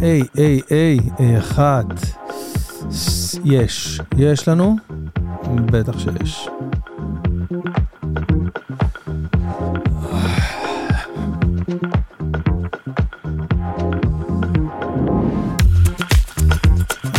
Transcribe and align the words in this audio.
היי, 0.00 0.22
היי, 0.34 0.60
היי, 0.70 0.98
אחד. 1.38 1.84
יש. 3.44 4.00
יש 4.16 4.48
לנו? 4.48 4.76
בטח 5.54 5.98
שיש. 5.98 6.48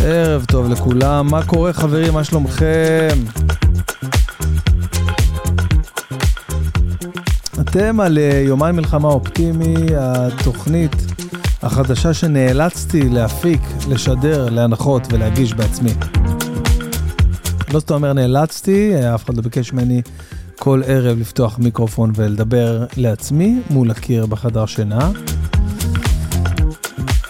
ערב 0.04 0.46
טוב 0.46 0.70
לכולם, 0.70 1.28
מה 1.32 1.46
קורה 1.46 1.74
חברים, 1.74 2.14
מה 2.14 2.24
שלומכם? 2.24 3.08
אתם 7.62 8.00
על 8.00 8.18
אה, 8.18 8.42
יומיים 8.46 8.76
מלחמה 8.76 9.08
אופטימי, 9.08 9.76
התוכנית 9.98 11.09
החדשה 11.62 12.14
שנאלצתי 12.14 13.10
להפיק, 13.10 13.62
לשדר, 13.90 14.50
להנחות 14.50 15.08
ולהגיש 15.14 15.54
בעצמי. 15.54 15.92
לא 17.74 17.80
סתם 17.80 17.94
אומר 17.94 18.14
נאלצתי, 18.14 18.94
אף 19.16 19.26
אחד 19.26 19.38
לא 19.38 19.44
ביקש 19.44 19.74
ממני 19.74 20.02
כל 20.60 20.82
ערב 20.86 21.20
לפתוח 21.20 21.60
מיקרופון 21.60 22.12
ולדבר 22.16 22.86
לעצמי 22.98 23.62
מול 23.70 23.92
הקיר 23.92 24.26
בחדר 24.26 24.66
שינה. 24.66 25.12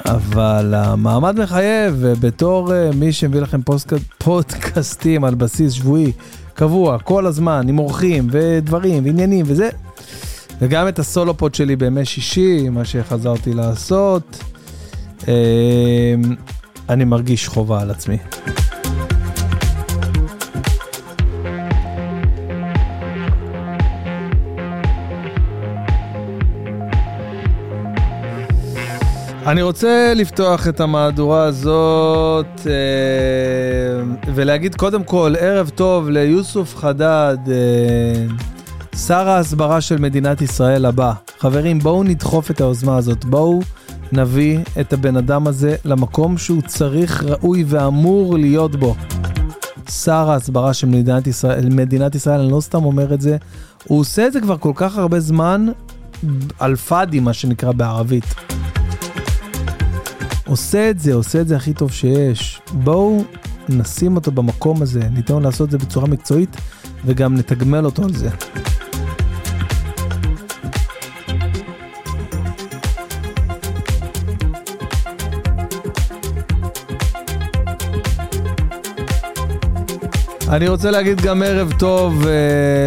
אבל 0.05 0.73
המעמד 0.77 1.39
מחייב, 1.39 1.95
ובתור 1.99 2.73
אה, 2.73 2.89
מי 2.95 3.13
שמביא 3.13 3.41
לכם 3.41 3.61
פוסט, 3.61 3.93
פודקאסטים 4.17 5.23
על 5.23 5.35
בסיס 5.35 5.73
שבועי, 5.73 6.11
קבוע, 6.53 6.99
כל 6.99 7.25
הזמן, 7.25 7.65
עם 7.69 7.79
אורחים 7.79 8.27
ודברים 8.31 9.05
ועניינים 9.05 9.45
וזה, 9.47 9.69
וגם 10.61 10.87
את 10.87 10.99
הסולופוד 10.99 11.55
שלי 11.55 11.75
בימי 11.75 12.05
שישי, 12.05 12.69
מה 12.69 12.85
שחזרתי 12.85 13.53
לעשות, 13.53 14.43
אה, 15.27 16.13
אני 16.89 17.05
מרגיש 17.05 17.47
חובה 17.47 17.81
על 17.81 17.91
עצמי. 17.91 18.17
אני 29.45 29.61
רוצה 29.61 30.13
לפתוח 30.15 30.67
את 30.67 30.79
המהדורה 30.79 31.43
הזאת 31.43 32.67
אה, 32.67 34.03
ולהגיד 34.35 34.75
קודם 34.75 35.03
כל 35.03 35.33
ערב 35.39 35.69
טוב 35.69 36.09
ליוסוף 36.09 36.75
חדד, 36.75 37.37
אה, 37.47 38.25
שר 39.07 39.29
ההסברה 39.29 39.81
של 39.81 39.97
מדינת 39.97 40.41
ישראל 40.41 40.85
הבא. 40.85 41.13
חברים, 41.39 41.79
בואו 41.79 42.03
נדחוף 42.03 42.51
את 42.51 42.61
היוזמה 42.61 42.97
הזאת, 42.97 43.25
בואו 43.25 43.59
נביא 44.11 44.59
את 44.79 44.93
הבן 44.93 45.17
אדם 45.17 45.47
הזה 45.47 45.75
למקום 45.85 46.37
שהוא 46.37 46.61
צריך, 46.61 47.23
ראוי 47.23 47.63
ואמור 47.67 48.37
להיות 48.37 48.75
בו. 48.75 48.95
שר 49.89 50.31
ההסברה 50.31 50.73
של 50.73 50.87
מדינת 50.87 51.27
ישראל, 51.27 51.69
מדינת 51.69 52.15
ישראל, 52.15 52.39
אני 52.39 52.51
לא 52.51 52.61
סתם 52.61 52.85
אומר 52.85 53.13
את 53.13 53.21
זה, 53.21 53.37
הוא 53.83 53.99
עושה 53.99 54.27
את 54.27 54.33
זה 54.33 54.41
כבר 54.41 54.57
כל 54.57 54.71
כך 54.75 54.97
הרבה 54.97 55.19
זמן, 55.19 55.65
על 56.59 56.75
פאדי 56.75 57.19
מה 57.19 57.33
שנקרא 57.33 57.71
בערבית. 57.71 58.35
עושה 60.47 60.89
את 60.89 60.99
זה, 60.99 61.13
עושה 61.13 61.41
את 61.41 61.47
זה 61.47 61.55
הכי 61.55 61.73
טוב 61.73 61.91
שיש. 61.91 62.61
בואו 62.73 63.23
נשים 63.69 64.15
אותו 64.15 64.31
במקום 64.31 64.81
הזה, 64.81 64.99
ניתן 64.99 65.33
לו 65.33 65.39
לעשות 65.39 65.65
את 65.65 65.71
זה 65.71 65.77
בצורה 65.77 66.07
מקצועית 66.07 66.57
וגם 67.05 67.35
נתגמל 67.35 67.85
אותו 67.85 68.03
על 68.03 68.13
זה. 68.13 68.29
אני 80.49 80.67
רוצה 80.67 80.91
להגיד 80.91 81.21
גם 81.21 81.43
ערב 81.43 81.73
טוב 81.79 82.23
uh, 82.23 82.25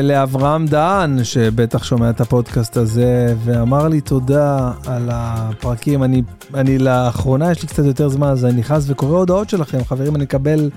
לאברהם 0.02 0.66
דהן, 0.66 1.24
שבטח 1.24 1.84
שומע 1.84 2.10
את 2.10 2.20
הפודקאסט 2.20 2.76
הזה, 2.76 3.34
ואמר 3.44 3.88
לי 3.88 4.00
תודה 4.00 4.72
על 4.86 5.08
הפרקים. 5.12 6.02
אני, 6.02 6.22
אני 6.54 6.78
לאחרונה, 6.78 7.50
יש 7.50 7.62
לי 7.62 7.68
קצת 7.68 7.84
יותר 7.84 8.08
זמן, 8.08 8.28
אז 8.28 8.44
אני 8.44 8.52
נכנס 8.52 8.84
וקורא 8.90 9.18
הודעות 9.18 9.50
שלכם. 9.50 9.84
חברים, 9.84 10.16
אני 10.16 10.24
מקבל, 10.24 10.70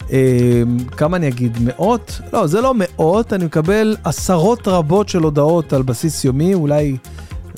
uh, 0.00 0.10
כמה 0.96 1.16
אני 1.16 1.28
אגיד, 1.28 1.58
מאות? 1.60 2.20
לא, 2.32 2.46
זה 2.46 2.60
לא 2.60 2.74
מאות, 2.76 3.32
אני 3.32 3.44
מקבל 3.44 3.96
עשרות 4.04 4.68
רבות 4.68 5.08
של 5.08 5.22
הודעות 5.22 5.72
על 5.72 5.82
בסיס 5.82 6.24
יומי, 6.24 6.54
אולי 6.54 6.96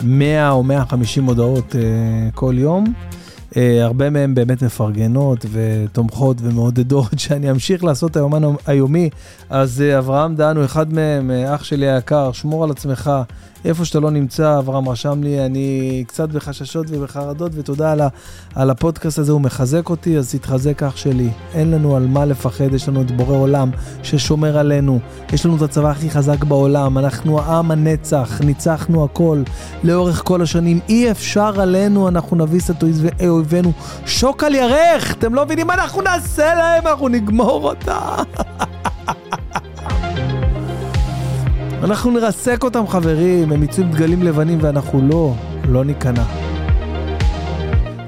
100 0.02 0.50
או 0.50 0.62
150 0.62 1.24
הודעות 1.24 1.72
uh, 1.72 2.34
כל 2.34 2.54
יום. 2.58 2.84
Uh, 3.58 3.60
הרבה 3.82 4.10
מהם 4.10 4.34
באמת 4.34 4.62
מפרגנות 4.62 5.46
ותומכות 5.52 6.36
ומעודדות 6.40 7.18
שאני 7.18 7.50
אמשיך 7.50 7.84
לעשות 7.84 8.16
היומן 8.16 8.42
היומי. 8.66 9.10
אז 9.50 9.84
uh, 9.94 9.98
אברהם 9.98 10.36
דהן 10.36 10.56
הוא 10.56 10.64
אחד 10.64 10.92
מהם, 10.92 11.30
uh, 11.30 11.54
אח 11.54 11.64
שלי 11.64 11.90
היקר, 11.90 12.32
שמור 12.32 12.64
על 12.64 12.70
עצמך. 12.70 13.10
איפה 13.64 13.84
שאתה 13.84 14.00
לא 14.00 14.10
נמצא, 14.10 14.58
אברהם 14.58 14.88
רשם 14.88 15.22
לי, 15.22 15.46
אני 15.46 16.04
קצת 16.06 16.28
בחששות 16.28 16.86
ובחרדות, 16.88 17.52
ותודה 17.54 17.92
על, 17.92 18.00
ה, 18.00 18.08
על 18.54 18.70
הפודקאסט 18.70 19.18
הזה, 19.18 19.32
הוא 19.32 19.40
מחזק 19.40 19.90
אותי, 19.90 20.18
אז 20.18 20.34
תתחזק 20.34 20.82
אח 20.82 20.96
שלי. 20.96 21.30
אין 21.54 21.70
לנו 21.70 21.96
על 21.96 22.06
מה 22.06 22.24
לפחד, 22.24 22.74
יש 22.74 22.88
לנו 22.88 23.02
את 23.02 23.10
בורא 23.10 23.36
עולם 23.36 23.70
ששומר 24.02 24.58
עלינו. 24.58 25.00
יש 25.32 25.46
לנו 25.46 25.56
את 25.56 25.62
הצבא 25.62 25.90
הכי 25.90 26.10
חזק 26.10 26.44
בעולם, 26.44 26.98
אנחנו 26.98 27.40
עם 27.40 27.70
הנצח, 27.70 28.40
ניצחנו 28.44 29.04
הכל 29.04 29.42
לאורך 29.84 30.22
כל 30.24 30.42
השנים. 30.42 30.80
אי 30.88 31.10
אפשר 31.10 31.60
עלינו, 31.60 32.08
אנחנו 32.08 32.36
נביס 32.36 32.70
את 32.70 32.84
אויבינו. 33.28 33.72
שוק 34.06 34.44
על 34.44 34.54
ירך, 34.54 35.12
אתם 35.12 35.34
לא 35.34 35.44
מבינים 35.44 35.66
מה 35.66 35.74
אנחנו 35.74 36.02
נעשה 36.02 36.54
להם, 36.54 36.86
אנחנו 36.86 37.08
נגמור 37.08 37.68
אותה. 37.68 37.98
אנחנו 41.82 42.10
נרסק 42.10 42.64
אותם 42.64 42.86
חברים, 42.86 43.52
הם 43.52 43.62
יצאו 43.62 43.84
עם 43.84 43.90
דגלים 43.90 44.22
לבנים 44.22 44.58
ואנחנו 44.60 45.08
לא, 45.08 45.34
לא 45.68 45.84
ניכנע. 45.84 46.24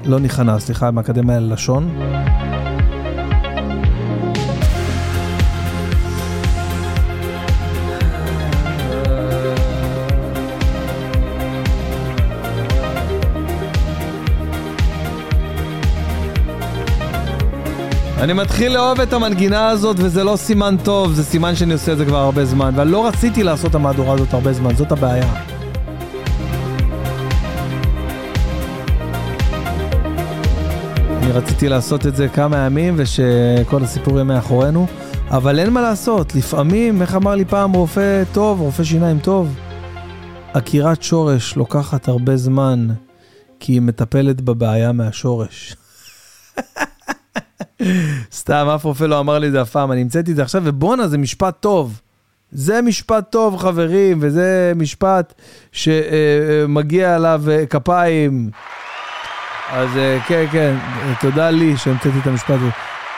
לא 0.05 0.19
ניכנע, 0.19 0.59
סליחה, 0.59 0.91
מהאקדמיה 0.91 1.39
ללשון. 1.39 1.89
אני 18.21 18.33
מתחיל 18.33 18.73
לאהוב 18.73 19.01
את 19.01 19.13
המנגינה 19.13 19.69
הזאת 19.69 19.95
וזה 19.99 20.23
לא 20.23 20.35
סימן 20.35 20.75
טוב, 20.83 21.13
זה 21.13 21.23
סימן 21.23 21.55
שאני 21.55 21.73
עושה 21.73 21.93
את 21.93 21.97
זה 21.97 22.05
כבר 22.05 22.17
הרבה 22.17 22.45
זמן, 22.45 22.73
ואני 22.75 22.91
לא 22.91 23.07
רציתי 23.07 23.43
לעשות 23.43 23.69
את 23.69 23.75
המהדורה 23.75 24.13
הזאת 24.13 24.33
הרבה 24.33 24.53
זמן, 24.53 24.75
זאת 24.75 24.91
הבעיה. 24.91 25.43
אני 31.17 31.31
רציתי 31.31 31.69
לעשות 31.69 32.07
את 32.07 32.15
זה 32.15 32.27
כמה 32.27 32.57
ימים 32.57 32.93
ושכל 32.97 33.83
הסיפור 33.83 34.13
יהיה 34.13 34.23
מאחורינו, 34.23 34.87
אבל 35.29 35.59
אין 35.59 35.69
מה 35.69 35.81
לעשות, 35.81 36.35
לפעמים, 36.35 37.01
איך 37.01 37.15
אמר 37.15 37.35
לי 37.35 37.45
פעם 37.45 37.73
רופא 37.73 38.23
טוב, 38.31 38.59
רופא 38.61 38.83
שיניים 38.83 39.19
טוב, 39.19 39.55
עקירת 40.53 41.03
שורש 41.03 41.55
לוקחת 41.55 42.07
הרבה 42.07 42.37
זמן, 42.37 42.87
כי 43.59 43.71
היא 43.71 43.81
מטפלת 43.81 44.41
בבעיה 44.41 44.91
מהשורש. 44.91 45.75
סתם, 48.31 48.67
אף 48.75 48.83
רופא 48.83 49.03
לא 49.03 49.19
אמר 49.19 49.39
לי 49.39 49.47
את 49.47 49.51
זה 49.51 49.61
אף 49.61 49.69
פעם, 49.69 49.91
אני 49.91 50.01
המצאתי 50.01 50.31
את 50.31 50.35
זה 50.35 50.41
עכשיו, 50.41 50.61
ובואנה, 50.65 51.07
זה 51.07 51.17
משפט 51.17 51.55
טוב. 51.59 52.01
זה 52.51 52.81
משפט 52.81 53.31
טוב, 53.31 53.57
חברים, 53.57 54.17
וזה 54.21 54.73
משפט 54.75 55.33
שמגיע 55.71 57.15
עליו 57.15 57.43
אה, 57.49 57.65
כפיים. 57.65 58.49
אז 59.71 59.89
אה, 59.97 60.19
כן, 60.27 60.45
כן, 60.51 60.75
תודה 61.21 61.49
לי 61.49 61.77
שהמצאתי 61.77 62.19
את 62.21 62.27
המשפט 62.27 62.49
הזה. 62.49 62.69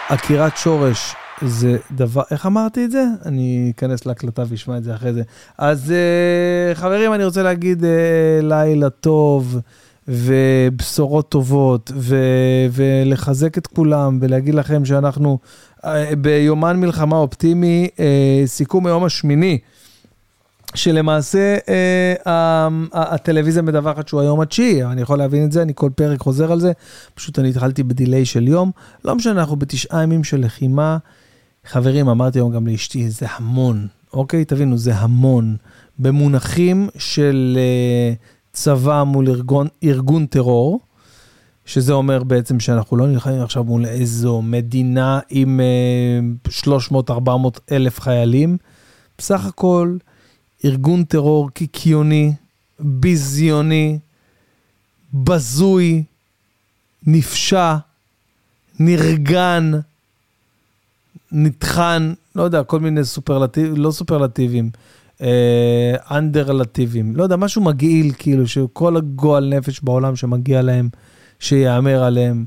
עקירת 0.10 0.58
שורש 0.58 1.16
זה 1.42 1.78
דבר, 1.92 2.22
איך 2.32 2.46
אמרתי 2.46 2.86
את 2.86 2.92
זה? 2.92 3.04
אני 3.26 3.72
אכנס 3.76 4.06
להקלטה 4.06 4.44
ואשמע 4.50 4.78
את 4.78 4.84
זה 4.84 4.96
אחרי 4.96 5.14
זה. 5.14 5.22
אז 5.58 5.92
אה, 5.92 6.76
חברים, 6.76 7.14
אני 7.14 7.26
רוצה 7.26 7.44
להגיד 7.44 7.84
לילה 8.42 8.90
טוב. 8.90 9.60
ובשורות 10.08 11.30
טובות, 11.30 11.92
ו- 11.96 12.68
ולחזק 12.72 13.58
את 13.58 13.68
כולם, 13.68 14.18
ולהגיד 14.22 14.56
לכם 14.56 14.86
שאנחנו 14.86 15.40
אה, 15.86 16.16
ביומן 16.16 16.80
מלחמה 16.80 17.16
אופטימי, 17.18 17.88
אה, 18.00 18.44
סיכום 18.46 18.88
היום 18.88 19.04
השמיני. 19.04 19.60
שלמעשה 20.76 21.58
אה, 21.70 22.68
הטלוויזיה 22.94 23.62
מדווחת 23.62 24.08
שהוא 24.08 24.22
היום 24.22 24.42
התשיעי, 24.42 24.84
אני 24.84 25.02
יכול 25.02 25.18
להבין 25.18 25.46
את 25.46 25.52
זה, 25.52 25.62
אני 25.62 25.72
כל 25.76 25.90
פרק 25.96 26.20
חוזר 26.20 26.52
על 26.52 26.60
זה, 26.60 26.72
פשוט 27.16 27.40
אני 27.40 27.50
התחלתי 27.50 27.84
בדיליי 27.84 28.26
של 28.26 28.48
יום, 28.48 28.72
לא 29.06 29.16
משנה, 29.16 29.40
אנחנו 29.40 29.56
בתשעה 29.56 30.04
ימים 30.04 30.24
של 30.24 30.46
לחימה. 30.46 30.98
חברים, 31.66 32.10
אמרתי 32.10 32.40
היום 32.40 32.52
גם 32.52 32.68
לאשתי, 32.68 33.10
זה 33.10 33.26
המון, 33.30 33.88
אוקיי? 34.14 34.46
תבינו, 34.46 34.78
זה 34.78 34.96
המון. 34.96 35.56
במונחים 36.00 36.90
של 36.98 37.58
צבא 38.54 39.04
מול 39.04 39.30
ארגון, 39.30 39.68
ארגון 39.84 40.26
טרור, 40.26 40.80
שזה 41.66 41.94
אומר 41.94 42.24
בעצם 42.24 42.60
שאנחנו 42.60 42.98
לא 42.98 43.08
נלחמים 43.08 43.42
עכשיו 43.42 43.64
מול 43.64 43.86
איזו 43.86 44.42
מדינה 44.42 45.20
עם 45.30 45.60
300-400 47.10 47.12
אלף 47.72 48.00
חיילים. 48.00 48.58
בסך 49.18 49.46
הכל 49.46 49.98
ארגון 50.66 51.04
טרור 51.04 51.50
קיקיוני, 51.52 52.34
ביזיוני, 52.80 54.00
בזוי, 55.14 56.04
נפשע, 57.08 57.76
נרגן, 58.80 59.72
נטחן, 61.32 62.14
לא 62.36 62.44
יודע, 62.44 62.64
כל 62.64 62.80
מיני 62.80 63.06
סופרלטיבים, 63.06 63.78
לא 63.78 63.92
סופרלטיבים, 63.92 64.70
אה, 64.76 64.80
אנדרלטיבים, 66.12 67.16
לא 67.16 67.24
יודע, 67.24 67.36
משהו 67.36 67.62
מגעיל, 67.62 68.14
כאילו, 68.18 68.48
שכל 68.48 68.98
הגועל 68.98 69.54
נפש 69.58 69.80
בעולם 69.84 70.16
שמגיע 70.16 70.62
להם, 70.62 70.90
שיאמר 71.40 72.04
עליהם. 72.04 72.46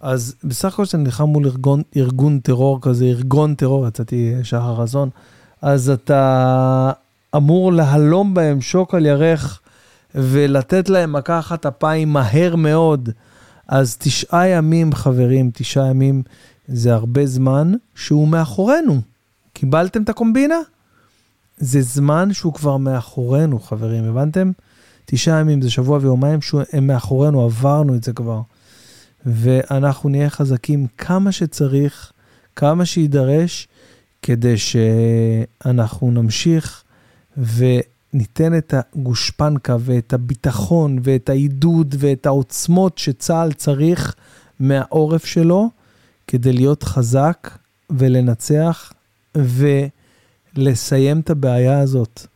אז 0.00 0.34
בסך 0.44 0.72
הכל 0.72 0.82
כשאתה 0.82 0.98
נלחם 0.98 1.24
מול 1.24 1.46
ארגון, 1.46 1.82
ארגון 1.96 2.38
טרור 2.38 2.78
כזה, 2.80 3.04
ארגון 3.04 3.54
טרור, 3.54 3.88
יצאתי 3.88 4.34
שחר 4.42 4.72
רזון, 4.72 5.08
אז 5.62 5.90
אתה 5.90 6.92
אמור 7.36 7.72
להלום 7.72 8.34
בהם 8.34 8.60
שוק 8.60 8.94
על 8.94 9.06
ירך 9.06 9.60
ולתת 10.14 10.88
להם 10.88 11.12
מכה 11.12 11.38
אחת 11.38 11.66
אפיים 11.66 12.12
מהר 12.12 12.56
מאוד. 12.56 13.08
אז 13.68 13.96
תשעה 13.96 14.48
ימים, 14.48 14.92
חברים, 14.92 15.50
תשעה 15.54 15.86
ימים 15.86 16.22
זה 16.68 16.94
הרבה 16.94 17.26
זמן 17.26 17.72
שהוא 17.94 18.28
מאחורינו. 18.28 19.00
קיבלתם 19.52 20.02
את 20.02 20.08
הקומבינה? 20.08 20.56
זה 21.62 21.82
זמן 21.82 22.32
שהוא 22.32 22.52
כבר 22.54 22.76
מאחורינו, 22.76 23.60
חברים, 23.60 24.04
הבנתם? 24.04 24.50
תשעה 25.04 25.40
ימים 25.40 25.62
זה 25.62 25.70
שבוע 25.70 25.98
ויומיים 26.02 26.40
שהם 26.40 26.86
מאחורינו, 26.86 27.44
עברנו 27.44 27.94
את 27.94 28.04
זה 28.04 28.12
כבר. 28.12 28.40
ואנחנו 29.26 30.08
נהיה 30.08 30.30
חזקים 30.30 30.86
כמה 30.98 31.32
שצריך, 31.32 32.12
כמה 32.56 32.84
שיידרש, 32.84 33.68
כדי 34.22 34.54
שאנחנו 34.58 36.10
נמשיך 36.10 36.82
וניתן 37.36 38.58
את 38.58 38.74
הגושפנקה 38.76 39.76
ואת 39.80 40.12
הביטחון 40.12 40.98
ואת 41.02 41.28
העידוד 41.28 41.94
ואת 41.98 42.26
העוצמות 42.26 42.98
שצה"ל 42.98 43.52
צריך 43.52 44.14
מהעורף 44.60 45.24
שלו, 45.24 45.70
כדי 46.26 46.52
להיות 46.52 46.82
חזק 46.82 47.58
ולנצח 47.90 48.92
ולסיים 50.56 51.20
את 51.20 51.30
הבעיה 51.30 51.80
הזאת. 51.80 52.26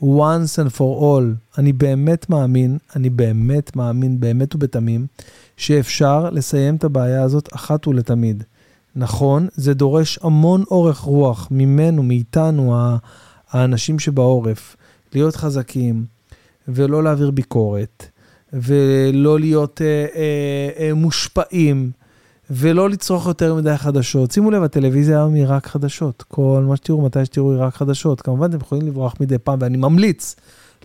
once 0.00 0.58
and 0.58 0.76
for 0.76 1.00
all. 1.00 1.58
אני 1.58 1.72
באמת 1.72 2.30
מאמין, 2.30 2.78
אני 2.96 3.10
באמת 3.10 3.76
מאמין, 3.76 4.20
באמת 4.20 4.54
ובתמים, 4.54 5.06
שאפשר 5.56 6.30
לסיים 6.30 6.76
את 6.76 6.84
הבעיה 6.84 7.22
הזאת 7.22 7.54
אחת 7.54 7.86
ולתמיד. 7.86 8.42
נכון, 8.96 9.48
זה 9.54 9.74
דורש 9.74 10.18
המון 10.22 10.64
אורך 10.70 10.98
רוח 10.98 11.48
ממנו, 11.50 12.02
מאיתנו, 12.02 12.76
האנשים 13.50 13.98
שבעורף, 13.98 14.76
להיות 15.14 15.36
חזקים 15.36 16.04
ולא 16.68 17.04
להעביר 17.04 17.30
ביקורת 17.30 18.06
ולא 18.52 19.40
להיות 19.40 19.80
אה, 19.82 20.06
אה, 20.14 20.70
אה, 20.78 20.94
מושפעים. 20.94 21.90
ולא 22.50 22.90
לצרוך 22.90 23.26
יותר 23.26 23.54
מדי 23.54 23.76
חדשות. 23.76 24.30
שימו 24.30 24.50
לב, 24.50 24.62
הטלוויזיה 24.62 25.18
היום 25.18 25.34
היא 25.34 25.44
רק 25.48 25.66
חדשות. 25.66 26.24
כל 26.28 26.64
מה 26.68 26.76
שתראו, 26.76 27.02
מתי 27.02 27.24
שתראו, 27.24 27.52
היא 27.52 27.60
רק 27.60 27.74
חדשות. 27.74 28.20
כמובן, 28.20 28.50
אתם 28.50 28.58
יכולים 28.60 28.86
לברוח 28.86 29.14
מדי 29.20 29.38
פעם, 29.38 29.58
ואני 29.60 29.76
ממליץ 29.76 30.36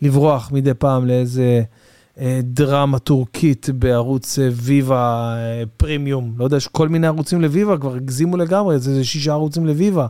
לברוח 0.02 0.52
מדי 0.52 0.74
פעם 0.74 1.06
לאיזה 1.08 1.64
אה, 2.20 2.40
דרמה 2.44 3.00
טורקית 3.00 3.70
בערוץ 3.74 4.40
אה, 4.40 4.50
ויבה 4.52 5.34
אה, 5.38 5.64
פרימיום. 5.78 6.34
לא 6.38 6.44
יודע, 6.44 6.58
יש 6.58 6.68
כל 6.68 6.90
מיני 6.90 7.08
ערוצים 7.08 7.42
לוויבה, 7.42 7.78
כבר 7.78 7.96
הגזימו 7.96 8.38
לגמרי, 8.38 8.80
זה, 8.80 8.94
זה 8.94 9.04
שישה 9.04 9.32
ערוצים 9.32 9.66
לוויבה. 9.66 10.08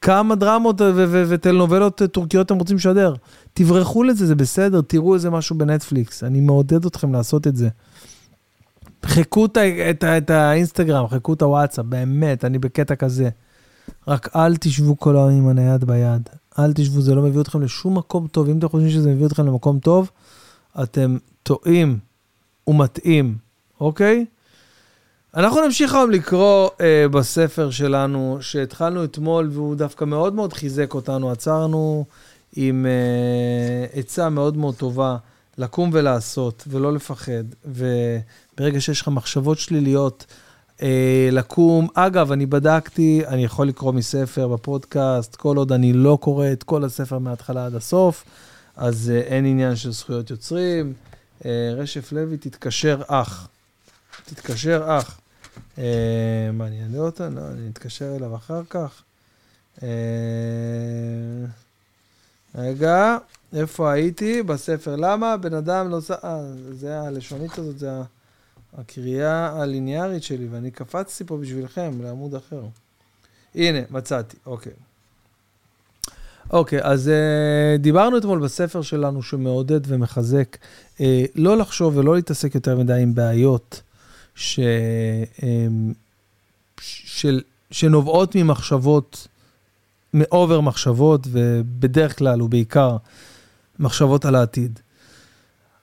כמה 0.00 0.34
דרמות 0.34 0.80
וטלנובלות 1.28 2.02
טורקיות 2.12 2.46
אתם 2.46 2.58
רוצים 2.58 2.76
לשדר? 2.76 3.14
תברחו 3.52 4.02
לזה, 4.02 4.26
זה 4.26 4.34
בסדר, 4.34 4.80
תראו 4.80 5.14
איזה 5.14 5.30
משהו 5.30 5.58
בנטפליקס. 5.58 6.24
אני 6.24 6.40
מעודד 6.40 6.84
אתכם 6.84 7.12
לעשות 7.12 7.46
את 7.46 7.56
זה. 7.56 7.68
חכו 9.06 9.46
את, 9.46 9.58
את, 9.90 10.04
את 10.04 10.30
האינסטגרם, 10.30 11.08
חכו 11.08 11.32
את 11.32 11.42
הוואטסאפ, 11.42 11.84
באמת, 11.84 12.44
אני 12.44 12.58
בקטע 12.58 12.94
כזה. 12.94 13.28
רק 14.08 14.36
אל 14.36 14.56
תשבו 14.56 14.98
כל 14.98 15.16
היום 15.16 15.30
עם 15.30 15.48
הנייד 15.48 15.84
ביד. 15.84 16.28
אל 16.58 16.72
תשבו, 16.72 17.00
זה 17.00 17.14
לא 17.14 17.22
מביא 17.22 17.40
אתכם 17.40 17.62
לשום 17.62 17.98
מקום 17.98 18.26
טוב. 18.26 18.48
אם 18.48 18.58
אתם 18.58 18.68
חושבים 18.68 18.90
שזה 18.90 19.10
מביא 19.10 19.26
אתכם 19.26 19.46
למקום 19.46 19.78
טוב, 19.78 20.10
אתם 20.82 21.16
טועים 21.42 21.98
ומטעים, 22.66 23.36
אוקיי? 23.80 24.24
אנחנו 25.34 25.64
נמשיך 25.64 25.94
היום 25.94 26.10
לקרוא 26.10 26.68
אה, 26.80 27.08
בספר 27.08 27.70
שלנו, 27.70 28.38
שהתחלנו 28.40 29.04
אתמול, 29.04 29.48
והוא 29.52 29.74
דווקא 29.74 30.04
מאוד 30.04 30.34
מאוד 30.34 30.52
חיזק 30.52 30.94
אותנו. 30.94 31.30
עצרנו 31.30 32.04
עם 32.56 32.86
אה, 32.86 34.00
עצה 34.00 34.28
מאוד 34.28 34.56
מאוד 34.56 34.74
טובה, 34.74 35.16
לקום 35.58 35.90
ולעשות, 35.92 36.64
ולא 36.68 36.92
לפחד. 36.92 37.44
ו... 37.66 37.86
ברגע 38.58 38.80
שיש 38.80 39.00
לך 39.00 39.08
מחשבות 39.08 39.58
שליליות, 39.58 40.26
אה, 40.82 41.28
לקום. 41.32 41.88
אגב, 41.94 42.32
אני 42.32 42.46
בדקתי, 42.46 43.22
אני 43.26 43.44
יכול 43.44 43.68
לקרוא 43.68 43.92
מספר 43.92 44.48
בפודקאסט, 44.48 45.36
כל 45.36 45.56
עוד 45.56 45.72
אני 45.72 45.92
לא 45.92 46.18
קורא 46.20 46.52
את 46.52 46.62
כל 46.62 46.84
הספר 46.84 47.18
מההתחלה 47.18 47.66
עד 47.66 47.74
הסוף, 47.74 48.24
אז 48.76 49.12
אה, 49.14 49.20
אין 49.20 49.46
עניין 49.46 49.76
של 49.76 49.92
זכויות 49.92 50.30
יוצרים. 50.30 50.92
אה, 51.44 51.70
רשף 51.76 52.12
לוי, 52.12 52.36
תתקשר 52.36 53.02
אח. 53.06 53.48
תתקשר 54.24 54.98
אח. 54.98 55.20
אה, 55.78 56.50
מה, 56.52 56.66
אני 56.66 56.82
אענה 56.82 56.98
אותה? 56.98 57.28
לא, 57.28 57.40
אני 57.40 57.68
אתקשר 57.72 58.16
אליו 58.16 58.36
אחר 58.36 58.62
כך. 58.70 59.02
אה, 59.82 59.88
רגע, 62.54 63.18
איפה 63.52 63.92
הייתי? 63.92 64.42
בספר. 64.42 64.96
למה? 64.96 65.36
בן 65.36 65.54
אדם 65.54 65.90
לא... 65.90 65.98
אה, 66.24 66.40
זה 66.72 67.00
הלשונית 67.00 67.58
הזאת, 67.58 67.78
זה 67.78 67.92
ה... 67.92 68.02
הקריאה 68.78 69.62
הליניארית 69.62 70.22
שלי, 70.22 70.46
ואני 70.50 70.70
קפצתי 70.70 71.24
פה 71.24 71.36
בשבילכם 71.36 72.02
לעמוד 72.02 72.34
אחר. 72.34 72.62
הנה, 73.54 73.78
מצאתי, 73.90 74.36
אוקיי. 74.46 74.72
אוקיי, 76.50 76.82
אז 76.82 77.08
uh, 77.08 77.78
דיברנו 77.78 78.18
אתמול 78.18 78.38
בספר 78.38 78.82
שלנו 78.82 79.22
שמעודד 79.22 79.80
ומחזק 79.86 80.56
uh, 80.96 81.00
לא 81.34 81.56
לחשוב 81.56 81.96
ולא 81.96 82.14
להתעסק 82.16 82.54
יותר 82.54 82.76
מדי 82.76 83.02
עם 83.02 83.14
בעיות 83.14 83.82
ש, 84.34 84.60
uh, 84.60 85.42
של, 86.80 87.40
שנובעות 87.70 88.34
ממחשבות, 88.34 89.28
מאובר 90.14 90.60
מחשבות, 90.60 91.26
ובדרך 91.30 92.18
כלל 92.18 92.42
ובעיקר 92.42 92.96
מחשבות 93.78 94.24
על 94.24 94.34
העתיד. 94.34 94.80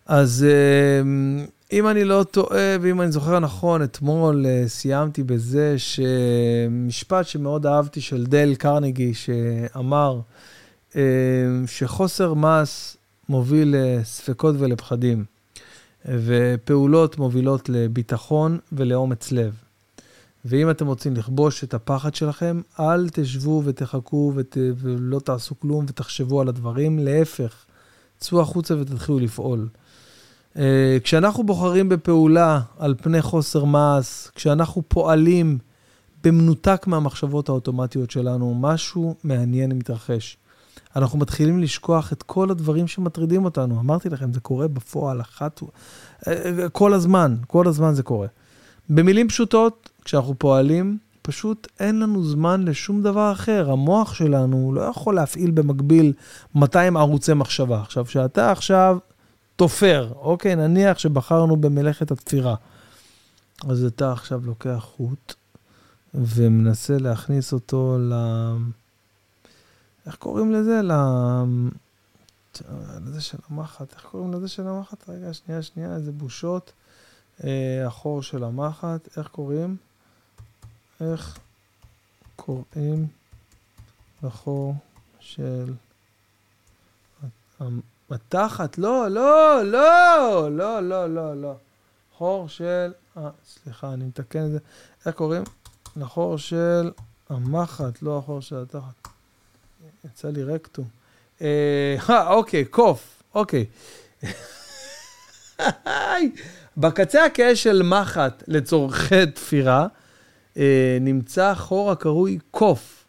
אז 0.06 0.46
uh, 0.48 1.50
אם 1.76 1.88
אני 1.88 2.04
לא 2.04 2.26
טועה, 2.32 2.78
ואם 2.82 3.02
אני 3.02 3.12
זוכר 3.12 3.40
נכון, 3.40 3.84
אתמול 3.84 4.46
uh, 4.46 4.70
סיימתי 4.70 5.24
בזה 5.24 5.76
שמשפט 5.78 7.26
שמאוד 7.28 7.66
אהבתי 7.66 8.02
של 8.02 8.26
דל 8.26 8.56
קרנגי, 8.56 9.14
שאמר 9.14 10.20
uh, 10.92 10.96
שחוסר 11.68 12.34
מס 12.34 12.98
מוביל 13.30 13.76
לספקות 13.78 14.56
ולפחדים, 14.60 15.26
ופעולות 16.06 17.18
מובילות 17.18 17.70
לביטחון 17.70 18.60
ולאומץ 18.72 19.32
לב. 19.32 19.54
ואם 20.46 20.70
אתם 20.70 20.88
רוצים 20.88 21.14
לכבוש 21.14 21.64
את 21.64 21.74
הפחד 21.74 22.16
שלכם, 22.16 22.62
אל 22.80 23.10
תשבו 23.10 23.62
ותחכו 23.66 24.32
ות... 24.36 24.58
ולא 24.78 25.20
תעשו 25.20 25.60
כלום 25.60 25.86
ותחשבו 25.88 26.42
על 26.42 26.48
הדברים, 26.48 27.00
להפך, 27.00 27.66
צאו 28.18 28.42
החוצה 28.42 28.76
ותתחילו 28.78 29.20
לפעול. 29.20 29.68
אה, 30.58 30.98
כשאנחנו 31.04 31.44
בוחרים 31.44 31.90
בפעולה 31.90 32.60
על 32.80 32.96
פני 33.02 33.22
חוסר 33.22 33.64
מעש, 33.64 34.28
כשאנחנו 34.36 34.82
פועלים 34.88 35.58
במנותק 36.24 36.88
מהמחשבות 36.88 37.50
האוטומטיות 37.50 38.12
שלנו, 38.12 38.56
משהו 38.60 39.16
מעניין 39.24 39.72
מתרחש. 39.72 40.38
אנחנו 40.96 41.20
מתחילים 41.20 41.62
לשכוח 41.62 42.14
את 42.14 42.24
כל 42.24 42.52
הדברים 42.52 42.88
שמטרידים 42.88 43.46
אותנו. 43.46 43.80
אמרתי 43.80 44.10
לכם, 44.10 44.34
זה 44.34 44.40
קורה 44.40 44.68
בפועל 44.68 45.22
אחת, 45.22 45.62
אה, 46.28 46.34
אה, 46.64 46.70
כל 46.70 46.94
הזמן, 46.94 47.36
כל 47.48 47.68
הזמן 47.68 47.94
זה 47.94 48.04
קורה. 48.04 48.28
במילים 48.90 49.28
פשוטות, 49.28 49.90
כשאנחנו 50.06 50.36
פועלים, 50.38 50.98
פשוט 51.22 51.68
אין 51.80 52.00
לנו 52.00 52.24
זמן 52.24 52.66
לשום 52.66 53.02
דבר 53.02 53.32
אחר. 53.32 53.72
המוח 53.72 54.14
שלנו 54.14 54.72
לא 54.76 54.82
יכול 54.82 55.16
להפעיל 55.16 55.52
במקביל 55.52 56.14
200 56.56 56.98
ערוצי 56.98 57.34
מחשבה. 57.34 57.82
עכשיו, 57.82 58.06
כשאתה 58.06 58.52
עכשיו 58.52 58.98
תופר, 59.56 60.14
אוקיי? 60.16 60.56
נניח 60.56 61.00
שבחרנו 61.00 61.58
במלאכת 61.58 62.12
התפירה. 62.12 62.56
אז 63.70 63.84
אתה 63.84 64.12
עכשיו 64.12 64.46
לוקח 64.46 64.88
חוט 64.98 65.34
ומנסה 66.14 66.98
להכניס 66.98 67.54
אותו 67.54 67.98
ל... 68.00 68.14
איך 70.06 70.16
קוראים 70.16 70.52
לזה? 70.52 70.82
ל... 70.82 70.92
לזה 73.06 73.22
של 73.22 73.38
המחט, 73.50 73.94
איך 73.94 74.06
קוראים 74.06 74.34
לזה 74.34 74.48
של 74.48 74.68
המחט? 74.68 75.10
רגע, 75.10 75.34
שנייה, 75.34 75.62
שנייה, 75.62 75.96
איזה 75.96 76.12
בושות. 76.12 76.72
אה, 77.44 77.88
החור 77.88 78.24
של 78.24 78.44
המחט, 78.44 79.18
איך 79.18 79.28
קוראים? 79.28 79.78
איך 81.02 81.38
קוראים 82.36 83.08
לחור 84.24 84.76
של 85.20 85.74
התחת? 88.12 88.78
לא, 88.78 89.08
לא, 89.08 89.62
לא, 89.64 90.48
לא, 90.52 90.80
לא, 90.80 91.16
לא, 91.16 91.42
לא. 91.42 91.56
חור 92.18 92.50
של, 92.50 92.92
אה, 93.18 93.30
סליחה, 93.46 93.94
אני 93.94 94.06
מתקן 94.06 94.46
את 94.46 94.52
זה. 94.52 94.60
איך 95.06 95.16
קוראים? 95.16 95.44
לחור 95.96 96.38
של 96.38 96.92
המחט, 97.30 98.02
לא 98.02 98.18
החור 98.18 98.42
של 98.42 98.56
התחת. 98.56 99.08
יצא 100.06 100.30
לי 100.30 100.44
רקטום. 100.44 100.86
אה, 101.42 101.96
אה 102.10 102.34
אוקיי, 102.34 102.66
קוף, 102.66 103.24
אוקיי. 103.36 103.66
בקצה 106.78 107.26
הכהה 107.26 107.56
של 107.56 107.82
מחט 107.84 108.44
לצורכי 108.48 109.26
תפירה, 109.26 109.88
אה, 110.58 110.98
נמצא 111.02 111.54
חור 111.54 111.92
הקרוי 111.92 112.40
קוף. 112.52 113.06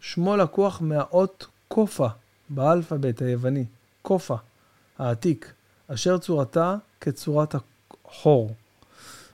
שמו 0.00 0.36
לקוח 0.36 0.80
מהאות 0.80 1.46
קופה 1.68 2.08
באלפבית 2.48 3.22
היווני, 3.22 3.64
קופה, 4.06 4.36
העתיק, 4.98 5.52
אשר 5.88 6.18
צורתה 6.18 6.76
כצורת 7.00 7.54
החור. 7.54 8.54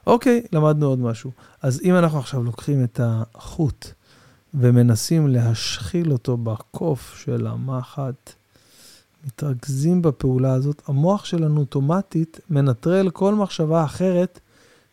אוקיי, 0.06 0.42
למדנו 0.52 0.86
עוד 0.86 0.98
משהו. 0.98 1.30
אז 1.62 1.80
אם 1.84 1.96
אנחנו 1.96 2.18
עכשיו 2.18 2.42
לוקחים 2.42 2.84
את 2.84 3.00
החוט 3.02 3.86
ומנסים 4.54 5.28
להשחיל 5.28 6.12
אותו 6.12 6.36
בקוף 6.36 7.14
של 7.24 7.46
המחט, 7.46 8.32
מתרכזים 9.26 10.02
בפעולה 10.02 10.52
הזאת, 10.52 10.82
המוח 10.88 11.24
שלנו 11.24 11.60
אוטומטית 11.60 12.40
מנטרל 12.50 13.10
כל 13.10 13.34
מחשבה 13.34 13.84
אחרת 13.84 14.40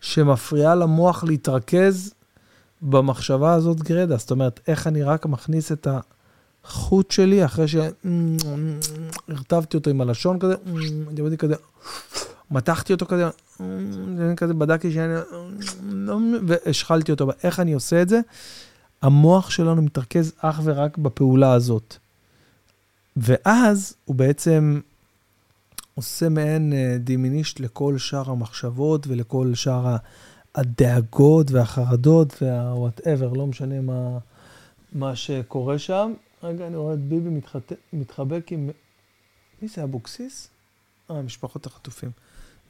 שמפריעה 0.01 0.75
למוח 0.75 1.23
להתרכז 1.23 2.13
במחשבה 2.81 3.53
הזאת 3.53 3.81
גרדה. 3.81 4.17
זאת 4.17 4.31
אומרת, 4.31 4.59
איך 4.67 4.87
אני 4.87 5.03
רק 5.03 5.25
מכניס 5.25 5.71
את 5.71 5.87
החוט 6.65 7.11
שלי 7.11 7.45
אחרי 7.45 7.65
שהרטבתי 9.27 9.77
אותו 9.77 9.89
עם 9.89 10.01
הלשון 10.01 10.39
כזה, 10.39 10.55
דיברתי 11.13 11.37
כזה, 11.37 11.55
מתחתי 12.51 12.93
אותו 12.93 13.05
כזה, 13.05 13.29
כזה 14.37 14.53
בדקתי 14.53 14.91
שאני, 14.91 15.13
והשחלתי 16.47 17.11
אותו. 17.11 17.27
איך 17.43 17.59
אני 17.59 17.73
עושה 17.73 18.01
את 18.01 18.09
זה? 18.09 18.19
המוח 19.01 19.49
שלנו 19.49 19.81
מתרכז 19.81 20.33
אך 20.39 20.61
ורק 20.63 20.97
בפעולה 20.97 21.53
הזאת. 21.53 21.95
ואז 23.17 23.93
הוא 24.05 24.15
בעצם 24.15 24.79
עושה 25.95 26.29
מעין 26.29 26.73
אה, 26.73 26.97
דימינישט 26.99 27.59
לכל 27.59 27.97
שאר 27.97 28.31
המחשבות 28.31 29.07
ולכל 29.07 29.55
שאר 29.55 29.95
הדאגות 30.55 31.51
והחרדות 31.51 32.41
וה-whatever, 32.41 33.37
לא 33.37 33.47
משנה 33.47 33.81
מה, 33.81 34.17
מה 34.93 35.15
שקורה 35.15 35.79
שם. 35.79 36.13
רגע, 36.43 36.67
אני 36.67 36.75
רואה 36.75 36.93
את 36.93 36.99
ביבי 36.99 37.29
מתחת... 37.29 37.71
מתחבק 37.93 38.51
עם... 38.51 38.69
מי 39.61 39.67
זה, 39.67 39.83
אבוקסיס? 39.83 40.49
אה, 41.11 41.21
משפחות 41.21 41.65
החטופים. 41.65 42.11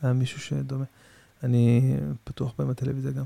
היה 0.01 0.13
מישהו 0.13 0.41
שדומה. 0.41 0.85
אני 1.43 1.95
פתוח 2.23 2.53
בהם 2.57 2.69
בטלוויזיה 2.69 3.11
גם. 3.11 3.23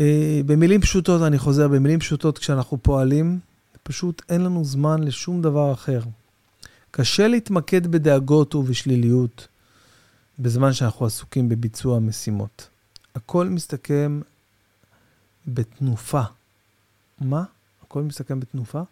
אה, 0.00 0.40
במילים 0.46 0.80
פשוטות, 0.80 1.22
אני 1.22 1.38
חוזר, 1.38 1.68
במילים 1.68 2.00
פשוטות, 2.00 2.38
כשאנחנו 2.38 2.78
פועלים, 2.82 3.38
פשוט 3.82 4.22
אין 4.28 4.40
לנו 4.40 4.64
זמן 4.64 5.02
לשום 5.02 5.42
דבר 5.42 5.72
אחר. 5.72 6.00
קשה 6.90 7.28
להתמקד 7.28 7.86
בדאגות 7.86 8.54
ובשליליות 8.54 9.48
בזמן 10.38 10.72
שאנחנו 10.72 11.06
עסוקים 11.06 11.48
בביצוע 11.48 11.98
משימות. 11.98 12.68
הכל 13.14 13.48
מסתכם 13.48 14.20
בתנופה. 15.46 16.22
מה? 17.20 17.44
הכל 17.82 18.02
מסתכם 18.02 18.40
בתנופה? 18.40 18.82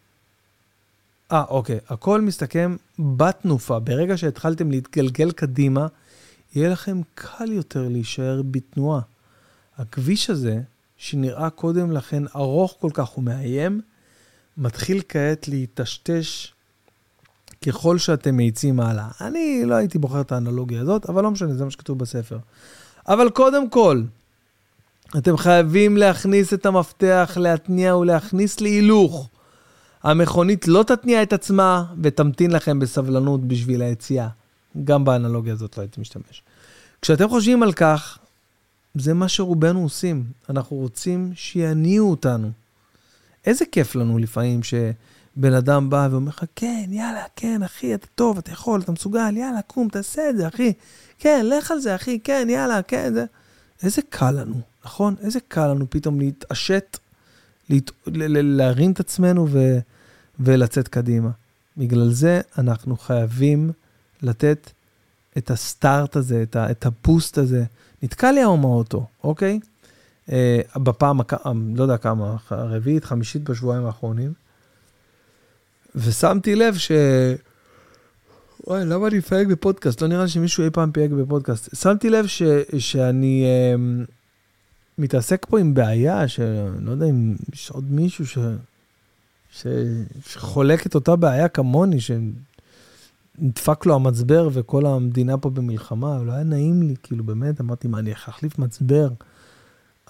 אה, 1.33 1.45
אוקיי. 1.49 1.79
הכל 1.89 2.21
מסתכם 2.21 2.77
בתנופה. 2.99 3.79
ברגע 3.79 4.17
שהתחלתם 4.17 4.71
להתגלגל 4.71 5.31
קדימה, 5.31 5.87
יהיה 6.55 6.69
לכם 6.69 7.01
קל 7.15 7.53
יותר 7.53 7.89
להישאר 7.89 8.43
בתנועה. 8.51 9.01
הכביש 9.79 10.31
הזה, 10.31 10.61
שנראה 10.97 11.51
קודם 11.51 11.93
לכן 11.93 12.23
ארוך 12.37 12.77
כל 12.81 12.91
כך 12.95 13.19
ומאיים, 13.19 13.81
מתחיל 14.59 15.03
כעת 15.09 15.49
להיטשטש 15.49 16.53
ככל 17.67 17.99
שאתם 17.99 18.37
מאיצים 18.37 18.81
הלאה. 18.81 19.09
אני 19.21 19.63
לא 19.65 19.75
הייתי 19.75 19.99
בוחר 19.99 20.21
את 20.21 20.33
האנלוגיה 20.33 20.81
הזאת, 20.81 21.11
אבל 21.11 21.23
לא 21.23 21.31
משנה, 21.31 21.55
זה 21.55 21.65
מה 21.65 21.71
שכתוב 21.71 21.99
בספר. 21.99 22.39
אבל 23.09 23.31
קודם 23.31 23.71
כל, 23.71 24.03
אתם 25.19 25.37
חייבים 25.37 25.97
להכניס 25.97 26.55
את 26.55 26.67
המפתח, 26.67 27.37
להתניע 27.41 27.97
ולהכניס 27.97 28.61
להילוך. 28.61 29.29
המכונית 30.03 30.69
לא 30.69 30.83
תתניע 30.83 31.23
את 31.23 31.33
עצמה 31.33 31.85
ותמתין 32.03 32.51
לכם 32.51 32.79
בסבלנות 32.79 33.49
בשביל 33.49 33.83
היציאה. 33.83 34.29
גם 34.85 35.05
באנלוגיה 35.05 35.53
הזאת 35.53 35.77
לא 35.77 35.83
הייתי 35.83 36.01
משתמש. 36.01 36.43
כשאתם 37.03 37.29
חושבים 37.29 37.63
על 37.63 37.73
כך, 37.73 38.19
זה 38.95 39.15
מה 39.15 39.29
שרובנו 39.29 39.83
עושים. 39.83 40.25
אנחנו 40.51 40.77
רוצים 40.77 41.33
שיניעו 41.35 42.11
אותנו. 42.11 42.51
איזה 43.47 43.65
כיף 43.73 43.95
לנו 43.95 44.19
לפעמים 44.19 44.61
שבן 44.63 45.55
אדם 45.55 45.91
בא 45.91 46.09
ואומר 46.11 46.29
לך, 46.29 46.45
כן, 46.57 46.85
יאללה, 46.91 47.25
כן, 47.37 47.63
אחי, 47.63 47.95
אתה 47.95 48.07
טוב, 48.15 48.39
אתה 48.39 48.53
יכול, 48.53 48.81
אתה 48.81 48.93
מסוגל, 48.93 49.37
יאללה, 49.37 49.63
קום, 49.63 49.89
תעשה 49.89 50.31
את 50.31 50.37
זה, 50.37 50.49
אחי. 50.49 50.73
כן, 51.19 51.47
לך 51.49 51.71
על 51.71 51.79
זה, 51.79 51.95
אחי, 51.95 52.21
כן, 52.21 52.47
יאללה, 52.51 52.83
כן, 52.83 53.15
זה... 53.15 53.25
איזה 53.83 54.03
קל 54.09 54.31
לנו, 54.31 54.61
נכון? 54.85 55.15
איזה 55.21 55.39
קל 55.49 55.67
לנו 55.67 55.87
פתאום 55.91 56.21
להתעשת, 56.21 56.99
להת... 57.71 57.91
להרים 58.07 58.93
את 58.93 59.01
עצמנו 59.01 59.47
ו... 59.51 59.79
ולצאת 60.41 60.89
קדימה. 60.89 61.31
בגלל 61.77 62.11
זה 62.11 62.41
אנחנו 62.59 62.97
חייבים 62.97 63.71
לתת 64.23 64.71
את 65.39 65.51
הסטארט 65.51 66.17
הזה, 66.17 66.43
את, 66.43 66.57
ה... 66.57 66.71
את 66.71 66.87
הבוסט 66.87 67.39
הזה. 67.39 67.65
נתקע 68.03 68.33
לי 68.33 68.41
היום 68.41 68.65
האוטו, 68.65 69.07
אוקיי? 69.25 69.61
אה, 70.33 70.61
בפעם, 70.77 71.21
לא 71.77 71.83
יודע 71.83 71.97
כמה, 71.97 72.37
הרביעית, 72.51 73.05
חמישית 73.05 73.43
בשבועיים 73.43 73.87
האחרונים. 73.87 74.33
ושמתי 75.95 76.55
לב 76.55 76.77
ש... 76.77 76.93
וואי, 78.67 78.85
למה 78.85 79.07
אני 79.07 79.19
מפייג 79.19 79.49
בפודקאסט? 79.49 80.03
לא 80.03 80.09
נראה 80.09 80.23
לי 80.23 80.29
שמישהו 80.29 80.65
אי 80.65 80.71
פעם 80.71 80.93
פייג 80.93 81.15
בפודקאסט. 81.15 81.77
שמתי 81.77 82.11
לב 82.11 82.27
ש... 82.27 82.43
שאני 82.79 83.45
um, 83.75 84.11
מתעסק 84.99 85.47
פה 85.49 85.59
עם 85.59 85.75
בעיה, 85.75 86.29
שלא 86.29 86.91
יודע 86.91 87.07
אם 87.07 87.35
יש 87.53 87.71
עוד 87.71 87.93
מישהו 87.93 88.27
ש... 88.27 88.39
ש... 89.51 89.67
שחולק 90.27 90.87
את 90.87 90.95
אותה 90.95 91.17
בעיה 91.17 91.49
כמוני, 91.49 91.99
שנדפק 92.01 93.87
לו 93.87 93.95
המצבר 93.95 94.49
וכל 94.53 94.87
המדינה 94.87 95.39
פה 95.39 95.51
במלחמה, 95.51 96.23
לא 96.23 96.33
היה 96.33 96.43
נעים 96.43 96.83
לי, 96.83 96.95
כאילו 97.03 97.25
באמת, 97.25 97.61
אמרתי, 97.61 97.89
מה, 97.89 97.99
אני 97.99 98.13
אחליף 98.13 98.59
מצבר? 98.59 99.09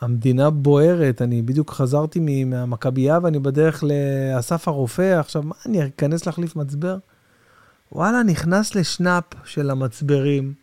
המדינה 0.01 0.51
בוערת, 0.51 1.23
אני 1.23 1.43
בדיוק 1.43 1.71
חזרתי 1.71 2.45
מהמכבייה 2.45 3.19
ואני 3.23 3.39
בדרך 3.39 3.85
לאסף 3.85 4.69
הרופא, 4.69 5.19
עכשיו 5.21 5.43
מה, 5.43 5.55
אני 5.67 5.87
אכנס 5.87 6.27
להחליף 6.27 6.57
מצבר? 6.57 6.99
וואלה, 7.93 8.23
נכנס 8.23 8.75
לשנאפ 8.75 9.25
של 9.45 9.71
המצברים. 9.71 10.55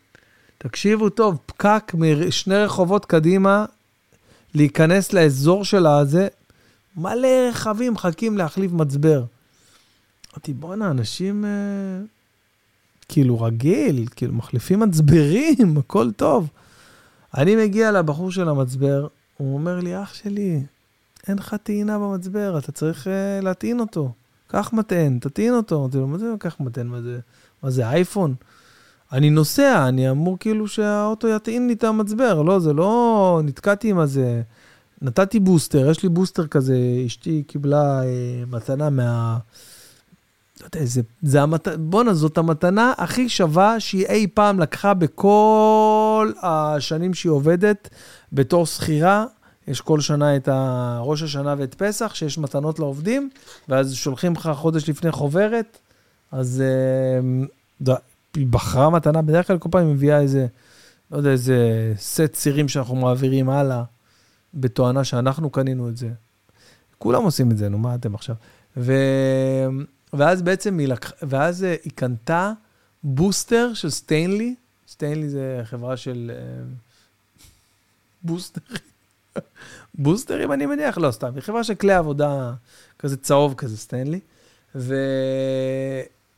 תקשיבו 0.57 1.09
טוב, 1.09 1.37
פקק 1.45 1.91
משני 1.97 2.55
רחובות 2.55 3.05
קדימה, 3.05 3.65
להיכנס 4.55 5.13
לאזור 5.13 5.65
של 5.65 5.85
הזה, 5.85 6.27
מלא 6.97 7.27
רכבים 7.49 7.93
מחכים 7.93 8.37
להחליף 8.37 8.71
מצבר. 8.71 9.23
אמרתי, 10.33 10.53
בואנה, 10.53 10.91
אנשים 10.91 11.45
אה, 11.45 12.05
כאילו 13.07 13.41
רגיל, 13.41 14.05
כאילו 14.15 14.33
מחליפים 14.33 14.79
מצברים, 14.79 15.77
הכל 15.79 16.11
טוב. 16.11 16.49
אני 17.37 17.55
מגיע 17.55 17.91
לבחור 17.91 18.31
של 18.31 18.49
המצבר, 18.49 19.07
הוא 19.37 19.53
אומר 19.53 19.79
לי, 19.79 20.03
אח 20.03 20.13
שלי, 20.13 20.61
אין 21.27 21.37
לך 21.37 21.55
טעינה 21.63 21.99
במצבר, 21.99 22.57
אתה 22.57 22.71
צריך 22.71 23.07
uh, 23.07 23.43
להטעין 23.43 23.79
אותו. 23.79 24.11
קח 24.47 24.73
מטען, 24.73 25.19
תטעין 25.19 25.53
אותו. 25.53 25.79
אמרתי 25.79 25.97
לו, 25.97 26.07
מה 26.07 26.17
זה 26.17 26.25
קח 26.39 26.59
מטען? 26.59 26.87
מה 26.87 27.01
זה, 27.01 27.19
מה 27.63 27.69
זה 27.69 27.89
אייפון? 27.89 28.35
אני 29.13 29.29
נוסע, 29.29 29.87
אני 29.87 30.09
אמור 30.09 30.37
כאילו 30.39 30.67
שהאוטו 30.67 31.27
יטעין 31.27 31.67
לי 31.67 31.73
את 31.73 31.83
המצבר. 31.83 32.41
לא, 32.41 32.59
זה 32.59 32.73
לא... 32.73 33.41
נתקעתי 33.43 33.89
עם 33.89 33.99
הזה. 33.99 34.41
נתתי 35.01 35.39
בוסטר, 35.39 35.89
יש 35.89 36.03
לי 36.03 36.09
בוסטר 36.09 36.47
כזה, 36.47 36.77
אשתי 37.05 37.43
קיבלה 37.47 38.03
אה, 38.03 38.43
מתנה 38.47 38.89
מה... 38.89 39.37
לא 40.61 40.65
יודע, 40.65 40.85
זה, 40.85 41.01
זה 41.21 41.41
המת... 41.41 41.67
בואנה, 41.67 42.13
זאת 42.13 42.37
המתנה 42.37 42.93
הכי 42.97 43.29
שווה 43.29 43.79
שהיא 43.79 44.05
אי 44.05 44.27
פעם 44.33 44.59
לקחה 44.59 44.93
בכל 44.93 46.31
השנים 46.41 47.13
שהיא 47.13 47.31
עובדת 47.31 47.89
בתור 48.33 48.65
שכירה. 48.65 49.25
יש 49.67 49.81
כל 49.81 49.99
שנה 49.99 50.35
את 50.35 50.49
ראש 50.99 51.21
השנה 51.21 51.55
ואת 51.57 51.73
פסח, 51.73 52.15
שיש 52.15 52.37
מתנות 52.37 52.79
לעובדים, 52.79 53.29
ואז 53.69 53.93
שולחים 53.93 54.33
לך 54.33 54.51
חודש 54.53 54.89
לפני 54.89 55.11
חוברת. 55.11 55.77
אז 56.31 56.63
אה, 56.65 57.99
היא 58.35 58.47
בחרה 58.47 58.89
מתנה, 58.89 59.21
בדרך 59.21 59.47
כלל 59.47 59.57
כל 59.57 59.69
פעם 59.71 59.85
היא 59.85 59.93
מביאה 59.93 60.19
איזה, 60.19 60.47
לא 61.11 61.17
יודע, 61.17 61.29
איזה 61.29 61.93
סט 61.97 62.21
צירים 62.33 62.67
שאנחנו 62.69 62.95
מעבירים 62.95 63.49
הלאה, 63.49 63.83
בתואנה 64.53 65.03
שאנחנו 65.03 65.49
קנינו 65.49 65.89
את 65.89 65.97
זה. 65.97 66.09
כולם 66.97 67.23
עושים 67.23 67.51
את 67.51 67.57
זה, 67.57 67.69
נו, 67.69 67.77
מה 67.77 67.95
אתם 67.95 68.15
עכשיו? 68.15 68.35
ו... 68.77 68.93
ואז 70.13 70.41
בעצם 70.41 70.77
היא 70.77 70.87
לקחה, 70.87 71.13
ואז 71.21 71.63
היא 71.63 71.91
קנתה 71.95 72.51
בוסטר 73.03 73.73
של 73.73 73.89
סטיינלי, 73.89 74.55
סטיינלי 74.87 75.29
זה 75.29 75.61
חברה 75.63 75.97
של 75.97 76.31
אה, 76.33 76.63
בוסטרים. 78.23 78.67
בוסטרים, 79.95 80.51
אני 80.51 80.65
מניח? 80.65 80.97
לא, 80.97 81.11
סתם. 81.11 81.31
היא 81.35 81.41
חברה 81.41 81.63
של 81.63 81.75
כלי 81.75 81.93
עבודה 81.93 82.53
כזה 82.99 83.17
צהוב 83.17 83.53
כזה, 83.53 83.77
סטיינלי. 83.77 84.19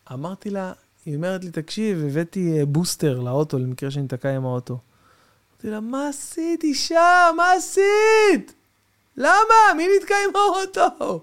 ואמרתי 0.07 0.49
לה, 0.49 0.73
היא 1.05 1.15
אומרת 1.15 1.43
לי, 1.43 1.51
תקשיב, 1.51 2.03
הבאתי 2.05 2.59
אה, 2.59 2.65
בוסטר 2.65 3.19
לאוטו, 3.19 3.59
למקרה 3.59 3.91
שאני 3.91 4.05
אתקע 4.05 4.35
עם 4.35 4.45
האוטו. 4.45 4.77
אמרתי 5.53 5.69
לה, 5.69 5.79
מה 5.79 6.07
עשית, 6.07 6.63
אישה? 6.63 7.29
מה 7.37 7.51
עשית? 7.51 8.53
למה? 9.17 9.73
מי 9.77 9.87
נתקע 9.97 10.15
עם 10.29 10.35
האוטו? 10.35 11.21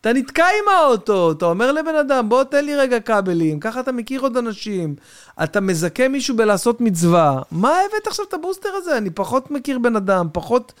אתה 0.00 0.12
נתקע 0.12 0.44
עם 0.44 0.68
האוטו, 0.68 1.32
אתה 1.32 1.44
אומר 1.44 1.72
לבן 1.72 1.94
אדם, 1.94 2.28
בוא 2.28 2.44
תן 2.44 2.64
לי 2.64 2.76
רגע 2.76 3.00
כבלים, 3.00 3.60
ככה 3.60 3.80
אתה 3.80 3.92
מכיר 3.92 4.20
עוד 4.20 4.36
אנשים, 4.36 4.96
אתה 5.42 5.60
מזכה 5.60 6.08
מישהו 6.08 6.36
בלעשות 6.36 6.80
מצווה. 6.80 7.42
מה 7.50 7.68
הבאת 7.68 8.06
עכשיו 8.06 8.24
את 8.28 8.34
הבוסטר 8.34 8.68
הזה? 8.68 8.98
אני 8.98 9.10
פחות 9.10 9.50
מכיר 9.50 9.78
בן 9.78 9.96
אדם, 9.96 10.28
פחות 10.32 10.72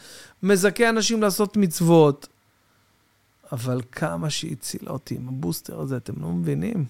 מזכה 0.42 0.88
אנשים 0.88 1.22
לעשות 1.22 1.56
מצוות. 1.56 2.28
אבל 3.52 3.80
כמה 3.92 4.30
שהיא 4.30 4.52
הצילה 4.52 4.90
אותי 4.90 5.14
עם 5.14 5.28
הבוסטר 5.28 5.80
הזה, 5.80 5.96
אתם 5.96 6.12
לא 6.22 6.28
מבינים? 6.28 6.84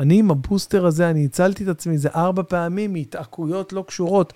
אני 0.00 0.18
עם 0.18 0.30
הבוסטר 0.30 0.86
הזה, 0.86 1.10
אני 1.10 1.24
הצלתי 1.24 1.64
את 1.64 1.68
עצמי 1.68 1.92
איזה 1.92 2.08
ארבע 2.08 2.42
פעמים 2.42 2.92
מהתעקויות 2.92 3.72
לא 3.72 3.84
קשורות. 3.86 4.32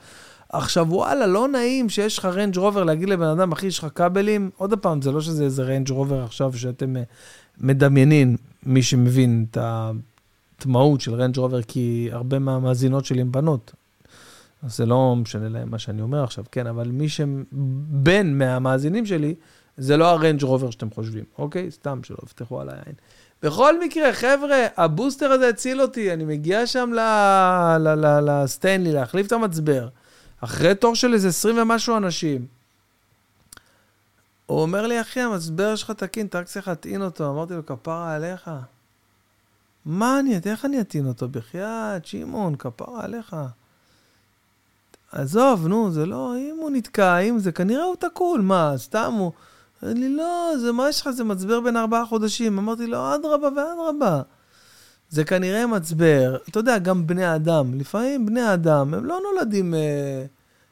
עכשיו, 0.48 0.86
וואלה, 0.90 1.26
לא 1.26 1.48
נעים 1.48 1.88
שיש 1.88 2.18
לך 2.18 2.24
ריינג' 2.24 2.56
רובר 2.56 2.84
להגיד 2.84 3.08
לבן 3.08 3.26
אדם, 3.26 3.52
אחי, 3.52 3.66
יש 3.66 3.78
לך 3.78 3.86
כבלים? 3.94 4.50
עוד 4.56 4.78
פעם, 4.78 5.02
זה 5.02 5.12
לא 5.12 5.20
שזה 5.20 5.44
איזה 5.44 5.62
ריינג' 5.62 5.90
רובר 5.90 6.24
עכשיו 6.24 6.52
שאתם 6.52 6.96
אה, 6.96 7.02
מדמיינים, 7.60 8.36
מי 8.66 8.82
שמבין 8.82 9.46
את 9.50 9.58
המהות 10.66 11.00
של 11.00 11.14
ריינג' 11.14 11.38
רובר, 11.38 11.62
כי 11.62 12.08
הרבה 12.12 12.38
מהמאזינות 12.38 13.04
שלי 13.04 13.20
הם 13.20 13.32
בנות. 13.32 13.72
אז 14.62 14.76
זה 14.76 14.86
לא 14.86 15.16
משנה 15.16 15.48
להם 15.48 15.70
מה 15.70 15.78
שאני 15.78 16.02
אומר 16.02 16.24
עכשיו, 16.24 16.44
כן, 16.52 16.66
אבל 16.66 16.88
מי 16.88 17.08
שבן 17.08 18.38
מהמאזינים 18.38 19.06
שלי, 19.06 19.34
זה 19.76 19.96
לא 19.96 20.10
הריינג' 20.10 20.42
רובר 20.42 20.70
שאתם 20.70 20.90
חושבים, 20.90 21.24
אוקיי? 21.38 21.70
סתם 21.70 22.00
שלא 22.02 22.16
יפתחו 22.24 22.60
עליי 22.60 22.68
עין. 22.68 22.94
בכל 23.42 23.80
מקרה, 23.80 24.12
חבר'ה, 24.12 24.66
הבוסטר 24.76 25.32
הזה 25.32 25.48
הציל 25.48 25.82
אותי, 25.82 26.12
אני 26.12 26.24
מגיע 26.24 26.66
שם 26.66 26.90
לסטיינלי 28.26 28.92
להחליף 28.92 29.26
את 29.26 29.32
המצבר. 29.32 29.88
אחרי 30.40 30.74
תור 30.74 30.94
של 30.94 31.14
איזה 31.14 31.28
20 31.28 31.58
ומשהו 31.58 31.96
אנשים. 31.96 32.46
הוא 34.46 34.62
אומר 34.62 34.86
לי, 34.86 35.00
אחי, 35.00 35.20
המצבר 35.20 35.76
שלך 35.76 35.90
תקין, 35.90 36.26
אתה 36.26 36.38
רק 36.38 36.46
צריך 36.46 36.68
להטעין 36.68 37.02
אותו. 37.02 37.30
אמרתי 37.30 37.54
לו, 37.54 37.66
כפרה 37.66 38.14
עליך. 38.14 38.50
מה 39.84 40.20
אני, 40.20 40.40
איך 40.46 40.64
אני 40.64 40.80
אטעין 40.80 41.06
אותו? 41.06 41.28
בחייאת, 41.28 42.06
שמעון, 42.06 42.56
כפרה 42.56 43.04
עליך. 43.04 43.36
עזוב, 45.12 45.66
נו, 45.66 45.90
זה 45.90 46.06
לא, 46.06 46.34
אם 46.36 46.56
הוא 46.60 46.70
נתקע, 46.70 47.18
אם 47.18 47.38
זה, 47.38 47.52
כנראה 47.52 47.84
הוא 47.84 47.96
תקול, 47.96 48.40
מה, 48.40 48.72
סתם 48.76 49.12
הוא... 49.18 49.32
אמר 49.84 49.92
לי, 49.94 50.08
לא, 50.08 50.52
זה 50.60 50.72
מה 50.72 50.88
יש 50.88 51.00
לך, 51.00 51.10
זה 51.10 51.24
מצבר 51.24 51.60
בין 51.60 51.76
ארבעה 51.76 52.06
חודשים. 52.06 52.58
אמרתי 52.58 52.86
לו, 52.86 53.14
אדרבה 53.14 53.48
ואדרבה. 53.48 54.22
זה 55.10 55.24
כנראה 55.24 55.66
מצבר, 55.66 56.36
אתה 56.48 56.58
יודע, 56.58 56.78
גם 56.78 57.06
בני 57.06 57.34
אדם, 57.34 57.74
לפעמים 57.74 58.26
בני 58.26 58.54
אדם, 58.54 58.94
הם 58.94 59.04
לא 59.04 59.20
נולדים, 59.24 59.74
אה, 59.74 60.24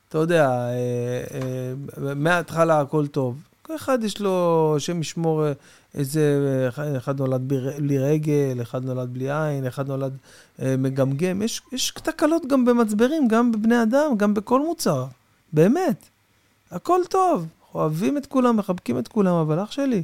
אתה 0.09 0.19
יודע, 0.19 0.51
אה, 0.51 1.25
אה, 1.35 2.15
מההתחלה 2.15 2.81
הכל 2.81 3.07
טוב. 3.07 3.37
כל 3.63 3.77
אחד 3.77 4.05
יש 4.05 4.21
לו, 4.21 4.75
השם 4.77 5.01
ישמור, 5.01 5.47
אה, 5.47 5.53
איזה, 5.95 6.67
אחד, 6.69 6.95
אחד 6.95 7.21
נולד 7.21 7.49
בלי 7.49 7.99
רגל, 7.99 8.59
אחד 8.63 8.85
נולד 8.85 9.13
בלי 9.13 9.33
עין, 9.33 9.67
אחד 9.67 9.89
נולד 9.89 10.17
אה, 10.63 10.75
מגמגם. 10.79 11.43
יש, 11.43 11.63
יש 11.73 11.91
תקלות 11.91 12.47
גם 12.47 12.65
במצברים, 12.65 13.29
גם 13.29 13.53
בבני 13.53 13.83
אדם, 13.83 14.17
גם 14.17 14.35
בכל 14.35 14.61
מוצר. 14.61 15.05
באמת. 15.53 16.09
הכל 16.71 17.01
טוב. 17.09 17.47
אוהבים 17.77 18.17
את 18.17 18.27
כולם, 18.27 18.57
מחבקים 18.57 18.99
את 18.99 19.09
כולם, 19.09 19.35
אבל 19.35 19.63
אח 19.63 19.71
שלי, 19.71 20.03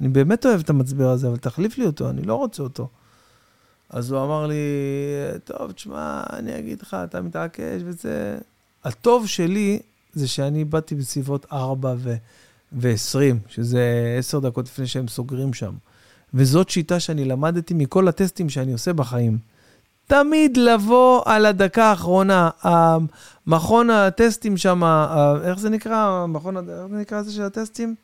אני 0.00 0.08
באמת 0.08 0.46
אוהב 0.46 0.60
את 0.60 0.70
המצבר 0.70 1.10
הזה, 1.10 1.28
אבל 1.28 1.36
תחליף 1.36 1.78
לי 1.78 1.86
אותו, 1.86 2.10
אני 2.10 2.22
לא 2.22 2.34
רוצה 2.34 2.62
אותו. 2.62 2.88
אז 3.90 4.10
הוא 4.12 4.24
אמר 4.24 4.46
לי, 4.46 4.54
טוב, 5.44 5.72
תשמע, 5.72 6.22
אני 6.32 6.58
אגיד 6.58 6.82
לך, 6.82 6.96
אתה 7.04 7.20
מתעקש 7.20 7.82
וזה... 7.84 8.38
הטוב 8.84 9.26
שלי 9.26 9.80
זה 10.12 10.28
שאני 10.28 10.64
באתי 10.64 10.94
בסביבות 10.94 11.46
4 11.52 11.94
ו- 11.98 12.14
ו-20, 12.72 13.36
שזה 13.48 14.16
10 14.18 14.40
דקות 14.40 14.66
לפני 14.66 14.86
שהם 14.86 15.08
סוגרים 15.08 15.54
שם. 15.54 15.74
וזאת 16.34 16.70
שיטה 16.70 17.00
שאני 17.00 17.24
למדתי 17.24 17.74
מכל 17.74 18.08
הטסטים 18.08 18.48
שאני 18.48 18.72
עושה 18.72 18.92
בחיים. 18.92 19.38
תמיד 20.06 20.56
לבוא 20.56 21.22
על 21.24 21.46
הדקה 21.46 21.84
האחרונה. 21.84 22.50
מכון 23.46 23.90
הטסטים 23.90 24.56
שם, 24.56 24.82
איך 25.44 25.58
זה 25.58 25.70
נקרא? 25.70 26.26
מכון, 26.26 26.56
איך 26.56 26.86
זה 26.90 26.96
נקרא 26.96 27.22
זה 27.22 27.32
של 27.32 27.42
הטסטים? 27.42 27.94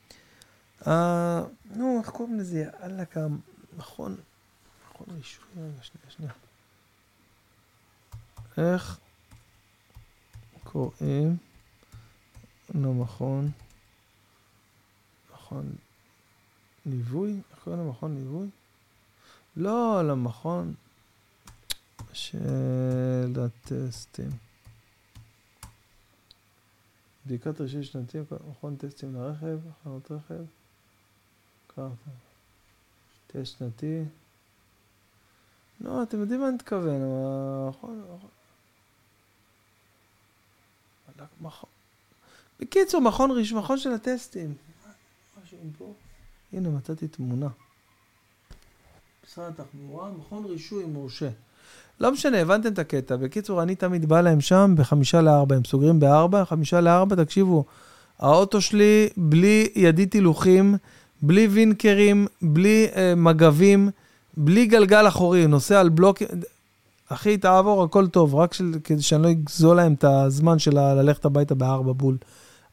נו, 1.77 1.99
איך 1.99 2.11
קוראים 2.11 2.39
לזה? 2.39 2.65
יאללה, 2.83 3.05
מכון... 3.79 4.17
מכון 4.91 5.07
רישוי, 5.17 5.45
שנייה, 5.83 6.07
שנייה. 6.09 6.33
איך 8.59 8.99
קוראים 10.65 11.37
למכון, 12.75 13.51
מכון 15.35 15.73
ליווי? 16.87 17.41
איך 17.51 17.59
קוראים 17.65 17.87
למכון 17.87 18.15
ליווי? 18.15 18.49
לא, 19.57 20.03
למכון 20.09 20.75
של 22.13 23.33
הטסטים. 23.45 24.31
בדיקת 27.27 27.61
רישוי 27.61 27.85
שנתי, 27.85 28.19
מכון 28.51 28.77
טסטים 28.77 29.15
לרכב, 29.15 29.59
הכנות 29.71 30.11
רכב, 30.11 30.45
קרטה, 31.67 32.11
טסט 33.27 33.59
שנתי. 33.59 34.03
לא, 35.81 36.03
אתם 36.03 36.21
יודעים 36.21 36.41
מה 36.41 36.49
אני 36.49 36.55
מתכוון, 36.55 37.01
נכון, 37.69 38.03
נכון. 38.15 38.31
בקיצור, 42.61 43.01
מכון 43.01 43.31
רישום, 43.31 43.59
מכון 43.59 43.79
של 43.79 43.93
הטסטים. 43.93 44.55
הנה, 46.53 46.69
מצאתי 46.69 47.09
תמונה. 47.09 47.49
משרד 49.25 49.61
התחבורה, 49.61 50.11
מכון 50.11 50.45
רישוי 50.45 50.85
מורשה. 50.85 51.31
לא 52.01 52.13
משנה, 52.13 52.39
הבנתם 52.39 52.69
את 52.69 52.79
הקטע. 52.79 53.17
בקיצור, 53.17 53.63
אני 53.63 53.75
תמיד 53.75 54.09
בא 54.09 54.21
להם 54.21 54.41
שם 54.41 54.75
בחמישה 54.77 55.21
לארבע, 55.21 55.57
הם 55.57 55.65
סוגרים 55.65 56.01
בארבע, 56.01 56.45
חמישה 56.45 56.81
לארבע, 56.81 57.17
תקשיבו, 57.17 57.65
האוטו 58.19 58.61
שלי 58.61 59.09
בלי 59.17 59.69
ידית 59.75 60.13
הילוכים, 60.13 60.77
בלי 61.23 61.47
וינקרים, 61.47 62.27
בלי 62.43 62.87
אה, 62.97 63.15
מגבים, 63.17 63.91
בלי 64.37 64.67
גלגל 64.67 65.09
אחורי, 65.09 65.47
נוסע 65.47 65.81
על 65.81 65.89
בלוק... 65.89 66.23
אחי, 67.09 67.37
תעבור, 67.37 67.83
הכל 67.83 68.07
טוב, 68.07 68.35
רק 68.35 68.55
של, 68.55 68.75
כדי 68.85 69.03
שאני 69.03 69.23
לא 69.23 69.31
אגזול 69.31 69.77
להם 69.77 69.93
את 69.93 70.05
הזמן 70.05 70.59
של 70.59 70.75
ללכת 70.75 71.25
הביתה 71.25 71.55
בארבע 71.55 71.93
בול. 71.93 72.17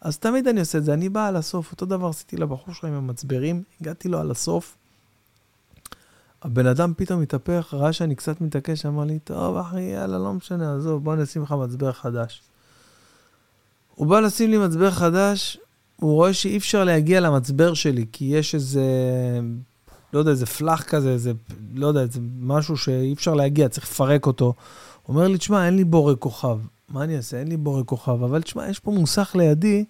אז 0.02 0.18
תמיד 0.18 0.48
אני 0.48 0.60
עושה 0.60 0.78
את 0.78 0.84
זה, 0.84 0.94
אני 0.94 1.10
בא 1.10 1.28
על 1.28 1.36
הסוף, 1.36 1.72
אותו 1.72 1.86
דבר 1.86 2.08
עשיתי 2.08 2.38
לבחור 2.38 2.74
שלך 2.74 2.86
עם 2.86 2.94
המצברים, 2.94 3.64
הגעתי 3.82 4.10
לו 4.10 4.20
על 4.20 4.32
הסוף. 4.32 4.76
הבן 6.48 6.66
אדם 6.66 6.94
פתאום 6.98 7.22
התהפך, 7.22 7.74
ראה 7.74 7.94
שאני 7.94 8.16
קצת 8.16 8.42
מתעקש, 8.42 8.86
אמר 8.86 9.04
לי, 9.04 9.20
טוב 9.20 9.58
אחי, 9.58 9.82
יאללה, 9.82 10.18
לא 10.18 10.34
משנה, 10.34 10.76
עזוב, 10.76 11.04
בוא 11.04 11.16
נשים 11.16 11.44
לך 11.44 11.52
מצבר 11.52 11.92
חדש. 11.92 12.42
הוא 13.96 14.08
בא 14.08 14.20
לשים 14.20 14.52
לי 14.52 14.58
מצבר 14.58 14.92
חדש, 14.92 15.60
הוא 15.96 16.14
רואה 16.14 16.34
שאי 16.34 16.58
אפשר 16.58 16.84
להגיע 16.84 17.20
למצבר 17.20 17.74
שלי, 17.74 18.06
כי 18.12 18.26
יש 18.26 18.56
איזה 18.56 18.82
לא 20.14 20.20
יודע, 20.20 20.32
איזה 20.32 20.46
פלאח 20.46 20.84
כזה, 20.84 21.10
איזה, 21.10 21.32
לא 21.74 21.88
יודע, 21.88 22.02
איזה 22.02 22.20
משהו 22.40 22.78
שאי 22.78 23.14
אפשר 23.14 23.34
להגיע, 23.34 23.70
צריך 23.70 23.86
לפרק 23.92 24.26
אותו. 24.26 24.54
הוא 25.04 25.16
אומר 25.16 25.28
לי, 25.28 25.38
תשמע, 25.38 25.66
אין 25.66 25.76
לי 25.76 25.84
בורג 25.84 26.18
כוכב. 26.18 26.60
מה 26.90 27.04
אני 27.04 27.18
אעשה? 27.18 27.40
אין 27.40 27.48
לי 27.48 27.58
בורג 27.58 27.86
כוכב. 27.86 28.24
אבל 28.24 28.42
תשמע, 28.42 28.70
יש 28.70 28.80
פה 28.80 28.92
מוסך 28.92 29.36
לידי, 29.36 29.86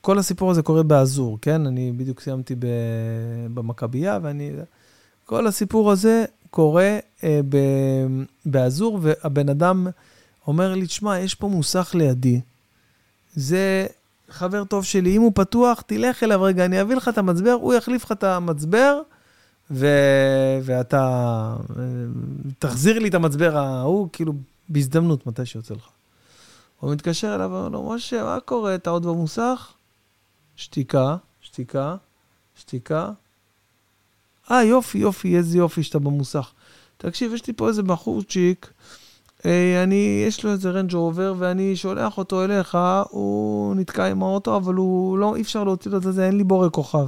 כל 0.00 0.18
הסיפור 0.18 0.50
הזה 0.50 0.62
קורה 0.62 0.82
באזור, 0.82 1.38
כן? 1.42 1.66
אני 1.66 1.92
בדיוק 1.92 2.20
סיימתי 2.20 2.54
במכבייה, 3.54 4.18
ואני... 4.22 4.52
כל 5.28 5.46
הסיפור 5.46 5.92
הזה 5.92 6.24
קורה 6.50 6.98
אה, 7.24 7.40
ב... 7.48 7.56
באזור, 8.46 8.98
והבן 9.02 9.48
אדם 9.48 9.86
אומר 10.46 10.74
לי, 10.74 10.86
תשמע, 10.86 11.18
יש 11.18 11.34
פה 11.34 11.48
מוסך 11.48 11.90
לידי. 11.94 12.40
זה 13.34 13.86
חבר 14.28 14.64
טוב 14.64 14.84
שלי, 14.84 15.16
אם 15.16 15.22
הוא 15.22 15.32
פתוח, 15.34 15.80
תלך 15.80 16.22
אליו 16.22 16.42
רגע, 16.42 16.64
אני 16.64 16.80
אביא 16.80 16.96
לך 16.96 17.08
את 17.08 17.18
המצבר, 17.18 17.50
הוא 17.50 17.74
יחליף 17.74 18.04
לך 18.04 18.12
את 18.12 18.24
המצבר, 18.24 19.00
ו... 19.70 19.86
ואתה, 20.62 21.54
אה, 21.78 21.82
תחזיר 22.58 22.98
לי 22.98 23.08
את 23.08 23.14
המצבר 23.14 23.56
ההוא, 23.56 24.08
כאילו, 24.12 24.32
בהזדמנות, 24.68 25.26
מתי 25.26 25.46
שיוצא 25.46 25.74
לך. 25.74 25.88
הוא 26.80 26.92
מתקשר 26.92 27.34
אליו 27.34 27.50
ואומר 27.52 27.68
לו, 27.68 27.92
משה, 27.94 28.24
מה 28.24 28.40
קורה? 28.40 28.74
אתה 28.74 28.90
עוד 28.90 29.06
במוסך? 29.06 29.72
שתיקה, 30.56 31.16
שתיקה, 31.40 31.96
שתיקה. 32.56 33.10
אה, 34.50 34.64
יופי, 34.64 34.98
יופי, 34.98 35.36
איזה 35.36 35.58
יופי 35.58 35.82
שאתה 35.82 35.98
במוסך. 35.98 36.50
תקשיב, 36.98 37.34
יש 37.34 37.46
לי 37.46 37.52
פה 37.52 37.68
איזה 37.68 37.82
בחורצ'יק, 37.82 38.72
אה, 39.46 39.82
אני, 39.82 40.24
יש 40.26 40.44
לו 40.44 40.52
איזה 40.52 40.70
רנג' 40.70 40.94
רובר, 40.94 41.34
ואני 41.38 41.76
שולח 41.76 42.18
אותו 42.18 42.44
אליך, 42.44 42.78
הוא 43.10 43.74
נתקע 43.74 44.06
עם 44.06 44.22
האוטו, 44.22 44.56
אבל 44.56 44.74
הוא 44.74 45.18
לא, 45.18 45.36
אי 45.36 45.42
אפשר 45.42 45.64
להוציא 45.64 45.90
לו 45.90 45.96
את 45.96 46.02
זה, 46.02 46.26
אין 46.26 46.36
לי 46.36 46.44
בורא 46.44 46.68
כוכב. 46.72 47.06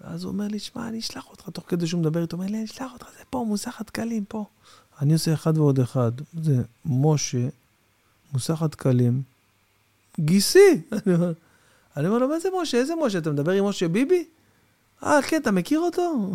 ואז 0.00 0.24
הוא 0.24 0.32
אומר 0.32 0.46
לי, 0.48 0.58
שמע, 0.58 0.88
אני 0.88 0.98
אשלח 0.98 1.24
אותך, 1.30 1.48
תוך 1.48 1.64
כדי 1.68 1.86
שהוא 1.86 2.00
מדבר 2.00 2.22
איתו, 2.22 2.36
הוא 2.36 2.42
אומר 2.42 2.52
לי, 2.52 2.58
אני 2.58 2.66
אשלח 2.66 2.92
אותך, 2.92 3.06
זה 3.18 3.24
פה, 3.30 3.44
מוסך 3.48 3.80
הדקלים, 3.80 4.24
פה. 4.24 4.44
אני 5.00 5.12
עושה 5.12 5.34
אחד 5.34 5.58
ועוד 5.58 5.80
אחד. 5.80 6.12
זה 6.42 6.62
משה, 6.84 7.48
מוסך 8.32 8.62
הדקלים, 8.62 9.22
גיסי. 10.20 10.82
אני 11.96 12.06
אומר 12.06 12.18
לו, 12.18 12.28
מה 12.28 12.38
זה 12.38 12.48
משה? 12.62 12.78
איזה 12.78 12.94
משה? 13.06 13.18
אתה 13.18 13.30
מדבר 13.30 13.52
עם 13.52 13.64
משה 13.64 13.88
ביבי? 13.88 14.24
אה, 15.02 15.22
כן, 15.22 15.40
אתה 15.42 15.50
מכיר 15.50 15.80
אותו? 15.80 16.32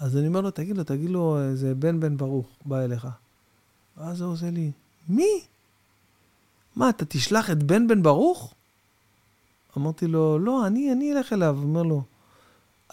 אז 0.00 0.16
אני 0.16 0.26
אומר 0.26 0.40
לו, 0.40 0.50
תגיד 0.50 0.76
לו, 0.76 0.84
תגיד 0.84 1.10
לו, 1.10 1.38
זה 1.54 1.74
בן 1.74 2.00
בן 2.00 2.16
ברוך 2.16 2.46
בא 2.64 2.80
אליך. 2.80 3.06
ואז 3.96 4.20
הוא 4.20 4.32
עושה 4.32 4.50
לי, 4.50 4.70
מי? 5.08 5.40
מה, 6.76 6.88
אתה 6.88 7.04
תשלח 7.04 7.50
את 7.50 7.62
בן 7.62 7.86
בן 7.86 8.02
ברוך? 8.02 8.54
אמרתי 9.78 10.06
לו, 10.06 10.38
לא, 10.38 10.66
אני, 10.66 10.92
אני 10.92 11.12
אלך 11.12 11.32
אליו. 11.32 11.56
הוא 11.56 11.62
אומר 11.62 11.82
לו, 11.82 12.02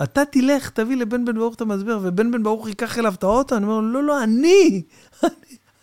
אתה 0.03 0.25
תלך, 0.25 0.69
תביא 0.69 0.95
לבן 0.95 1.25
בן 1.25 1.35
ברוך 1.35 1.55
את 1.55 1.61
המסבר, 1.61 1.99
ובן 2.01 2.31
בן 2.31 2.43
ברוך 2.43 2.67
ייקח 2.67 2.97
אליו 2.99 3.13
את 3.13 3.23
האוטו? 3.23 3.57
אני 3.57 3.65
אומר 3.65 3.79
לו, 3.79 3.91
לא, 3.91 4.03
לא, 4.03 4.23
אני, 4.23 4.81
אני, 5.23 5.31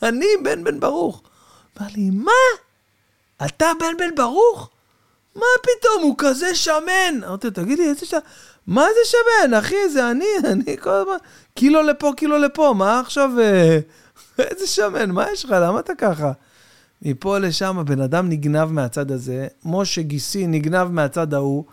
אני 0.03 0.27
בן 0.45 0.65
בן 0.65 0.81
ברוך. 0.81 1.23
אמר 1.81 1.89
לי, 1.97 2.11
מה? 2.11 2.33
אתה 3.47 3.67
בן 3.81 3.97
בן 3.99 4.15
ברוך? 4.15 4.71
מה 5.35 5.47
פתאום, 5.63 6.03
הוא 6.03 6.15
כזה 6.19 6.55
שמן. 6.55 7.25
אמרתי 7.27 7.47
לו, 7.47 7.53
תגיד 7.53 7.79
לי, 7.79 7.89
איזה 7.89 8.07
שמן? 8.07 8.19
מה 8.67 8.83
זה 8.95 9.11
שמן, 9.11 9.55
אחי? 9.55 9.89
זה 9.93 10.11
אני, 10.11 10.25
אני 10.53 10.77
כל 10.81 10.91
הזמן, 10.91 11.17
קילו 11.55 11.83
לפה, 11.83 12.13
קילו 12.17 12.39
לפה, 12.39 12.75
מה 12.77 13.01
עכשיו, 13.01 13.31
אה, 13.41 13.79
איזה 14.51 14.67
שמן, 14.67 15.11
מה 15.11 15.27
יש 15.33 15.45
לך, 15.45 15.51
למה 15.51 15.81
אתה 15.81 15.95
ככה? 15.95 16.33
מפה 17.03 17.39
לשם 17.39 17.79
הבן 17.79 18.01
אדם 18.01 18.29
נגנב 18.29 18.73
מהצד 18.73 19.11
הזה, 19.11 19.47
משה 19.65 20.03
גיסי 20.03 20.47
נגנב 20.47 20.89
מהצד 20.89 21.35
ההוא, 21.35 21.65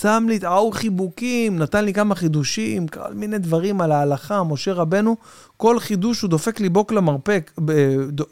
שם 0.00 0.26
לי 0.28 0.36
את 0.36 0.44
ההוא 0.44 0.72
חיבוקים, 0.72 1.58
נתן 1.58 1.84
לי 1.84 1.94
כמה 1.94 2.14
חידושים, 2.14 2.88
כל 2.88 3.14
מיני 3.14 3.38
דברים 3.38 3.80
על 3.80 3.92
ההלכה, 3.92 4.42
משה 4.42 4.72
רבנו, 4.72 5.16
כל 5.56 5.80
חידוש 5.80 6.20
הוא 6.20 6.30
דופק 6.30 6.60
לי 6.60 6.68
בוק 6.68 6.92
למרפק, 6.92 7.50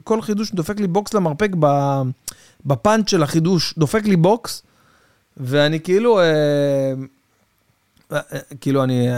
כל 0.04 0.22
חידוש 0.22 0.50
הוא 0.50 0.56
דופק 0.56 0.80
לי 0.80 0.86
בוקס 0.86 1.14
למרפק 1.14 1.50
בפאנץ' 2.66 3.10
של 3.10 3.22
החידוש, 3.22 3.74
דופק 3.78 4.04
לי 4.04 4.16
בוקס, 4.16 4.62
ואני 5.36 5.80
כאילו, 5.80 6.20
אה, 6.20 6.24
כאילו 8.60 8.84
אני... 8.84 9.08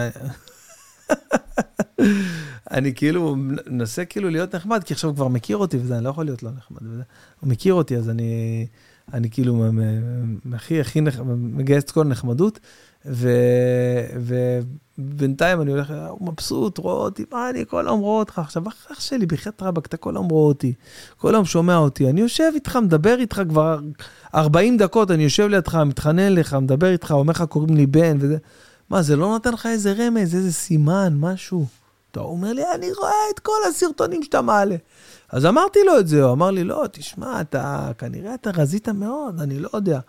אני 2.71 2.95
כאילו 2.95 3.37
מנסה 3.67 4.05
כאילו 4.05 4.31
להיות 4.31 4.55
נחמד, 4.55 4.85
כי 4.85 4.95
עכשיו 4.95 5.11
הוא 5.11 5.17
כבר 5.17 5.29
מכיר 5.29 5.57
אותי 5.57 5.77
וזה, 5.77 5.97
אני 5.97 6.05
לא 6.05 6.11
יכול 6.11 6.25
להיות 6.25 6.43
לא 6.43 6.51
נחמד. 6.57 6.79
וזה. 6.83 7.03
הוא 7.41 7.51
מכיר 7.51 7.75
אותי, 7.75 7.97
אז 7.97 8.11
אני, 8.11 8.67
אני 9.13 9.31
כאילו 9.31 9.65
הכי 10.55 10.81
הכי 10.81 11.01
מגייס 11.27 11.85
את 11.85 11.91
כל 11.91 12.01
הנחמדות, 12.01 12.61
ובינתיים 14.99 15.61
אני 15.61 15.71
הולך, 15.71 15.95
הוא 16.09 16.29
מבסוט, 16.33 16.79
רואה 16.79 16.95
אותי, 16.95 17.25
מה 17.33 17.51
אני 17.51 17.65
כל 17.69 17.87
היום 17.87 18.01
רואה 18.01 18.19
אותך. 18.19 18.39
עכשיו, 18.39 18.69
אח 18.69 19.01
שלי, 19.01 19.27
בחייאת 19.27 19.63
רבאק, 19.63 19.87
אתה 19.87 19.97
כל 19.97 20.17
היום 20.17 20.29
רואה 20.29 20.49
אותי, 20.49 20.73
כל 21.17 21.35
היום 21.35 21.45
שומע 21.45 21.77
אותי. 21.77 22.11
אני 22.11 22.21
יושב 22.21 22.51
איתך, 22.55 22.77
מדבר 22.77 23.17
איתך 23.19 23.43
כבר 23.49 23.81
40 24.35 24.77
דקות, 24.77 25.11
אני 25.11 25.23
יושב 25.23 25.47
לידך, 25.47 25.75
מתחנן 25.75 26.33
לך, 26.33 26.55
מדבר 26.55 26.91
איתך, 26.93 27.11
אומר 27.11 27.31
לך, 27.31 27.43
קוראים 27.43 27.77
לי 27.77 27.87
בן, 27.87 28.17
וזה. 28.21 28.37
מה, 28.91 29.03
זה 29.03 29.17
לא 29.17 29.29
נותן 29.29 29.53
לך 29.53 29.67
איזה 29.67 29.95
רמז, 29.99 30.35
איזה 30.35 30.53
סימן, 30.53 31.15
משהו? 31.21 31.67
אתה 32.11 32.21
אומר 32.21 32.53
לי, 32.53 32.63
אני 32.75 32.93
רואה 32.93 33.31
את 33.35 33.39
כל 33.39 33.59
הסרטונים 33.69 34.23
שאתה 34.23 34.43
מעלה. 34.43 34.77
אז 35.33 35.47
אמרתי 35.47 35.79
לו 35.87 35.99
את 35.99 36.09
זה, 36.09 36.23
הוא 36.23 36.33
אמר 36.33 36.51
לי, 36.51 36.65
לא, 36.65 36.85
תשמע, 36.93 37.41
אתה, 37.41 37.91
כנראה 37.99 38.35
אתה 38.35 38.51
רזית 38.57 38.89
מאוד, 38.89 39.41
אני 39.41 39.59
לא 39.59 39.69
יודע. 39.75 40.01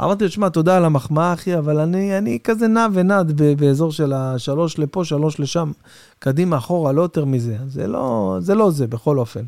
אמרתי 0.00 0.24
לו, 0.24 0.30
תשמע, 0.30 0.48
תודה 0.48 0.76
על 0.76 0.84
המחמאה, 0.84 1.32
אחי, 1.32 1.58
אבל 1.58 1.78
אני, 1.78 2.18
אני 2.18 2.38
כזה 2.44 2.68
נע 2.68 2.86
ונד 2.92 3.42
באזור 3.58 3.92
של 3.92 4.12
השלוש 4.12 4.78
לפה, 4.78 5.04
שלוש 5.04 5.40
לשם, 5.40 5.72
קדימה, 6.18 6.56
אחורה, 6.56 6.92
לא 6.92 7.02
יותר 7.02 7.24
מזה. 7.24 7.56
זה 7.68 7.86
לא 7.86 8.36
זה, 8.40 8.54
לא 8.54 8.70
זה 8.70 8.86
בכל 8.86 9.18
אופן. 9.18 9.44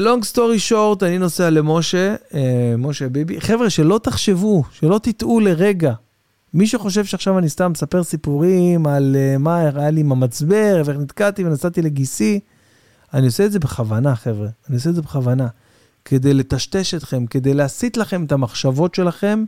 לונג 0.00 0.24
סטורי 0.24 0.58
שורט, 0.58 1.02
אני 1.02 1.18
נוסע 1.18 1.50
למשה, 1.50 2.14
uh, 2.30 2.34
משה 2.78 3.08
ביבי. 3.08 3.40
חבר'ה, 3.40 3.70
שלא 3.70 4.00
תחשבו, 4.02 4.62
שלא 4.72 5.00
תטעו 5.02 5.40
לרגע. 5.40 5.92
מי 6.56 6.66
שחושב 6.66 7.04
שעכשיו 7.04 7.38
אני 7.38 7.48
סתם 7.48 7.72
מספר 7.72 8.04
סיפורים 8.04 8.86
על 8.86 9.16
uh, 9.16 9.38
מה 9.38 9.58
היה 9.58 9.90
לי 9.90 10.00
עם 10.00 10.12
המצבר, 10.12 10.82
ואיך 10.84 10.98
נתקעתי 10.98 11.44
ונסעתי 11.44 11.82
לגיסי, 11.82 12.40
אני 13.14 13.26
עושה 13.26 13.46
את 13.46 13.52
זה 13.52 13.58
בכוונה, 13.58 14.16
חבר'ה. 14.16 14.48
אני 14.68 14.76
עושה 14.76 14.90
את 14.90 14.94
זה 14.94 15.02
בכוונה. 15.02 15.48
כדי 16.04 16.34
לטשטש 16.34 16.94
אתכם, 16.94 17.26
כדי 17.26 17.54
להסיט 17.54 17.96
לכם 17.96 18.24
את 18.24 18.32
המחשבות 18.32 18.94
שלכם 18.94 19.44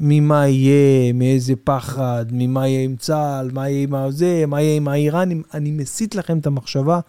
ממה 0.00 0.48
יהיה, 0.48 1.12
מאיזה 1.12 1.52
פחד, 1.64 2.26
ממה 2.32 2.68
יהיה 2.68 2.84
עם 2.84 2.96
צה"ל, 2.96 3.50
מה 3.52 3.68
יהיה 3.68 3.82
עם 3.82 4.10
זה, 4.10 4.44
מה 4.46 4.62
יהיה 4.62 4.76
עם 4.76 4.88
האיראנים. 4.88 5.42
אני 5.54 5.70
מסיט 5.70 6.14
לכם 6.14 6.38
את 6.38 6.46
המחשבה 6.46 7.00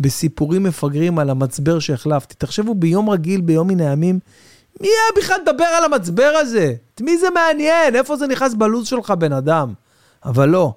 בסיפורים 0.00 0.62
מפגרים 0.62 1.18
על 1.18 1.30
המצבר 1.30 1.78
שהחלפתי. 1.78 2.34
תחשבו, 2.38 2.74
ביום 2.74 3.10
רגיל, 3.10 3.40
ביום 3.40 3.68
מן 3.68 3.80
הימים, 3.80 4.18
מי 4.80 4.88
היה 4.88 5.22
בכלל 5.24 5.36
לדבר 5.42 5.64
על 5.64 5.84
המצבר 5.84 6.32
הזה? 6.40 6.74
את 6.94 7.00
מי 7.00 7.18
זה 7.18 7.30
מעניין? 7.30 7.96
איפה 7.96 8.16
זה 8.16 8.26
נכנס 8.26 8.54
בלו"ז 8.54 8.86
שלך, 8.86 9.10
בן 9.10 9.32
אדם? 9.32 9.74
אבל 10.24 10.48
לא, 10.48 10.74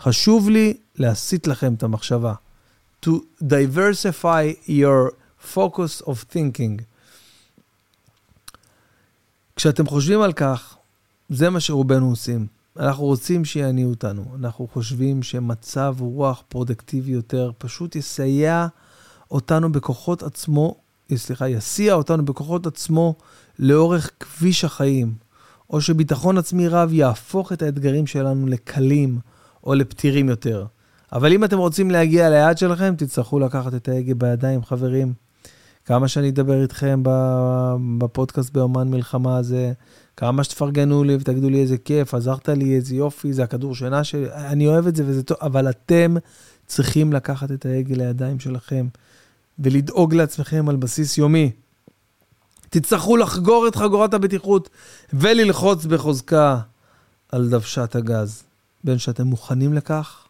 חשוב 0.00 0.50
לי 0.50 0.76
להסיט 0.96 1.46
לכם 1.46 1.74
את 1.74 1.82
המחשבה. 1.82 2.34
To 3.06 3.10
diversify 3.42 4.68
your 4.68 5.14
focus 5.54 6.06
of 6.06 6.32
thinking. 6.32 6.82
כשאתם 9.56 9.86
חושבים 9.86 10.20
על 10.20 10.32
כך, 10.32 10.76
זה 11.28 11.50
מה 11.50 11.60
שרובנו 11.60 12.10
עושים. 12.10 12.46
אנחנו 12.76 13.04
רוצים 13.04 13.44
שיעניעו 13.44 13.90
אותנו. 13.90 14.24
אנחנו 14.38 14.68
חושבים 14.72 15.22
שמצב 15.22 15.94
רוח 15.98 16.42
פרודקטיבי 16.48 17.10
יותר 17.10 17.50
פשוט 17.58 17.96
יסייע 17.96 18.66
אותנו 19.30 19.72
בכוחות 19.72 20.22
עצמו, 20.22 20.76
סליחה, 21.18 21.48
יסיע 21.48 21.94
אותנו 21.94 22.24
בכוחות 22.24 22.66
עצמו 22.66 23.14
לאורך 23.58 24.10
כביש 24.20 24.64
החיים, 24.64 25.14
או 25.70 25.80
שביטחון 25.80 26.38
עצמי 26.38 26.68
רב 26.68 26.92
יהפוך 26.92 27.52
את 27.52 27.62
האתגרים 27.62 28.06
שלנו 28.06 28.46
לקלים 28.46 29.18
או 29.64 29.74
לפתירים 29.74 30.28
יותר. 30.28 30.66
אבל 31.12 31.32
אם 31.32 31.44
אתם 31.44 31.58
רוצים 31.58 31.90
להגיע 31.90 32.30
ליעד 32.30 32.58
שלכם, 32.58 32.94
תצטרכו 32.98 33.38
לקחת 33.38 33.74
את 33.74 33.88
ההגה 33.88 34.14
בידיים, 34.14 34.64
חברים. 34.64 35.12
כמה 35.84 36.08
שאני 36.08 36.28
אדבר 36.28 36.62
איתכם 36.62 37.02
בפודקאסט 37.98 38.52
באומן 38.52 38.88
מלחמה 38.88 39.36
הזה, 39.36 39.72
כמה 40.16 40.44
שתפרגנו 40.44 41.04
לי 41.04 41.14
ותגידו 41.20 41.50
לי 41.50 41.60
איזה 41.60 41.78
כיף, 41.78 42.14
עזרת 42.14 42.48
לי, 42.48 42.76
איזה 42.76 42.94
יופי, 42.94 43.32
זה 43.32 43.42
הכדור 43.42 43.74
שינה 43.74 44.04
שלי, 44.04 44.26
אני 44.32 44.66
אוהב 44.66 44.86
את 44.86 44.96
זה 44.96 45.04
וזה 45.06 45.22
טוב, 45.22 45.38
אבל 45.42 45.68
אתם 45.68 46.16
צריכים 46.66 47.12
לקחת 47.12 47.52
את 47.52 47.66
ההגה 47.66 47.94
לידיים 47.96 48.40
שלכם 48.40 48.86
ולדאוג 49.60 50.14
לעצמכם 50.14 50.68
על 50.68 50.76
בסיס 50.76 51.18
יומי. 51.18 51.52
תצטרכו 52.70 53.16
לחגור 53.16 53.68
את 53.68 53.76
חגורת 53.76 54.14
הבטיחות 54.14 54.68
וללחוץ 55.12 55.84
בחוזקה 55.84 56.60
על 57.28 57.48
דוושת 57.48 57.96
הגז, 57.96 58.42
בין 58.84 58.98
שאתם 58.98 59.26
מוכנים 59.26 59.74
לכך 59.74 60.26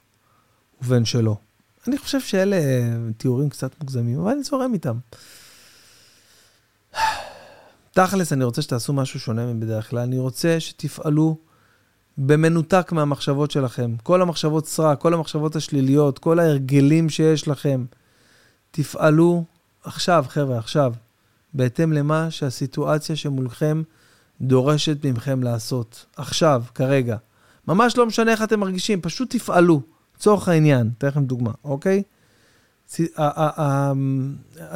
ובין 0.83 1.05
שלא. 1.05 1.37
אני 1.89 1.99
חושב 1.99 2.21
שאלה 2.21 2.61
תיאורים 3.17 3.49
קצת 3.49 3.71
מוגזמים, 3.81 4.21
אבל 4.21 4.31
אני 4.31 4.43
זורם 4.43 4.75
איתם. 4.75 4.97
תכלס, 7.93 8.33
אני 8.33 8.45
רוצה 8.45 8.63
שתעשו 8.63 8.93
משהו 8.93 9.21
שונה 9.21 9.53
מבדרך 9.53 9.91
כלל. 9.91 9.99
אני 9.99 10.19
רוצה 10.19 10.61
שתפעלו 10.61 11.37
במנותק 12.19 12.93
מהמחשבות 12.93 13.51
שלכם. 13.51 13.95
כל 14.03 14.23
המחשבות 14.23 14.67
סרק, 14.67 15.01
כל 15.01 15.15
המחשבות 15.15 15.57
השליליות, 15.57 16.19
כל 16.19 16.39
ההרגלים 16.39 17.09
שיש 17.09 17.49
לכם. 17.49 17.85
תפעלו 18.71 19.45
עכשיו, 19.85 20.25
חבר'ה, 20.29 20.59
עכשיו, 20.59 20.93
בהתאם 21.55 21.93
למה 21.93 22.31
שהסיטואציה 22.31 23.17
שמולכם 23.17 23.83
דורשת 24.41 25.07
מכם 25.07 25.43
לעשות. 25.43 26.07
עכשיו, 26.17 26.63
כרגע. 26.75 27.17
ממש 27.69 27.97
לא 27.97 28.07
משנה 28.07 28.33
איך 28.33 28.43
אתם 28.43 28.61
מרגישים, 28.61 29.01
פשוט 29.01 29.37
תפעלו. 29.37 29.83
לצורך 30.17 30.49
העניין, 30.49 30.91
אתן 30.99 31.07
לכם 31.07 31.25
דוגמה, 31.25 31.51
אוקיי? 31.65 32.03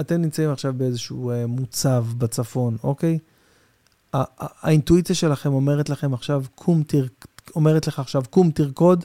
אתם 0.01 0.23
נמצאים 0.23 0.51
עכשיו 0.51 0.73
באיזשהו 0.77 1.31
אה, 1.31 1.47
מוצב 1.47 2.07
בצפון, 2.19 2.77
אוקיי? 2.85 3.19
האינטואיציה 4.13 5.15
שלכם 5.15 5.53
אומרת 5.53 5.89
לכם 5.89 6.15
עכשיו, 6.15 6.45
קום 6.55 6.83
תר... 6.83 7.07
אומרת 7.57 7.87
לך 7.87 7.99
עכשיו, 7.99 8.23
קום 8.31 8.51
תרקוד, 8.51 9.05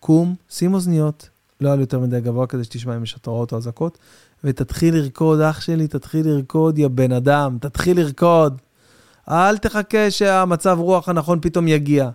קום, 0.00 0.34
שים 0.50 0.74
אוזניות, 0.74 1.28
לא 1.60 1.72
על 1.72 1.80
יותר 1.80 1.98
מדי 1.98 2.20
גבוה 2.20 2.46
כדי 2.46 2.64
שתשמע 2.64 2.96
אם 2.96 3.02
יש 3.02 3.14
התראות 3.14 3.52
או 3.52 3.56
אזעקות, 3.56 3.98
ותתחיל 4.44 4.94
לרקוד, 4.94 5.40
אח 5.40 5.60
שלי, 5.60 5.88
תתחיל 5.88 6.28
לרקוד, 6.28 6.78
יא 6.78 6.88
בן 6.88 7.12
אדם, 7.12 7.58
תתחיל 7.60 8.00
לרקוד. 8.00 8.60
אל 9.28 9.58
תחכה 9.58 10.10
שהמצב 10.10 10.76
רוח 10.80 11.08
הנכון 11.08 11.38
פתאום 11.42 11.68
יגיע. 11.68 12.10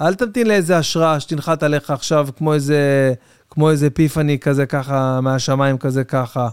אל 0.00 0.14
תמתין 0.14 0.46
לאיזה 0.46 0.78
השראה 0.78 1.20
שתנחת 1.20 1.62
עליך 1.62 1.90
עכשיו 1.90 2.28
כמו 2.36 2.54
איזה, 2.54 3.14
כמו 3.50 3.70
איזה 3.70 3.90
פיפני 3.90 4.38
כזה 4.38 4.66
ככה, 4.66 5.20
מהשמיים 5.20 5.78
כזה 5.78 6.04
ככה. 6.04 6.48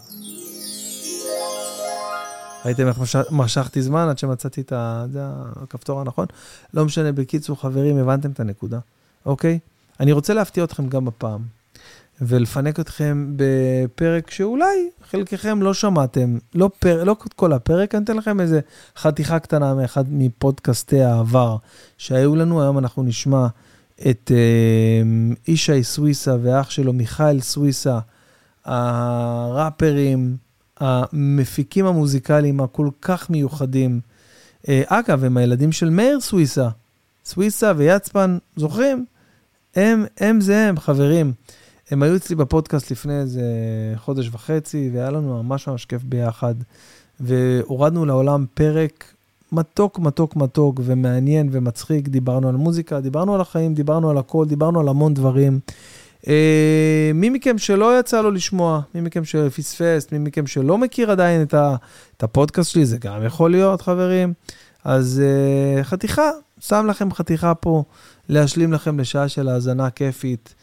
ראיתם 2.66 2.88
איך 2.88 3.00
מש... 3.00 3.16
משכתי 3.32 3.82
זמן 3.82 4.08
עד 4.10 4.18
שמצאתי 4.18 4.62
את 4.62 4.74
הכפתור 4.76 6.02
הנכון? 6.02 6.26
לא 6.74 6.86
משנה, 6.86 7.12
בקיצור, 7.12 7.62
חברים, 7.62 7.98
הבנתם 7.98 8.32
את 8.32 8.40
הנקודה, 8.40 8.80
אוקיי? 9.26 9.60
אני 10.00 10.12
רוצה 10.12 10.34
להפתיע 10.34 10.64
אתכם 10.64 10.88
גם 10.90 11.08
הפעם, 11.08 11.42
ולפנק 12.22 12.80
אתכם 12.80 13.34
בפרק 13.36 14.32
שאולי 14.32 14.90
חלקכם 15.12 15.62
לא 15.62 15.74
שמעתם, 15.74 16.38
לא, 16.56 16.70
פר... 16.80 17.04
לא 17.04 17.16
כל 17.36 17.54
הפרק, 17.54 17.96
אני 17.96 18.04
אתן 18.04 18.18
לכם 18.18 18.40
איזה 18.40 18.60
חתיכה 18.98 19.40
קטנה 19.40 19.74
מאחד 19.74 20.04
מפודקאסטי 20.10 21.02
העבר 21.02 21.58
שהיו 21.98 22.36
לנו, 22.36 22.62
היום 22.62 22.78
אנחנו 22.78 23.04
נשמע 23.04 23.48
את 24.10 24.32
אה, 24.36 25.02
ישי 25.48 25.84
סוויסה 25.84 26.36
ואח 26.42 26.70
שלו 26.70 26.94
מיכאל 26.94 27.42
סוויסה, 27.42 28.00
הראפרים, 28.66 30.38
המפיקים 30.80 31.86
המוזיקליים 31.86 32.60
הכל 32.60 32.90
כך 33.02 33.30
מיוחדים. 33.30 34.00
אה, 34.70 34.82
אגב, 34.88 35.24
הם 35.24 35.38
הילדים 35.38 35.72
של 35.72 35.90
מאיר 35.90 36.20
סוויסה. 36.20 36.70
סוויסה 37.26 37.74
ויצפן, 37.78 38.38
זוכרים? 38.56 39.06
הם, 39.76 40.06
הם 40.18 40.42
זה 40.42 40.68
הם, 40.68 40.80
חברים. 40.80 41.34
הם 41.92 42.04
היו 42.04 42.16
אצלי 42.16 42.36
בפודקאסט 42.36 42.92
לפני 42.92 43.20
איזה 43.20 43.44
חודש 43.96 44.30
וחצי, 44.32 44.90
והיה 44.94 45.12
לנו 45.12 45.44
ממש 45.44 45.68
ממש 45.68 45.86
כיף 45.86 46.04
ביחד. 46.04 46.56
והורדנו 47.20 48.06
לעולם 48.06 48.46
פרק 48.54 49.14
מתוק, 49.52 50.00
מתוק, 50.00 50.36
מתוק, 50.36 50.80
ומעניין 50.84 51.50
ומצחיק. 51.52 52.08
דיברנו 52.08 52.50
על 52.50 52.56
מוזיקה, 52.56 53.00
דיברנו 53.00 53.36
על 53.36 53.42
החיים, 53.42 53.74
דיברנו 53.74 54.10
על 54.10 54.18
הכל, 54.18 54.46
דיברנו 54.46 54.80
על 54.80 54.88
המון 54.88 55.14
דברים. 55.14 55.60
אה, 56.28 57.12
מי 57.14 57.30
מכם 57.30 57.58
שלא 57.58 58.00
יצא 58.00 58.22
לו 58.22 58.32
לשמוע, 58.32 58.82
מי 58.96 59.02
מכם 59.02 59.26
שפספס, 59.26 60.12
מי 60.12 60.18
מכם 60.18 60.48
שלא 60.48 60.78
מכיר 60.78 61.12
עדיין 61.12 61.42
את, 61.42 61.54
ה, 61.54 61.76
את 62.18 62.24
הפודקאסט 62.24 62.72
שלי, 62.72 62.86
זה 62.86 62.98
גם 62.98 63.26
יכול 63.26 63.52
להיות, 63.52 63.82
חברים. 63.82 64.34
אז 64.84 65.22
אה, 65.26 65.84
חתיכה, 65.84 66.32
שם 66.60 66.86
לכם 66.90 67.14
חתיכה 67.14 67.56
פה, 67.56 67.84
להשלים 68.30 68.74
לכם 68.74 69.00
לשעה 69.00 69.30
של 69.30 69.50
האזנה 69.50 69.90
כיפית 69.90 70.56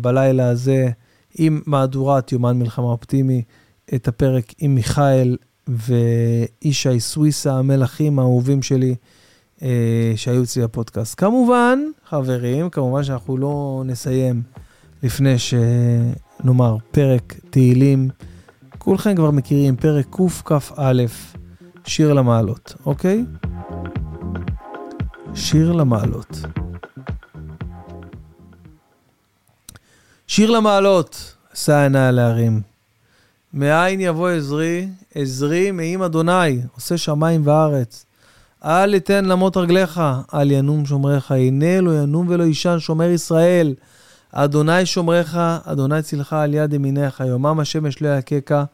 בלילה 0.00 0.48
הזה, 0.48 0.90
עם 1.38 1.60
מהדורת 1.66 2.32
יומן 2.32 2.58
מלחמה 2.58 2.86
אופטימי, 2.86 3.42
את 3.94 4.08
הפרק 4.08 4.44
עם 4.58 4.74
מיכאל 4.74 5.36
וישי 5.68 7.00
סוויסה, 7.00 7.54
המלכים 7.54 8.18
האהובים 8.18 8.62
שלי. 8.62 8.94
שהיו 10.16 10.42
אצלי 10.42 10.62
בפודקאסט. 10.62 11.20
כמובן, 11.20 11.78
חברים, 12.08 12.70
כמובן 12.70 13.04
שאנחנו 13.04 13.36
לא 13.36 13.82
נסיים 13.86 14.42
לפני 15.02 15.34
שנאמר 15.38 16.76
פרק 16.90 17.34
תהילים. 17.50 18.08
כולכם 18.78 19.14
כבר 19.16 19.30
מכירים, 19.30 19.76
פרק 19.76 20.06
קכ"א, 20.44 20.92
שיר 21.84 22.12
למעלות, 22.12 22.74
אוקיי? 22.86 23.24
שיר 25.34 25.72
למעלות. 25.72 26.40
שיר 30.32 30.50
למעלות, 30.50 31.34
שא 31.54 31.72
עיני 31.72 31.98
על 31.98 32.18
ההרים. 32.18 32.60
מאין 33.54 34.00
יבוא 34.00 34.28
עזרי, 34.28 34.88
עזרי 35.14 35.70
מעם 35.70 36.02
אדוני, 36.02 36.60
עושה 36.74 36.98
שמיים 36.98 37.46
וארץ. 37.46 38.04
אל 38.64 38.94
יתן 38.94 39.24
למות 39.24 39.56
רגליך, 39.56 40.00
אל 40.34 40.50
ינום 40.50 40.86
שומריך, 40.86 41.32
הנה 41.32 41.80
לא 41.80 42.02
ינום 42.02 42.26
ולא 42.28 42.42
יישן 42.44 42.78
שומר 42.78 43.10
ישראל. 43.10 43.74
אדוני 44.32 44.86
שומריך, 44.86 45.38
אדוני 45.64 46.02
צילך 46.02 46.32
על 46.32 46.54
יד 46.54 46.72
ימיניך, 46.72 47.22
יומם 47.26 47.60
השמש 47.60 48.02
לא 48.02 48.08
יככה 48.08 48.64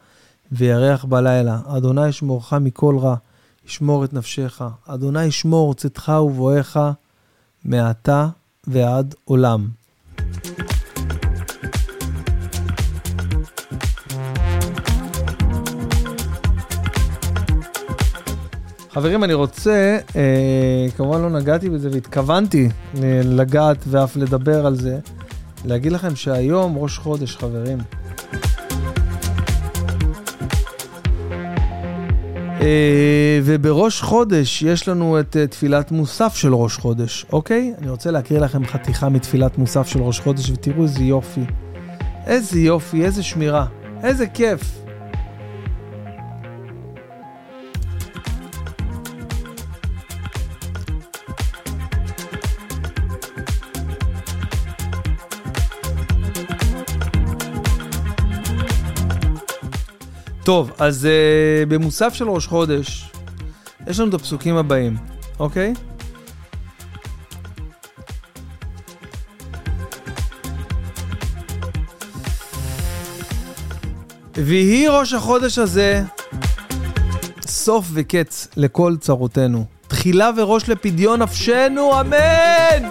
וירח 0.51 1.05
בלילה. 1.05 1.59
אדוני 1.77 2.11
שמורך 2.11 2.53
מכל 2.53 2.97
רע, 2.99 3.15
ישמור 3.67 4.03
את 4.03 4.13
נפשך. 4.13 4.61
אדוני 4.87 5.25
ישמור 5.25 5.73
צאתך 5.73 6.11
ובואך 6.23 6.77
מעתה 7.65 8.27
ועד 8.67 9.15
עולם. 9.25 9.67
חברים, 18.97 19.23
אני 19.23 19.33
רוצה, 19.33 19.97
אה, 20.15 20.85
כמובן 20.97 21.21
לא 21.21 21.29
נגעתי 21.29 21.69
בזה 21.69 21.89
והתכוונתי 21.91 22.69
לגעת 23.23 23.77
ואף 23.87 24.15
לדבר 24.15 24.65
על 24.65 24.75
זה. 24.75 24.99
להגיד 25.65 25.91
לכם 25.91 26.15
שהיום 26.15 26.77
ראש 26.77 26.97
חודש, 26.97 27.35
חברים. 27.37 27.77
Uh, 32.59 32.63
ובראש 33.43 34.01
חודש 34.01 34.61
יש 34.61 34.87
לנו 34.87 35.19
את 35.19 35.35
uh, 35.35 35.51
תפילת 35.51 35.91
מוסף 35.91 36.35
של 36.35 36.55
ראש 36.55 36.77
חודש, 36.77 37.25
אוקיי? 37.31 37.73
אני 37.77 37.89
רוצה 37.89 38.11
להקריא 38.11 38.39
לכם 38.39 38.65
חתיכה 38.65 39.09
מתפילת 39.09 39.57
מוסף 39.57 39.87
של 39.87 40.01
ראש 40.01 40.19
חודש 40.19 40.49
ותראו 40.49 40.83
איזה 40.83 41.03
יופי. 41.03 41.45
איזה 42.25 42.59
יופי, 42.59 43.05
איזה 43.05 43.23
שמירה, 43.23 43.65
איזה 44.03 44.27
כיף. 44.27 44.86
טוב, 60.47 60.71
אז 60.79 61.07
uh, 61.07 61.69
במוסף 61.69 62.13
של 62.13 62.29
ראש 62.29 62.47
חודש, 62.47 63.11
יש 63.87 63.99
לנו 63.99 64.09
את 64.09 64.13
הפסוקים 64.13 64.55
הבאים, 64.55 64.97
אוקיי? 65.39 65.73
ויהי 74.35 74.87
ראש 74.87 75.13
החודש 75.13 75.57
הזה 75.57 76.03
סוף 77.41 77.85
וקץ 77.93 78.47
לכל 78.57 78.95
צרותינו. 78.99 79.65
תחילה 79.87 80.31
וראש 80.37 80.69
לפדיון 80.69 81.21
נפשנו, 81.21 82.01
אמן! 82.01 82.89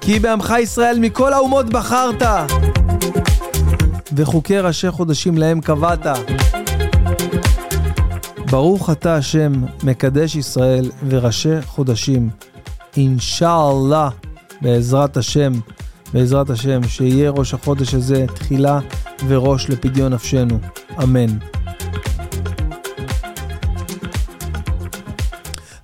כי 0.00 0.18
בעמך 0.18 0.54
ישראל 0.62 0.98
מכל 0.98 1.32
האומות 1.32 1.70
בחרת. 1.70 2.22
וחוקי 4.16 4.58
ראשי 4.58 4.90
חודשים 4.90 5.38
להם 5.38 5.60
קבעת. 5.60 6.06
ברוך 8.50 8.90
אתה 8.90 9.16
השם, 9.16 9.52
מקדש 9.84 10.36
ישראל 10.36 10.90
וראשי 11.08 11.62
חודשים. 11.62 12.30
אינשאללה, 12.96 14.08
בעזרת 14.60 15.16
השם, 15.16 15.52
בעזרת 16.12 16.50
השם, 16.50 16.80
שיהיה 16.88 17.30
ראש 17.30 17.54
החודש 17.54 17.94
הזה 17.94 18.26
תחילה 18.34 18.80
וראש 19.28 19.70
לפדיון 19.70 20.12
נפשנו. 20.12 20.58
אמן. 21.02 21.38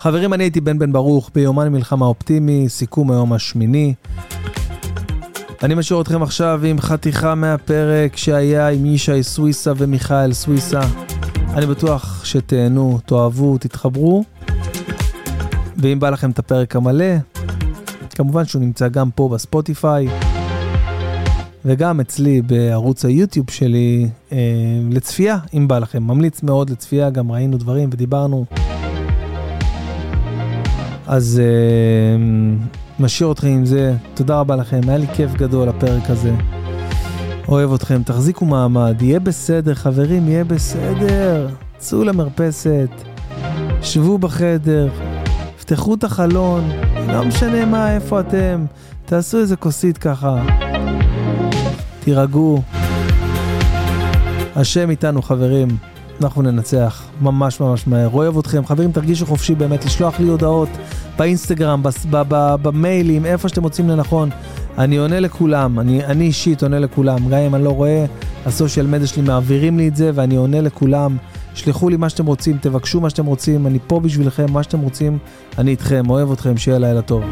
חברים, 0.01 0.35
אני 0.35 0.45
הייתי 0.45 0.61
בן 0.61 0.79
בן 0.79 0.93
ברוך 0.93 1.31
ביומן 1.35 1.69
מלחמה 1.69 2.07
אופטימי, 2.07 2.69
סיכום 2.69 3.11
היום 3.11 3.33
השמיני. 3.33 3.95
אני 5.63 5.75
משאיר 5.75 6.01
אתכם 6.01 6.23
עכשיו 6.23 6.61
עם 6.65 6.81
חתיכה 6.81 7.35
מהפרק 7.35 8.17
שהיה 8.17 8.69
עם 8.69 8.87
ישי 8.87 9.23
סוויסה 9.23 9.73
ומיכאל 9.77 10.33
סוויסה. 10.33 10.81
אני 11.55 11.67
בטוח 11.67 12.25
שתהנו, 12.25 12.99
תאהבו, 13.07 13.59
תתחברו. 13.59 14.25
ואם 15.77 16.01
בא 16.01 16.11
לכם 16.11 16.31
את 16.31 16.39
הפרק 16.39 16.77
המלא, 16.77 17.15
כמובן 18.11 18.45
שהוא 18.45 18.63
נמצא 18.63 18.89
גם 18.89 19.11
פה 19.11 19.29
בספוטיפיי, 19.29 20.09
וגם 21.65 22.01
אצלי 22.01 22.43
בערוץ 22.43 23.05
היוטיוב 23.05 23.51
שלי 23.51 24.09
אה, 24.33 24.39
לצפייה, 24.91 25.39
אם 25.55 25.69
בא 25.69 25.79
לכם. 25.79 26.03
ממליץ 26.03 26.43
מאוד 26.43 26.71
לצפייה, 26.71 27.11
גם 27.11 27.33
ראינו 27.33 27.59
דברים 27.59 27.89
ודיברנו. 27.93 28.45
אז 31.11 31.43
אה, 31.45 32.25
משאיר 33.01 33.33
אתכם 33.33 33.49
עם 33.49 33.65
זה. 33.65 33.95
תודה 34.15 34.41
רבה 34.41 34.57
לכם, 34.57 34.81
היה 34.89 34.99
לי 34.99 35.07
כיף 35.15 35.33
גדול 35.33 35.69
הפרק 35.69 36.11
הזה. 36.11 36.35
אוהב 37.49 37.73
אתכם, 37.73 38.03
תחזיקו 38.03 38.45
מעמד, 38.45 39.03
יהיה 39.03 39.21
בסדר, 39.21 39.75
חברים, 39.75 40.29
יהיה 40.29 40.45
בסדר. 40.45 41.49
צאו 41.79 42.05
למרפסת, 42.05 42.91
שבו 43.83 44.19
בחדר, 44.19 44.89
תפתחו 45.57 45.95
את 45.95 46.05
החלון, 46.05 46.71
לא 47.09 47.25
משנה 47.25 47.67
מה, 47.67 47.95
איפה 47.95 48.21
אתם, 48.21 48.65
תעשו 49.05 49.39
איזה 49.39 49.57
כוסית 49.57 49.99
ככה, 49.99 50.43
תירגעו. 52.01 52.63
השם 54.57 54.91
איתנו, 54.91 55.23
חברים. 55.23 55.69
אנחנו 56.23 56.43
ננצח 56.43 57.03
ממש 57.21 57.61
ממש 57.61 57.87
מהר. 57.87 58.09
אוהב 58.13 58.39
אתכם. 58.39 58.67
חברים, 58.67 58.93
תרגישו 58.93 59.27
חופשי 59.27 59.55
באמת 59.55 59.85
לשלוח 59.85 60.21
לי 60.21 60.29
הודעות 60.29 60.69
באינסטגרם, 61.21 61.83
במיילים, 62.63 63.27
איפה 63.27 63.49
שאתם 63.49 63.63
מוצאים 63.63 63.89
לנכון. 63.89 64.31
אני 64.79 64.97
עונה 64.97 65.21
לכולם, 65.21 65.81
אני, 65.81 66.05
אני 66.05 66.25
אישית 66.25 66.63
עונה 66.63 66.79
לכולם. 66.79 67.29
גם 67.29 67.39
אם 67.39 67.55
אני 67.55 67.65
לא 67.65 67.71
רואה, 67.71 68.05
הסושיאל 68.47 68.87
מדיה 68.87 69.07
שלי 69.07 69.23
מעבירים 69.23 69.79
לי 69.79 69.89
את 69.89 69.97
זה 69.97 70.11
ואני 70.15 70.37
עונה 70.37 70.61
לכולם. 70.61 71.17
שלחו 71.55 71.89
לי 71.89 71.97
מה 71.97 72.09
שאתם 72.09 72.27
רוצים, 72.27 72.59
תבקשו 72.61 73.01
מה 73.01 73.11
שאתם 73.11 73.27
רוצים, 73.27 73.67
אני 73.67 73.79
פה 73.87 74.01
בשבילכם, 74.01 74.47
מה 74.53 74.63
שאתם 74.63 74.81
רוצים, 74.81 75.19
אני 75.59 75.71
איתכם, 75.71 76.11
אוהב 76.11 76.33
אתכם, 76.33 76.57
שיהיה 76.57 76.79
לילה 76.79 77.03
טוב. 77.03 77.25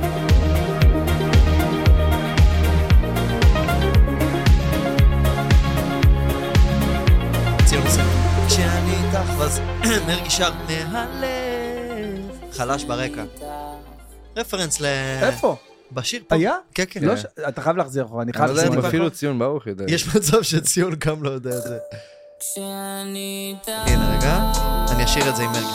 מרגי 10.08 10.30
מהלב, 10.92 11.47
חלש 12.58 12.84
ברקע. 12.84 13.24
רפרנס 14.36 14.80
ל... 14.80 14.84
איפה? 15.22 15.56
בשיר 15.92 16.22
פה. 16.28 16.34
היה? 16.34 16.54
כן, 16.74 16.84
כן. 16.90 17.04
לא, 17.04 17.12
אתה 17.48 17.62
חייב 17.62 17.76
להחזיר 17.76 18.04
אחורה, 18.04 18.22
אני 18.22 18.32
חייב 18.32 18.50
להחזיר. 18.50 18.88
אפילו 18.88 19.10
ציון 19.10 19.38
ברוך 19.38 19.66
יודע. 19.66 19.84
יש 19.88 20.16
מצב 20.16 20.42
שציון 20.42 20.94
גם 20.98 21.22
לא 21.22 21.30
יודע 21.30 21.50
את 21.50 21.62
זה. 21.62 21.78
הנה 23.86 24.16
רגע, 24.18 24.52
אני 24.90 25.04
אשאיר 25.04 25.28
את 25.30 25.36
זה 25.36 25.42
עם 25.42 25.52
מרגי. 25.52 25.66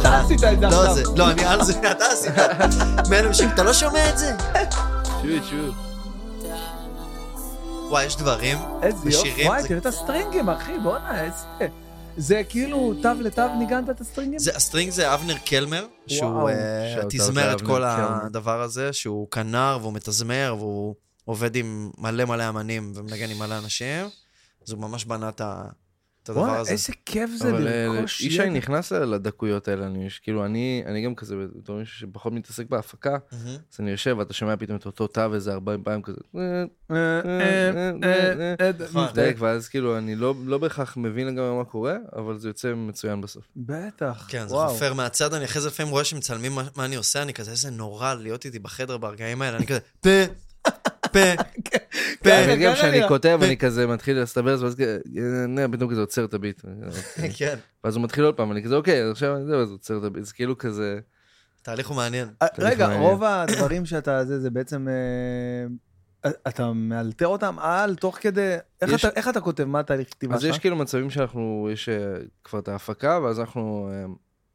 אתה 0.00 0.20
עשית 0.20 0.44
את 0.44 0.60
זה 0.60 0.66
לא 0.66 0.90
עכשיו. 0.90 1.16
לא, 1.16 1.30
אני 1.30 1.44
על 1.44 1.64
זה, 1.64 1.90
אתה 1.90 2.04
עשית. 2.06 2.32
מאנשים, 3.10 3.48
אתה 3.54 3.62
לא 3.62 3.72
שומע 3.72 4.10
את 4.10 4.18
זה? 4.18 4.36
שוט, 5.22 5.42
שוט. 5.50 5.74
וואי, 7.88 8.04
יש 8.04 8.16
דברים 8.16 8.58
איזה 8.82 9.10
יופי, 9.10 9.46
וואי, 9.46 9.62
תראה 9.68 9.78
את 9.78 9.86
הסטרינגים, 9.86 10.48
אחי, 10.48 10.78
בואנה, 10.82 11.24
איזה... 11.24 11.68
זה 12.16 12.42
כאילו 12.48 12.94
תו 13.02 13.08
לתו 13.20 13.54
ניגנת 13.58 13.90
את 13.90 14.00
הסטרינגים? 14.00 14.38
זה, 14.38 14.56
ה 14.56 14.60
strings 14.60 14.90
זה 14.90 15.14
אבנר 15.14 15.38
קלמר, 15.38 15.86
שהוא 16.06 16.50
אה, 16.50 17.06
תזמר 17.08 17.52
את 17.52 17.60
כל 17.60 17.82
הדבר 17.84 18.62
הזה, 18.62 18.92
שהוא 18.92 19.30
כנר 19.30 19.78
והוא 19.80 19.92
מתזמר 19.92 20.54
והוא 20.58 20.94
עובד 21.24 21.56
עם 21.56 21.90
מלא 21.98 22.24
מלא 22.24 22.48
אמנים 22.48 22.92
ומנגן 22.94 23.30
עם 23.30 23.38
מלא 23.38 23.58
אנשים, 23.58 24.06
אז 24.66 24.72
הוא 24.72 24.80
ממש 24.80 25.04
בנה 25.04 25.28
את 25.28 25.40
ה... 25.40 25.64
את 26.22 26.28
הדבר 26.28 26.58
הזה. 26.58 26.70
איזה 26.72 26.92
כיף 27.06 27.30
זה 27.30 27.52
לרכוש 27.52 28.20
ידע. 28.20 28.34
ישי 28.34 28.50
נכנס 28.50 28.92
לדקויות 28.92 29.68
האלה, 29.68 29.86
אני, 29.86 30.08
כאילו, 30.22 30.44
אני, 30.44 30.82
אני 30.86 31.04
גם 31.04 31.14
כזה, 31.14 31.36
בתור 31.56 31.78
מישהו 31.78 31.98
שפחות 31.98 32.32
מתעסק 32.32 32.66
בהפקה, 32.68 33.16
אז 33.32 33.80
אני 33.80 33.90
יושב 33.90 34.16
ואתה 34.18 34.32
שומע 34.32 34.56
פתאום 34.56 34.76
את 34.76 34.86
אותו 34.86 35.06
תו 35.06 35.34
איזה 35.34 35.52
40 35.52 35.82
פעמים 35.82 36.02
כזה. 36.02 36.20
ואז 39.38 39.68
כאילו, 39.68 39.98
אני 39.98 40.14
לא 40.44 40.58
בהכרח 40.58 40.96
מבין 40.96 41.36
גם 41.36 41.56
מה 41.56 41.64
קורה, 41.64 41.96
אבל 42.16 42.38
זה 42.38 42.48
יוצא 42.48 42.74
מצוין 42.74 43.20
בסוף. 43.20 43.44
בטח, 43.56 44.26
כן, 44.28 44.48
זה 44.48 44.54
חופר 44.54 44.94
מהצד, 44.94 45.34
אני 45.34 45.44
אחרי 45.44 45.62
זה 45.62 45.68
לפעמים 45.68 45.92
רואה 45.92 46.04
שמצלמים 46.04 46.52
מה 46.76 46.84
אני 46.84 46.96
עושה, 46.96 47.22
אני 47.22 47.34
כזה, 47.34 47.50
איזה 47.50 47.70
נורא 47.70 48.14
להיות 48.14 48.44
איתי 48.44 48.58
בחדר 48.58 48.96
ברגעים 48.96 49.42
האלה, 49.42 49.56
אני 49.56 49.66
כזה, 49.66 49.78
פה. 51.12 51.42
פה, 51.72 51.78
פה. 52.22 52.56
גם 52.62 52.74
כשאני 52.74 53.08
כותב, 53.08 53.38
אני 53.42 53.56
כזה 53.56 53.86
מתחיל 53.86 54.18
להסתבר, 54.18 54.56
ואז 54.60 54.76
פתאום 55.72 55.90
כזה 55.90 56.00
עוצר 56.00 56.24
את 56.24 56.34
הביט. 56.34 56.62
כן. 57.38 57.56
ואז 57.84 57.96
הוא 57.96 58.04
מתחיל 58.04 58.24
עוד 58.24 58.34
פעם, 58.34 58.52
אני 58.52 58.62
כזה, 58.62 58.74
אוקיי, 58.74 59.10
עכשיו 59.10 59.36
זהו, 59.46 59.62
אז 59.62 59.70
עוצר 59.70 59.98
את 59.98 60.04
הביט. 60.04 60.24
זה 60.24 60.32
כאילו 60.32 60.58
כזה... 60.58 60.98
תהליך 61.62 61.88
הוא 61.88 61.96
מעניין. 61.96 62.28
רגע, 62.58 62.98
רוב 62.98 63.24
הדברים 63.26 63.86
שאתה, 63.86 64.24
זה 64.24 64.50
בעצם... 64.50 64.88
אתה 66.48 66.72
מאלתר 66.72 67.26
אותם 67.26 67.58
על, 67.58 67.94
תוך 67.94 68.18
כדי, 68.20 68.56
איך 69.16 69.28
אתה 69.28 69.40
כותב, 69.40 69.64
מה 69.64 69.80
התהליך 69.80 70.10
כתיבה 70.10 70.34
שלך? 70.34 70.44
אז 70.44 70.50
יש 70.50 70.58
כאילו 70.58 70.76
מצבים 70.76 71.10
שאנחנו, 71.10 71.68
יש 71.72 71.88
כבר 72.44 72.58
את 72.58 72.68
ההפקה, 72.68 73.18
ואז 73.22 73.40
אנחנו 73.40 73.90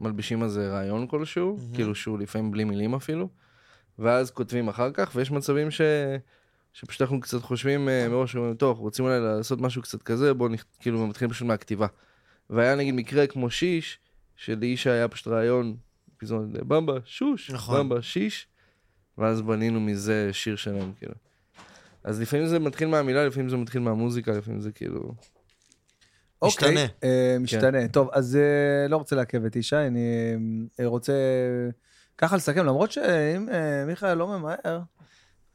מלבישים 0.01 0.43
על 0.43 0.49
זה 0.49 0.69
רעיון 0.69 1.07
כלשהו, 1.07 1.57
כאילו 1.73 1.95
שהוא 1.95 2.19
לפעמים 2.19 2.51
בלי 2.51 2.63
מילים 2.63 2.93
אפילו. 2.93 3.29
ואז 3.99 4.31
כותבים 4.31 4.67
אחר 4.67 4.91
כך, 4.91 5.11
ויש 5.15 5.31
מצבים 5.31 5.71
ש... 5.71 5.81
שפשוט 6.77 7.01
אנחנו 7.01 7.21
קצת 7.21 7.41
חושבים 7.41 7.87
uh, 7.87 8.09
מראש, 8.09 8.35
אומרים, 8.35 8.53
טוב, 8.53 8.79
רוצים 8.79 9.05
אולי 9.05 9.19
לעשות 9.19 9.61
משהו 9.61 9.81
קצת 9.81 10.03
כזה, 10.03 10.33
בואו 10.33 10.49
נכ... 10.49 10.65
כאילו 10.79 11.07
מתחילים 11.07 11.31
פשוט 11.33 11.47
מהכתיבה. 11.47 11.87
והיה 12.49 12.75
נגיד 12.75 12.93
מקרה 12.93 13.27
כמו 13.27 13.49
שיש, 13.49 13.99
שלאיש 14.35 14.87
היה 14.87 15.07
פשוט 15.07 15.27
רעיון, 15.27 15.75
פזמון 16.17 16.53
במבה, 16.53 16.93
שוש, 17.05 17.51
נכון. 17.51 17.79
במבה, 17.79 18.01
שיש, 18.01 18.47
ואז 19.17 19.41
בנינו 19.41 19.79
מזה 19.79 20.29
שיר 20.31 20.55
שלם, 20.55 20.93
כאילו. 20.97 21.13
אז 22.03 22.21
לפעמים 22.21 22.47
זה 22.47 22.59
מתחיל 22.59 22.87
מהמילה, 22.87 23.27
לפעמים 23.27 23.49
זה 23.49 23.57
מתחיל 23.57 23.81
מהמוזיקה, 23.81 24.31
לפעמים 24.31 24.61
זה 24.61 24.71
כאילו... 24.71 25.13
אוקיי, 26.41 26.69
משתנה. 26.69 26.85
Uh, 26.85 27.39
משתנה. 27.39 27.81
כן. 27.81 27.87
טוב, 27.87 28.09
אז 28.11 28.37
uh, 28.37 28.89
לא 28.89 28.97
רוצה 28.97 29.15
לעכב 29.15 29.45
את 29.45 29.55
ישי, 29.55 29.75
אני 29.75 30.35
uh, 30.81 30.83
רוצה... 30.83 31.13
ככה 32.17 32.35
לסכם, 32.35 32.65
למרות 32.65 32.91
שאם 32.91 33.49
אה, 33.49 33.85
מיכאל 33.85 34.13
לא 34.13 34.27
ממהר... 34.27 34.79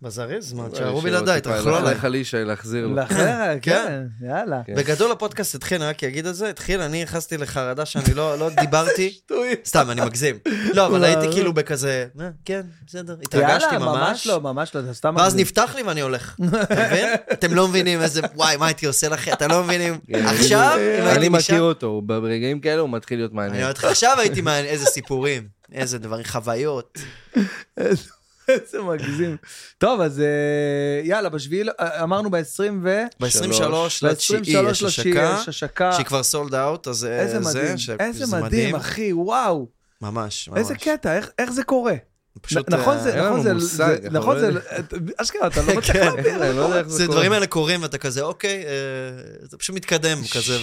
בזריז, 0.02 0.52
מה, 0.52 0.68
תשארו 0.72 1.00
בלעדיי, 1.00 1.40
תאכלו 1.40 1.76
עליי. 1.76 1.94
לך 1.94 2.04
לי 2.04 2.22
להחזיר 2.34 2.86
לו. 2.86 3.02
כן, 3.08 3.58
כן, 3.62 4.02
יאללה. 4.22 4.60
כן. 4.66 4.74
בגדול 4.74 5.12
הפודקאסט 5.12 5.54
התחיל, 5.54 5.82
אני 5.82 5.90
רק 5.90 6.04
אגיד 6.04 6.26
את 6.26 6.34
זה, 6.34 6.48
התחיל, 6.48 6.80
אני 6.80 7.02
נכנסתי 7.02 7.36
לחרדה 7.36 7.86
שאני 7.86 8.14
לא, 8.14 8.38
לא 8.38 8.50
דיברתי. 8.60 9.18
סתם, 9.64 9.90
אני 9.90 10.00
מגזים. 10.00 10.38
לא, 10.74 10.86
אבל 10.86 11.04
הייתי 11.04 11.32
כאילו 11.32 11.52
בכזה, 11.52 12.06
אה, 12.20 12.28
כן, 12.44 12.60
בסדר, 12.86 13.16
התרגשתי 13.22 13.76
ממש. 13.76 13.82
יאללה, 13.82 14.08
ממש 14.08 14.26
לא, 14.26 14.40
ממש 14.40 14.74
לא, 14.74 14.82
זה 14.82 14.94
סתם 14.94 15.08
מגזים. 15.08 15.24
ואז 15.24 15.36
נפתח 15.36 15.72
לי 15.74 15.82
ואני 15.82 16.00
הולך, 16.00 16.36
אתה 16.62 16.86
מבין? 16.86 17.08
אתם 17.32 17.54
לא 17.54 17.68
מבינים 17.68 18.00
איזה, 18.00 18.20
וואי, 18.34 18.56
מה 18.56 18.66
הייתי 18.66 18.86
עושה 18.86 19.08
לכם, 19.08 19.32
אתם 19.32 19.50
לא 19.50 19.64
מבינים. 19.64 19.98
כן, 20.06 20.26
עכשיו. 20.26 20.78
אני 21.16 21.28
מכיר 21.28 21.62
אותו, 21.62 22.02
ברגעים 22.04 22.60
כאלה 22.60 22.80
הוא 22.80 22.90
מתחיל 22.90 23.18
להיות 23.18 23.32
מעניין. 23.32 23.66
עכשיו 23.82 24.16
הייתי 24.18 24.40
מעניין, 24.40 24.66
איזה 24.66 24.86
סיפורים. 24.86 25.48
איזה 25.72 25.98
דברים, 25.98 26.24
חוויות. 26.24 26.98
איזה 28.48 28.82
מגזים. 28.82 29.36
טוב, 29.78 30.00
אז 30.00 30.20
אה, 30.20 31.00
יאללה, 31.04 31.28
בשביעי, 31.28 31.68
אה, 31.80 32.02
אמרנו 32.02 32.30
ב-20 32.30 32.62
ו... 32.82 33.02
ב-23 33.20 33.64
לתשיעי 34.02 34.40
יש 34.70 34.82
השקה, 35.48 35.92
שהיא 35.92 36.06
כבר 36.06 36.22
סולד 36.22 36.54
אאוט, 36.54 36.88
אז 36.88 37.04
אה, 37.04 37.20
איזה 37.20 37.40
מדהים, 37.40 37.76
איזה 38.00 38.36
מדהים, 38.36 38.74
אחי, 38.74 39.12
וואו. 39.12 39.68
ממש, 40.00 40.48
ממש. 40.48 40.58
איזה 40.58 40.74
קטע, 40.74 41.18
איך 41.38 41.52
זה 41.52 41.64
קורה? 41.64 41.94
פשוט... 42.40 42.70
נכון 42.70 42.98
זה, 42.98 43.22
נכון 43.22 43.42
זה, 43.42 43.98
נכון 44.10 44.38
זה, 44.38 44.50
אשכרה, 45.16 45.46
אתה 45.46 45.62
לא 45.62 45.74
מצליח 45.78 45.96
להבין. 45.96 46.38
לא 46.38 46.82
זה 46.82 47.06
דברים 47.06 47.32
האלה 47.32 47.46
קורים 47.46 47.82
ואתה 47.82 47.98
כזה, 47.98 48.22
אוקיי, 48.22 48.64
זה 49.42 49.58
פשוט 49.58 49.76
מתקדם 49.76 50.18
כזה, 50.32 50.58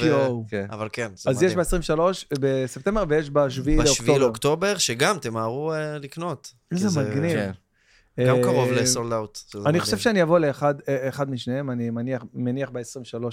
אבל 0.69 0.89
כן, 0.91 1.11
זה 1.15 1.29
מדהים. 1.29 1.59
אז 1.59 1.67
יש 1.67 1.73
ב-23 1.73 1.99
בספטמבר 2.39 3.03
ויש 3.09 3.29
ב-7 3.29 3.39
לאוקטובר. 3.67 4.13
ב-7 4.13 4.19
לאוקטובר, 4.19 4.77
שגם 4.77 5.17
תמהרו 5.19 5.73
לקנות. 6.01 6.53
איזה 6.71 7.01
מגניב. 7.01 7.39
גם 8.27 8.37
קרוב 8.43 8.71
לסולד 8.71 9.13
אאוט. 9.13 9.39
אני 9.65 9.79
חושב 9.79 9.97
שאני 9.97 10.23
אבוא 10.23 10.39
לאחד 10.39 11.29
משניהם, 11.29 11.69
אני 11.69 11.89
מניח 12.33 12.69
ב-23 12.69 13.23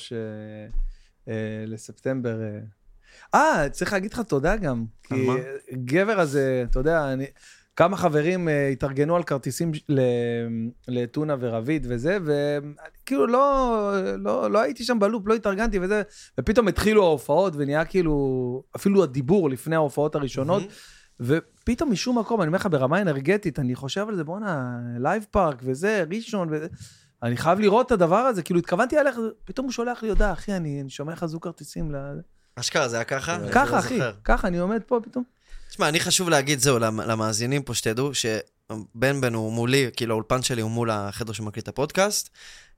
לספטמבר. 1.66 2.38
אה, 3.34 3.68
צריך 3.70 3.92
להגיד 3.92 4.12
לך 4.12 4.20
תודה 4.20 4.56
גם. 4.56 4.84
כי 5.02 5.26
גבר 5.72 6.20
הזה, 6.20 6.64
אתה 6.70 6.78
יודע, 6.78 7.12
אני... 7.12 7.26
כמה 7.76 7.96
חברים 7.96 8.48
uh, 8.48 8.50
התארגנו 8.72 9.16
על 9.16 9.22
כרטיסים 9.22 9.72
לטונה 10.88 11.36
ורביד 11.40 11.86
וזה, 11.88 12.18
וכאילו 12.24 13.26
לא, 13.26 13.92
לא, 14.18 14.50
לא 14.50 14.58
הייתי 14.58 14.84
שם 14.84 14.98
ב 14.98 15.03
loop, 15.03 15.26
לא 15.26 15.34
התארגנתי 15.34 15.78
וזה, 15.78 16.02
ופתאום 16.40 16.68
התחילו 16.68 17.04
ההופעות 17.04 17.52
ונהיה 17.56 17.84
כאילו, 17.84 18.62
אפילו 18.76 19.02
הדיבור 19.02 19.50
לפני 19.50 19.76
ההופעות 19.76 20.14
הראשונות, 20.14 20.62
mm-hmm. 20.62 21.05
ופתאום 21.20 21.92
משום 21.92 22.18
מקום, 22.18 22.40
אני 22.40 22.46
אומר 22.46 22.59
לך, 22.59 22.68
ברמה 22.70 23.02
אנרגטית, 23.02 23.59
אני 23.59 23.74
חושב 23.74 24.09
על 24.09 24.16
זה, 24.16 24.24
בואנה, 24.24 24.78
לייב 24.99 25.26
פארק 25.30 25.57
וזה, 25.62 26.05
ראשון 26.11 26.49
וזה, 26.51 26.66
אני 27.22 27.36
חייב 27.36 27.61
לראות 27.61 27.86
את 27.86 27.93
הדבר 27.93 28.16
הזה, 28.16 28.43
כאילו 28.43 28.61
התכוונתי 28.61 28.99
עליך, 28.99 29.16
פתאום 29.45 29.66
הוא 29.66 29.72
שולח 29.72 30.03
לי 30.03 30.09
הודעה, 30.09 30.32
אחי, 30.32 30.57
אני, 30.57 30.80
אני 30.80 30.90
שומע 30.90 31.12
לך 31.12 31.26
זוג 31.26 31.43
כרטיסים 31.43 31.93
ל... 31.95 31.97
אשכרה, 32.57 32.88
זה 32.88 32.97
היה 32.97 33.05
ככה? 33.05 33.38
ככה, 33.53 33.78
אחי, 33.78 33.99
ככה, 34.24 34.49
אני 34.49 34.59
עומד 34.59 34.80
פה 34.86 35.01
פתאום. 35.05 35.24
תשמע, 35.68 35.88
אני 35.88 36.01
חשוב 36.01 36.28
להגיד, 36.28 36.59
זהו, 36.59 36.78
למאזינים 36.78 37.62
פה, 37.62 37.74
שתדעו, 37.74 38.11
שבן 38.14 39.20
בן 39.20 39.34
הוא 39.34 39.53
מולי, 39.53 39.90
כאילו 39.97 40.14
האולפן 40.14 40.43
שלי 40.43 40.62
הוא 40.62 40.70
מול 40.70 40.90
החדר 40.90 41.32
שמקליט 41.32 41.62
את 41.62 41.68
הפודקאסט, 41.68 42.30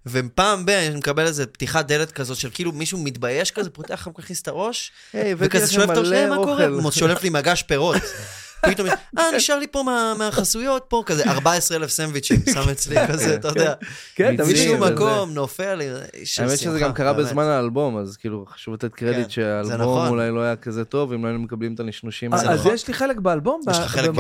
ופעם 0.07 0.67
ב- 0.67 0.71
אני 0.71 0.97
מקבל 0.97 1.27
איזה 1.27 1.47
פתיחת 1.47 1.87
דלת 1.87 2.13
כזאת 2.13 2.37
של 2.37 2.51
כאילו 2.55 2.73
מישהו 2.73 2.99
מתבייש 2.99 3.51
כזה, 3.51 3.71
פותח 3.71 3.95
לך 3.95 4.09
מכניס 4.19 4.43
את 4.43 4.49
הראש, 4.49 4.93
וכזה 5.15 5.73
שולף 5.73 5.91
את 5.91 5.97
הראש, 5.97 6.09
מה 6.29 6.37
קורה? 6.37 6.67
שולף 6.93 7.23
לי 7.23 7.31
מגש 7.31 7.63
פירות. 7.63 7.97
פתאום, 8.67 8.89
אה, 9.19 9.25
נשאר 9.37 9.59
לי 9.59 9.67
פה 9.67 9.83
מהחסויות, 10.19 10.85
פה 10.89 11.03
כזה 11.07 11.25
14 11.31 11.77
אלף 11.77 11.91
סנדוויצ'ים, 11.91 12.41
שם 12.55 12.71
אצלי 12.73 12.97
כזה, 13.09 13.35
אתה 13.35 13.49
יודע. 13.49 13.75
כן, 14.15 14.37
תמיד 14.37 14.53
משום 14.53 14.83
מקום, 14.83 15.31
נופל, 15.35 15.81
האמת 16.39 16.59
שזה 16.59 16.79
גם 16.79 16.93
קרה 16.93 17.13
בזמן 17.13 17.45
האלבום, 17.45 17.99
אז 17.99 18.17
כאילו 18.17 18.47
חשוב 18.49 18.75
לתת 18.75 18.95
קרדיט 18.95 19.25
כן, 19.25 19.31
שהאלבום 19.31 19.81
נכון. 19.81 20.09
אולי 20.09 20.31
לא 20.31 20.41
היה 20.41 20.57
כזה 20.57 20.85
טוב, 20.85 21.13
אם 21.13 21.23
לא 21.23 21.29
היינו 21.29 21.43
מקבלים 21.43 21.75
את 21.75 21.81
הנשנושים 21.81 22.35
האלה. 22.35 22.53
אז 22.53 22.67
יש 22.67 22.89
לי 22.89 22.95
חלק 22.95 23.17
באלבום, 23.17 23.61
יש 23.71 23.79
לך 23.79 23.87
חלק 23.87 24.11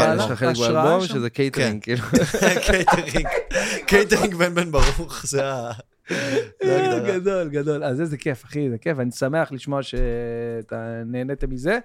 באלבום, 0.58 1.06
שזה 1.06 1.30
קייטרינג, 1.30 1.84
כן. 1.84 1.96
כאילו. 1.96 2.02
קייטרינג, 2.66 3.28
קייטרינג 3.86 4.34
בן 4.34 4.54
בן 4.54 4.72
ברוך, 4.72 5.26
זה 5.26 5.52
ה... 5.52 5.70
גדול, 7.06 7.48
גדול. 7.48 7.84
אז 7.84 8.00
איזה 8.00 8.16
כיף, 8.16 8.44
אחי, 8.44 8.70
זה 8.70 8.78
כיף. 8.78 8.98
אני 8.98 9.10
שמח 9.10 9.52
לשמוע 9.52 9.82
שאתה 9.82 11.02
נהנתם 11.06 11.50
מזה. 11.50 11.78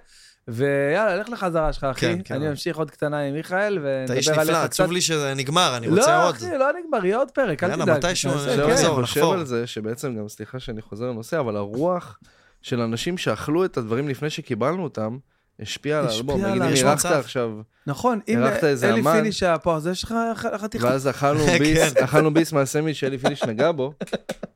ויאללה, 0.48 1.16
לך 1.16 1.28
לחזרה 1.28 1.72
שלך, 1.72 1.84
אחי. 1.84 2.00
כן, 2.00 2.18
כן. 2.24 2.34
אני 2.34 2.48
אמשיך 2.48 2.76
עוד 2.76 2.90
קטנה 2.90 3.20
עם 3.20 3.34
מיכאל, 3.34 3.78
ונדבר 3.82 4.12
עליך 4.12 4.28
קצת. 4.28 4.32
אתה 4.32 4.40
איש 4.42 4.48
נפלא, 4.48 4.56
עצוב 4.56 4.92
לי 4.92 5.00
שזה 5.00 5.34
נגמר, 5.34 5.76
אני 5.76 5.88
רוצה 5.88 6.18
לא, 6.18 6.28
עוד. 6.28 6.34
לא, 6.40 6.46
אחי, 6.48 6.58
לא 6.58 6.66
נגמר, 6.84 7.04
יהיה 7.04 7.16
עוד 7.16 7.30
פרק, 7.30 7.64
אל 7.64 7.68
תדאג. 7.68 7.88
יאללה, 7.88 7.98
מתישהו 7.98 8.30
נחזור, 8.30 8.66
נחזור. 8.66 8.98
אני 8.98 9.06
חושב 9.06 9.24
על 9.24 9.44
זה, 9.44 9.66
שבעצם 9.66 10.16
גם, 10.16 10.28
סליחה 10.28 10.60
שאני 10.60 10.82
חוזר 10.82 11.04
לנושא, 11.04 11.40
אבל 11.40 11.56
הרוח 11.56 12.18
של 12.62 12.80
אנשים 12.80 13.18
שאכלו 13.18 13.64
את 13.64 13.76
הדברים 13.76 14.08
לפני 14.08 14.30
שקיבלנו 14.30 14.84
אותם, 14.84 15.18
השפיע 15.60 15.98
על 15.98 16.06
האלבום. 16.06 16.44
נגיד, 16.44 16.62
אם 16.62 16.68
אירחת 16.68 17.10
עכשיו... 17.10 17.50
נכון, 17.86 18.20
אם 18.28 18.38
אלי 18.84 19.02
פיניש 19.02 19.42
היה 19.42 19.58
פה, 19.58 19.76
אז 19.76 19.86
יש 19.86 20.04
לך 20.04 20.14
חתיכה. 20.56 20.86
ואז 20.86 21.08
אכלנו 21.08 21.46
ביס, 21.58 21.92
כן. 21.92 22.04
אכלנו 22.04 22.34
ביס 22.34 22.52
מהסמיץ' 22.52 22.96
שאלי 22.96 23.18
פיניש 23.18 23.42
נגע 23.42 23.72
בו, 23.72 23.92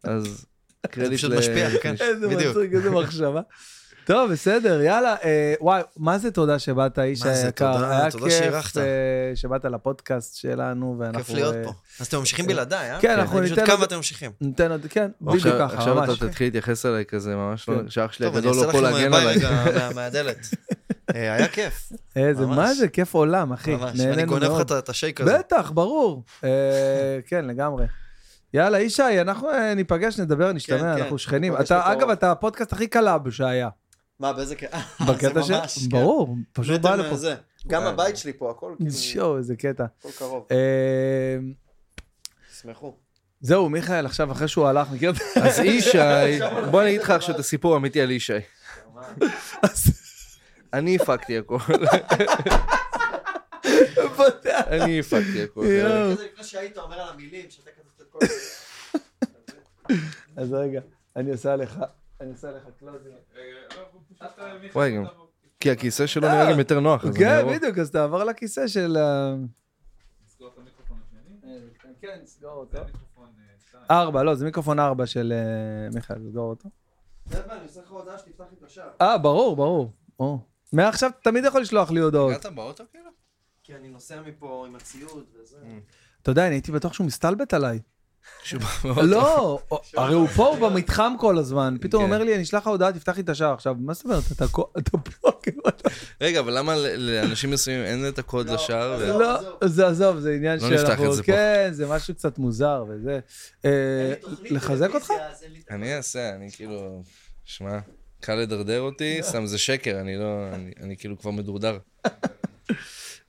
אז 0.04 0.46
קרדיט 0.90 1.12
ל... 1.12 1.16
פשוט 1.16 1.32
משפיע, 1.32 1.70
כן, 1.82 1.94
בדיוק. 1.94 2.10
איזה 2.10 2.28
מצחיק, 2.28 2.72
איזה 2.72 2.90
מחשבה. 2.90 3.40
טוב, 4.08 4.32
בסדר, 4.32 4.82
יאללה. 4.82 5.16
אה, 5.24 5.54
וואי, 5.60 5.82
מה 5.96 6.18
זה 6.18 6.30
תודה 6.30 6.58
שבאת, 6.58 6.98
איש 6.98 7.22
היקר. 7.22 7.72
תודה, 7.72 8.10
תודה 8.10 8.30
שאירחת. 8.30 8.76
היה 8.76 8.84
כיף 8.84 8.92
אה, 9.30 9.36
שבאת 9.36 9.64
לפודקאסט 9.64 10.36
שלנו, 10.36 10.96
ואנחנו... 10.98 11.24
כיף 11.24 11.34
להיות 11.34 11.54
אה, 11.54 11.64
פה. 11.64 11.72
אז 12.00 12.06
אתם 12.06 12.18
ממשיכים 12.18 12.46
בלעדיי, 12.46 12.92
אה? 12.92 13.00
כן, 13.00 13.18
אנחנו 13.18 13.40
ניתן... 13.40 13.54
פשוט 13.54 13.66
כמה 13.66 13.84
אתם 13.84 13.96
ממשיכים. 13.96 14.30
ניתן 14.40 14.70
עוד, 14.70 14.86
כן, 14.90 15.10
בדיוק 15.20 15.42
ככה, 15.44 15.64
ממש. 15.64 15.74
עכשיו 15.74 16.04
אתה 16.04 16.26
תתחיל 16.28 16.46
להתייחס 16.46 16.86
אליי 16.86 17.04
כזה, 17.04 17.36
ממש 17.36 17.68
לא... 17.68 17.74
כן. 17.74 17.90
שאח 17.90 18.12
שלי 18.12 18.26
הגדול 18.26 18.56
לא 18.56 18.72
פה 18.72 18.80
להגן 18.80 19.14
עליי. 19.14 19.40
טוב, 19.40 19.44
אני 19.44 19.58
אעשה 19.58 19.70
לכם 19.70 19.76
רגע 19.76 19.90
מהדלת. 19.94 20.38
היה 21.14 21.48
כיף. 21.48 21.92
איזה, 22.16 22.46
מה 22.46 22.74
זה, 22.74 22.88
כיף 22.88 23.14
עולם, 23.14 23.52
אחי. 23.52 23.76
ממש, 23.76 24.00
אני 24.00 24.24
גונב 24.24 24.44
לך 24.44 24.72
את 24.78 24.88
השייק 24.88 25.20
הזה. 25.20 25.38
בטח, 25.38 25.70
ברור. 25.70 26.24
כן, 27.26 27.44
לגמרי. 27.44 27.86
יאללה, 28.54 28.80
ישי, 28.80 29.20
אנחנו 29.20 29.48
ניפגש, 29.76 30.20
נדבר, 30.20 30.52
נשתמע, 30.52 30.78
כן, 30.78 31.02
אנחנו 31.02 31.18
שכנים. 31.18 31.54
אגב, 31.70 32.10
אתה 32.10 32.32
הפודקאסט 32.32 32.72
הכי 32.72 32.86
קרוב 32.86 33.30
שהיה. 33.30 33.68
מה, 34.20 34.32
באיזה 34.32 34.56
קטע? 34.56 34.78
בקטע 35.08 35.42
של... 35.42 35.54
כן. 35.54 35.88
ברור, 35.88 36.36
פשוט 36.52 36.80
בא 36.80 36.94
לפה. 36.94 37.16
גם 37.66 37.82
הבית 37.82 38.16
שלי 38.16 38.32
פה, 38.32 38.50
הכל 38.50 38.74
כאילו... 38.78 38.92
שואו, 38.92 39.38
איזה 39.38 39.56
קטע. 39.56 39.84
הכל 39.98 40.10
קרוב. 40.18 40.46
שמחו. 42.60 42.96
זהו, 43.40 43.68
מיכאל, 43.68 44.06
עכשיו 44.06 44.32
אחרי 44.32 44.48
שהוא 44.48 44.66
הלך, 44.66 44.90
מכיר? 44.92 45.12
אז 45.42 45.58
ישי, 45.64 45.98
בוא 46.70 46.82
אני 46.82 46.90
אגיד 46.90 47.00
לך 47.00 47.10
עכשיו 47.10 47.34
את 47.34 47.40
הסיפור 47.40 47.74
האמיתי 47.74 48.00
על 48.00 48.10
ישי. 48.10 48.32
אני 50.72 50.96
הפקתי 50.96 51.38
הכל. 51.38 51.58
אני 54.66 55.00
הפקתי 55.00 55.42
הכל. 55.42 55.64
לפני 55.64 56.44
שהיית 56.44 56.78
אומר 56.78 57.00
על 57.00 57.08
המילים, 57.08 57.50
שאתה 57.50 57.70
כתבת 57.70 58.00
את 58.00 58.06
כל 58.10 58.18
אז 60.36 60.52
רגע, 60.52 60.80
אני 61.16 61.30
עושה 61.30 61.56
לך... 61.56 61.78
אני 62.20 62.30
עושה 62.30 62.50
לך 62.50 62.62
closing. 62.78 63.14
וואי, 64.74 64.96
גם... 64.96 65.04
כי 65.60 65.70
הכיסא 65.70 66.06
שלו 66.06 66.28
נראה 66.28 66.52
גם 66.52 66.58
יותר 66.58 66.80
נוח. 66.80 67.04
כן, 67.18 67.46
בדיוק, 67.54 67.78
אז 67.78 67.90
תעבור 67.90 68.24
לכיסא 68.24 68.68
של... 68.68 68.96
נסגור 70.26 70.48
את 70.48 70.58
המיקרופון 70.58 70.98
השני? 71.06 71.50
כן, 72.00 72.18
נסגור 72.22 72.52
אותו. 72.52 72.78
ארבע, 73.90 74.22
לא, 74.22 74.34
זה 74.34 74.44
מיקרופון 74.44 74.78
ארבע 74.78 75.06
של 75.06 75.32
מיכאל, 75.94 76.18
נסגור 76.18 76.50
אותו. 76.50 76.68
אני 77.32 77.62
עושה 77.62 77.80
לך 77.80 77.90
הודעה 77.90 78.18
שתפתח 78.18 78.44
לי 78.50 78.56
את 78.58 78.62
השער. 78.62 78.90
אה, 79.00 79.18
ברור, 79.18 79.56
ברור. 79.56 79.92
מעכשיו 80.72 81.10
תמיד 81.22 81.44
יכול 81.44 81.60
לשלוח 81.60 81.90
לי 81.90 82.00
הודעות. 82.00 82.30
הגעת 82.30 82.54
באוטו 82.54 82.84
כאילו? 82.90 83.10
כי 83.62 83.74
אני 83.74 83.88
נוסע 83.88 84.22
מפה 84.22 84.64
עם 84.68 84.76
הציוד 84.76 85.24
וזה. 85.34 85.56
אתה 86.22 86.30
יודע, 86.30 86.46
אני 86.46 86.54
הייתי 86.54 86.72
בטוח 86.72 86.92
שהוא 86.92 87.06
מסתלבט 87.06 87.54
עליי. 87.54 87.80
לא, 88.84 89.58
הרי 89.96 90.14
הוא 90.14 90.28
פה 90.28 90.56
במתחם 90.60 91.12
כל 91.18 91.38
הזמן, 91.38 91.76
פתאום 91.80 92.02
כן. 92.02 92.12
אומר 92.12 92.24
לי, 92.24 92.34
אני 92.34 92.42
אשלח 92.42 92.62
לך 92.62 92.66
הודעה, 92.66 92.92
תפתח 92.92 93.16
לי 93.16 93.22
את 93.22 93.28
השער. 93.28 93.52
עכשיו, 93.52 93.76
מה 93.78 93.94
זאת 93.94 94.04
אומרת, 94.04 94.22
אתה 94.32 94.48
פה. 94.48 94.66
רגע, 96.20 96.40
אבל 96.40 96.58
למה 96.58 96.76
לאנשים 96.96 97.50
מסוימים 97.50 97.84
אין 97.84 98.08
את 98.08 98.18
הקוד 98.18 98.48
לא, 98.48 98.54
לשער? 98.54 99.18
לא, 99.18 99.68
זה 99.68 99.86
עזוב, 99.86 100.18
זה 100.18 100.34
עניין 100.34 100.58
לא 100.60 100.78
שאנחנו... 100.78 101.12
כן, 101.24 101.68
זה 101.72 101.86
משהו 101.86 102.14
קצת 102.14 102.38
מוזר 102.38 102.84
וזה. 102.88 103.20
אה, 103.64 104.14
לחזק 104.50 104.94
אותך? 104.94 105.12
אני 105.70 105.96
אעשה, 105.96 106.34
אני 106.34 106.50
כאילו... 106.50 107.02
שמע, 107.44 107.78
קל 108.20 108.34
לדרדר 108.34 108.80
אותי, 108.80 109.18
סתם 109.22 109.46
זה 109.46 109.58
שקר, 109.58 110.00
אני 110.00 110.16
לא... 110.16 110.46
אני 110.80 110.96
כאילו 110.96 111.18
כבר 111.18 111.30
מדורדר. 111.30 111.78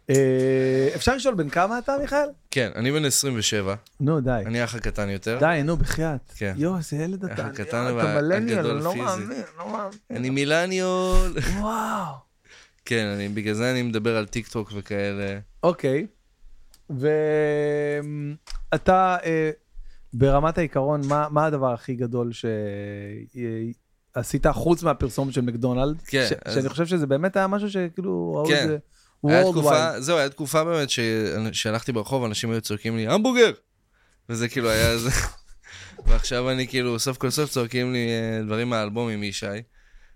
אה, 0.10 0.90
אפשר 0.96 1.16
לשאול 1.16 1.36
בן 1.36 1.50
כמה 1.50 1.80
אתה, 1.80 1.96
מיכאל? 2.02 2.28
כן, 2.52 2.70
אני 2.76 2.92
בן 2.92 3.06
27. 3.06 3.76
נו, 4.00 4.22
די. 4.22 4.44
אני 4.46 4.62
האח 4.62 4.76
הקטן 4.76 5.10
יותר. 5.10 5.38
די, 5.40 5.62
נו, 5.64 5.78
בחייאת. 5.78 6.32
כן. 6.36 6.54
יואו, 6.58 6.78
איזה 6.78 6.96
ילד 6.96 7.26
אתה. 7.26 7.44
האח 7.44 7.52
הקטן 7.52 7.94
והגדול 7.96 8.74
לא 8.74 8.96
מאמין, 8.96 9.42
לא 9.58 9.72
מאמין. 9.72 10.00
אני 10.10 10.30
מילניול. 10.30 11.34
וואו. 11.60 12.30
כן, 12.86 13.06
אני, 13.06 13.30
בגלל 13.30 13.54
זה 13.54 13.72
אני 13.72 13.82
מדבר 13.82 14.18
על 14.18 14.26
טיק 14.26 14.48
טוק 14.48 14.72
וכאלה. 14.76 15.40
אוקיי. 15.64 16.08
ואתה, 18.70 19.18
אה, 19.24 19.52
ברמת 20.14 20.58
העיקרון, 20.58 21.02
מה, 21.08 21.28
מה 21.30 21.46
הדבר 21.46 21.74
הכי 21.74 21.96
גדול 21.96 22.32
שעשית 24.16 24.48
חוץ 24.48 24.84
מהפרסומת 24.84 25.34
של 25.34 25.42
מקדונלד? 25.42 26.02
כן. 26.02 26.26
ש... 26.30 26.34
אז... 26.46 26.54
שאני 26.54 26.70
חושב 26.70 26.86
שזה 26.86 27.08
באמת 27.08 27.38
היה 27.38 27.48
משהו 27.48 27.70
שכאילו, 27.70 28.34
ראו 28.36 28.46
כן. 28.48 28.64
את 28.64 28.68
זה. 28.68 28.78
היה 29.28 29.44
תקופה, 29.52 30.02
זהו, 30.02 30.18
היה 30.18 30.30
תקופה 30.30 30.64
באמת 30.64 30.90
שהלכתי 31.52 31.92
ברחוב, 31.92 32.24
אנשים 32.24 32.52
היו 32.52 32.62
צועקים 32.62 32.98
לי, 32.98 33.08
המבורגר! 33.08 33.52
וזה 34.30 34.50
כאילו 34.50 34.70
היה 34.70 34.98
זה. 34.98 35.10
ועכשיו 36.08 36.50
אני 36.50 36.68
כאילו, 36.68 37.00
סוף 37.00 37.18
כל 37.18 37.30
סוף 37.30 37.50
צועקים 37.50 37.94
לי 37.94 38.08
אה, 38.10 38.44
דברים 38.46 38.70
מהאלבום 38.70 39.10
עם 39.10 39.24
ישי, 39.24 39.46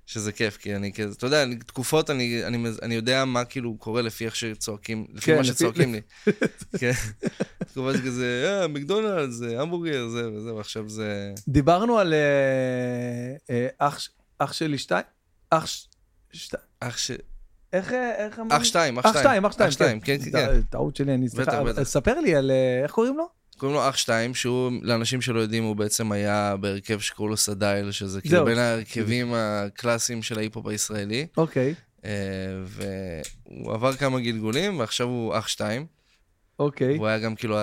שזה 0.06 0.32
כיף, 0.32 0.58
כי 0.58 0.76
אני 0.76 0.94
כזה, 0.94 1.14
אתה 1.18 1.26
יודע, 1.26 1.46
תקופות, 1.66 2.10
אני, 2.10 2.46
אני, 2.46 2.70
אני 2.82 2.96
יודע 2.96 3.26
מה 3.26 3.46
כאילו 3.46 3.78
קורה 3.78 4.02
לפי 4.02 4.26
איך 4.26 4.36
שצועקים, 4.36 5.06
לפי 5.14 5.26
כן, 5.26 5.38
מה 5.38 5.44
שצועקים 5.44 5.94
לי. 5.94 6.02
כן, 6.80 6.92
תקופה 7.58 7.94
שכזה, 7.98 8.60
אה, 8.62 8.68
מקדונלדס, 8.68 9.42
המבורגר, 9.58 10.08
זה 10.08 10.32
וזה, 10.32 10.54
ועכשיו 10.54 10.90
זה... 10.90 11.34
דיברנו 11.48 12.00
על 12.00 12.14
אה, 12.14 13.56
אה, 13.80 13.90
אח 14.40 14.54
שלי 14.54 14.78
שתיים? 14.78 15.06
אח 15.50 15.68
שתיים. 16.34 16.64
אח 16.80 16.98
ש... 16.98 17.12
איך, 17.74 17.94
איך 18.18 18.40
אמרנו? 18.40 18.58
אח 18.58 18.64
שתיים, 18.64 19.00
אח 19.00 19.20
שתיים. 19.20 19.46
אח 19.46 19.72
שתיים, 19.72 20.00
כן, 20.00 20.18
כן, 20.26 20.32
כן. 20.32 20.62
טעות 20.70 20.96
שלי, 20.96 21.14
אני 21.14 21.30
סליחה. 21.30 21.84
ספר 21.84 22.20
לי 22.20 22.36
על, 22.36 22.52
איך 22.84 22.92
קוראים 22.92 23.18
לו? 23.18 23.28
קוראים 23.58 23.76
לו 23.76 23.90
אח 23.90 23.98
שתיים, 23.98 24.36
שהוא, 24.36 24.72
לאנשים 24.82 25.22
שלא 25.22 25.40
יודעים, 25.40 25.64
הוא 25.64 25.76
בעצם 25.76 26.12
היה 26.12 26.56
בהרכב 26.60 27.00
שקראו 27.00 27.28
לו 27.28 27.38
סדייל, 27.38 27.92
שזה 27.92 28.22
כאילו 28.22 28.46
בין 28.46 28.58
ההרכבים 28.58 29.34
הקלאסיים 29.36 30.24
של 30.24 30.38
ההיפ-הופ 30.38 30.68
הישראלי. 30.68 31.28
אוקיי. 31.38 31.74
והוא 32.66 33.74
עבר 33.74 33.94
כמה 33.94 34.20
גלגולים, 34.20 34.80
ועכשיו 34.80 35.08
הוא 35.08 35.38
אח 35.38 35.48
שתיים. 35.48 35.86
אוקיי. 36.60 36.96
והוא 36.96 37.08
היה 37.08 37.20
גם 37.20 37.36
כאילו 37.36 37.58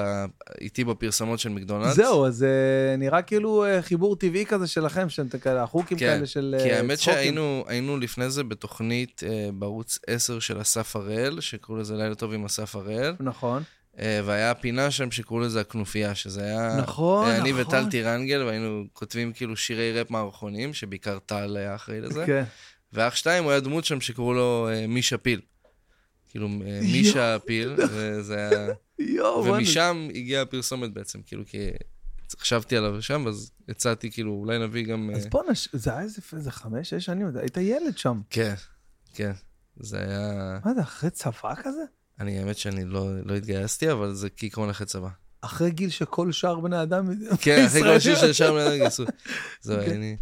איתי 0.61 0.85
בפרסומות 0.85 1.39
של 1.39 1.49
מקדונלדס. 1.49 1.95
זהו, 1.95 2.27
אז 2.27 2.43
uh, 2.43 2.99
נראה 2.99 3.23
כאילו 3.23 3.65
uh, 3.67 3.83
חיבור 3.83 4.17
טבעי 4.17 4.47
כזה 4.47 4.67
שלכם, 4.67 5.09
שאתם 5.09 5.39
כאלה, 5.39 5.63
החוקים 5.63 5.99
כן, 5.99 6.07
כאלה 6.07 6.27
של 6.27 6.55
צחוקים. 6.59 6.75
כי 6.75 6.79
האמת 6.79 6.99
שהיינו 6.99 7.99
לפני 8.01 8.31
זה 8.31 8.45
בתוכנית 8.45 9.23
בערוץ 9.55 9.99
10 10.07 10.39
של 10.39 10.61
אסף 10.61 10.97
הראל, 10.97 11.41
שקראו 11.41 11.79
לזה 11.79 11.95
לילה 11.95 12.15
טוב 12.15 12.33
עם 12.33 12.45
אסף 12.45 12.77
הראל. 12.77 13.15
נכון. 13.21 13.63
והיה 13.99 14.55
פינה 14.55 14.91
שם 14.91 15.11
שקראו 15.11 15.41
לזה 15.41 15.61
הכנופיה, 15.61 16.15
שזה 16.15 16.43
היה... 16.43 16.77
נכון, 16.77 17.29
היה 17.29 17.39
נכון. 17.39 17.51
אני 17.51 17.63
וטל 17.63 17.91
טירנגל, 17.91 18.43
והיינו 18.43 18.85
כותבים 18.93 19.33
כאילו 19.33 19.57
שירי 19.57 19.99
ראפ 19.99 20.11
מערכונים, 20.11 20.75
שבעיקר 20.75 21.19
טל 21.27 21.57
היה 21.57 21.75
אחראי 21.75 22.01
לזה. 22.01 22.27
כן. 22.27 22.45
ואח 22.93 23.15
שתיים, 23.15 23.45
הוא 23.45 23.51
היה 23.51 23.61
דמות 23.61 23.85
שם 23.85 24.01
שקראו 24.01 24.35
לו 24.35 24.69
מישה 24.89 25.19
פיל. 25.19 25.41
כאילו, 26.31 26.49
מישה 26.83 27.39
פיל, 27.39 27.75
וזה 27.91 28.37
היה... 28.37 28.69
יואו, 28.99 29.45
ומשם 29.45 30.09
הגיעה 30.15 30.43
הפרסומת 30.43 30.93
בעצם, 30.93 31.23
כאילו, 31.27 31.43
כי 31.47 31.71
חשבתי 32.41 32.77
עליו 32.77 33.03
שם, 33.03 33.27
אז 33.29 33.51
הצעתי, 33.69 34.11
כאילו, 34.11 34.33
אולי 34.33 34.59
נביא 34.59 34.85
גם... 34.85 35.11
אז 35.15 35.27
בוא 35.27 35.43
נש... 35.51 35.69
זה 35.73 35.91
היה 35.93 36.03
איזה 36.33 36.51
חמש, 36.51 36.91
שש 36.91 37.05
שנים, 37.05 37.31
היית 37.37 37.57
ילד 37.57 37.99
שם. 37.99 38.21
כן, 38.31 38.55
כן. 39.15 39.33
זה 39.81 39.99
היה... 39.99 40.59
מה 40.65 40.75
זה, 40.75 40.81
אחרי 40.81 41.11
צבא 41.11 41.55
כזה? 41.63 41.83
אני, 42.21 42.39
האמת 42.39 42.57
שאני 42.57 42.85
לא, 42.85 43.25
לא 43.25 43.35
התגייסתי, 43.35 43.93
אבל 43.93 44.15
זה 44.15 44.31
כעיקרון 44.31 44.71
אחרי 44.71 44.87
צבא. 44.87 45.09
אחרי 45.41 45.71
גיל 45.71 45.91
שכל 45.91 46.33
שאר 46.33 46.61
בני 46.61 46.83
אדם... 46.83 47.09
כן, 47.41 47.65
אחרי 47.67 47.83
כל 47.83 47.99
שאר 48.33 48.53
בני 48.53 48.67
אדם 48.67 48.77
גייסו. 48.77 49.05
זהו, 49.63 49.79
אני... 49.81 50.17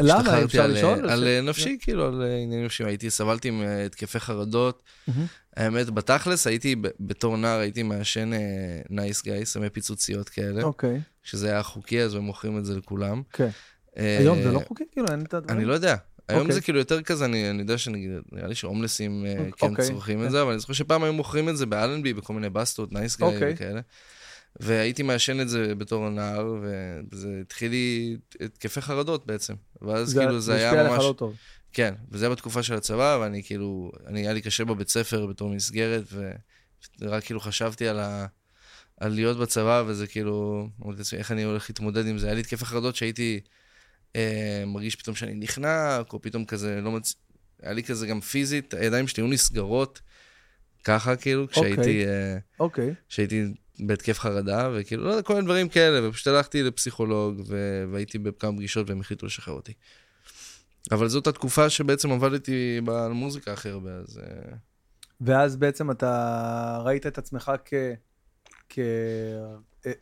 למה? 0.00 0.44
אפשר 0.44 0.66
לשאול? 0.66 1.10
על. 1.10 1.40
נפשי, 1.42 1.78
כאילו, 1.80 2.06
על 2.06 2.22
עניינים 2.22 2.64
נפשיים. 2.64 2.88
הייתי, 2.88 3.10
סבלתי 3.10 3.50
מהתקפי 3.50 4.20
חרדות. 4.20 4.82
Mm-hmm. 4.82 5.12
האמת, 5.56 5.90
בתכלס, 5.90 6.46
הייתי, 6.46 6.76
בתור 7.00 7.36
נער, 7.36 7.58
הייתי 7.58 7.82
מעשן 7.82 8.30
Nice 8.90 9.24
Guy, 9.24 9.46
סמי 9.46 9.70
פיצוציות 9.70 10.28
כאלה. 10.28 10.62
אוקיי. 10.62 10.96
Okay. 10.96 11.00
שזה 11.22 11.50
היה 11.50 11.62
חוקי, 11.62 12.02
אז 12.02 12.14
הם 12.14 12.22
מוכרים 12.22 12.58
את 12.58 12.64
זה 12.64 12.76
לכולם. 12.76 13.22
כן. 13.32 13.48
Uh, 13.86 14.00
היום 14.18 14.42
זה 14.42 14.52
לא 14.52 14.60
חוקי? 14.68 14.84
כאילו, 14.92 15.06
אין 15.10 15.22
את 15.22 15.34
הדברים? 15.34 15.58
אני 15.58 15.68
לא 15.68 15.74
יודע. 15.74 15.96
היום 16.28 16.38
okay. 16.38 16.42
אוקיי. 16.42 16.54
זה 16.54 16.60
כאילו 16.60 16.78
יותר 16.78 17.02
כזה, 17.02 17.24
אני, 17.24 17.50
אני 17.50 17.58
יודע 17.62 17.78
שנראה 17.78 18.46
לי 18.46 18.54
שהומלסים. 18.54 19.26
כן. 19.56 19.66
אוקיי. 19.68 19.88
צורכים. 19.88 20.24
את 20.24 20.30
זה, 20.30 20.42
אבל 20.42 20.50
אני 20.50 20.60
זוכר 20.60 20.72
שפעם 20.72 21.04
היו 21.04 21.12
מוכרים 21.12 21.48
את 21.48 21.56
זה 21.56 21.66
באלנבי, 21.66 22.14
בכל 22.14 22.32
מיני 22.32 22.50
בסטות, 22.50 22.92
Nice 22.92 23.16
Guy 23.16 23.28
okay. 23.28 23.54
וכאלה. 23.54 23.80
והייתי 24.60 25.02
מעשן 25.02 25.40
את 25.40 25.48
זה 25.48 25.74
בתור 25.74 26.08
נער, 26.08 26.54
וזה 27.10 27.38
התחיל 27.40 27.70
לי 27.70 28.16
התקפי 28.40 28.80
חרדות 28.80 29.26
בעצם. 29.26 29.54
ואז 29.82 30.08
זה, 30.08 30.20
כאילו 30.20 30.40
זה 30.40 30.54
היה 30.54 30.72
ממש... 30.72 30.74
זה 30.74 30.80
השפיע 30.80 30.94
עליך 30.94 31.08
לא 31.08 31.14
טוב. 31.18 31.36
כן, 31.72 31.94
וזה 32.10 32.26
היה 32.26 32.34
בתקופה 32.34 32.62
של 32.62 32.74
הצבא, 32.74 33.18
ואני 33.20 33.42
כאילו, 33.42 33.92
אני, 34.06 34.20
היה 34.20 34.32
לי 34.32 34.40
קשה 34.40 34.64
בבית 34.64 34.88
ספר 34.88 35.26
בתור 35.26 35.50
מסגרת, 35.50 36.04
ורק 37.00 37.24
כאילו 37.24 37.40
חשבתי 37.40 37.88
על, 37.88 38.00
ה, 38.00 38.26
על 39.00 39.12
להיות 39.12 39.38
בצבא, 39.38 39.84
וזה 39.86 40.06
כאילו, 40.06 40.68
איך 41.16 41.32
אני 41.32 41.42
הולך 41.42 41.70
להתמודד 41.70 42.06
עם 42.06 42.18
זה. 42.18 42.26
היה 42.26 42.34
לי 42.34 42.40
התקפי 42.40 42.64
חרדות 42.64 42.96
שהייתי 42.96 43.40
אה, 44.16 44.64
מרגיש 44.66 44.96
פתאום 44.96 45.16
שאני 45.16 45.34
נחנק, 45.34 46.12
או 46.12 46.22
פתאום 46.22 46.44
כזה 46.44 46.80
לא 46.80 46.90
מצ... 46.90 47.14
היה 47.62 47.72
לי 47.72 47.82
כזה 47.82 48.06
גם 48.06 48.20
פיזית, 48.20 48.74
הידיים 48.74 49.08
שלי 49.08 49.22
היו 49.22 49.30
נסגרות, 49.30 50.00
ככה 50.84 51.16
כאילו, 51.16 51.48
כשהייתי... 51.48 51.80
אוקיי. 51.80 52.06
אה, 52.06 52.36
אוקיי. 52.60 52.94
כשהייתי 53.08 53.44
בהתקף 53.80 54.18
חרדה, 54.18 54.70
וכאילו, 54.74 55.04
לא 55.04 55.10
יודע, 55.10 55.22
כל 55.22 55.34
מיני 55.34 55.44
דברים 55.44 55.68
כאלה, 55.68 56.08
ופשוט 56.08 56.26
הלכתי 56.26 56.62
לפסיכולוג, 56.62 57.42
ו... 57.46 57.84
והייתי 57.92 58.18
בכמה 58.18 58.56
פגישות 58.56 58.90
והם 58.90 59.00
החליטו 59.00 59.26
לשחרר 59.26 59.54
אותי. 59.54 59.72
אבל 60.92 61.08
זאת 61.08 61.26
התקופה 61.26 61.70
שבעצם 61.70 62.12
עבדתי 62.12 62.80
במוזיקה 62.84 63.52
הכי 63.52 63.68
הרבה, 63.68 63.90
אז... 63.90 64.18
אה, 64.18 64.56
ואז 65.20 65.56
בעצם 65.56 65.90
אתה 65.90 66.78
ראית 66.84 67.06
את 67.06 67.18
עצמך 67.18 67.52
כ... 67.64 67.74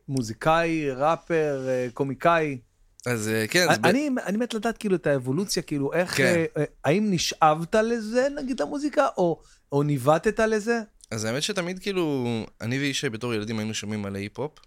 כמוזיקאי, 0.07 0.91
ראפר, 0.91 1.67
אה, 1.69 1.89
קומיקאי. 1.95 2.59
אז 3.07 3.31
כן. 3.51 3.67
אני, 3.69 3.91
אני, 3.91 4.09
אני 4.27 4.37
מת 4.39 4.55
לדעת 4.55 4.79
כאילו 4.79 4.97
את 4.97 5.07
האבולוציה, 5.07 5.63
כאילו 5.63 5.93
איך, 5.93 6.17
כן. 6.17 6.45
האם 6.85 7.07
נשאבת 7.11 7.75
לזה 7.75 8.29
נגיד 8.37 8.61
למוזיקה, 8.61 9.09
או, 9.17 9.41
או 9.73 9.83
ניווטת 9.83 10.41
לזה? 10.41 10.81
אז 11.13 11.25
האמת 11.25 11.43
שתמיד 11.43 11.79
כאילו, 11.79 12.27
אני 12.61 12.79
וישי 12.79 13.09
בתור 13.09 13.35
ילדים 13.35 13.59
היינו 13.59 13.75
שומעים 13.75 14.03
מלא 14.03 14.19
היפ-הופ. 14.19 14.59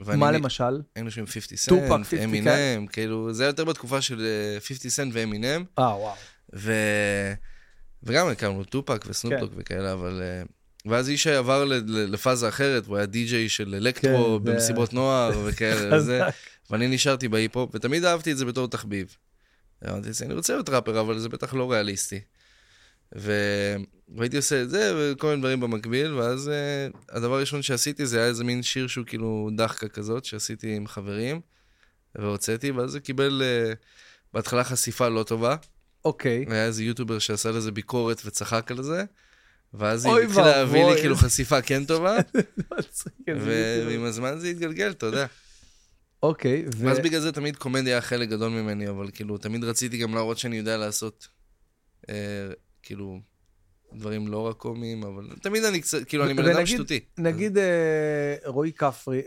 מה 0.00 0.30
למשל? 0.30 0.80
היינו 0.94 1.10
שומעים 1.10 1.26
50 1.26 1.56
סנט, 1.58 2.22
אמינם, 2.24 2.86
כאילו, 2.86 3.32
זה 3.32 3.42
היה 3.42 3.48
יותר 3.48 3.64
בתקופה 3.64 4.00
של 4.00 4.26
50 4.60 4.90
סנט 4.90 5.12
ואמינם. 5.14 5.64
אה, 5.78 5.84
וואו. 5.84 6.14
ו... 6.54 6.72
וגם 8.02 8.28
הכרנו 8.28 8.64
טופאק 8.64 9.04
וסנופ 9.08 9.34
דוג 9.34 9.50
כן. 9.50 9.56
וכאלה, 9.60 9.92
אבל... 9.92 10.22
אה, 10.22 10.42
ואז 10.86 11.08
ישי 11.08 11.30
עבר 11.30 11.64
לפאזה 11.86 12.48
אחרת, 12.48 12.86
הוא 12.86 12.96
היה 12.96 13.06
די-ג'יי 13.06 13.48
של 13.48 13.74
אלקטרו 13.74 14.40
כן, 14.44 14.52
במסיבות 14.52 14.92
ו... 14.92 14.96
נוער 14.96 15.32
וכאלה, 15.44 15.88
וזה, 15.96 16.20
ואני 16.70 16.88
נשארתי 16.88 17.28
בהיפ-הופ, 17.28 17.74
ותמיד 17.74 18.04
אהבתי 18.04 18.32
את 18.32 18.38
זה 18.38 18.44
בתור 18.44 18.68
תחביב. 18.68 19.16
אמרתי, 19.88 20.08
אני 20.24 20.34
רוצה 20.34 20.52
להיות 20.52 20.68
ראפר, 20.68 21.00
אבל 21.00 21.18
זה 21.18 21.28
בטח 21.28 21.54
לא 21.54 21.72
ריאליסטי. 21.72 22.20
ו... 23.16 23.32
והייתי 24.16 24.36
עושה 24.36 24.62
את 24.62 24.70
זה 24.70 24.92
וכל 24.96 25.26
מיני 25.26 25.40
דברים 25.40 25.60
במקביל, 25.60 26.12
ואז 26.14 26.48
uh, 26.48 26.96
הדבר 27.08 27.34
הראשון 27.34 27.62
שעשיתי 27.62 28.06
זה 28.06 28.18
היה 28.18 28.26
איזה 28.26 28.44
מין 28.44 28.62
שיר 28.62 28.86
שהוא 28.86 29.06
כאילו 29.06 29.50
דחקה 29.56 29.88
כזאת, 29.88 30.24
שעשיתי 30.24 30.76
עם 30.76 30.86
חברים, 30.86 31.40
והוצאתי, 32.14 32.70
ואז 32.70 32.90
זה 32.90 33.00
קיבל 33.00 33.42
uh, 33.42 33.76
בהתחלה 34.32 34.64
חשיפה 34.64 35.08
לא 35.08 35.22
טובה. 35.22 35.56
אוקיי. 36.04 36.44
Okay. 36.48 36.52
היה 36.52 36.66
איזה 36.66 36.84
יוטובר 36.84 37.18
שעשה 37.18 37.50
לזה 37.50 37.72
ביקורת 37.72 38.22
וצחק 38.24 38.70
על 38.70 38.82
זה, 38.82 39.04
ואז 39.74 40.06
היא 40.06 40.14
התחילה 40.14 40.46
להביא 40.46 40.84
לי 40.84 41.00
כאילו 41.00 41.16
חשיפה 41.16 41.62
כן 41.62 41.84
טובה, 41.84 42.16
ועם 43.86 44.04
הזמן 44.04 44.38
זה 44.38 44.48
התגלגל, 44.48 44.90
אתה 44.90 45.06
יודע. 45.06 45.26
אוקיי. 46.22 46.64
Okay, 46.66 46.74
ואז 46.78 46.98
בגלל 46.98 47.20
זה 47.20 47.32
תמיד 47.32 47.56
קומדיה 47.56 47.92
היה 47.92 48.00
חלק 48.00 48.28
גדול 48.28 48.52
ממני, 48.52 48.88
אבל 48.88 49.10
כאילו, 49.10 49.38
תמיד 49.38 49.64
רציתי 49.64 49.98
גם 49.98 50.14
להראות 50.14 50.38
שאני 50.38 50.56
יודע 50.56 50.76
לעשות, 50.76 51.28
אה, 52.08 52.14
כאילו, 52.82 53.20
דברים 53.94 54.28
לא 54.28 54.38
רק 54.38 54.56
קומיים, 54.56 55.04
אבל 55.04 55.28
תמיד 55.42 55.64
אני 55.64 55.80
קצת, 55.80 56.04
כאילו, 56.04 56.24
אני 56.24 56.34
בן 56.34 56.48
אדם 56.48 56.66
שטותי. 56.66 57.00
נגיד 57.18 57.58
אה, 57.58 58.36
רועי 58.44 58.72
כפרי, 58.72 59.22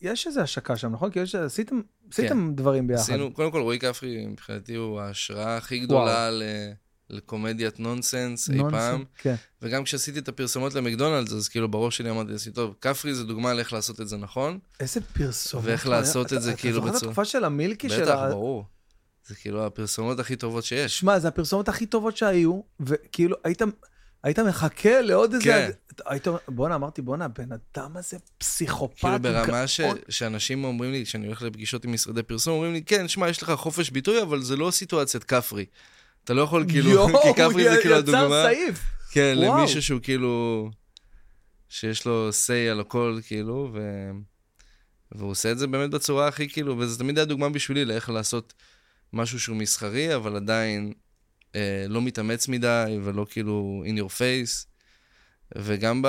יש 0.00 0.26
איזו 0.26 0.40
השקה 0.40 0.76
שם, 0.76 0.92
נכון? 0.92 1.10
כי 1.10 1.20
עשיתם 1.44 1.80
כן. 2.16 2.54
דברים 2.54 2.86
ביחד. 2.86 3.02
עשינו, 3.02 3.32
קודם 3.32 3.50
כל, 3.50 3.60
רועי 3.60 3.78
כפרי, 3.78 4.26
מבחינתי, 4.26 4.74
הוא 4.74 5.00
ההשראה 5.00 5.56
הכי 5.56 5.78
גדולה 5.78 6.30
לקומדיית 7.10 7.80
נונסנס 7.80 8.50
אי 8.50 8.58
פעם. 8.70 9.04
כן. 9.18 9.34
וגם 9.62 9.84
כשעשיתי 9.84 10.18
את 10.18 10.28
הפרסומות 10.28 10.74
למקדונלדס, 10.74 11.32
אז 11.32 11.48
כאילו 11.48 11.68
בראש 11.68 11.96
שלי 11.96 12.10
אמרתי 12.10 12.32
לעצמי, 12.32 12.52
טוב, 12.52 12.74
כפרי 12.80 13.14
זה 13.14 13.24
דוגמה 13.24 13.54
לאיך 13.54 13.72
לעשות 13.72 14.00
את 14.00 14.08
זה 14.08 14.16
נכון. 14.16 14.58
איזה 14.80 15.00
פרסומות. 15.00 15.66
ואיך 15.66 15.86
לעשות 15.86 16.32
את 16.32 16.42
זה 16.42 16.54
כאילו 16.54 16.80
בצורה... 16.80 16.90
אתה 16.90 16.98
זוכר 16.98 17.06
את 17.06 17.10
התקופה 17.10 17.24
של 17.24 17.44
המילקי 17.44 17.88
של 17.88 18.02
ה... 18.02 18.16
בטח, 18.16 18.32
ברור. 18.32 18.64
זה 19.26 19.34
כאילו 19.34 19.66
הפרסומות 19.66 20.18
הכי 20.18 20.36
טובות 20.36 20.64
שיש. 20.64 20.98
שמע, 20.98 21.18
זה 21.18 21.28
הפרסומות 21.28 21.68
הכי 21.68 21.86
טובות 21.86 22.16
שהיו, 22.16 22.60
וכאילו 22.80 23.36
היית... 23.44 23.62
היית 24.22 24.38
מחכה 24.38 25.00
לעוד 25.00 25.34
איזה... 25.34 25.44
כן. 25.44 25.70
היית 26.06 26.28
אומר, 26.28 26.38
בואנה, 26.48 26.74
אמרתי, 26.74 27.02
בואנה, 27.02 27.24
הבן 27.24 27.48
אדם 27.52 27.96
הזה 27.96 28.16
פסיכופת. 28.38 29.00
כאילו 29.00 29.18
ברמה 29.18 29.66
ש... 29.66 29.80
שאנשים 30.08 30.64
אומרים 30.64 30.92
לי, 30.92 31.04
כשאני 31.04 31.26
הולך 31.26 31.42
לפגישות 31.42 31.84
עם 31.84 31.92
משרדי 31.92 32.22
פרסום, 32.22 32.54
אומרים 32.54 32.72
לי, 32.72 32.82
כן, 32.82 33.08
שמע, 33.08 33.28
יש 33.28 33.42
לך 33.42 33.50
חופש 33.50 33.90
ביטוי, 33.90 34.22
אבל 34.22 34.42
זה 34.42 34.56
לא 34.56 34.70
סיטואציית 34.70 35.24
כפרי. 35.24 35.64
אתה 36.24 36.34
לא 36.34 36.42
יכול 36.42 36.64
כאילו, 36.68 36.90
יו, 36.90 37.06
כי 37.22 37.34
כפרי 37.36 37.70
זה 37.70 37.76
כאילו 37.82 37.96
הדוגמה. 37.96 38.20
יצר 38.20 38.42
סעיף. 38.42 38.80
כן, 39.12 39.34
וואו. 39.36 39.58
למישהו 39.58 39.82
שהוא 39.82 40.00
כאילו, 40.02 40.70
שיש 41.68 42.06
לו 42.06 42.30
say 42.30 42.70
על 42.70 42.80
הכל, 42.80 43.18
כאילו, 43.26 43.70
ו... 43.74 43.80
והוא 45.12 45.30
עושה 45.30 45.52
את 45.52 45.58
זה 45.58 45.66
באמת 45.66 45.90
בצורה 45.90 46.28
הכי 46.28 46.48
כאילו, 46.48 46.78
וזה 46.78 46.98
תמיד 46.98 47.18
היה 47.18 47.24
דוגמה 47.24 47.48
בשבילי 47.48 47.84
לאיך 47.84 48.10
לעשות 48.10 48.54
משהו 49.12 49.40
שהוא 49.40 49.56
מסחרי, 49.56 50.16
אבל 50.16 50.36
עדיין 50.36 50.92
אה, 51.54 51.86
לא 51.88 52.02
מתאמץ 52.02 52.48
מדי 52.48 52.98
ולא 53.04 53.26
כאילו 53.30 53.84
in 53.86 53.98
your 53.98 54.10
face. 54.10 54.66
וגם 55.58 56.02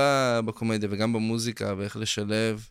בקומדיה 0.46 0.90
וגם 0.92 1.14
במוזיקה, 1.14 1.74
ואיך 1.78 1.98
לשלב 1.98 2.68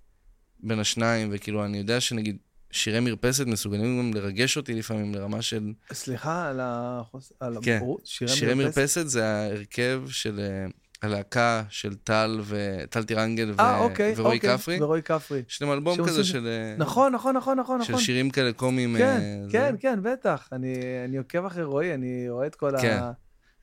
בין 0.60 0.78
השניים, 0.78 1.28
וכאילו, 1.32 1.64
אני 1.64 1.78
יודע 1.78 2.00
שנגיד, 2.00 2.36
שירי 2.70 3.00
מרפסת 3.00 3.46
מסוגלים 3.46 3.98
גם 3.98 4.14
לרגש 4.14 4.56
אותי 4.56 4.74
לפעמים 4.74 5.14
לרמה 5.14 5.42
של... 5.42 5.72
סליחה 5.92 6.48
על, 6.48 6.60
החוס... 6.62 7.32
על 7.40 7.56
כן. 7.62 7.80
שירי, 8.04 8.30
שירי 8.30 8.54
מרפסת? 8.54 8.78
מרפסת 8.78 9.08
זה 9.08 9.26
ההרכב 9.26 10.02
של 10.08 10.40
אה, 10.40 10.66
הלהקה 11.02 11.62
של 11.68 11.94
טל 11.94 12.40
ו... 12.42 12.78
טל 12.90 13.04
טירנגל 13.04 13.52
ו... 13.56 13.60
아, 13.60 13.62
אוקיי, 13.78 14.14
ורועי 14.16 14.36
אוקיי, 14.36 14.58
כפרי. 14.58 14.82
ורועי 14.82 15.02
כפרי. 15.02 15.42
יש 15.48 15.62
להם 15.62 15.72
אלבום 15.72 16.06
כזה. 16.06 16.24
של... 16.24 16.46
אה, 16.46 16.74
נכון, 16.78 17.12
נכון, 17.12 17.36
נכון, 17.36 17.58
נכון. 17.58 17.82
של 17.82 17.92
נכון. 17.92 18.04
שירים 18.04 18.30
כאלה 18.30 18.52
קומיים. 18.52 18.96
כן, 18.98 19.20
זה... 19.44 19.52
כן, 19.52 19.74
כן, 19.80 19.98
בטח. 20.02 20.48
אני, 20.52 20.74
אני 21.04 21.16
עוקב 21.16 21.44
אחרי 21.44 21.64
רועי, 21.64 21.94
אני 21.94 22.30
רואה 22.30 22.46
את 22.46 22.54
כל 22.54 22.70
כן. 22.80 22.98
ה... 23.02 23.12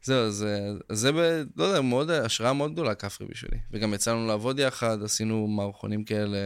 זהו, 0.03 0.31
זה, 0.31 0.71
זה 0.91 1.11
ב, 1.11 1.43
לא 1.57 1.63
יודע, 1.63 1.81
מאוד, 1.81 2.09
השראה 2.09 2.53
מאוד 2.53 2.71
גדולה 2.71 2.95
כפרי 2.95 3.27
בשבילי. 3.27 3.57
וגם 3.71 3.93
יצאנו 3.93 4.27
לעבוד 4.27 4.59
יחד, 4.59 5.03
עשינו 5.03 5.47
מערכונים 5.47 6.03
כאלה 6.03 6.37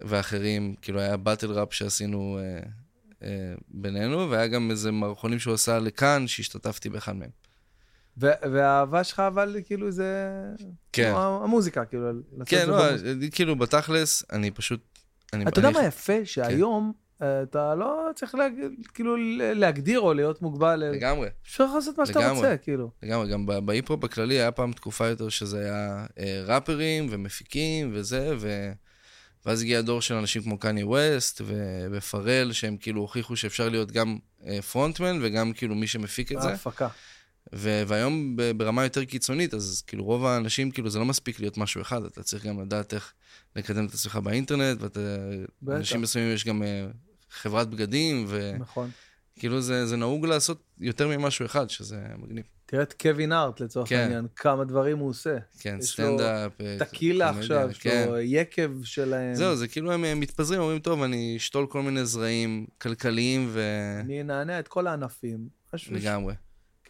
ואחרים, 0.00 0.74
כאילו 0.82 1.00
היה 1.00 1.16
באטל 1.16 1.52
ראפ 1.52 1.72
שעשינו 1.72 2.38
אה, 2.38 2.60
אה, 3.22 3.54
בינינו, 3.68 4.30
והיה 4.30 4.46
גם 4.46 4.70
איזה 4.70 4.92
מערכונים 4.92 5.38
שהוא 5.38 5.54
עשה 5.54 5.78
לכאן, 5.78 6.26
שהשתתפתי 6.26 6.88
באחד 6.88 7.16
מהם. 7.16 7.43
והאהבה 8.16 9.04
שלך, 9.04 9.20
אבל 9.20 9.56
כאילו 9.64 9.90
זה... 9.90 10.30
כן. 10.92 11.12
המוזיקה, 11.16 11.84
כאילו, 11.84 12.10
כן, 12.46 12.68
לא, 12.68 12.82
כאילו, 13.32 13.56
בתכלס, 13.56 14.24
אני 14.32 14.50
פשוט... 14.50 14.80
אני, 15.32 15.44
אתה 15.48 15.58
יודע 15.58 15.70
מה 15.70 15.84
יפה? 15.84 16.12
כן. 16.18 16.24
שהיום... 16.24 16.92
כן. 16.92 17.04
אתה 17.42 17.74
לא 17.74 18.10
צריך 18.14 18.34
להג... 18.34 18.52
כאילו 18.94 19.16
להגדיר 19.54 20.00
או 20.00 20.14
להיות 20.14 20.42
מוגבל. 20.42 20.76
לגמרי. 20.76 21.28
אפשר 21.46 21.74
לעשות 21.74 21.98
מה 21.98 22.06
שאתה 22.06 22.30
רוצה, 22.30 22.56
כאילו. 22.56 22.90
לגמרי, 23.02 23.28
גם 23.28 23.46
בהיפ-הופ 23.66 24.00
בכללי 24.00 24.34
היה 24.34 24.52
פעם 24.52 24.72
תקופה 24.72 25.06
יותר 25.06 25.28
שזה 25.28 25.60
היה 25.60 26.06
אה, 26.18 26.42
ראפרים 26.46 27.06
ומפיקים 27.10 27.90
וזה, 27.94 28.34
ו... 28.38 28.72
ואז 29.46 29.62
הגיע 29.62 29.78
הדור 29.78 30.02
של 30.02 30.14
אנשים 30.14 30.42
כמו 30.42 30.58
קניה 30.58 30.86
ווסט. 30.86 31.40
ופרל, 31.90 32.52
שהם 32.52 32.76
כאילו 32.76 33.00
הוכיחו 33.00 33.36
שאפשר 33.36 33.68
להיות 33.68 33.92
גם 33.92 34.18
אה, 34.46 34.62
פרונטמן 34.62 35.18
וגם 35.22 35.52
כאילו 35.52 35.74
מי 35.74 35.86
שמפיק 35.86 36.32
את 36.32 36.42
זה. 36.42 36.48
ההפקה. 36.48 36.88
ו- 37.54 37.82
והיום 37.86 38.36
ברמה 38.56 38.84
יותר 38.84 39.04
קיצונית, 39.04 39.54
אז 39.54 39.82
כאילו 39.86 40.04
רוב 40.04 40.26
האנשים, 40.26 40.70
כאילו 40.70 40.90
זה 40.90 40.98
לא 40.98 41.04
מספיק 41.04 41.40
להיות 41.40 41.58
משהו 41.58 41.80
אחד, 41.80 42.04
אתה 42.04 42.22
צריך 42.22 42.46
גם 42.46 42.60
לדעת 42.60 42.94
איך 42.94 43.12
לקדם 43.56 43.86
את 43.86 43.94
עצמך 43.94 44.16
באינטרנט, 44.16 44.78
ואנשים 45.62 46.00
מסוימים 46.00 46.34
יש 46.34 46.44
גם 46.44 46.62
uh, 46.62 46.66
חברת 47.30 47.70
בגדים, 47.70 48.24
ו... 48.28 48.52
נכון. 48.58 48.90
כאילו 49.38 49.60
זה, 49.60 49.86
זה 49.86 49.96
נהוג 49.96 50.26
לעשות 50.26 50.62
יותר 50.80 51.08
ממשהו 51.08 51.46
אחד, 51.46 51.70
שזה 51.70 52.00
מגניב. 52.18 52.44
תראה 52.66 52.82
את 52.82 52.92
קווין 52.92 53.32
ארט 53.32 53.60
לצורך 53.60 53.88
כן. 53.88 53.96
העניין, 53.96 54.26
כמה 54.36 54.64
דברים 54.64 54.98
הוא 54.98 55.08
עושה. 55.08 55.36
כן, 55.58 55.80
סטנדאפ. 55.80 56.52
טקילה 56.78 57.30
עכשיו, 57.30 57.70
יש 57.70 57.78
כן. 57.78 58.06
לו 58.08 58.20
יקב 58.20 58.70
שלהם. 58.84 59.34
זהו, 59.34 59.56
זה 59.56 59.68
כאילו 59.68 59.92
הם 59.92 60.20
מתפזרים, 60.20 60.60
אומרים, 60.60 60.78
טוב, 60.78 61.02
אני 61.02 61.36
אשתול 61.36 61.66
כל 61.66 61.82
מיני 61.82 62.06
זרעים 62.06 62.66
כלכליים 62.78 63.46
ו... 63.48 63.62
אני 64.00 64.20
אנענע 64.20 64.58
את 64.58 64.68
כל 64.68 64.86
הענפים. 64.86 65.48
לגמרי. 65.90 66.34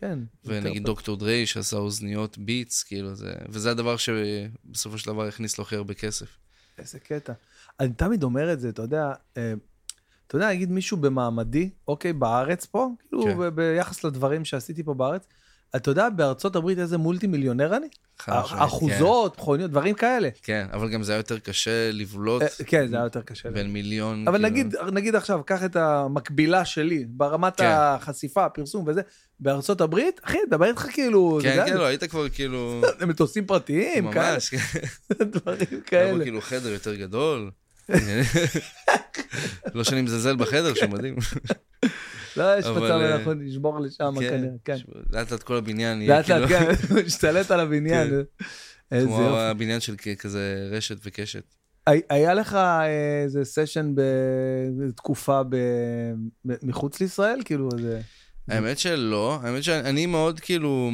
כן. 0.04 0.18
ונגיד 0.44 0.84
דוקטור 0.84 1.16
דריי 1.16 1.46
שעשה 1.46 1.76
אוזניות 1.76 2.38
ביטס, 2.38 2.82
כאילו 2.82 3.14
זה... 3.14 3.32
וזה 3.48 3.70
הדבר 3.70 3.96
שבסופו 3.96 4.98
של 4.98 5.06
דבר 5.06 5.26
הכניס 5.26 5.58
לו 5.58 5.64
הכי 5.64 5.76
הרבה 5.76 5.94
כסף. 5.94 6.26
איזה 6.78 6.98
קטע. 6.98 7.32
אני 7.80 7.92
תמיד 7.92 8.22
אומר 8.22 8.52
את 8.52 8.60
זה, 8.60 8.68
אתה 8.68 8.82
יודע, 8.82 9.12
אה, 9.36 9.54
אתה 10.26 10.36
יודע, 10.36 10.50
נגיד 10.50 10.70
מישהו 10.70 10.96
במעמדי, 10.96 11.70
אוקיי, 11.88 12.12
בארץ 12.12 12.66
פה, 12.66 12.88
כאילו 13.08 13.22
כן. 13.24 13.54
ביחס 13.54 14.04
לדברים 14.04 14.44
שעשיתי 14.44 14.82
פה 14.82 14.94
בארץ, 14.94 15.26
אתה 15.76 15.90
יודע 15.90 16.08
בארצות 16.08 16.56
הברית 16.56 16.78
איזה 16.78 16.98
מולטי 16.98 17.26
מיליונר 17.26 17.76
אני? 17.76 17.86
אחוזות, 18.26 19.36
כן. 19.36 19.42
מכוניות, 19.42 19.70
דברים 19.70 19.94
כאלה. 19.94 20.28
כן, 20.42 20.66
אבל 20.72 20.88
גם 20.88 21.02
זה 21.02 21.12
היה 21.12 21.18
יותר 21.18 21.38
קשה 21.38 21.90
לבלוט. 21.92 22.42
אה, 22.42 22.48
כן, 22.66 22.86
זה 22.86 22.96
היה 22.96 23.04
יותר 23.04 23.22
קשה. 23.22 23.50
בין 23.50 23.72
מיליון. 23.72 24.28
אבל 24.28 24.36
כאילו... 24.36 24.48
נגיד, 24.48 24.76
נגיד 24.92 25.14
עכשיו, 25.14 25.40
קח 25.46 25.64
את 25.64 25.76
המקבילה 25.76 26.64
שלי, 26.64 27.04
ברמת 27.08 27.56
כן. 27.56 27.70
החשיפה, 27.74 28.44
הפרסום 28.44 28.84
וזה, 28.88 29.00
בארצות 29.40 29.80
הברית, 29.80 30.20
אחי, 30.24 30.38
דבר 30.50 30.66
איתך 30.66 30.86
כאילו... 30.92 31.38
כן, 31.42 31.62
כן, 31.66 31.76
לא, 31.76 31.84
היית 31.84 32.04
כבר 32.04 32.28
כאילו... 32.28 32.82
מטוסים 33.08 33.46
פרטיים, 33.46 34.04
ממש, 34.04 34.48
כן. 34.48 34.58
דברים 35.34 35.80
כאלה. 35.86 36.10
היה 36.10 36.22
כאילו 36.22 36.40
חדר 36.40 36.68
יותר 36.68 36.94
גדול. 36.94 37.50
לא 39.74 39.84
שאני 39.84 40.02
מזלזל 40.02 40.36
בחדר, 40.36 40.74
שהוא 40.74 40.90
מדהים. 40.90 41.16
לא, 42.36 42.58
יש 42.58 42.66
מצב, 42.66 42.82
אנחנו 42.82 43.34
נשבור 43.34 43.80
לשם 43.80 44.14
כן, 44.20 44.28
כנראה, 44.28 44.50
כן. 44.64 44.76
לאט 45.10 45.32
לאט 45.32 45.42
כל 45.42 45.56
הבניין 45.56 46.02
יהיה 46.02 46.22
כאילו... 46.22 46.40
לאט 46.40 46.50
לאט, 46.50 46.60
כן, 46.88 47.02
משתלט 47.06 47.50
על 47.50 47.60
הבניין. 47.60 48.08
כן. 48.90 49.04
כמו 49.04 49.38
הבניין 49.38 49.80
של 49.80 49.94
כזה 50.18 50.68
רשת 50.70 50.96
וקשת. 51.04 51.54
היה 51.86 52.34
לך 52.34 52.54
אה, 52.54 53.22
איזה 53.22 53.44
סשן 53.44 53.94
בתקופה 54.76 55.40
מחוץ 56.44 57.00
לישראל? 57.00 57.40
כאילו, 57.44 57.68
זה... 57.80 58.00
האמת 58.48 58.78
שלא, 58.78 59.38
האמת 59.42 59.62
שאני 59.62 60.06
מאוד 60.06 60.40
כאילו 60.40 60.90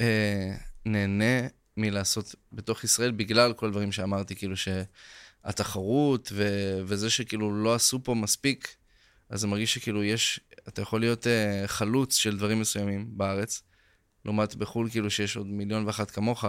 אה, 0.00 0.54
נהנה 0.86 1.48
מלעשות 1.76 2.34
בתוך 2.52 2.84
ישראל 2.84 3.10
בגלל 3.10 3.52
כל 3.52 3.66
הדברים 3.66 3.92
שאמרתי, 3.92 4.36
כאילו 4.36 4.54
שהתחרות 4.56 6.32
וזה 6.86 7.10
שכאילו 7.10 7.64
לא 7.64 7.74
עשו 7.74 8.02
פה 8.02 8.14
מספיק 8.14 8.76
אז 9.30 9.40
זה 9.40 9.46
מרגיש 9.46 9.74
שכאילו 9.74 10.04
יש, 10.04 10.40
אתה 10.68 10.82
יכול 10.82 11.00
להיות 11.00 11.26
uh, 11.26 11.66
חלוץ 11.66 12.14
של 12.14 12.36
דברים 12.36 12.60
מסוימים 12.60 13.06
בארץ, 13.10 13.62
לעומת 14.24 14.54
בחו"ל 14.54 14.90
כאילו 14.90 15.10
שיש 15.10 15.36
עוד 15.36 15.46
מיליון 15.46 15.86
ואחת 15.86 16.10
כמוך. 16.10 16.44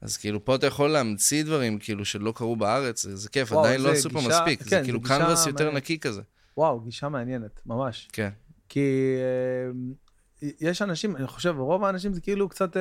אז 0.00 0.16
כאילו 0.16 0.44
פה 0.44 0.54
אתה 0.54 0.66
יכול 0.66 0.90
להמציא 0.90 1.44
דברים 1.44 1.78
כאילו 1.78 2.04
שלא 2.04 2.32
קרו 2.36 2.56
בארץ, 2.56 3.02
זה, 3.02 3.16
זה 3.16 3.28
כיף, 3.28 3.52
וואו, 3.52 3.64
עדיין 3.64 3.80
לא 3.80 3.90
עשו 3.90 4.10
פה 4.10 4.20
מספיק, 4.28 4.62
כן, 4.62 4.68
זה 4.68 4.80
כאילו 4.84 5.02
קנבס 5.02 5.46
יותר 5.46 5.70
נקי 5.70 5.98
כזה. 5.98 6.22
וואו, 6.56 6.80
גישה 6.80 7.08
מעניינת, 7.08 7.60
ממש. 7.66 8.08
כן. 8.12 8.30
כי 8.68 9.16
uh, 10.42 10.46
יש 10.60 10.82
אנשים, 10.82 11.16
אני 11.16 11.26
חושב, 11.26 11.54
רוב 11.58 11.84
האנשים 11.84 12.14
זה 12.14 12.20
כאילו 12.20 12.48
קצת... 12.48 12.76
Uh, 12.76 12.80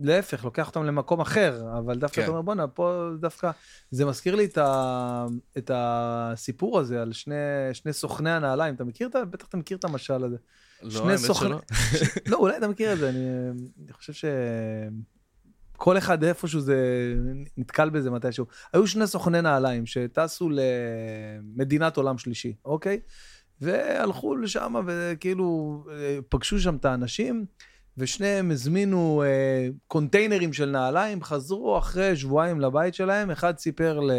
להפך, 0.00 0.44
לוקח 0.44 0.68
אותם 0.68 0.84
למקום 0.84 1.20
אחר, 1.20 1.78
אבל 1.78 1.98
דווקא 1.98 2.16
כן. 2.16 2.22
אתה 2.22 2.30
אומר, 2.30 2.42
בואנה, 2.42 2.68
פה 2.68 3.08
דווקא, 3.20 3.50
זה 3.90 4.04
מזכיר 4.04 4.34
לי 4.34 4.44
את, 4.44 4.58
ה, 4.58 5.26
את 5.58 5.70
הסיפור 5.74 6.78
הזה 6.78 7.02
על 7.02 7.12
שני, 7.12 7.34
שני 7.72 7.92
סוכני 7.92 8.30
הנעליים. 8.30 8.74
אתה 8.74 8.84
מכיר 8.84 9.08
את 9.08 9.14
ה... 9.14 9.24
בטח 9.24 9.46
אתה 9.46 9.56
מכיר 9.56 9.76
את 9.76 9.84
המשל 9.84 10.24
הזה. 10.24 10.36
לא, 10.82 11.00
האמת 11.00 11.18
סוכני... 11.18 11.48
שלא. 11.48 11.60
לא, 12.30 12.36
אולי 12.36 12.56
אתה 12.56 12.68
מכיר 12.68 12.92
את 12.92 12.98
זה, 12.98 13.08
אני, 13.08 13.28
אני 13.84 13.92
חושב 13.92 14.12
ש... 14.12 14.24
כל 15.76 15.98
אחד 15.98 16.24
איפשהו 16.24 16.60
זה 16.60 16.76
נתקל 17.56 17.90
בזה 17.90 18.10
מתישהו. 18.10 18.46
היו 18.72 18.86
שני 18.86 19.06
סוכני 19.06 19.42
נעליים 19.42 19.86
שטסו 19.86 20.50
למדינת 20.50 21.96
עולם 21.96 22.18
שלישי, 22.18 22.54
אוקיי? 22.64 23.00
והלכו 23.60 24.36
לשם 24.36 24.74
וכאילו 24.86 25.84
אה, 25.92 26.18
פגשו 26.28 26.58
שם 26.58 26.76
את 26.76 26.84
האנשים. 26.84 27.46
ושניהם 27.98 28.50
הזמינו 28.50 29.22
אה, 29.26 29.68
קונטיינרים 29.86 30.52
של 30.52 30.70
נעליים, 30.70 31.22
חזרו 31.22 31.78
אחרי 31.78 32.16
שבועיים 32.16 32.60
לבית 32.60 32.94
שלהם, 32.94 33.30
אחד 33.30 33.58
סיפר 33.58 34.00
ל... 34.00 34.10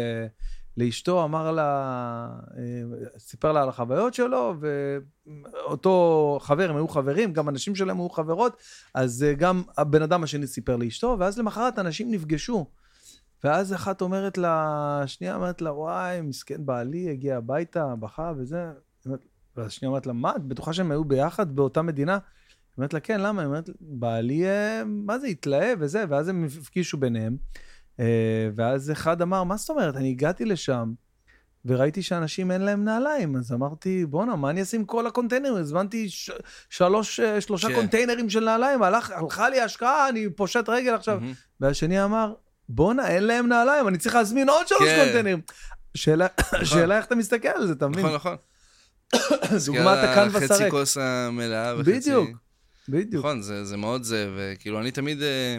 לאשתו, 0.78 1.24
אמר 1.24 1.52
לה, 1.52 2.28
אה, 2.56 3.08
סיפר 3.18 3.52
לה 3.52 3.62
על 3.62 3.68
החוויות 3.68 4.14
שלו, 4.14 4.54
ואותו 4.60 6.38
חבר, 6.42 6.70
הם 6.70 6.76
היו 6.76 6.88
חברים, 6.88 7.32
גם 7.32 7.48
הנשים 7.48 7.74
שלהם 7.74 8.00
היו 8.00 8.08
חברות, 8.08 8.56
אז 8.94 9.22
אה, 9.22 9.34
גם 9.34 9.62
הבן 9.76 10.02
אדם 10.02 10.22
השני 10.22 10.46
סיפר 10.46 10.76
לאשתו, 10.76 11.16
ואז 11.18 11.38
למחרת 11.38 11.78
אנשים 11.78 12.10
נפגשו. 12.10 12.66
ואז 13.44 13.74
אחת 13.74 14.00
אומרת 14.00 14.38
לה, 14.38 15.02
שנייה 15.06 15.34
אומרת 15.34 15.62
לה, 15.62 15.72
וואי, 15.72 16.20
מסכן 16.20 16.66
בעלי, 16.66 17.10
הגיע 17.10 17.36
הביתה, 17.36 17.94
בכה 18.00 18.32
וזה. 18.36 18.66
ואז 19.56 19.72
שנייה 19.72 19.88
אומרת 19.88 20.06
לה, 20.06 20.12
מה, 20.12 20.36
את 20.36 20.44
בטוחה 20.44 20.72
שהם 20.72 20.90
היו 20.90 21.04
ביחד 21.04 21.56
באותה 21.56 21.82
מדינה? 21.82 22.18
אומרת 22.78 22.94
לה, 22.94 23.00
כן, 23.00 23.20
למה? 23.20 23.42
היא 23.42 23.46
אומרת, 23.46 23.70
בעלי, 23.80 24.46
אה, 24.46 24.82
מה 24.86 25.18
זה, 25.18 25.26
התלהב 25.26 25.78
וזה, 25.80 26.04
ואז 26.08 26.28
הם 26.28 26.46
הפגישו 26.60 26.96
ביניהם. 26.96 27.36
אה, 28.00 28.48
ואז 28.54 28.90
אחד 28.90 29.22
אמר, 29.22 29.44
מה 29.44 29.56
זאת 29.56 29.70
אומרת? 29.70 29.96
אני 29.96 30.10
הגעתי 30.10 30.44
לשם, 30.44 30.92
וראיתי 31.64 32.02
שאנשים 32.02 32.50
אין 32.50 32.62
להם 32.62 32.84
נעליים, 32.84 33.36
אז 33.36 33.52
אמרתי, 33.52 34.06
בואנה, 34.06 34.36
מה 34.36 34.50
אני 34.50 34.60
אעשה 34.60 34.76
עם 34.76 34.84
כל 34.84 35.06
הקונטיינרים? 35.06 35.56
הזמנתי 35.56 36.08
ש- 36.08 36.30
שלוש, 36.70 37.20
אה, 37.20 37.40
שלושה 37.40 37.68
כן. 37.68 37.74
קונטיינרים 37.74 38.30
של 38.30 38.44
נעליים, 38.44 38.82
הלך, 38.82 39.10
הלכה 39.10 39.48
לי 39.48 39.60
השקעה, 39.60 40.08
אני 40.08 40.30
פושט 40.30 40.68
רגל 40.68 40.94
עכשיו. 40.94 41.18
Mm-hmm. 41.20 41.56
והשני 41.60 42.04
אמר, 42.04 42.34
בואנה, 42.68 43.08
אין 43.08 43.24
להם 43.24 43.48
נעליים, 43.48 43.88
אני 43.88 43.98
צריך 43.98 44.14
להזמין 44.14 44.48
עוד 44.48 44.68
שלוש 44.68 44.82
כן. 44.88 45.02
קונטיינרים. 45.04 45.40
שאלה, 45.94 46.26
נכון. 46.40 46.64
שאלה 46.64 46.96
איך 46.96 47.04
אתה 47.04 47.14
מסתכל 47.14 47.48
על 47.48 47.66
זה, 47.66 47.72
אתה 47.72 47.88
מבין? 47.88 48.06
נכון, 48.06 48.14
נכון. 48.14 48.36
דוגמת 49.66 49.98
הקנבס 50.02 50.50
הריק. 50.50 50.52
חצי 50.52 50.70
כוס 50.70 50.96
המלאה 50.96 51.74
וחצי... 51.78 51.92
בדיוק. 51.92 52.47
בדיוק. 52.88 53.24
נכון, 53.24 53.42
זה, 53.42 53.64
זה 53.64 53.76
מאוד 53.76 54.02
זה, 54.02 54.30
וכאילו, 54.36 54.80
אני 54.80 54.90
תמיד... 54.90 55.22
אה, 55.22 55.58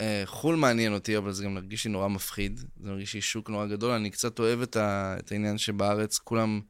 אה, 0.00 0.22
חו"ל 0.24 0.56
מעניין 0.56 0.94
אותי, 0.94 1.16
אבל 1.16 1.32
זה 1.32 1.44
גם 1.44 1.54
מרגיש 1.54 1.84
לי 1.84 1.90
נורא 1.90 2.08
מפחיד. 2.08 2.60
זה 2.80 2.90
מרגיש 2.90 3.14
לי 3.14 3.20
שוק 3.20 3.50
נורא 3.50 3.66
גדול. 3.66 3.92
אני 3.92 4.10
קצת 4.10 4.38
אוהב 4.38 4.60
את, 4.62 4.76
ה, 4.76 5.16
את 5.18 5.32
העניין 5.32 5.58
שבארץ 5.58 6.18
כולם 6.18 6.60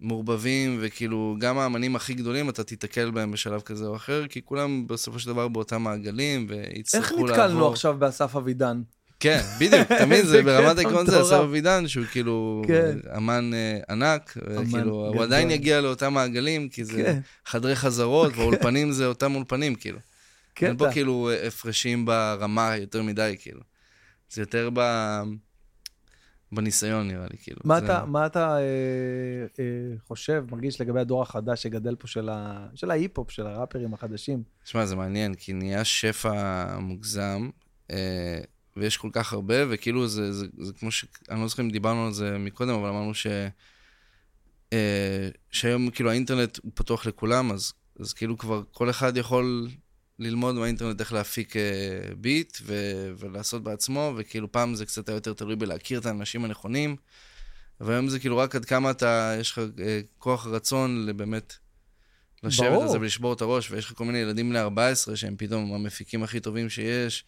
מעורבבים, 0.00 0.78
וכאילו, 0.80 1.36
גם 1.38 1.58
האמנים 1.58 1.96
הכי 1.96 2.14
גדולים, 2.14 2.48
אתה 2.48 2.64
תיתקל 2.64 3.10
בהם 3.10 3.30
בשלב 3.30 3.60
כזה 3.60 3.86
או 3.86 3.96
אחר, 3.96 4.26
כי 4.26 4.42
כולם 4.44 4.86
בסופו 4.86 5.18
של 5.18 5.26
דבר 5.26 5.48
באותם 5.48 5.82
מעגלים, 5.82 6.46
ויצטרכו 6.48 7.14
לעבור... 7.14 7.28
איך 7.28 7.38
נתקלנו 7.38 7.68
עכשיו 7.68 7.98
באסף 7.98 8.36
אבידן? 8.36 8.82
כן, 9.24 9.40
בדיוק, 9.60 9.88
תמיד 9.88 10.24
זה 10.24 10.42
ברמת 10.46 10.78
העקרון 10.78 11.06
זה 11.06 11.22
אסף 11.22 11.32
אבידן, 11.32 11.88
שהוא 11.88 12.04
כאילו 12.12 12.62
כן. 12.66 12.98
אמן 13.16 13.54
אה, 13.54 13.78
ענק, 13.88 14.36
וכאילו, 14.36 15.06
הוא 15.14 15.22
עדיין 15.22 15.50
יגיע 15.50 15.80
לאותם 15.80 16.14
מעגלים, 16.14 16.68
כי 16.68 16.84
זה 16.84 17.02
כן. 17.02 17.20
חדרי 17.46 17.76
חזרות, 17.76 18.32
כן. 18.32 18.38
והאולפנים 18.40 18.92
זה 18.92 19.06
אותם 19.06 19.34
אולפנים, 19.34 19.74
כאילו. 19.74 19.98
כן. 20.54 20.66
אין 20.66 20.76
פה 20.76 20.92
כאילו 20.92 21.30
הפרשים 21.46 22.06
ברמה 22.06 22.76
יותר 22.76 23.02
מדי, 23.02 23.36
כאילו. 23.38 23.60
זה 24.30 24.42
יותר 24.42 24.70
ב... 24.74 24.80
בניסיון, 26.52 27.08
נראה 27.08 27.26
לי, 27.30 27.38
כאילו. 27.42 27.60
מה 27.64 27.80
זה... 27.80 27.86
אתה, 27.86 28.04
מה 28.04 28.26
אתה 28.26 28.56
אה, 28.56 28.62
אה, 29.58 29.64
חושב, 30.06 30.44
מרגיש 30.50 30.80
לגבי 30.80 31.00
הדור 31.00 31.22
החדש 31.22 31.62
שגדל 31.62 31.94
פה 31.94 32.06
של, 32.06 32.28
ה... 32.28 32.66
של 32.74 32.90
ההיפ-הופ, 32.90 33.30
של 33.30 33.46
הראפרים 33.46 33.94
החדשים? 33.94 34.42
תשמע, 34.64 34.86
זה 34.86 34.96
מעניין, 34.96 35.34
כי 35.34 35.52
נהיה 35.52 35.84
שפע 35.84 36.78
מוגזם. 36.78 37.48
אה, 37.90 38.40
ויש 38.76 38.96
כל 38.96 39.08
כך 39.12 39.32
הרבה, 39.32 39.54
וכאילו 39.68 40.08
זה, 40.08 40.32
זה, 40.32 40.46
זה, 40.58 40.64
זה 40.64 40.72
כמו 40.72 40.90
ש... 40.90 41.04
אני 41.30 41.40
לא 41.40 41.48
זוכר 41.48 41.62
אם 41.62 41.70
דיברנו 41.70 42.06
על 42.06 42.12
זה 42.12 42.38
מקודם, 42.38 42.74
אבל 42.74 42.88
אמרנו 42.88 43.14
ש... 43.14 43.26
אה, 44.72 45.28
שהיום 45.50 45.90
כאילו 45.90 46.10
האינטרנט 46.10 46.58
הוא 46.62 46.72
פתוח 46.74 47.06
לכולם, 47.06 47.52
אז, 47.52 47.72
אז 48.00 48.12
כאילו 48.12 48.38
כבר 48.38 48.62
כל 48.72 48.90
אחד 48.90 49.16
יכול 49.16 49.68
ללמוד 50.18 50.54
מהאינטרנט 50.54 51.00
איך 51.00 51.12
להפיק 51.12 51.56
אה, 51.56 51.62
ביט 52.16 52.58
ו, 52.62 52.74
ולעשות 53.18 53.62
בעצמו, 53.62 54.12
וכאילו 54.16 54.52
פעם 54.52 54.74
זה 54.74 54.86
קצת 54.86 55.08
היה 55.08 55.16
יותר 55.16 55.32
תלוי 55.32 55.56
בלהכיר 55.56 56.00
את 56.00 56.06
האנשים 56.06 56.44
הנכונים, 56.44 56.96
והיום 57.80 58.08
זה 58.08 58.18
כאילו 58.18 58.36
רק 58.36 58.56
עד 58.56 58.64
כמה 58.64 58.90
אתה, 58.90 59.36
יש 59.40 59.52
לך 59.52 59.58
אה, 59.58 60.00
כוח 60.18 60.46
רצון 60.46 61.06
לבאמת 61.06 61.54
לשבת 62.42 62.82
על 62.82 62.88
זה 62.88 63.00
ולשבור 63.00 63.32
את 63.32 63.40
הראש, 63.40 63.70
ויש 63.70 63.86
לך 63.86 63.92
כל 63.92 64.04
מיני 64.04 64.18
ילדים 64.18 64.50
בני 64.50 64.60
14 64.60 65.16
שהם 65.16 65.36
פתאום 65.36 65.74
המפיקים 65.74 66.22
הכי 66.22 66.40
טובים 66.40 66.70
שיש. 66.70 67.24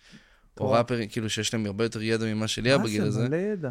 או 0.61 0.71
ראפרים, 0.71 1.09
כאילו 1.09 1.31
שיש 1.31 1.55
להם 1.55 1.67
הרבה 1.67 1.85
יותר 1.85 2.03
ידע 2.03 2.27
ממה 2.35 2.49
שלי 2.49 2.69
היה 2.69 2.79
בגיל 2.79 3.03
הזה. 3.03 3.21
מה 3.21 3.25
זה, 3.25 3.29
מלא 3.29 3.37
ידע. 3.37 3.71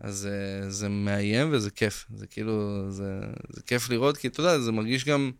אז 0.00 0.28
uh, 0.28 0.70
זה 0.70 0.88
מאיים 0.88 1.48
וזה 1.52 1.70
כיף. 1.70 2.06
זה 2.14 2.26
כאילו, 2.26 2.84
זה, 2.90 3.20
זה 3.48 3.62
כיף 3.62 3.90
לראות, 3.90 4.16
כי 4.16 4.28
אתה 4.28 4.40
יודע, 4.40 4.58
זה 4.58 4.72
מרגיש 4.72 5.04
גם... 5.04 5.30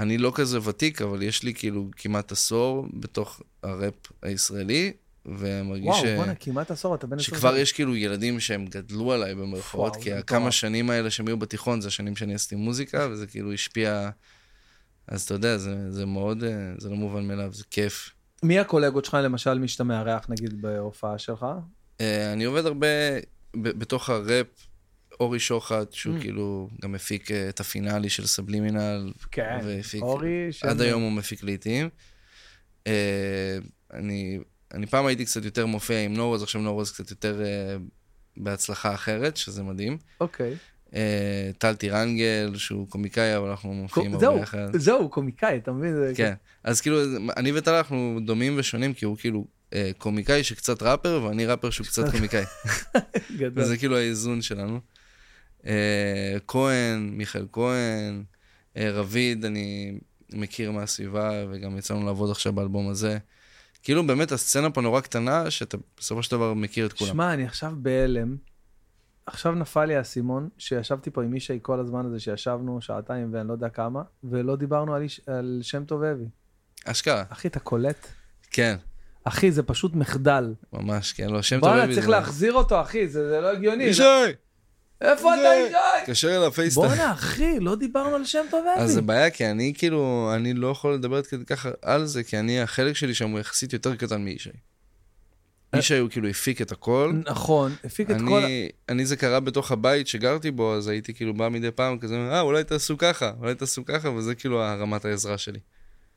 אני 0.00 0.18
לא 0.18 0.32
כזה 0.34 0.58
ותיק, 0.68 1.02
אבל 1.02 1.22
יש 1.22 1.42
לי 1.42 1.54
כאילו 1.54 1.88
כמעט 1.96 2.32
עשור 2.32 2.86
בתוך 2.92 3.40
הראפ 3.62 3.94
הישראלי, 4.22 4.92
ומרגיש 5.26 5.86
וואו, 5.86 6.00
ש... 6.00 6.02
וואו, 6.02 6.16
בואנה, 6.16 6.34
כמעט 6.34 6.70
עשור, 6.70 6.94
אתה 6.94 7.06
בן 7.06 7.18
עשור. 7.18 7.36
שכבר 7.36 7.56
יש 7.56 7.72
כאילו 7.72 7.96
ילדים 7.96 8.40
שהם 8.40 8.66
גדלו 8.66 9.12
עליי 9.12 9.34
במרכאות, 9.34 9.96
כי 9.96 10.12
הכמה 10.12 10.50
שנים 10.50 10.90
האלה 10.90 11.10
שהם 11.10 11.26
היו 11.26 11.36
בתיכון, 11.36 11.80
זה 11.80 11.88
השנים 11.88 12.16
שאני 12.16 12.34
עשיתי 12.34 12.54
מוזיקה, 12.54 13.08
וזה 13.10 13.26
כאילו 13.26 13.52
השפיע 13.52 14.10
אז 15.06 15.22
אתה 15.22 15.34
יודע, 15.34 15.58
זה, 15.58 15.92
זה 15.92 16.06
מאוד, 16.06 16.44
אה, 16.44 16.72
זה 16.78 16.88
לא 16.88 16.96
מובן 16.96 17.26
מאליו, 17.26 17.52
זה 17.52 17.64
כיף. 17.70 18.10
מי 18.42 18.58
הקולגות 18.58 19.04
שלך, 19.04 19.14
למשל, 19.14 19.58
מי 19.58 19.68
שאתה 19.68 19.84
מארח, 19.84 20.26
נגיד, 20.28 20.62
בהופעה 20.62 21.18
שלך? 21.18 21.46
אה, 22.00 22.32
אני 22.32 22.44
עובד 22.44 22.66
הרבה 22.66 22.86
בתוך 23.54 24.10
הראפ, 24.10 24.46
אורי 25.20 25.38
שוחט, 25.38 25.92
שהוא 25.92 26.18
mm. 26.18 26.20
כאילו 26.20 26.68
גם 26.82 26.92
מפיק 26.92 27.30
אה, 27.30 27.48
את 27.48 27.60
הפינאלי 27.60 28.08
של 28.08 28.26
סבלימינל. 28.26 29.12
כן, 29.30 29.58
אורי... 30.02 30.50
עד 30.62 30.80
היום 30.80 31.02
הוא 31.02 31.12
מפיק 31.12 31.42
לעיתים. 31.42 31.88
אני, 33.92 34.38
אני 34.74 34.86
פעם 34.86 35.06
הייתי 35.06 35.24
קצת 35.24 35.44
יותר 35.44 35.66
מופיע 35.66 36.04
עם 36.04 36.14
נורוז, 36.14 36.42
עכשיו 36.42 36.60
נורוז 36.60 36.92
קצת 36.92 37.10
יותר 37.10 37.42
בהצלחה 38.36 38.94
אחרת, 38.94 39.36
שזה 39.36 39.62
מדהים. 39.62 39.98
אוקיי. 40.20 40.52
Okay. 40.52 40.71
אה, 40.94 41.50
טל 41.58 41.74
טירנגל, 41.74 42.52
שהוא 42.56 42.88
קומיקאי, 42.88 43.36
אבל 43.36 43.48
אנחנו 43.48 43.74
מופיעים 43.74 44.14
הרבה 44.14 44.40
יחד. 44.40 44.76
זהו, 44.76 45.08
קומיקאי, 45.08 45.56
אתה 45.56 45.72
מבין? 45.72 45.94
כן, 46.14 46.34
אז 46.64 46.80
כאילו, 46.80 46.98
אני 47.36 47.52
וטל 47.52 47.74
אנחנו 47.74 48.18
דומים 48.24 48.54
ושונים, 48.56 48.94
כי 48.94 49.04
הוא 49.04 49.16
כאילו 49.16 49.46
אה, 49.74 49.90
קומיקאי 49.98 50.44
שקצת 50.44 50.82
ראפר, 50.82 51.22
ואני 51.24 51.46
ראפר 51.46 51.70
שהוא 51.70 51.86
קצת 51.86 52.10
קומיקאי. 52.10 52.44
גדול. 53.38 53.64
וזה 53.64 53.76
כאילו 53.76 53.96
האיזון 53.96 54.42
שלנו. 54.42 54.80
אה, 55.66 56.36
כהן, 56.48 57.10
מיכאל 57.12 57.46
כהן, 57.52 58.24
רביד, 58.76 59.44
אני 59.44 59.98
מכיר 60.32 60.70
מהסביבה, 60.72 61.44
וגם 61.50 61.78
יצאנו 61.78 62.06
לעבוד 62.06 62.30
עכשיו 62.30 62.52
באלבום 62.52 62.88
הזה. 62.88 63.18
כאילו 63.82 64.06
באמת 64.06 64.32
הסצנה 64.32 64.70
פה 64.70 64.80
נורא 64.80 65.00
קטנה, 65.00 65.50
שאתה 65.50 65.76
בסופו 65.98 66.22
של 66.22 66.30
דבר 66.30 66.54
מכיר 66.54 66.86
את 66.86 66.92
כולם. 66.92 67.10
שמע, 67.10 67.32
אני 67.32 67.44
עכשיו 67.44 67.72
בהלם. 67.76 68.36
עכשיו 69.26 69.52
נפל 69.52 69.84
לי 69.84 69.96
האסימון, 69.96 70.48
שישבתי 70.58 71.10
פה 71.10 71.22
עם 71.22 71.34
ישי 71.34 71.58
כל 71.62 71.80
הזמן 71.80 72.06
הזה, 72.06 72.20
שישבנו 72.20 72.80
שעתיים 72.80 73.34
ואני 73.34 73.48
לא 73.48 73.52
יודע 73.52 73.68
כמה, 73.68 74.02
ולא 74.24 74.56
דיברנו 74.56 74.94
על, 74.94 75.02
איש, 75.02 75.20
על 75.26 75.58
שם 75.62 75.84
טוב 75.84 76.02
אבי. 76.02 76.24
אשכרה. 76.84 77.24
אחי, 77.28 77.48
אתה 77.48 77.60
קולט? 77.60 78.06
כן. 78.50 78.76
אחי, 79.24 79.52
זה 79.52 79.62
פשוט 79.62 79.94
מחדל. 79.94 80.54
ממש, 80.72 81.12
כן, 81.12 81.30
לא, 81.30 81.42
שם 81.42 81.60
טוב 81.60 81.68
אבי. 81.68 81.78
בואנה, 81.78 81.94
צריך 81.94 82.08
להחזיר 82.08 82.52
אותו, 82.52 82.80
אחי, 82.80 83.08
זה, 83.08 83.28
זה 83.28 83.40
לא 83.40 83.52
הגיוני. 83.52 83.84
ישי! 83.84 84.02
איפה 85.00 85.34
אתה 85.34 85.42
ישי? 85.66 85.76
קשר 86.06 86.36
אליו 86.36 86.52
פייסטיים. 86.52 86.86
בואנה, 86.86 87.12
אחי, 87.12 87.60
לא 87.60 87.76
דיברנו 87.76 88.14
על 88.14 88.24
שם 88.24 88.44
טוב 88.50 88.66
אבי. 88.74 88.84
אז 88.84 88.92
זה 88.92 89.02
בעיה, 89.02 89.30
כי 89.30 89.50
אני 89.50 89.72
כאילו, 89.76 90.32
אני 90.34 90.54
לא 90.54 90.66
יכול 90.68 90.94
לדבר 90.94 91.22
ככה 91.46 91.70
על 91.82 92.06
זה, 92.06 92.22
כי 92.22 92.38
אני, 92.38 92.60
החלק 92.60 92.96
שלי 92.96 93.14
שם 93.14 93.30
הוא 93.30 93.40
יחסית 93.40 93.72
יותר 93.72 93.96
קטן 93.96 94.20
מישי. 94.20 94.50
ישי 95.76 95.98
הוא 95.98 96.10
כאילו 96.10 96.28
הפיק 96.28 96.62
את 96.62 96.72
הכל. 96.72 97.12
נכון, 97.26 97.72
הפיק 97.84 98.10
את 98.10 98.16
כל... 98.28 98.42
אני 98.88 99.06
זה 99.06 99.16
קרה 99.16 99.40
בתוך 99.40 99.72
הבית 99.72 100.06
שגרתי 100.06 100.50
בו, 100.50 100.74
אז 100.74 100.88
הייתי 100.88 101.14
כאילו 101.14 101.34
בא 101.34 101.48
מדי 101.48 101.70
פעם 101.70 101.98
כזה, 101.98 102.16
אה, 102.16 102.40
אולי 102.40 102.64
תעשו 102.64 102.98
ככה, 102.98 103.32
אולי 103.40 103.54
תעשו 103.54 103.84
ככה, 103.84 104.10
וזה 104.10 104.34
כאילו 104.34 104.62
הרמת 104.62 105.04
העזרה 105.04 105.38
שלי. 105.38 105.58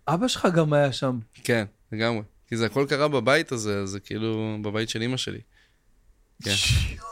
אבא 0.08 0.28
שלך 0.28 0.48
גם 0.56 0.74
היה 0.74 0.92
שם. 0.92 1.20
כן, 1.44 1.66
לגמרי. 1.92 2.22
כי 2.48 2.58
זה 2.58 2.66
הכל 2.66 2.86
קרה 2.90 3.08
בבית 3.08 3.52
הזה, 3.52 3.86
זה 3.86 4.00
כאילו 4.00 4.58
בבית 4.62 4.90
של 4.90 5.02
אימא 5.02 5.18
שלי. 5.18 5.40
כן. 6.44 6.52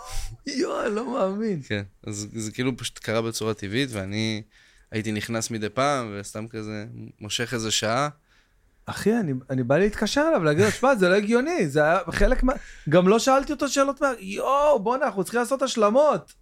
יואו, 0.60 0.86
אני 0.86 0.96
לא 0.96 1.14
מאמין. 1.14 1.62
כן, 1.68 1.84
אז 2.08 2.28
זה 2.34 2.52
כאילו 2.52 2.78
פשוט 2.78 3.00
קרה 3.00 3.22
בצורה 3.22 3.54
טבעית, 3.54 3.90
ואני 3.92 4.42
הייתי 4.92 5.12
נכנס 5.12 5.52
מדי 5.52 5.70
פעם, 5.70 6.16
וסתם 6.20 6.48
כזה 6.48 6.86
מושך 7.22 7.54
איזה 7.54 7.72
שעה. 7.72 8.10
אחי, 8.86 9.20
אני, 9.20 9.34
אני 9.50 9.64
בא 9.64 9.78
להתקשר 9.78 10.26
אליו, 10.30 10.44
להגיד 10.44 10.66
לו, 10.66 10.72
שמע, 10.72 10.96
זה 10.96 11.10
לא 11.10 11.16
הגיוני, 11.16 11.68
זה 11.68 11.84
היה 11.84 12.00
חלק 12.12 12.44
מה... 12.44 12.54
גם 12.90 13.08
לא 13.08 13.20
שאלתי 13.20 13.54
אותו 13.54 13.70
שאלות 13.70 14.02
מה... 14.02 14.12
יואו, 14.20 14.80
בואנה, 14.80 15.06
אנחנו 15.06 15.24
צריכים 15.24 15.40
לעשות 15.40 15.62
השלמות. 15.62 16.34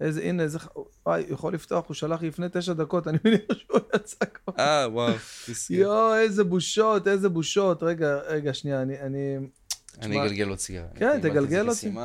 איזה, 0.00 0.22
הנה, 0.22 0.42
איזה... 0.42 0.58
וואי, 1.06 1.24
יכול 1.28 1.54
לפתוח, 1.54 1.88
הוא 1.88 1.94
שלח 1.94 2.22
לפני 2.22 2.46
תשע 2.52 2.72
דקות, 2.72 3.08
אני 3.08 3.18
מניח 3.24 3.40
שהוא 3.48 3.80
יצא 3.94 4.24
כבר. 4.34 4.54
אה, 4.58 4.86
וואו. 4.90 5.14
יואו, 5.70 6.14
איזה 6.14 6.44
בושות, 6.44 7.08
איזה 7.08 7.28
בושות. 7.28 7.82
רגע, 7.82 8.18
רגע, 8.26 8.54
שנייה, 8.54 8.82
אני... 8.82 9.00
אני, 9.00 9.36
אני 10.02 10.22
אגלגל 10.22 10.44
לו 10.44 10.56
ציגר. 10.56 10.84
כן, 10.94 11.20
תגלגל 11.20 11.62
לו 11.62 11.74
ציגר. 11.74 12.00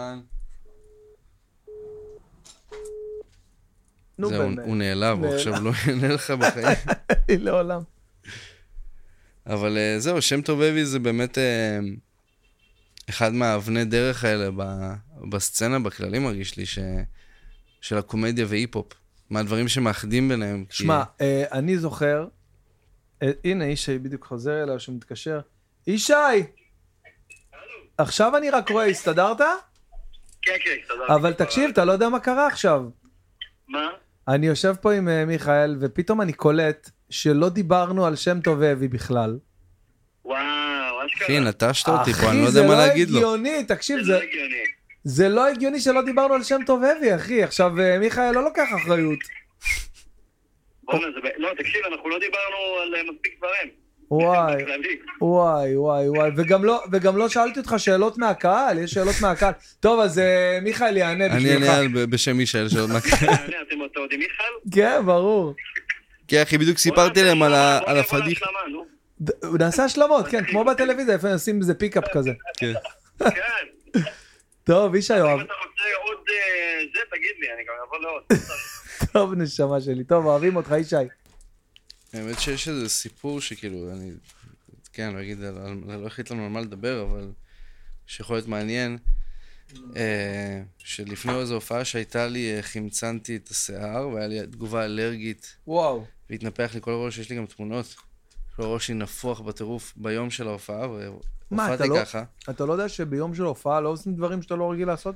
נו 4.17 4.29
באמת. 4.29 4.65
הוא 4.65 4.75
נעלב, 4.75 5.23
הוא 5.23 5.35
עכשיו 5.35 5.63
לא 5.63 5.71
יענה 5.87 6.07
לך 6.07 6.31
בחיים. 6.31 6.77
לעולם. 7.45 7.81
אבל 9.47 9.77
uh, 9.77 9.99
זהו, 9.99 10.21
שם 10.21 10.41
טוב 10.41 10.61
אבי 10.61 10.85
זה 10.85 10.99
באמת 10.99 11.37
uh, 11.37 11.41
אחד 13.09 13.33
מהאבני 13.33 13.85
דרך 13.85 14.23
האלה 14.23 14.49
בסצנה, 15.29 15.79
בכללי 15.79 16.19
מרגיש 16.19 16.57
לי, 16.57 16.65
ש, 16.65 16.79
של 17.81 17.97
הקומדיה 17.97 18.45
והיפ-הופ. 18.49 18.93
מהדברים 19.29 19.67
שמאחדים 19.67 20.29
ביניהם. 20.29 20.65
שמע, 20.69 21.03
כי... 21.17 21.23
uh, 21.23 21.53
אני 21.53 21.77
זוכר, 21.77 22.27
הנה 23.21 23.65
ישי 23.65 23.97
בדיוק 23.97 24.25
חוזר 24.25 24.63
אליו, 24.63 24.79
שמתקשר. 24.79 25.39
ישי! 25.87 26.13
עכשיו 27.97 28.37
אני 28.37 28.49
רק 28.49 28.69
רואה, 28.69 28.85
הסתדרת? 28.85 29.39
כן, 30.41 30.51
כן, 30.63 30.71
הסתדרתי. 30.81 31.13
אבל 31.13 31.33
תקשיב, 31.33 31.69
אתה 31.69 31.85
לא 31.85 31.91
יודע 31.91 32.09
מה 32.09 32.19
קרה 32.19 32.47
עכשיו. 32.47 32.83
מה? 33.67 33.87
אני 34.27 34.47
יושב 34.47 34.75
פה 34.81 34.93
עם 34.93 35.27
מיכאל, 35.27 35.77
ופתאום 35.79 36.21
אני 36.21 36.33
קולט 36.33 36.89
שלא 37.09 37.49
דיברנו 37.49 38.05
על 38.05 38.15
שם 38.15 38.41
טוב 38.41 38.61
אבי 38.61 38.87
בכלל. 38.87 39.37
וואו, 40.25 40.37
אשכרה. 41.05 41.25
אחי, 41.25 41.39
נטשת 41.39 41.89
אותי 41.89 42.13
פה, 42.13 42.31
אני 42.31 42.41
לא 42.41 42.47
יודע 42.47 42.61
מה 42.61 42.67
לא 42.67 42.77
להגיד 42.77 43.09
לו. 43.09 43.17
אחי, 43.17 43.19
זה 43.19 43.25
לא 43.25 43.35
הגיוני, 43.35 43.63
תקשיב, 43.63 44.03
זה... 44.03 44.19
זה 45.03 45.29
לא 45.29 45.47
הגיוני 45.47 45.79
שלא 45.79 46.01
דיברנו 46.01 46.33
על 46.33 46.43
שם 46.43 46.59
טוב 46.65 46.83
אבי, 46.83 47.15
אחי. 47.15 47.43
עכשיו, 47.43 47.79
אה, 47.79 47.99
מיכאל 47.99 48.31
לא 48.31 48.43
לוקח 48.43 48.67
אחריות. 48.75 49.19
בוא'נה, 50.83 51.07
זה... 51.13 51.29
לא, 51.37 51.49
תקשיב, 51.57 51.81
אנחנו 51.91 52.09
לא 52.09 52.19
דיברנו 52.19 52.57
על 52.81 52.95
אה, 52.95 53.01
מספיק 53.11 53.37
דברים. 53.37 53.85
וואי, 54.11 54.63
וואי, 55.21 55.77
וואי, 55.77 56.09
וואי, 56.09 56.29
וגם 56.35 56.65
לא, 56.65 56.83
וגם 56.91 57.17
לא 57.17 57.29
שאלתי 57.29 57.59
אותך 57.59 57.75
שאלות 57.77 58.17
מהקהל, 58.17 58.77
יש 58.77 58.91
שאלות 58.91 59.15
מהקהל. 59.21 59.53
טוב, 59.79 59.99
אז 59.99 60.17
uh, 60.17 60.63
מיכאל 60.63 60.97
יענה 60.97 61.29
בשבילך. 61.29 61.63
אני 61.63 61.69
אענה 61.69 62.05
בשם 62.05 62.37
מישאל 62.37 62.69
שאלות 62.69 62.89
מהקהל. 62.89 63.33
אתם 63.67 63.79
עוד 63.95 64.09
עם 64.11 64.19
מיכאל? 64.19 64.45
כן, 64.73 65.05
ברור. 65.05 65.53
כן, 66.27 66.41
אחי, 66.41 66.57
בדיוק 66.57 66.77
סיפרתי 66.77 67.23
להם 67.23 67.43
על 67.43 67.97
הפדיח. 67.97 68.39
הוא 69.43 69.57
נעשה 69.57 69.83
השלמות, 69.83 70.27
כן, 70.27 70.45
כמו 70.45 70.65
בטלוויזיה, 70.65 71.15
לפעמים 71.15 71.33
עושים 71.33 71.61
איזה 71.61 71.73
פיקאפ 71.73 72.03
כזה. 72.13 72.31
כן. 72.57 72.73
כן. 73.19 73.29
טוב, 74.63 74.95
ישי 74.95 75.17
יואב. 75.17 75.39
אם 75.39 75.45
אתה 75.45 75.53
רוצה 75.67 75.83
עוד 76.03 76.17
אה, 76.29 76.83
זה, 76.93 76.99
תגיד 77.11 77.31
לי, 77.39 77.47
אני 77.53 77.63
גם 77.63 77.73
אבוא 77.87 77.97
לעוד. 77.97 78.23
טוב, 79.13 79.33
נשמה 79.33 79.81
שלי. 79.81 80.03
טוב, 80.03 80.25
אוהבים 80.25 80.55
אותך, 80.55 80.73
ישי. 80.79 80.95
האמת 82.13 82.39
שיש 82.39 82.67
איזה 82.67 82.89
סיפור 82.89 83.41
שכאילו, 83.41 83.91
אני, 83.91 84.11
כן, 84.93 85.13
לא 85.15 85.21
אגיד, 85.21 85.39
לא 85.87 86.07
החליט 86.07 86.31
לנו 86.31 86.43
על 86.43 86.49
מה 86.49 86.61
לדבר, 86.61 87.01
אבל 87.01 87.31
שיכול 88.07 88.35
להיות 88.35 88.47
מעניין. 88.47 88.97
אה, 89.95 90.61
שלפני 90.77 91.35
איזו 91.35 91.53
הופעה 91.53 91.85
שהייתה 91.85 92.27
לי, 92.27 92.55
אה, 92.55 92.61
חמצנתי 92.61 93.35
את 93.35 93.47
השיער, 93.49 94.07
והיה 94.07 94.27
לי 94.27 94.47
תגובה 94.47 94.85
אלרגית. 94.85 95.55
וואו. 95.67 96.05
והתנפח 96.29 96.71
לי 96.73 96.81
כל 96.81 96.91
הראש, 96.91 97.17
יש 97.17 97.29
לי 97.29 97.35
גם 97.35 97.45
תמונות. 97.45 97.95
כל 98.55 98.63
הראש 98.63 98.87
שלי 98.87 98.95
נפוח 98.95 99.41
בטירוף 99.41 99.93
ביום 99.95 100.29
של 100.29 100.47
ההופעה, 100.47 100.89
והופעתי 100.89 101.87
לא- 101.89 101.99
ככה. 101.99 102.23
אתה 102.49 102.65
לא 102.65 102.73
יודע 102.73 102.89
שביום 102.89 103.35
של 103.35 103.43
הופעה 103.43 103.81
לא 103.81 103.89
עושים 103.89 104.15
דברים 104.15 104.41
שאתה 104.41 104.55
לא 104.55 104.71
רגיל 104.71 104.87
לעשות? 104.87 105.15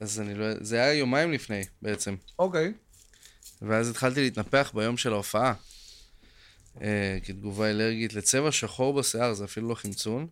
אז 0.00 0.20
אני 0.20 0.34
לא... 0.34 0.46
זה 0.60 0.76
היה 0.76 0.94
יומיים 0.94 1.32
לפני, 1.32 1.62
בעצם. 1.82 2.14
אוקיי. 2.38 2.72
ואז 3.62 3.90
התחלתי 3.90 4.20
להתנפח 4.20 4.72
ביום 4.74 4.96
של 4.96 5.12
ההופעה. 5.12 5.54
אה, 6.82 7.18
כתגובה 7.24 7.70
אלרגית 7.70 8.14
לצבע 8.14 8.52
שחור 8.52 8.94
בשיער, 8.94 9.34
זה 9.34 9.44
אפילו 9.44 9.68
לא 9.68 9.74
חמצון. 9.74 10.26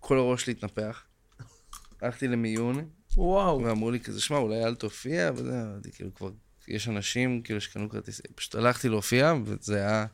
כל 0.00 0.18
הראש 0.18 0.42
שלי 0.42 0.52
התנפח. 0.52 1.02
הלכתי 2.00 2.28
למיון, 2.28 2.88
וואו. 3.16 3.62
ואמרו 3.64 3.90
לי 3.90 4.00
כזה, 4.00 4.20
שמע, 4.20 4.36
אולי 4.36 4.64
אל 4.64 4.74
תופיע, 4.74 5.30
וזה, 5.36 5.62
אמרתי, 5.62 5.92
כאילו, 5.92 6.14
כבר, 6.14 6.30
יש 6.68 6.88
אנשים, 6.88 7.42
כאילו, 7.42 7.60
שקנו 7.60 7.88
כרטיסים. 7.88 8.24
פשוט 8.34 8.54
הלכתי 8.54 8.88
להופיע, 8.88 9.34
וזה 9.44 9.76
היה 9.76 10.06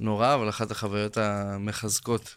נורא, 0.00 0.34
אבל 0.34 0.48
אחת 0.48 0.70
החוויות 0.70 1.16
המחזקות. 1.16 2.36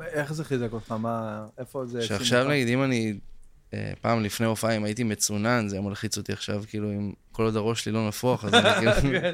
איך 0.00 0.32
זה 0.32 0.44
חיזק 0.44 0.72
אותך? 0.72 0.92
מה, 0.92 1.46
איפה 1.58 1.86
זה... 1.86 2.02
שעכשיו, 2.02 2.48
נגיד, 2.48 2.68
אם 2.68 2.82
אני, 2.82 3.18
אה, 3.74 3.92
פעם 4.00 4.22
לפני 4.22 4.46
הופעה, 4.46 4.76
אם 4.76 4.84
הייתי 4.84 5.04
מצונן, 5.04 5.68
זה 5.68 5.76
היה 5.76 5.82
מלחיץ 5.82 6.16
אותי 6.18 6.32
עכשיו, 6.32 6.62
כאילו, 6.68 6.90
אם 6.90 7.12
כל 7.32 7.42
עוד 7.42 7.56
הראש 7.56 7.84
שלי 7.84 7.92
לא 7.92 8.08
נפוח, 8.08 8.44
אז 8.44 8.54
אני 8.54 8.92
כאילו... 9.00 9.18
כן. 9.20 9.32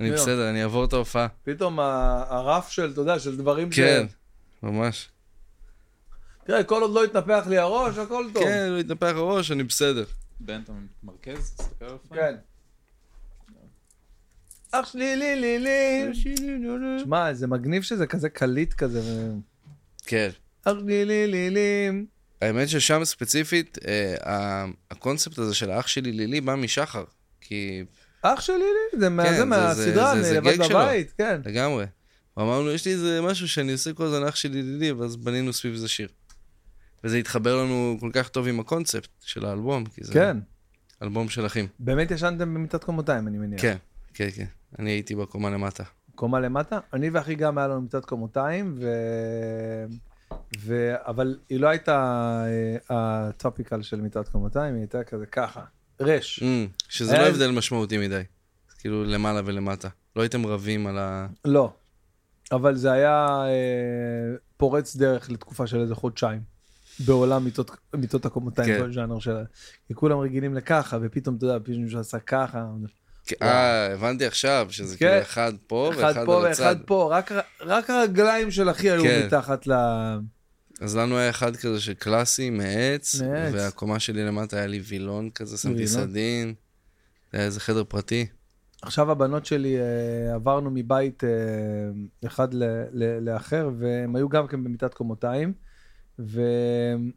אני 0.00 0.12
בסדר, 0.12 0.50
אני 0.50 0.62
אעבור 0.62 0.84
את 0.84 0.92
ההופעה. 0.92 1.26
פתאום 1.44 1.80
הרף 1.80 2.70
של, 2.70 2.90
אתה 2.92 3.00
יודע, 3.00 3.18
של 3.18 3.36
דברים 3.36 3.72
ש... 3.72 3.76
כן, 3.76 4.06
ממש. 4.62 5.08
תראה, 6.44 6.64
כל 6.64 6.82
עוד 6.82 6.90
לא 6.90 7.04
יתנפח 7.04 7.44
לי 7.48 7.58
הראש, 7.58 7.98
הכל 7.98 8.24
טוב. 8.32 8.42
כן, 8.42 8.68
לא 8.68 8.78
יתנפח 8.78 9.12
הראש, 9.14 9.50
אני 9.50 9.62
בסדר. 9.62 10.04
בן, 10.40 10.60
אתה 10.64 10.72
מרכז? 11.02 11.54
תסתכל 11.56 11.84
על 11.84 11.98
כן. 12.14 12.36
אח 14.72 14.92
שלי 14.92 15.16
לי 15.16 15.36
לי 15.36 15.58
לי. 15.58 16.10
שמע, 17.04 17.34
זה 17.34 17.46
מגניב 17.46 17.82
שזה 17.82 18.06
כזה 18.06 18.28
קליט 18.28 18.74
כזה. 18.74 19.00
כן. 20.06 20.28
אח 20.64 20.72
שלי 20.80 21.04
לי 21.04 21.26
לי 21.26 21.50
לי. 21.50 22.04
האמת 22.42 22.68
ששם 22.68 23.04
ספציפית, 23.04 23.78
אה, 24.26 24.66
הקונספט 24.90 25.38
הזה 25.38 25.54
של 25.54 25.70
האח 25.70 25.86
שלי 25.86 26.12
לילי 26.12 26.40
בא 26.40 26.54
משחר. 26.54 27.04
כי... 27.40 27.84
אח 28.22 28.40
שלי 28.40 28.56
לילי, 28.56 29.00
זה 29.00 29.06
כן, 29.06 29.48
מהסדרה, 29.48 30.12
אני 30.12 30.32
לבד 30.32 30.58
בבית, 30.70 31.12
כן. 31.18 31.40
לגמרי. 31.44 31.84
ואמרנו, 32.36 32.70
יש 32.70 32.86
לי 32.86 32.92
איזה 32.92 33.20
משהו 33.22 33.48
שאני 33.48 33.72
עושה 33.72 33.92
כל 33.92 34.04
הזמן 34.04 34.26
אח 34.26 34.36
של 34.36 34.56
ידידי, 34.56 34.92
ואז 34.92 35.16
בנינו 35.16 35.52
סביב 35.52 35.74
זה 35.74 35.88
שיר. 35.88 36.08
וזה 37.04 37.16
התחבר 37.16 37.62
לנו 37.62 37.96
כל 38.00 38.10
כך 38.12 38.28
טוב 38.28 38.48
עם 38.48 38.60
הקונספט 38.60 39.10
של 39.20 39.46
האלבום, 39.46 39.84
כי 39.84 40.04
זה 40.04 40.12
כן. 40.12 40.36
אלבום 41.02 41.28
של 41.28 41.46
אחים. 41.46 41.66
באמת 41.78 42.10
ישנתם 42.10 42.54
במיטת 42.54 42.84
קומותיים, 42.84 43.28
אני 43.28 43.38
מניח. 43.38 43.62
כן, 43.62 43.76
כן, 44.14 44.28
כן. 44.34 44.44
אני 44.78 44.90
הייתי 44.90 45.14
בקומה 45.14 45.50
למטה. 45.50 45.84
קומה 46.14 46.40
למטה. 46.40 46.78
אני 46.92 47.10
ואחי 47.10 47.34
גם 47.34 47.58
היה 47.58 47.68
לנו 47.68 47.80
מיטת 47.80 48.04
קומותיים, 48.04 48.74
ו... 48.78 48.86
ו... 50.58 50.92
אבל 51.06 51.38
היא 51.48 51.60
לא 51.60 51.68
הייתה 51.68 51.96
אה, 52.46 52.76
הטופיקל 52.90 53.82
של 53.82 54.00
מיטת 54.00 54.28
קומותיים, 54.28 54.74
היא 54.74 54.80
הייתה 54.80 55.04
כזה 55.04 55.26
ככה, 55.26 55.60
רש. 56.00 56.40
Mm, 56.42 56.44
שזה 56.88 57.12
היה- 57.12 57.22
לא 57.22 57.28
הבדל 57.28 57.50
משמעותי 57.50 57.98
מדי. 57.98 58.22
כאילו 58.78 59.04
למעלה 59.04 59.40
ולמטה. 59.44 59.88
לא 60.16 60.22
הייתם 60.22 60.46
רבים 60.46 60.86
על 60.86 60.98
ה... 60.98 61.26
לא. 61.44 61.72
אבל 62.52 62.76
זה 62.76 62.92
היה 62.92 63.26
אה, 63.46 64.36
פורץ 64.56 64.96
דרך 64.96 65.30
לתקופה 65.30 65.66
של 65.66 65.80
איזה 65.80 65.94
חודשיים. 65.94 66.40
בעולם 67.06 67.44
מיטות, 67.44 67.70
מיטות 67.96 68.26
הקומותיים, 68.26 68.68
כן. 68.68 68.78
כל 68.80 68.92
ז'אנר 68.92 69.18
שלה. 69.18 69.42
כי 69.88 69.94
כולם 69.94 70.18
רגילים 70.18 70.54
לככה, 70.54 70.98
ופתאום, 71.02 71.36
אתה 71.36 71.44
יודע, 71.44 71.58
פתאום 71.64 71.82
מישהו 71.82 72.00
עשה 72.00 72.18
ככה. 72.18 72.66
אה, 73.42 73.92
הבנתי 73.92 74.26
עכשיו, 74.26 74.66
שזה 74.70 74.98
כן. 74.98 75.06
כאילו 75.06 75.22
אחד 75.22 75.52
פה 75.66 75.90
אחד 75.92 76.02
ואחד 76.02 76.26
פה 76.26 76.40
על 76.40 76.46
הצד. 76.46 76.62
ואחד 76.62 76.76
פה, 76.86 77.08
רק, 77.10 77.32
רק 77.60 77.90
הרגליים 77.90 78.50
של 78.50 78.70
אחי 78.70 78.90
היו 78.90 79.02
כן. 79.02 79.22
מתחת 79.26 79.66
ל... 79.66 79.72
אז 80.80 80.96
לנו 80.96 81.18
היה 81.18 81.30
אחד 81.30 81.56
כזה 81.56 81.80
של 81.80 81.94
קלאסי, 81.94 82.50
מעץ, 82.50 83.20
מעץ. 83.20 83.54
והקומה 83.54 83.98
שלי 83.98 84.24
למטה 84.24 84.56
היה 84.56 84.66
לי 84.66 84.80
וילון 84.80 85.30
כזה, 85.30 85.58
שמתי. 85.58 85.86
סדין. 85.86 86.54
זה 87.32 87.38
היה 87.38 87.46
איזה 87.46 87.60
חדר 87.60 87.84
פרטי. 87.84 88.26
עכשיו 88.82 89.10
הבנות 89.10 89.46
שלי, 89.46 89.76
אה, 89.78 90.34
עברנו 90.34 90.70
מבית 90.70 91.24
אה, 91.24 91.28
אחד 92.26 92.54
ל, 92.54 92.64
ל, 92.92 93.30
לאחר, 93.30 93.70
והם 93.78 94.16
היו 94.16 94.28
גם 94.28 94.46
כן 94.46 94.64
במיטת 94.64 94.94
קומותיים, 94.94 95.52
וכאילו 96.18 97.12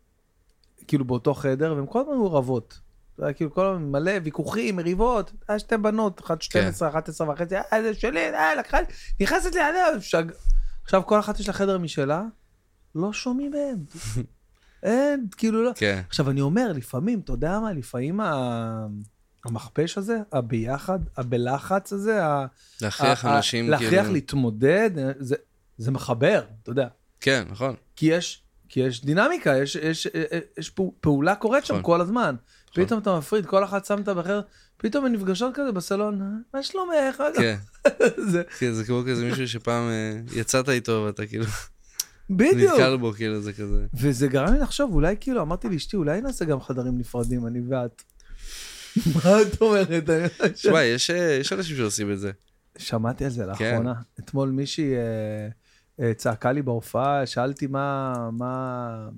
באותו 1.05 1.33
חדר, 1.33 1.73
והם 1.75 1.85
כל 1.85 1.99
הזמן 1.99 2.13
היו 2.13 2.33
רבות. 2.33 2.79
זה 3.17 3.25
היה 3.25 3.33
כאילו 3.33 3.53
כל 3.53 3.65
הזמן 3.65 3.83
מלא 3.91 4.11
ויכוחים, 4.23 4.75
מריבות, 4.75 5.31
היה 5.47 5.59
שתי 5.59 5.77
בנות, 5.77 6.21
אחת 6.21 6.41
12, 6.41 6.89
11 6.89 7.29
וחצי, 7.33 7.55
אה, 7.57 7.83
זה 7.83 7.93
שלי, 7.93 8.19
אה, 8.35 8.55
לקחה 8.55 8.77
נכנסת 9.19 9.55
לי, 9.55 9.61
אה, 9.61 10.01
שג... 10.01 10.23
עכשיו 10.83 11.05
כל 11.05 11.19
אחת 11.19 11.39
יש 11.39 11.47
לה 11.47 11.53
חדר 11.53 11.77
משלה, 11.77 12.23
לא 12.95 13.13
שומעים 13.13 13.51
מהם. 13.51 13.77
אין, 14.83 15.27
כאילו 15.37 15.63
לא. 15.63 15.71
כן, 15.75 16.01
עכשיו 16.09 16.29
אני 16.29 16.41
אומר, 16.41 16.71
לפעמים, 16.75 17.19
אתה 17.19 17.31
יודע 17.33 17.59
מה, 17.59 17.73
לפעמים 17.73 18.19
ה... 18.19 18.87
המכפש 19.45 19.97
הזה, 19.97 20.17
הביחד, 20.31 20.99
הבלחץ 21.17 21.93
הזה, 21.93 22.25
ה... 22.25 22.45
להכריח 22.81 23.25
ה- 23.25 23.37
אנשים 23.37 23.69
להכריח 23.69 23.91
כאילו... 24.01 24.13
להתמודד, 24.13 24.89
זה, 25.19 25.35
זה 25.77 25.91
מחבר, 25.91 26.43
אתה 26.63 26.71
יודע. 26.71 26.87
כן, 27.21 27.43
נכון. 27.51 27.75
כי 27.95 28.05
יש, 28.05 28.43
כי 28.69 28.79
יש 28.79 29.05
דינמיקה, 29.05 29.57
יש, 29.57 29.75
יש, 29.75 30.05
יש, 30.05 30.07
יש 30.57 30.69
פעו- 30.69 30.93
פעולה 31.01 31.35
קורית 31.35 31.65
שם 31.65 31.73
נכון. 31.73 31.83
כל 31.83 32.01
הזמן. 32.01 32.35
פתאום 32.73 32.99
אתה 32.99 33.17
מפריד, 33.17 33.45
כל 33.45 33.63
אחת 33.63 33.85
שמת 33.85 34.09
באחר, 34.09 34.41
פתאום 34.77 35.05
הן 35.05 35.11
נפגשות 35.11 35.53
כזה 35.55 35.71
בסלון, 35.71 36.21
"אה, 36.21 36.27
מה 36.53 36.63
שלומך? 36.63 37.23
כן, 37.35 37.57
זה, 38.31 38.43
כן, 38.59 38.71
זה 38.71 38.83
כמו 38.85 39.03
כזה 39.07 39.25
מישהו 39.25 39.47
שפעם 39.47 39.89
אה, 39.89 40.19
יצאת 40.35 40.69
איתו 40.69 41.03
ואתה 41.05 41.25
כאילו 41.25 41.45
בדיוק. 42.29 42.71
נתקל 42.71 42.97
בו, 42.97 43.13
כאילו 43.13 43.41
זה 43.41 43.53
כזה. 43.53 43.85
וזה 43.93 44.27
גרם 44.27 44.53
לי 44.53 44.59
לחשוב, 44.59 44.93
אולי 44.93 45.15
כאילו, 45.19 45.41
אמרתי 45.41 45.69
לאשתי, 45.69 45.97
אולי 45.97 46.21
נעשה 46.21 46.45
גם 46.45 46.61
חדרים 46.61 46.97
נפרדים, 46.97 47.47
אני 47.47 47.59
ואת. 47.69 48.03
מה 49.15 49.41
את 49.41 49.61
אומרת? 49.61 50.09
תשמע, 50.53 50.83
יש 50.83 51.09
אה, 51.09 51.37
יש 51.41 51.53
אנשים 51.53 51.75
שעושים 51.77 52.11
את 52.11 52.19
זה. 52.19 52.31
שמעתי 52.77 53.25
על 53.25 53.31
זה 53.31 53.43
כן. 53.57 53.71
לאחרונה. 53.71 53.93
אתמול 54.19 54.49
מישהי 54.49 54.93
צעקה 56.15 56.51
לי 56.51 56.61
בהופעה, 56.61 57.25
שאלתי 57.25 57.67
מה, 57.67 58.13
מה, 58.31 59.09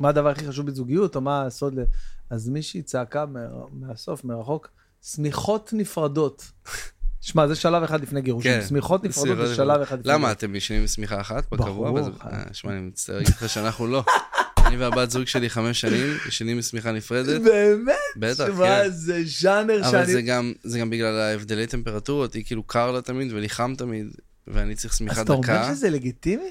מה 0.00 0.08
הדבר 0.08 0.28
הכי 0.28 0.46
חשוב 0.46 0.66
בזוגיות, 0.66 1.16
או 1.16 1.20
מה 1.20 1.42
הסוד 1.46 1.74
ל... 1.74 1.82
אז 2.30 2.48
מישהי 2.48 2.82
צעקה 2.82 3.24
מהסוף, 3.72 4.24
מרחוק, 4.24 4.68
שמיכות 5.02 5.70
נפרדות. 5.72 6.50
שמע, 7.20 7.46
זה 7.46 7.54
שלב 7.54 7.82
אחד 7.82 8.02
לפני 8.02 8.22
גירושים. 8.22 8.60
כן. 8.60 8.66
שמיכות 8.68 9.04
נפרדות 9.04 9.48
זה 9.48 9.54
שלב 9.54 9.80
אחד 9.80 9.98
לפני 9.98 10.12
למה, 10.12 10.32
אתם 10.32 10.54
ישנים 10.54 10.80
עם 10.80 10.86
שמיכה 10.86 11.20
אחת 11.20 11.50
בקבוע? 11.52 11.90
ברור. 11.90 12.08
אה, 12.24 12.44
שמע, 12.52 12.72
אני 12.72 12.80
מצטער 12.80 13.16
להגיד 13.16 13.34
לך 13.34 13.48
שאנחנו 13.48 13.86
לא. 13.86 14.04
אני 14.66 14.76
והבת 14.76 15.10
זוג 15.10 15.24
שלי 15.24 15.50
חמש 15.50 15.80
שנים, 15.80 16.16
ישנים 16.28 16.56
עם 16.56 16.62
שמיכה 16.62 16.92
נפרדת. 16.92 17.42
באמת? 17.42 17.94
בטח, 18.16 18.46
שמע, 18.46 18.66
כן. 18.66 18.90
זה 18.90 19.22
ז'אנר 19.24 19.80
אבל 19.80 19.90
שאני... 19.90 20.12
זה 20.12 20.22
גם, 20.22 20.52
זה 20.62 20.78
גם 20.78 20.90
בגלל 20.90 21.18
ההבדלי 21.18 21.66
טמפרטורות, 21.66 22.34
היא 22.34 22.44
כאילו 22.44 22.62
קר 22.62 22.92
לה 22.92 23.02
תמיד 23.02 23.32
ולי 23.32 23.48
חם 23.48 23.74
תמיד, 23.78 24.06
ואני 24.46 24.74
צריך 24.74 24.92
אז 24.92 24.98
שמיכה 24.98 25.22
אתה 25.22 25.32
אומר 25.32 25.42
דקה. 25.42 25.74
שזה 25.74 25.90
לגיטימי? 25.90 26.50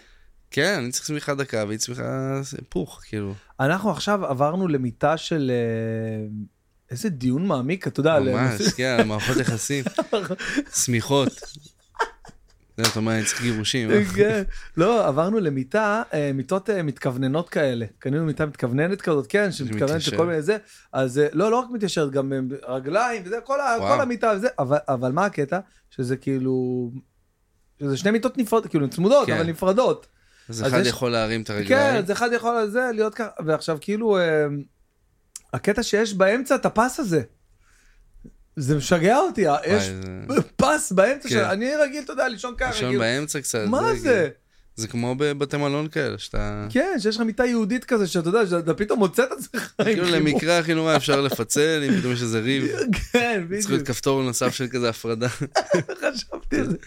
כן, 0.52 0.80
אני 0.84 0.91
צריך 0.91 1.06
שמיכה 1.06 1.36
דקה 1.36 1.64
והיא 1.68 1.80
צריכה 1.80 2.41
פוך, 2.70 3.02
כאילו. 3.08 3.34
אנחנו 3.60 3.91
עכשיו 3.91 4.26
עברנו 4.26 4.68
למיטה 4.68 5.18
של... 5.18 5.52
אה, 5.54 6.28
איזה 6.91 7.10
דיון 7.10 7.48
מעמיק, 7.48 7.88
אתה 7.88 8.00
יודע, 8.00 8.20
ממש, 8.20 8.62
כן, 8.78 9.08
מערכות 9.08 9.38
יחסים. 9.38 9.86
שמיכות. 10.84 11.30
זה, 12.78 12.84
אתה 12.91 13.00
אומר, 13.00 13.16
אני 13.16 13.26
צריך 13.26 13.41
גירושים. 13.41 13.89
כן. 14.16 14.43
לא, 14.78 15.08
עברנו 15.08 15.39
למיטה, 15.39 16.04
אה, 16.14 16.32
מיטות 16.34 16.70
אה, 16.70 16.84
מתכווננות 16.84 17.50
כאלה. 17.50 17.86
קנינו 18.00 18.26
מיטה 18.26 18.45
מתכווננת 18.45 19.02
כזאת, 19.02 19.28
כן, 19.30 19.52
שמתכוונת. 19.52 20.08
לכל 20.08 20.26
מיני 20.26 20.41
זה. 20.41 20.58
אז 20.93 21.22
לא, 21.34 21.52
לא 21.52 21.60
רק 21.60 21.68
מתיישרת, 21.74 22.12
גם 22.12 22.34
רגליים 22.68 23.22
וזה, 23.26 23.38
כל 23.45 23.60
המיטה 24.02 24.34
וזה. 24.36 24.48
אבל- 24.89 25.12
מה 25.12 25.26
הקטע? 25.26 25.60
שזה 25.89 26.18
כאילו... 26.18 26.91
שזה 27.80 27.98
שני 27.98 28.12
מיטות 28.12 28.38
נפרדות, 28.38 28.70
כאילו 28.70 28.89
צמודות, 28.89 29.28
כן. 29.28 29.38
אבל 29.38 29.48
נפרדות. 29.50 30.08
אז 30.50 30.68
אחד 30.68 30.80
יש- 30.82 30.88
יכול 30.88 31.12
להרים 31.12 31.41
את 31.41 31.48
כן, 31.48 31.54
הרגליים. 31.54 31.95
אז 32.04 32.12
אחד 32.12 32.30
יכול 32.34 32.56
על 32.58 32.70
זה 32.70 32.89
להיות 32.93 33.16
ככה, 33.16 33.30
ועכשיו 33.45 33.78
כאילו, 33.82 34.18
אה, 34.18 34.45
הקטע 35.54 35.84
שיש 35.84 36.14
באמצע 36.14 36.56
את 36.56 36.66
הפס 36.66 37.00
הזה. 37.00 37.22
זה 38.56 38.76
משגע 38.76 39.18
אותי, 39.18 39.48
אה, 39.50 39.56
יש 39.68 39.84
וואי, 40.28 40.39
פס 40.56 40.91
באמצע 40.91 41.30
כן. 41.30 41.36
של... 41.36 41.43
אני 41.43 41.76
רגיל, 41.76 42.04
אתה 42.04 42.14
יודע, 42.14 42.28
לישון 42.28 42.56
ככה. 42.58 42.72
לישון. 42.72 42.98
באמצע 43.00 43.41
קצת. 43.41 43.66
מה 43.68 43.93
זה? 43.95 44.10
כאילו- 44.10 44.47
זה 44.78 44.88
כמו 44.88 45.16
בבתי 45.16 45.58
מלון 45.58 45.88
כאלה, 45.88 46.18
שאתה... 46.18 46.68
כן, 46.70 46.96
שיש 47.00 47.16
לך 47.16 47.22
מיטה 47.22 47.46
יהודית 47.46 47.86
כזה, 47.86 48.08
שאתה 48.08 48.30
יודע, 48.30 48.48
שאתה 48.48 48.74
פתאום 48.74 49.00
מוצא 49.00 49.24
את 49.24 49.30
עצמך. 49.32 49.74
עם 49.80 49.86
כאילו 49.86 50.06
חיבור. 50.06 50.20
למקרה 50.20 50.58
הכי 50.58 50.74
נורא 50.74 50.96
אפשר 50.96 51.22
לפצל, 51.22 51.84
אם 51.90 52.00
פתאום 52.00 52.14
יש 52.14 52.22
איזה 52.22 52.40
ריב. 52.40 52.68
כן, 53.12 53.44
צריך 53.48 53.52
להיות 53.52 53.66
בדיוק. 53.68 53.88
כפתור 53.88 54.24
נוסף 54.24 54.54
של 54.54 54.68
כזה 54.68 54.90
הפרדה. 54.90 55.28
חשבתי 56.02 56.60
על 56.60 56.70
זה. 56.70 56.78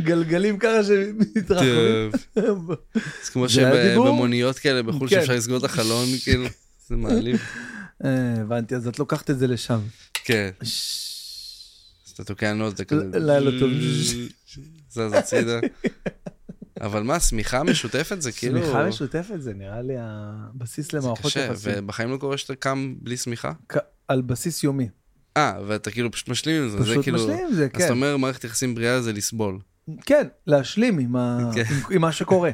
גלגלים 0.00 0.58
ככה 0.58 0.84
שמתרחבים. 0.84 2.10
זה 2.34 3.32
כמו? 3.32 3.48
שבמוניות 3.48 4.58
כאלה 4.58 4.82
בחו"ל 4.82 5.08
כן. 5.08 5.16
שאפשר 5.16 5.34
לסגור 5.34 5.58
את 5.58 5.64
החלון, 5.64 6.06
כאילו, 6.24 6.46
זה 6.88 6.96
מעליב. 6.96 7.36
אה, 8.04 8.40
הבנתי, 8.40 8.74
אז 8.74 8.88
את 8.88 8.98
לוקחת 8.98 9.30
את 9.30 9.38
זה 9.38 9.46
לשם. 9.46 9.80
כן, 10.24 10.50
אז 10.60 12.12
אתה 12.14 12.24
תוקע 12.24 12.52
נוט, 12.52 12.74
אתה 12.74 12.84
כזה... 12.84 13.04
לילה 13.12 13.50
טוב. 13.60 13.70
זז 14.90 15.12
הצידה. 15.12 15.60
אבל 16.80 17.02
מה, 17.02 17.20
שמיכה 17.20 17.62
משותפת 17.62 18.22
זה 18.22 18.32
כאילו... 18.32 18.62
שמיכה 18.62 18.88
משותפת 18.88 19.34
זה 19.40 19.54
נראה 19.54 19.82
לי 19.82 19.94
הבסיס 19.98 20.92
זה 20.92 20.98
למערכות 20.98 21.26
קשה, 21.26 21.40
יחסים. 21.40 21.72
ובחיים 21.76 22.10
לא 22.10 22.16
קורה 22.16 22.36
שאתה 22.36 22.54
קם 22.54 22.94
בלי 23.00 23.16
שמיכה? 23.16 23.52
כ- 23.68 23.76
על 24.08 24.22
בסיס 24.22 24.64
יומי. 24.64 24.88
אה, 25.36 25.54
ואתה 25.66 25.90
כאילו 25.90 26.10
פשוט 26.10 26.28
משלים 26.28 26.62
עם 26.62 26.68
זה, 26.68 26.78
זה 26.78 26.84
פשוט 26.84 27.02
כאילו... 27.02 27.18
משלים 27.18 27.46
עם 27.46 27.54
זה, 27.54 27.62
אז 27.64 27.70
אתה 27.70 27.78
כן. 27.78 27.90
אומר 27.90 28.16
מערכת 28.16 28.44
יחסים 28.44 28.74
בריאה 28.74 29.02
זה 29.02 29.12
לסבול. 29.12 29.58
כן, 30.06 30.26
להשלים 30.46 30.98
עם 30.98 31.16
ה- 31.16 31.50
כן. 31.54 31.62
עם- 31.70 31.82
עם 31.90 32.00
מה 32.00 32.12
שקורה. 32.12 32.50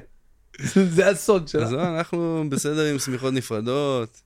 זה 0.97 1.09
הסוד 1.09 1.49
שלה. 1.49 1.63
אז 1.65 1.73
לא, 1.73 1.97
אנחנו 1.97 2.45
בסדר 2.49 2.85
עם 2.93 2.99
שמיכות 2.99 3.33
נפרדות. 3.35 4.21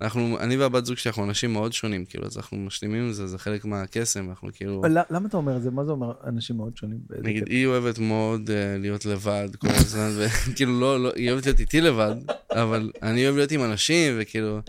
אנחנו, 0.00 0.38
אני 0.40 0.56
והבת 0.56 0.86
זוג 0.86 0.96
שאנחנו 0.96 1.24
אנשים 1.24 1.52
מאוד 1.52 1.72
שונים, 1.72 2.04
כאילו, 2.04 2.26
אז 2.26 2.36
אנחנו 2.36 2.56
משלימים 2.56 3.04
עם 3.04 3.12
זה, 3.12 3.26
זה 3.26 3.38
חלק 3.38 3.64
מהקסם, 3.64 4.28
אנחנו 4.30 4.48
כאילו... 4.52 4.80
אבל 4.80 4.98
למה 5.10 5.28
אתה 5.28 5.36
אומר 5.36 5.56
את 5.56 5.62
זה? 5.62 5.70
מה 5.70 5.84
זה 5.84 5.90
אומר 5.90 6.12
אנשים 6.26 6.56
מאוד 6.56 6.76
שונים? 6.76 6.98
נגיד? 7.22 7.44
היא 7.48 7.66
אוהבת 7.66 7.98
מאוד 7.98 8.48
uh, 8.48 8.52
להיות 8.80 9.06
לבד 9.06 9.48
כל 9.58 9.68
הזמן, 9.70 10.10
וכאילו, 10.16 10.72
לא, 10.80 11.02
לא, 11.02 11.12
היא 11.16 11.30
אוהבת 11.30 11.46
להיות 11.46 11.60
איתי 11.60 11.80
לבד, 11.80 12.14
אבל 12.50 12.90
אני 13.02 13.24
אוהב 13.24 13.36
להיות 13.36 13.52
עם 13.52 13.64
אנשים, 13.64 14.14
וכאילו... 14.18 14.60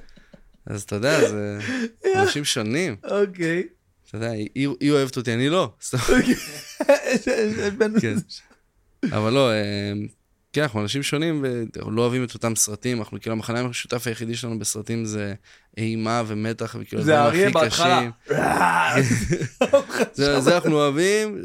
אז 0.66 0.84
אתה 0.84 0.96
יודע, 0.96 1.30
זה 1.30 1.60
אנשים 2.22 2.46
שונים. 2.46 2.96
אוקיי. 3.04 3.64
אתה 4.08 4.18
יודע, 4.18 4.30
היא, 4.30 4.92
אוהבת 4.92 5.18
אותי, 5.18 5.34
אני 5.34 5.50
לא. 5.50 5.74
בין- 7.78 8.00
כן. 8.00 8.16
אבל 9.12 9.34
לא, 9.34 9.52
אה, 9.52 9.94
כן, 10.58 10.64
אנחנו 10.64 10.82
אנשים 10.82 11.04
שונים 11.04 11.46
ולא 11.86 12.02
אוהבים 12.02 12.24
את 12.24 12.34
אותם 12.34 12.56
סרטים, 12.56 13.00
אנחנו 13.00 13.22
כאילו, 13.22 13.36
המחנה 13.36 13.60
המשותף 13.60 14.08
היחידי 14.08 14.36
שלנו 14.36 14.60
בסרטים 14.60 15.06
זה 15.06 15.34
אימה 15.78 16.24
ומתח, 16.28 16.76
וכאילו, 16.80 17.02
זה 17.02 17.20
אריה 17.20 17.48
הכי 17.48 17.54
בהתחלה. 17.54 18.10
קשים. 18.26 18.38
זה 20.14 20.42
זה 20.42 20.56
אנחנו 20.56 20.76
אוהבים. 20.76 21.38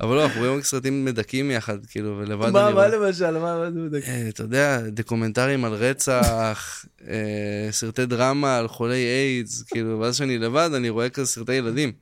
אבל 0.00 0.16
לא, 0.16 0.24
אנחנו 0.24 0.40
רואים 0.40 0.58
רק 0.58 0.64
סרטים 0.64 1.04
מדכאים 1.04 1.50
יחד, 1.50 1.86
כאילו, 1.86 2.18
ולבד 2.18 2.50
מה 2.50 2.66
אני 2.66 2.74
מה 2.74 2.86
רואה. 2.86 2.88
למשל? 2.88 3.30
מה 3.30 3.58
מה 3.58 3.70
זה 3.70 3.80
בדיוק? 3.80 4.04
אה, 4.04 4.28
אתה 4.28 4.42
יודע, 4.42 4.80
דוקומנטרים 4.88 5.64
על 5.64 5.72
רצח, 5.72 6.84
אה, 7.08 7.68
סרטי 7.70 8.06
דרמה 8.06 8.58
על 8.58 8.68
חולי 8.68 9.04
איידס, 9.04 9.62
כאילו, 9.62 10.00
ואז 10.00 10.14
כשאני 10.14 10.38
לבד 10.38 10.70
אני 10.76 10.88
רואה 10.88 11.08
כזה 11.08 11.26
סרטי 11.26 11.54
ילדים. 11.54 11.92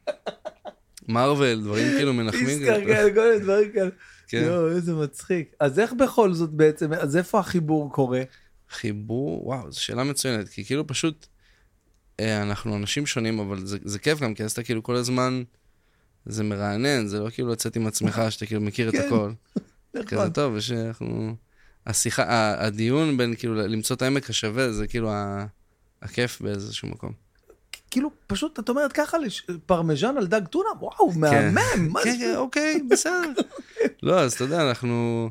מרוויל, 1.08 1.60
דברים 1.60 1.88
כאילו 1.96 2.12
מנחמים. 2.12 2.46
פיסקר, 2.46 2.84
כן, 2.86 3.14
כל 3.14 3.20
מיני 3.20 3.38
דברים 3.38 3.72
כאלה. 3.72 3.90
כן. 4.32 4.44
יואו, 4.46 4.68
איזה 4.68 4.94
מצחיק. 4.94 5.54
אז 5.60 5.78
איך 5.78 5.92
בכל 5.92 6.32
זאת 6.32 6.50
בעצם, 6.50 6.92
אז 6.92 7.16
איפה 7.16 7.38
החיבור 7.40 7.92
קורה? 7.92 8.22
חיבור, 8.70 9.46
וואו, 9.46 9.72
זו 9.72 9.82
שאלה 9.82 10.04
מצוינת, 10.04 10.48
כי 10.48 10.64
כאילו 10.64 10.86
פשוט, 10.86 11.26
אה, 12.20 12.42
אנחנו 12.42 12.76
אנשים 12.76 13.06
שונים, 13.06 13.38
אבל 13.38 13.66
זה, 13.66 13.78
זה 13.84 13.98
כיף 13.98 14.20
גם, 14.20 14.34
כי 14.34 14.44
אז 14.44 14.52
אתה 14.52 14.62
כאילו 14.62 14.82
כל 14.82 14.94
הזמן, 14.96 15.42
זה 16.26 16.44
מרענן, 16.44 17.06
זה 17.06 17.20
לא 17.20 17.30
כאילו 17.30 17.52
לצאת 17.52 17.76
עם 17.76 17.86
עצמך, 17.86 18.22
שאתה 18.30 18.46
כאילו 18.46 18.60
מכיר 18.60 18.88
את 18.88 18.94
כן. 18.94 19.06
הכל. 19.06 19.32
נכון. 19.94 20.04
כזה 20.06 20.30
טוב, 20.30 20.54
ושאנחנו... 20.56 21.36
השיחה, 21.86 22.54
הדיון 22.66 23.16
בין 23.16 23.34
כאילו 23.36 23.54
למצוא 23.54 23.96
את 23.96 24.02
העמק 24.02 24.30
השווה, 24.30 24.72
זה 24.72 24.86
כאילו 24.86 25.10
ה- 25.10 25.46
הכיף 26.02 26.40
באיזשהו 26.40 26.88
מקום. 26.88 27.12
כאילו, 27.92 28.10
פשוט, 28.26 28.58
את 28.58 28.68
אומרת 28.68 28.92
ככה, 28.92 29.18
לש- 29.18 29.46
פרמיז'ן 29.66 30.14
על 30.16 30.26
דג 30.26 30.46
טונה, 30.46 30.68
וואו, 30.80 31.12
מהמם, 31.12 31.52
מה 31.92 32.00
כן, 32.04 32.10
זה? 32.12 32.16
כן, 32.18 32.34
אוקיי, 32.36 32.80
בסדר. 32.90 33.42
לא, 34.02 34.20
אז 34.20 34.32
אתה 34.32 34.44
יודע, 34.44 34.68
אנחנו... 34.68 35.30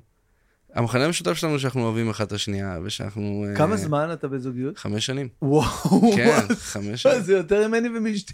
המחנה 0.74 1.06
המשותף 1.06 1.34
שלנו 1.34 1.60
שאנחנו 1.60 1.84
אוהבים 1.84 2.10
אחד 2.10 2.26
את 2.26 2.32
השנייה, 2.32 2.80
ושאנחנו... 2.84 3.46
אה, 3.50 3.56
כמה 3.56 3.78
זמן 3.78 4.10
אתה 4.14 4.28
בזוגיות? 4.28 4.78
חמש 4.78 5.06
שנים. 5.06 5.28
וואו, 5.42 6.12
כן, 6.16 6.56
חמש 6.56 7.02
שנים. 7.04 7.22
זה 7.22 7.34
יותר 7.34 7.68
ממני 7.68 7.90
ומאשתי. 7.98 8.34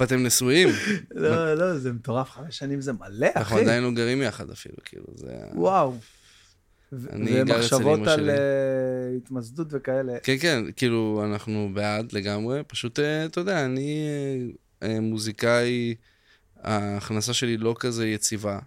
ואתם 0.00 0.22
נשואים. 0.22 0.68
לא, 1.10 1.54
לא, 1.54 1.78
זה 1.78 1.92
מטורף, 1.92 2.30
חמש 2.30 2.58
שנים 2.58 2.80
זה 2.80 2.92
מלא, 2.92 3.26
אנחנו 3.36 3.56
אחי. 3.56 3.64
עדיין 3.64 3.82
לא 3.82 3.90
גרים 3.90 4.22
יחד 4.22 4.50
אפילו, 4.50 4.76
כאילו, 4.84 5.04
זה... 5.16 5.32
וואו. 5.54 5.94
אני 7.12 7.30
גר 7.30 7.42
אצל 7.42 7.52
ומחשבות 7.52 7.98
אמא 7.98 8.10
על 8.10 8.16
שלי. 8.16 8.30
אה, 8.30 9.16
התמסדות 9.16 9.66
וכאלה. 9.70 10.12
כן, 10.22 10.36
כן, 10.40 10.64
כאילו, 10.76 11.22
אנחנו 11.24 11.70
בעד 11.74 12.12
לגמרי, 12.12 12.62
פשוט, 12.66 12.98
אה, 12.98 13.24
אתה 13.24 13.40
יודע, 13.40 13.64
אני 13.64 14.06
אה, 14.82 15.00
מוזיקאי, 15.00 15.94
ההכנסה 16.62 17.32
שלי 17.32 17.56
לא 17.56 17.74
כזה 17.78 18.06
יציבה, 18.08 18.58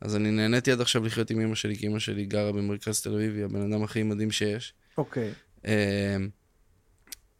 אז 0.00 0.16
אני 0.16 0.30
נהניתי 0.30 0.72
עד 0.72 0.80
עכשיו 0.80 1.04
לחיות 1.04 1.30
עם 1.30 1.40
אמא 1.40 1.54
שלי, 1.54 1.76
כי 1.76 1.86
אמא 1.86 1.98
שלי 1.98 2.26
גרה 2.26 2.52
במרכז 2.52 3.00
תל 3.00 3.14
אביב, 3.14 3.34
היא 3.34 3.44
הבן 3.44 3.72
אדם 3.72 3.82
הכי 3.82 4.02
מדהים 4.02 4.30
שיש. 4.30 4.74
אוקיי. 4.98 5.32
אה, 5.66 6.16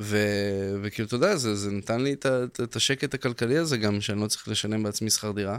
ו- 0.02 0.74
וכאילו, 0.82 1.06
אתה 1.06 1.14
יודע, 1.14 1.36
זה, 1.36 1.54
זה 1.54 1.70
נתן 1.70 2.00
לי 2.00 2.12
את, 2.12 2.26
את 2.64 2.76
השקט 2.76 3.14
הכלכלי 3.14 3.58
הזה 3.58 3.76
גם, 3.76 4.00
שאני 4.00 4.20
לא 4.20 4.26
צריך 4.26 4.48
לשלם 4.48 4.82
בעצמי 4.82 5.10
שכר 5.10 5.32
דירה. 5.32 5.58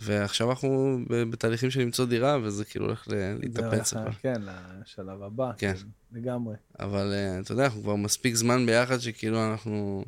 ועכשיו 0.00 0.50
אנחנו 0.50 0.98
בתהליכים 1.08 1.70
של 1.70 1.80
למצוא 1.80 2.06
דירה, 2.06 2.38
וזה 2.42 2.64
כאילו 2.64 2.86
הולך 2.86 3.08
להתאפץ. 3.42 3.94
כן, 4.22 4.42
לשלב 4.82 5.22
הבא. 5.22 5.50
כן. 5.58 5.74
כאילו, 5.74 5.90
לגמרי. 6.12 6.54
אבל 6.80 7.12
אה, 7.12 7.40
אתה 7.40 7.52
יודע, 7.52 7.64
אנחנו 7.64 7.82
כבר 7.82 7.96
מספיק 7.96 8.34
זמן 8.34 8.66
ביחד, 8.66 8.98
שכאילו 8.98 9.52
אנחנו 9.52 10.04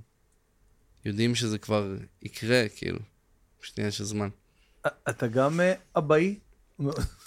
יודעים 1.04 1.34
שזה 1.34 1.58
כבר 1.58 1.94
יקרה, 2.22 2.64
כאילו. 2.76 2.98
פשוט 3.60 3.78
עניין 3.78 3.92
של 3.92 4.04
זמן. 4.04 4.28
אתה 5.08 5.26
גם 5.26 5.60
אה, 5.60 5.72
אבאי? 5.96 6.38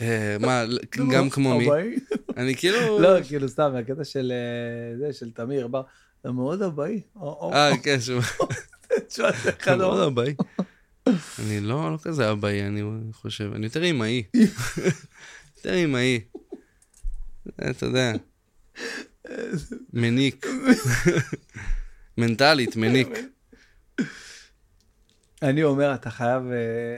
אה, 0.01 0.37
מה, 0.39 0.63
גם 1.15 1.29
כמו 1.29 1.57
מי? 1.57 1.65
אבאי? 1.65 1.95
אני 2.37 2.55
כאילו... 2.55 2.99
לא, 3.01 3.23
כאילו 3.27 3.49
סתם, 3.49 3.71
מהקטע 3.73 4.03
של 4.03 4.31
זה, 4.99 5.13
של 5.13 5.31
תמיר, 5.31 5.67
בר. 5.67 5.81
אתה 6.21 6.31
מאוד 6.31 6.61
אבאי. 6.61 7.01
אה, 7.53 7.71
כן, 7.83 7.99
שהוא 7.99 8.21
תשמע, 9.07 9.31
זה 9.43 9.49
אחד 9.59 9.77
מאוד. 9.77 9.99
אבאי. 9.99 10.35
אני 11.39 11.59
לא 11.59 11.91
לא 11.91 11.97
כזה 12.01 12.31
אבאי, 12.31 12.67
אני 12.67 12.81
חושב. 13.13 13.51
אני 13.55 13.65
יותר 13.65 13.89
אמאי. 13.89 14.23
יותר 15.57 15.83
אמאי. 15.83 16.19
אתה 17.69 17.85
יודע. 17.85 18.11
מניק. 19.93 20.45
מנטלית, 22.17 22.75
מניק. 22.75 23.07
אני 25.41 25.63
אומר, 25.63 25.93
אתה 25.93 26.09
חייב 26.09 26.43
אה, 26.51 26.97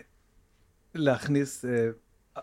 להכניס, 0.95 1.65
אה, 1.65 1.89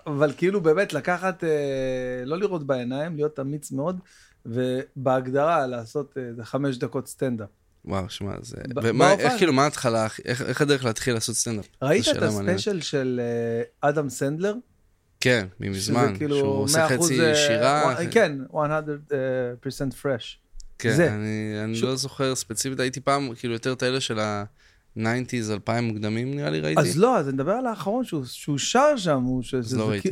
אבל 0.06 0.32
כאילו 0.36 0.60
באמת 0.60 0.92
לקחת, 0.92 1.44
אה, 1.44 2.22
לא 2.24 2.38
לראות 2.38 2.66
בעיניים, 2.66 3.16
להיות 3.16 3.40
אמיץ 3.40 3.72
מאוד, 3.72 4.00
ובהגדרה 4.46 5.66
לעשות 5.66 6.18
איזה 6.18 6.44
חמש 6.44 6.76
דקות 6.76 7.06
סטנדאפ. 7.06 7.48
וואו, 7.84 8.10
שמע, 8.10 8.32
זה... 8.42 8.56
ומה, 8.82 9.12
איך 9.12 9.32
כאילו, 9.38 9.52
מה 9.52 9.64
ההתחלה, 9.64 10.06
איך 10.24 10.42
איך 10.42 10.60
הדרך 10.60 10.84
להתחיל 10.84 11.14
לעשות 11.14 11.34
סטנדאפ? 11.36 11.66
ראית 11.82 12.04
את. 12.08 12.22
הספיישל 12.22 12.80
של 12.80 13.20
אה, 13.82 13.88
אדם 13.88 14.08
סנדלר? 14.08 14.54
כן, 15.20 15.46
ממזמן. 15.60 16.14
כאילו 16.16 16.36
שהוא 16.36 16.48
עושה 16.62 16.86
100% 16.88 16.90
חצי 16.92 17.20
אה, 17.24 17.34
שירה. 17.34 17.82
One- 17.84 18.10
כן, 18.10 18.38
100% 18.50 18.56
fresh. 20.02 20.24
כן, 20.78 20.96
זה. 20.96 21.12
אני, 21.14 21.52
אני 21.64 21.74
ש- 21.76 21.82
לא 21.82 21.96
זוכר 21.96 22.34
ספציפית, 22.34 22.80
הייתי 22.80 23.00
פעם, 23.00 23.34
כאילו, 23.34 23.52
יותר 23.54 23.72
את 23.72 23.82
האלה 23.82 24.00
של 24.00 24.18
ה-90's, 24.18 25.02
2000 25.52 25.84
מוקדמים, 25.84 26.34
נראה 26.34 26.50
לי, 26.50 26.60
ראיתי. 26.60 26.80
אז 26.80 26.98
לא, 26.98 27.18
אז 27.18 27.28
אני 27.28 27.34
מדבר 27.34 27.52
על 27.52 27.66
האחרון 27.66 28.04
שהוא- 28.04 28.24
שהוא 28.24 28.58
שר 28.58 28.96
שם, 28.96 29.22
הוא 29.22 29.42
שזה... 29.42 29.58
אז 29.58 29.74
לא 29.76 29.88
ראיתי. 29.90 30.08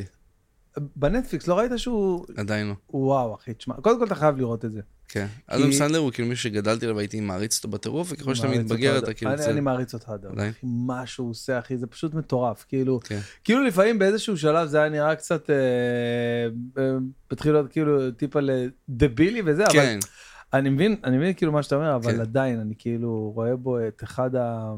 כי- 0.77 0.81
בנטפליקס, 0.97 1.47
לא 1.49 1.59
ראית 1.59 1.73
שהוא... 1.77 2.27
עדיין 2.37 2.67
לא. 2.69 2.75
וואו, 2.91 3.35
אחי, 3.35 3.55
תשמע, 3.55 3.75
קודם 3.75 3.99
כל 3.99 4.05
אתה 4.07 4.15
חייב 4.15 4.37
לראות 4.37 4.65
את 4.65 4.73
זה. 4.73 4.81
כן. 5.09 5.27
אדם 5.47 5.73
סנדלר 5.73 5.99
הוא 5.99 6.13
כאילו 6.13 6.29
מישהו 6.29 6.43
שגדלתי 6.51 6.85
עליו, 6.87 6.99
הייתי 6.99 7.21
מעריץ 7.21 7.57
אותו 7.57 7.69
בטירוף, 7.69 8.09
וככל 8.13 8.35
שאתה 8.35 8.49
מתבגר, 8.49 8.99
אתה 8.99 9.15
כאילו... 9.15 9.31
אני- 9.31 9.39
צריך- 9.39 9.51
אני 9.51 9.61
מעריץ 9.61 9.95
אותך 9.95 10.09
אדם. 10.09 10.39
אחי, 10.39 10.49
מה 10.63 11.07
שהוא 11.07 11.31
עושה, 11.31 11.59
אחי, 11.59 11.77
זה 11.77 11.87
פשוט 11.87 12.15
מטורף. 12.15 12.65
כאילו, 12.69 13.01
כן. 13.05 13.19
כאילו 13.45 13.65
לפעמים 13.65 13.99
באיזשהו 13.99 14.37
שלב 14.37 14.69
זה 14.69 14.79
היה 14.81 14.89
נראה 14.89 15.15
קצת, 15.17 15.51
אה, 15.51 15.55
אה, 16.83 16.97
התחיל 17.31 17.53
להיות 17.53 17.73
כאילו 17.73 18.11
טיפה 18.11 18.41
לדבילי 18.43 19.43
וזה, 19.47 19.65
אבל 19.65 19.73
כן, 19.73 19.99
אני 20.53 20.71
מבין, 20.71 20.97
אני 21.05 21.17
מבין 21.17 21.35
כאילו 21.35 21.53
מה 21.53 21.63
שאתה 21.63 21.77
אומר, 21.77 21.97
אבל 21.97 22.13
כן. 22.13 22.21
עדיין, 22.21 22.61
אני 22.61 22.75
כאילו 22.79 23.33
רואה 23.35 23.57
בו 23.57 23.79
את 23.89 24.03
אחד 24.05 24.37
ה... 24.37 24.75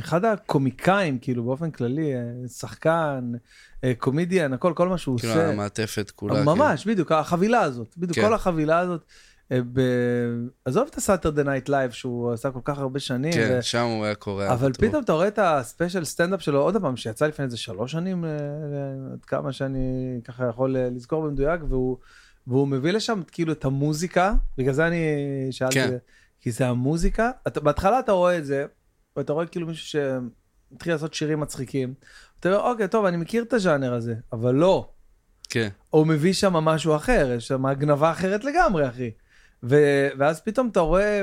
אחד 0.00 0.24
הקומיקאים, 0.24 1.18
כאילו, 1.18 1.44
באופן 1.44 1.70
כללי, 1.70 2.14
אה, 2.14 2.48
שחקן, 2.48 3.32
אה, 3.84 3.92
קומדיאן, 3.98 4.52
הכל, 4.52 4.72
כל 4.76 4.88
מה 4.88 4.98
שהוא 4.98 5.18
כאילו 5.18 5.32
עושה. 5.32 5.48
המעטפת 5.48 6.10
כולה. 6.10 6.44
ממש, 6.44 6.86
בדיוק, 6.86 7.12
החבילה 7.12 7.60
הזאת, 7.60 7.94
בדיוק, 7.96 8.18
כן. 8.18 8.26
כל 8.26 8.34
החבילה 8.34 8.78
הזאת. 8.78 9.04
אה, 9.52 9.60
ב... 9.72 9.80
עזוב 10.64 10.88
את 10.90 10.96
ה 10.96 11.01
Saturday 11.01 11.42
Night 11.44 11.68
Live 11.68 11.90
שהוא 11.90 12.32
עשה 12.32 12.50
כל 12.50 12.60
כך 12.64 12.78
הרבה 12.78 13.00
שנים. 13.00 13.32
כאילו. 13.32 13.46
כן, 13.46 13.58
ו- 13.58 13.62
שם 13.62 13.84
הוא 13.84 14.04
היה 14.04 14.14
קורע. 14.14 14.52
אבל 14.52 14.70
בטירוף. 14.70 14.90
פתאום 14.90 15.04
אתה 15.04 15.12
רואה 15.12 15.28
את 15.28 15.38
ה 15.42 15.50
special 15.50 16.04
סטנדאפ 16.04 16.42
שלו 16.42 16.60
עוד 16.62 16.76
פעם, 16.76 16.96
שיצא 16.96 17.26
לפני 17.26 17.44
איזה 17.44 17.56
שלוש 17.56 17.92
שנים, 17.92 18.24
עד 19.12 19.24
כמה 19.24 19.52
שאני 19.52 20.20
ככה 20.24 20.46
יכול 20.48 20.76
לזכור 20.78 21.22
במדויק, 21.22 21.60
והוא, 21.68 21.96
והוא 22.46 22.68
מביא 22.68 22.92
לשם 22.92 23.22
כאילו 23.32 23.52
את 23.52 23.64
המוזיקה, 23.64 24.32
בגלל 24.58 24.74
זה 24.74 24.86
אני 24.86 25.02
שאלתי, 25.50 25.74
כן. 25.74 25.96
כי 26.40 26.50
זה 26.50 26.68
המוזיקה, 26.68 27.30
אתה, 27.46 27.60
בהתחלה 27.60 27.98
אתה 27.98 28.12
רואה 28.12 28.38
את 28.38 28.44
זה, 28.44 28.66
ואתה 29.16 29.32
רואה 29.32 29.46
כאילו 29.46 29.66
מישהו 29.66 30.00
שמתחיל 30.70 30.92
לעשות 30.92 31.14
שירים 31.14 31.40
מצחיקים, 31.40 31.94
אתה 32.40 32.48
אומר, 32.48 32.70
אוקיי, 32.70 32.88
טוב, 32.88 33.04
אני 33.04 33.16
מכיר 33.16 33.42
את 33.42 33.52
הז'אנר 33.52 33.94
הזה, 33.94 34.14
אבל 34.32 34.54
לא, 34.54 34.90
כן, 35.48 35.68
הוא 35.90 36.06
מביא 36.06 36.32
שם 36.32 36.52
משהו 36.52 36.96
אחר, 36.96 37.32
יש 37.36 37.48
שם 37.48 37.66
הגנבה 37.66 38.10
אחרת 38.10 38.44
לגמרי, 38.44 38.88
אחי. 38.88 39.10
ו- 39.62 40.08
ואז 40.18 40.40
פתאום 40.40 40.68
אתה 40.68 40.80
רואה, 40.80 41.22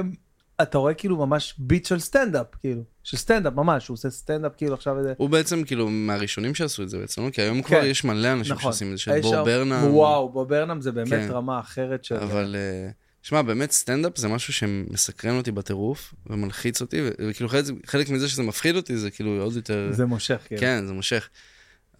אתה 0.62 0.78
רואה 0.78 0.94
כאילו 0.94 1.18
ממש 1.18 1.56
ביט 1.58 1.86
של 1.86 2.00
סטנדאפ, 2.00 2.48
כאילו, 2.62 2.82
של 3.04 3.18
סטנדאפ 3.18 3.54
ממש, 3.54 3.88
הוא 3.88 3.96
עושה 3.96 4.10
סטנדאפ 4.10 4.52
כאילו 4.58 4.74
עכשיו 4.74 4.98
איזה... 5.00 5.14
הוא 5.18 5.30
בעצם 5.30 5.64
כאילו 5.64 5.90
מהראשונים 5.90 6.56
שעשו 6.56 6.84
את 6.84 6.90
זה 6.90 6.98
בעצם, 6.98 7.26
לא? 7.26 7.30
כי 7.30 7.42
היום 7.42 7.62
כן. 7.62 7.68
כבר 7.68 7.86
יש 7.86 8.04
מלא 8.04 8.34
אנשים 8.34 8.54
נכון. 8.54 8.64
שעושים 8.72 8.88
את 8.88 8.98
זה, 8.98 9.04
של 9.04 9.22
בו 9.22 9.43
ברנהם. 9.43 9.84
וואו, 9.84 10.30
בו 10.30 10.50
ברנהם 10.50 10.82
זה 10.82 10.92
באמת 10.92 11.10
כן. 11.10 11.32
רמה 11.32 11.60
אחרת 11.60 12.04
של... 12.04 12.16
אבל, 12.16 12.56
אה, 12.56 12.90
שמע, 13.28 13.42
באמת 13.42 13.72
סטנדאפ 13.72 14.18
זה 14.18 14.28
משהו 14.28 14.54
שמסקרן 14.54 15.38
אותי 15.38 15.52
בטירוף, 15.52 16.14
ומלחיץ 16.26 16.82
אותי, 16.82 17.02
וכאילו 17.30 17.50
חלק, 17.50 17.66
חלק 17.86 18.10
מזה 18.10 18.30
שזה 18.30 18.44
מפחיד 18.44 18.76
אותי, 18.76 18.98
זה 18.98 19.12
כאילו 19.12 19.42
עוד 19.42 19.56
יותר... 19.56 19.90
זה 19.92 20.06
מושך, 20.06 20.42
כאילו. 20.48 20.62
כן, 20.62 20.86
זה 20.88 20.94
מושך. 20.94 21.30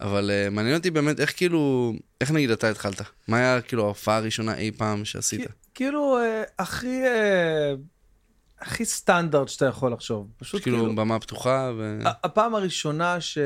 אבל 0.00 0.30
uh, 0.30 0.50
מעניין 0.50 0.76
אותי 0.76 0.90
באמת 0.90 1.20
איך 1.20 1.36
כאילו, 1.36 1.92
איך 2.20 2.30
נגיד 2.30 2.50
אתה 2.50 2.70
התחלת? 2.70 3.02
מה 3.28 3.36
היה 3.36 3.60
כאילו 3.60 3.84
ההופעה 3.84 4.16
הראשונה 4.16 4.58
אי 4.58 4.70
פעם 4.70 5.04
שעשית? 5.04 5.40
כי- 5.40 5.46
כאילו, 5.74 6.18
אה, 6.18 6.42
הכי... 6.58 7.02
אה, 7.06 7.74
הכי 8.60 8.84
סטנדרט 8.84 9.48
שאתה 9.48 9.66
יכול 9.66 9.92
לחשוב. 9.92 10.28
פשוט 10.36 10.62
כאילו 10.62 10.78
כאילו... 10.78 10.94
במה 10.94 11.18
פתוחה 11.18 11.70
ו... 11.78 11.98
הפעם 12.04 12.54
הראשונה 12.54 13.20
ש... 13.20 13.38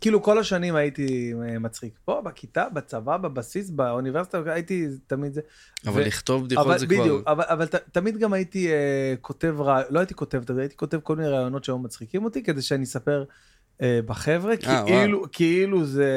כאילו 0.00 0.22
כל 0.22 0.38
השנים 0.38 0.74
הייתי 0.76 1.32
אה, 1.42 1.58
מצחיק. 1.58 1.98
פה, 2.04 2.20
בכיתה, 2.24 2.68
בצבא, 2.68 3.16
בבסיס, 3.16 3.70
באוניברסיטה, 3.70 4.42
הייתי 4.46 4.86
תמיד 5.06 5.32
זה. 5.32 5.40
אבל 5.86 6.00
ו- 6.00 6.04
לכתוב 6.04 6.44
בדיחות 6.44 6.66
אבל 6.66 6.78
זה 6.78 6.86
בדיוק, 6.86 7.22
כבר... 7.22 7.32
אבל, 7.32 7.44
אבל 7.46 7.66
ת, 7.66 7.74
תמיד 7.74 8.18
גם 8.18 8.32
הייתי 8.32 8.68
uh, 8.68 9.20
כותב, 9.20 9.54
רע... 9.60 9.82
לא 9.90 9.98
הייתי 9.98 10.14
כותב, 10.14 10.58
הייתי 10.58 10.76
כותב 10.76 11.00
כל 11.02 11.16
מיני 11.16 11.28
רעיונות 11.28 11.64
שהיו 11.64 11.78
מצחיקים 11.78 12.24
אותי, 12.24 12.42
כדי 12.42 12.62
שאני 12.62 12.84
אספר 12.84 13.24
בחבר'ה, 14.06 14.52
אה, 14.66 14.82
כאילו, 14.86 15.24
כאילו 15.32 15.84
זה... 15.84 16.14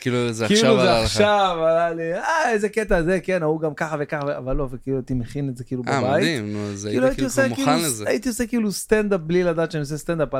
כאילו 0.00 0.32
זה 0.32 0.46
כאילו 0.46 0.60
עכשיו 0.60 0.80
עלה 0.80 0.82
לך. 0.82 0.88
כאילו 0.88 0.98
זה 0.98 1.02
עכשיו 1.02 1.56
עלה 1.64 1.94
לי, 1.94 2.14
אה, 2.14 2.50
איזה 2.52 2.68
קטע 2.68 3.02
זה, 3.02 3.20
כן, 3.22 3.42
ההוא 3.42 3.60
גם 3.60 3.74
ככה 3.74 3.96
וככה, 4.00 4.38
אבל 4.38 4.56
לא, 4.56 4.68
וכאילו 4.70 4.96
הייתי 4.96 5.14
מכין 5.14 5.48
את 5.48 5.56
זה 5.56 5.64
כאילו 5.64 5.82
בבית. 5.82 6.04
אה, 6.04 6.16
מדהים, 6.16 6.52
נו, 6.52 6.58
אז 6.72 6.88
כאילו 6.90 7.06
היית 7.06 7.16
כאילו 7.16 7.30
כבר 7.30 7.48
מוכן 7.48 7.64
כאילו, 7.64 7.76
לזה. 7.76 8.04
הייתי 8.08 8.28
עושה 8.28 8.46
כאילו 8.46 8.72
סטנדאפ 8.72 9.20
בלי 9.20 9.42
לדעת 9.42 9.70
שאני 9.70 9.80
עושה 9.80 9.96
סטנדאפ 9.96 10.34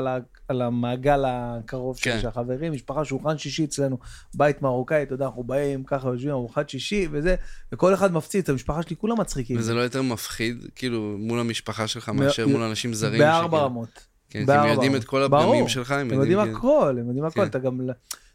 על, 0.47 0.61
המעגל 0.61 1.23
הקרוב 1.27 1.97
כן. 2.01 2.17
של 2.21 2.27
החברים, 2.27 2.73
משפחה, 2.73 3.05
שולחן 3.05 3.37
שישי 3.37 3.63
אצלנו, 3.65 3.97
בית 4.33 4.61
מרוקאי, 4.61 5.03
אתה 5.03 5.13
יודע, 5.13 5.25
אנחנו 5.25 5.43
באים, 5.43 5.83
ככה 5.83 6.07
יושבים, 6.07 6.31
ארוחת 6.31 6.69
שישי 6.69 7.07
וזה, 7.11 7.35
וכל 7.71 7.93
אחד 7.93 8.13
מפציץ, 8.13 8.49
המשפחה 8.49 8.83
שלי 8.83 8.95
כולם 8.95 9.19
מצחיקים. 9.19 9.57
וזה 9.57 9.73
לא 9.73 9.79
יותר 9.79 10.01
מפחיד, 10.01 10.65
כאילו, 10.75 11.15
מול 11.19 11.39
המשפחה 11.39 11.87
שלך, 11.87 12.09
מאשר 12.09 12.47
מול 12.47 12.61
אנשים 12.61 12.93
זרים? 12.93 13.19
בארבע 13.19 13.59
רמות. 13.59 14.16
כן, 14.45 14.45
כי 14.45 14.67
הם 14.67 14.73
יודעים 14.73 14.95
את 14.95 15.03
כל 15.03 15.23
הפגמים 15.23 15.67
שלך, 15.67 15.91
הם 15.91 16.11
יודעים 16.11 16.39
הכל, 16.39 16.95
הם 16.99 17.07
יודעים 17.07 17.25
הכל, 17.25 17.41
כן. 17.41 17.47
אתה 17.47 17.59
גם... 17.59 17.89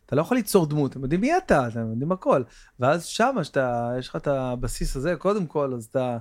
אתה 0.07 0.17
לא 0.17 0.21
יכול 0.21 0.37
ליצור 0.37 0.67
דמות, 0.67 0.97
הם 0.97 1.03
יודעים 1.03 1.21
מי 1.21 1.37
אתה, 1.37 1.69
הם 1.75 1.91
יודעים 1.91 2.13
הכל. 2.13 2.43
ואז 2.81 3.05
שם, 3.05 3.37
שאתה, 3.43 3.93
יש 3.99 4.09
לך 4.09 4.17
את 4.17 4.27
הבסיס 4.27 4.97
הזה, 4.97 5.17
קודם 5.17 5.47
כל, 5.47 5.75
אז 5.75 5.85
אתה, 5.85 6.19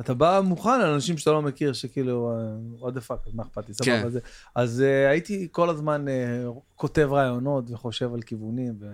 אתה 0.00 0.14
בא 0.14 0.40
מוכן 0.44 0.80
לאנשים 0.80 1.18
שאתה 1.18 1.30
לא 1.30 1.42
מכיר, 1.42 1.72
שכאילו, 1.72 2.38
what 2.80 2.90
the 2.90 3.10
fuck, 3.10 3.30
מה 3.34 3.42
אכפת 3.42 3.68
לי, 3.68 3.74
סבבה. 3.74 4.10
כן. 4.10 4.18
אז 4.54 4.84
uh, 4.86 5.10
הייתי 5.10 5.48
כל 5.50 5.70
הזמן 5.70 6.04
uh, 6.08 6.60
כותב 6.76 7.08
רעיונות 7.12 7.70
וחושב 7.70 8.14
על 8.14 8.22
כיוונים, 8.22 8.74
ו, 8.80 8.86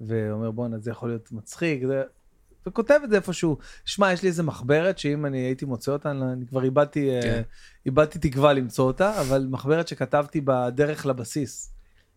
ואומר, 0.00 0.50
בואנה, 0.50 0.78
זה 0.78 0.90
יכול 0.90 1.08
להיות 1.08 1.32
מצחיק. 1.32 1.86
זה, 1.86 2.02
וכותב 2.68 3.00
את 3.04 3.10
זה 3.10 3.16
איפשהו. 3.16 3.58
שמע, 3.84 4.12
יש 4.12 4.22
לי 4.22 4.28
איזה 4.28 4.42
מחברת 4.42 4.98
שאם 4.98 5.26
אני 5.26 5.38
הייתי 5.38 5.64
מוצא 5.64 5.92
אותה, 5.92 6.10
אני 6.10 6.46
כבר 6.46 6.64
איבדתי, 6.64 7.10
אה, 7.10 7.22
כן. 7.22 7.42
איבדתי 7.86 8.18
תקווה 8.18 8.52
למצוא 8.52 8.86
אותה, 8.86 9.20
אבל 9.20 9.46
מחברת 9.50 9.88
שכתבתי 9.88 10.40
בדרך 10.44 11.06
לבסיס. 11.06 11.72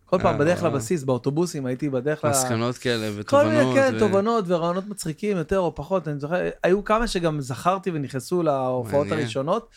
כל 0.06 0.18
פעם 0.20 0.34
אה, 0.36 0.40
בדרך 0.40 0.64
לבסיס, 0.64 1.04
באוטובוסים, 1.04 1.66
הייתי 1.66 1.90
בדרך 1.90 2.26
ל... 2.26 2.30
מסקנות 2.30 2.78
כאלה 2.78 3.10
ותובנות. 3.16 3.28
כל 3.28 3.50
מיני, 3.50 3.76
כן, 3.76 4.00
תובנות 4.00 4.46
ורעיונות 4.48 4.88
מצחיקים 4.88 5.38
יותר 5.38 5.60
או 5.60 5.76
פחות, 5.76 6.08
אני 6.08 6.20
זוכר, 6.20 6.50
היו 6.64 6.84
כמה 6.84 7.08
שגם 7.08 7.42
זכרתי 7.42 7.92
ונכנסו 7.94 8.44
להופעות 8.44 9.12
הראשונות. 9.12 9.70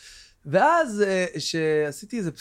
ואז 0.45 1.03
כשעשיתי 1.35 2.15
אה, 2.15 2.19
איזה 2.19 2.31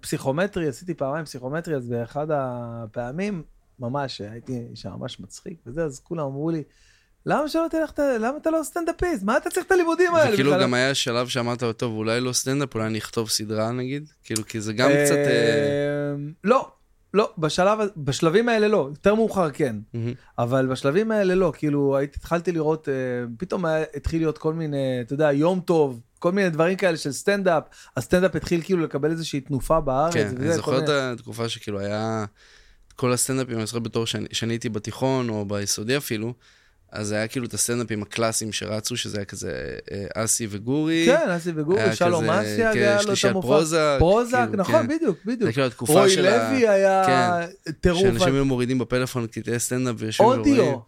פסיכומטרי, 0.00 0.68
עשיתי 0.68 0.94
פעמיים 0.94 1.24
פסיכומטרי, 1.24 1.76
אז 1.76 1.88
באחד 1.88 2.26
הפעמים, 2.30 3.42
ממש, 3.78 4.20
הייתי 4.20 4.66
שם 4.74 4.90
ממש 4.90 5.20
מצחיק 5.20 5.58
וזה, 5.66 5.84
אז 5.84 6.00
כולם 6.00 6.24
אמרו 6.24 6.50
לי, 6.50 6.62
למה 7.26 7.48
שלא 7.48 7.66
תלך, 7.70 7.90
למה 8.20 8.36
אתה 8.36 8.50
לא 8.50 8.60
סטנדאפיסט? 8.62 9.22
מה 9.22 9.36
אתה 9.36 9.50
צריך 9.50 9.66
את 9.66 9.72
הלימודים 9.72 10.14
האלה? 10.14 10.32
וכאילו 10.32 10.52
גם 10.60 10.74
היה 10.74 10.94
שלב 10.94 11.28
שאמרת, 11.28 11.62
טוב, 11.76 11.94
אולי 11.94 12.20
לא 12.20 12.32
סטנדאפ, 12.32 12.74
אולי 12.74 12.86
אני 12.86 12.98
אכתוב 12.98 13.30
סדרה 13.30 13.72
נגיד? 13.72 14.08
כאילו, 14.24 14.46
כי 14.46 14.60
זה 14.60 14.72
גם 14.72 14.90
קצת... 15.04 15.14
אה, 15.14 16.14
לא, 16.44 16.70
לא, 17.14 17.32
בשלב, 17.38 17.78
בשלבים 17.96 18.48
האלה 18.48 18.68
לא, 18.68 18.86
יותר 18.90 19.14
מאוחר 19.14 19.50
כן, 19.50 19.76
אבל 20.38 20.66
בשלבים 20.66 21.10
האלה 21.10 21.34
לא, 21.34 21.52
כאילו 21.56 21.98
התחלתי 21.98 22.52
לראות, 22.52 22.88
אה, 22.88 22.94
פתאום 23.38 23.64
התחיל 23.96 24.20
להיות 24.20 24.38
כל 24.38 24.54
מיני, 24.54 25.00
אתה 25.00 25.14
יודע, 25.14 25.32
יום 25.32 25.60
טוב, 25.60 26.00
כל 26.18 26.32
מיני 26.32 26.50
דברים 26.50 26.76
כאלה 26.76 26.96
של 26.96 27.12
סטנדאפ, 27.12 27.62
הסטנדאפ 27.96 28.36
התחיל 28.36 28.62
כאילו 28.62 28.82
לקבל 28.82 29.10
איזושהי 29.10 29.40
תנופה 29.40 29.80
בארץ. 29.80 30.14
כן, 30.14 30.34
אני 30.36 30.52
זוכר 30.52 30.78
את 30.78 30.88
התקופה 30.88 31.48
שכאילו 31.48 31.80
היה, 31.80 32.24
כל 32.96 33.12
הסטנדאפים, 33.12 33.56
אני 33.56 33.66
זוכר 33.66 33.78
בתור 33.78 34.06
שאני 34.06 34.52
הייתי 34.52 34.68
בתיכון 34.68 35.28
או 35.28 35.44
ביסודי 35.44 35.96
אפילו, 35.96 36.34
אז 36.94 37.12
היה 37.12 37.28
כאילו 37.28 37.46
את 37.46 37.54
הסטנדאפים 37.54 38.02
הקלאסיים 38.02 38.52
שרצו, 38.52 38.96
שזה 38.96 39.18
היה 39.18 39.24
כזה 39.24 39.76
אה, 39.92 40.24
אסי 40.24 40.46
וגורי. 40.50 41.06
כן, 41.06 41.30
אסי 41.30 41.50
וגורי, 41.54 41.96
שלום 41.96 42.30
אסיאג 42.30 42.74
כן, 42.74 42.78
היה 42.78 43.02
לו 43.02 43.12
את 43.12 43.24
המופע. 43.24 43.48
פרוזק. 43.48 43.96
פרוזק, 43.98 44.44
כאילו, 44.48 44.62
נכון, 44.62 44.82
כן. 44.82 44.88
בדיוק, 44.88 45.18
בדיוק. 45.24 45.44
זה 45.44 45.52
כאילו 45.52 45.66
התקופה 45.66 46.08
של 46.08 46.26
ה... 46.26 46.48
רוי 46.48 46.60
לוי 46.60 46.68
היה 46.68 47.02
כן, 47.06 47.72
טירוף. 47.72 48.02
שאנשים 48.02 48.34
היו 48.34 48.44
מורידים 48.44 48.78
בפלאפון 48.78 49.26
קטעי 49.26 49.58
סטנדאפ 49.58 49.94
ויושבים 49.98 50.28
ורואים. 50.28 50.40
אודיו. 50.40 50.78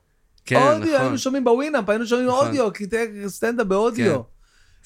כן, 0.44 0.56
אודיו, 0.56 0.78
נכון. 0.78 1.00
היינו 1.00 1.18
שומעים 1.18 1.44
בווינאפ, 1.44 1.88
היינו 1.88 2.06
שומעים 2.06 2.28
נכון. 2.28 2.46
אודיו, 2.46 2.72
קטעי 2.72 3.06
סטנדאפ 3.28 3.66
באודיו. 3.66 4.22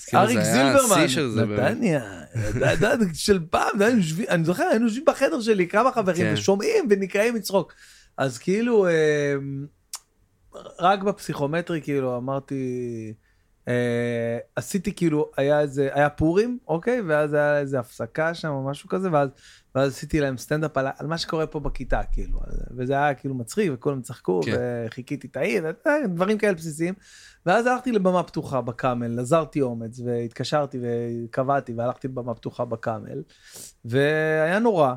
כן. 0.07 0.17
אריק 0.17 0.39
זילברמן, 0.41 1.05
נתניה, 1.47 2.03
של 3.15 3.39
פעם, 3.51 3.83
אני 4.29 4.45
זוכר, 4.45 4.65
היינו 4.65 4.85
יושבים 4.85 5.05
בחדר 5.07 5.41
שלי, 5.41 5.69
כמה 5.69 5.93
חברים, 5.93 6.27
ושומעים 6.35 6.87
ונקרעים 6.91 7.35
מצחוק. 7.35 7.73
אז 8.19 8.39
כאילו, 8.39 8.87
אה, 8.87 8.93
רק 10.79 11.03
בפסיכומטרי, 11.03 11.83
כאילו, 11.83 12.17
אמרתי, 12.17 13.15
אה, 13.69 14.39
עשיתי 14.57 14.95
כאילו, 14.95 15.31
היה 15.37 15.61
איזה, 15.61 15.89
היה 15.93 16.11
פורים, 16.11 16.59
אוקיי? 16.69 17.01
ואז 17.01 17.33
היה 17.33 17.59
איזה 17.59 17.79
הפסקה 17.79 18.35
שם 18.35 18.49
או 18.49 18.65
משהו 18.65 18.89
כזה, 18.89 19.09
ואז, 19.13 19.29
ואז 19.75 19.93
עשיתי 19.93 20.21
להם 20.21 20.39
סטנדאפ 20.39 20.77
על, 20.77 20.87
על 20.99 21.07
מה 21.07 21.19
שקורה 21.19 21.47
פה 21.47 21.61
בכיתה, 21.61 22.01
כאילו. 22.13 22.41
וזה 22.77 22.93
היה 22.93 23.15
כאילו 23.15 23.35
מצחיק, 23.35 23.71
וכולם 23.75 24.03
צחקו, 24.03 24.41
כן. 24.43 24.57
וחיכיתי 24.87 25.27
את 25.27 25.37
העיר, 25.37 25.65
דברים 26.05 26.39
כאלה 26.39 26.55
בסיסיים. 26.55 26.95
ואז 27.47 27.67
הלכתי 27.67 27.93
לבמה 27.93 28.23
פתוחה 28.23 28.61
בקאמל, 28.61 29.21
עזרתי 29.21 29.61
אומץ, 29.61 30.01
והתקשרתי 30.05 30.79
וקבעתי, 30.83 31.73
והלכתי 31.73 32.09
לבמה 32.09 32.35
פתוחה 32.35 32.65
בקאמל, 32.65 33.23
והיה 33.85 34.59
נורא. 34.59 34.95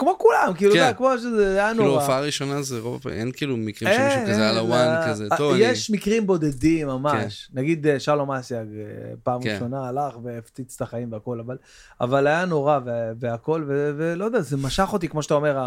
כמו 0.00 0.14
כולם, 0.18 0.52
כאילו, 0.56 0.74
כן. 0.74 0.92
כמו 0.96 1.18
שזה 1.18 1.50
היה 1.52 1.72
נורא. 1.72 1.86
כאילו, 1.86 2.00
הופעה 2.00 2.20
ראשונה 2.20 2.62
זה 2.62 2.80
רוב, 2.80 3.08
אין 3.08 3.32
כאילו 3.32 3.56
מקרים 3.56 3.94
שמישהו 3.94 4.32
כזה 4.32 4.50
על 4.50 4.58
הוואן 4.58 5.08
כזה, 5.08 5.26
טוב, 5.36 5.54
אני... 5.54 5.62
יש 5.62 5.90
מקרים 5.90 6.26
בודדים 6.26 6.86
ממש. 6.86 7.50
כן. 7.52 7.60
נגיד 7.60 7.86
אה, 7.86 8.00
שלום 8.00 8.30
אסיאג, 8.30 8.66
אה, 8.66 9.12
פעם 9.22 9.42
כן. 9.42 9.54
ראשונה 9.54 9.88
הלך 9.88 10.14
והפציץ 10.22 10.74
את 10.76 10.82
החיים 10.82 11.12
והכל, 11.12 11.40
אבל, 11.40 11.56
אבל 12.00 12.26
היה 12.26 12.44
נורא 12.44 12.78
והכל, 13.20 13.64
ולא 13.68 14.24
יודע, 14.24 14.40
זה 14.40 14.56
משך 14.56 14.88
אותי, 14.92 15.08
כמו 15.08 15.22
שאתה 15.22 15.34
אומר, 15.34 15.58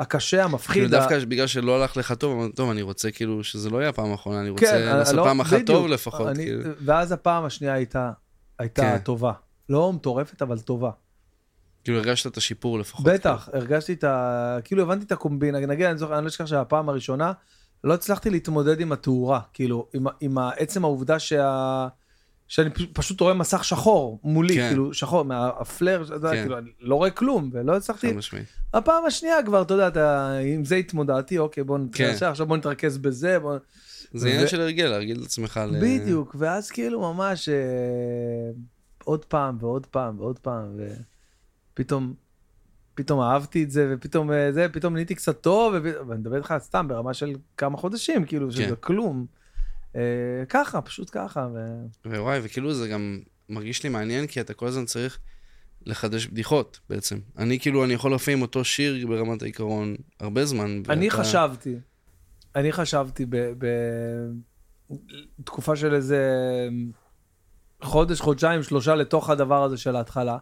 הקשה, 0.00 0.44
המפחיד. 0.44 0.74
כאילו, 0.74 0.88
דווקא 0.88 1.18
בגלל 1.18 1.46
שלא 1.46 1.80
הלך 1.80 1.96
לך 1.96 2.12
טוב, 2.12 2.32
אמרתי, 2.38 2.52
טוב, 2.52 2.70
אני 2.70 2.82
רוצה 2.82 3.10
כאילו 3.10 3.44
שזה 3.44 3.70
לא 3.70 3.78
יהיה 3.78 3.88
הפעם 3.88 4.10
האחרונה, 4.10 4.40
אני 4.40 4.50
רוצה 4.50 4.66
כן, 4.66 4.96
לעשות 4.96 5.14
לא, 5.14 5.24
פעם 5.24 5.40
אחת 5.40 5.58
טוב 5.66 5.86
לפחות. 5.86 6.36
כאילו. 6.36 6.70
ואז 6.84 7.12
הפעם 7.12 7.44
השנייה 7.44 7.74
הייתה, 7.74 8.10
הייתה 8.58 8.98
טובה. 8.98 9.32
לא 9.68 9.92
מטורפת, 9.92 10.42
אבל 10.42 10.58
טובה. 10.58 10.90
כאילו 11.84 11.98
הרגשת 11.98 12.26
את 12.26 12.36
השיפור 12.36 12.78
לפחות. 12.78 13.06
בטח, 13.06 13.48
כאילו. 13.50 13.58
הרגשתי 13.58 13.92
את 13.92 14.04
ה... 14.04 14.58
כאילו 14.64 14.82
הבנתי 14.82 15.04
את 15.04 15.12
הקומבינה, 15.12 15.60
נגיד, 15.60 15.86
אני, 15.86 15.98
זוכר, 15.98 16.14
אני 16.14 16.24
לא 16.24 16.28
אשכח 16.28 16.46
שהפעם 16.46 16.88
הראשונה, 16.88 17.32
לא 17.84 17.94
הצלחתי 17.94 18.30
להתמודד 18.30 18.80
עם 18.80 18.92
התאורה, 18.92 19.40
כאילו, 19.52 19.86
עם, 19.94 20.06
עם 20.20 20.38
עצם 20.38 20.84
העובדה 20.84 21.18
שה... 21.18 21.88
שאני 22.48 22.70
פשוט 22.92 23.20
רואה 23.20 23.34
מסך 23.34 23.64
שחור 23.64 24.20
מולי, 24.24 24.54
כן. 24.54 24.68
כאילו, 24.68 24.94
שחור, 24.94 25.22
מהפלר, 25.22 26.04
כן. 26.06 26.30
כאילו, 26.30 26.58
אני 26.58 26.70
לא 26.80 26.94
רואה 26.94 27.10
כלום, 27.10 27.50
ולא 27.52 27.76
הצלחתי... 27.76 28.14
הפעם 28.74 29.04
השנייה 29.04 29.42
כבר, 29.42 29.62
אתה 29.62 29.74
יודע, 29.74 29.88
אתה, 29.88 30.32
עם 30.38 30.64
זה 30.64 30.76
התמודדתי, 30.76 31.38
אוקיי, 31.38 31.64
בוא 31.64 31.78
נתרשם, 31.78 32.18
כן. 32.20 32.26
עכשיו 32.26 32.46
בוא 32.46 32.56
נתרכז 32.56 32.98
בזה, 32.98 33.38
בוא... 33.38 33.58
זה 34.12 34.28
עניין 34.28 34.44
ו... 34.44 34.48
של 34.48 34.60
הרגל, 34.60 34.86
להרגיל 34.86 35.20
את 35.20 35.26
עצמך 35.26 35.60
ל... 35.70 35.80
בדיוק, 35.80 36.36
ואז 36.38 36.70
כאילו 36.70 37.00
ממש 37.14 37.48
אה, 37.48 37.54
עוד 39.04 39.24
פעם 39.24 39.56
ועוד 39.60 39.86
פעם 39.86 40.20
ועוד 40.20 40.38
פעם, 40.38 40.74
ו... 40.78 40.88
פתאום, 41.78 42.14
פתאום 42.94 43.20
אהבתי 43.20 43.62
את 43.62 43.70
זה, 43.70 43.88
ופתאום 43.94 44.32
אה, 44.32 44.52
זה, 44.52 44.66
פתאום 44.72 44.94
נהייתי 44.94 45.14
קצת 45.14 45.40
טוב, 45.40 45.74
ואני 46.08 46.20
מדבר 46.20 46.36
איתך 46.36 46.54
סתם 46.58 46.88
ברמה 46.88 47.14
של 47.14 47.34
כמה 47.56 47.76
חודשים, 47.76 48.24
כאילו, 48.24 48.52
שזה 48.52 48.66
כן. 48.66 48.74
כלום. 48.80 49.26
אה, 49.96 50.00
ככה, 50.48 50.80
פשוט 50.80 51.08
ככה. 51.12 51.48
ו... 51.54 51.58
ווואי, 52.06 52.40
וכאילו 52.42 52.74
זה 52.74 52.88
גם 52.88 53.20
מרגיש 53.48 53.82
לי 53.82 53.88
מעניין, 53.88 54.26
כי 54.26 54.40
אתה 54.40 54.54
כל 54.54 54.66
הזמן 54.66 54.84
צריך 54.84 55.18
לחדש 55.86 56.26
בדיחות 56.26 56.80
בעצם. 56.90 57.18
אני 57.38 57.60
כאילו, 57.60 57.84
אני 57.84 57.92
יכול 57.92 58.10
להופיע 58.10 58.34
עם 58.34 58.42
אותו 58.42 58.64
שיר 58.64 59.06
ברמת 59.06 59.42
העיקרון 59.42 59.96
הרבה 60.20 60.44
זמן. 60.44 60.82
אני 60.88 61.06
ואתה... 61.08 61.16
חשבתי, 61.22 61.74
אני 62.56 62.72
חשבתי 62.72 63.26
בתקופה 65.38 65.76
של 65.76 65.94
איזה 65.94 66.22
חודש, 67.82 68.20
חודשיים, 68.20 68.62
שלושה 68.62 68.94
לתוך 68.94 69.30
הדבר 69.30 69.64
הזה 69.64 69.76
של 69.76 69.96
ההתחלה. 69.96 70.38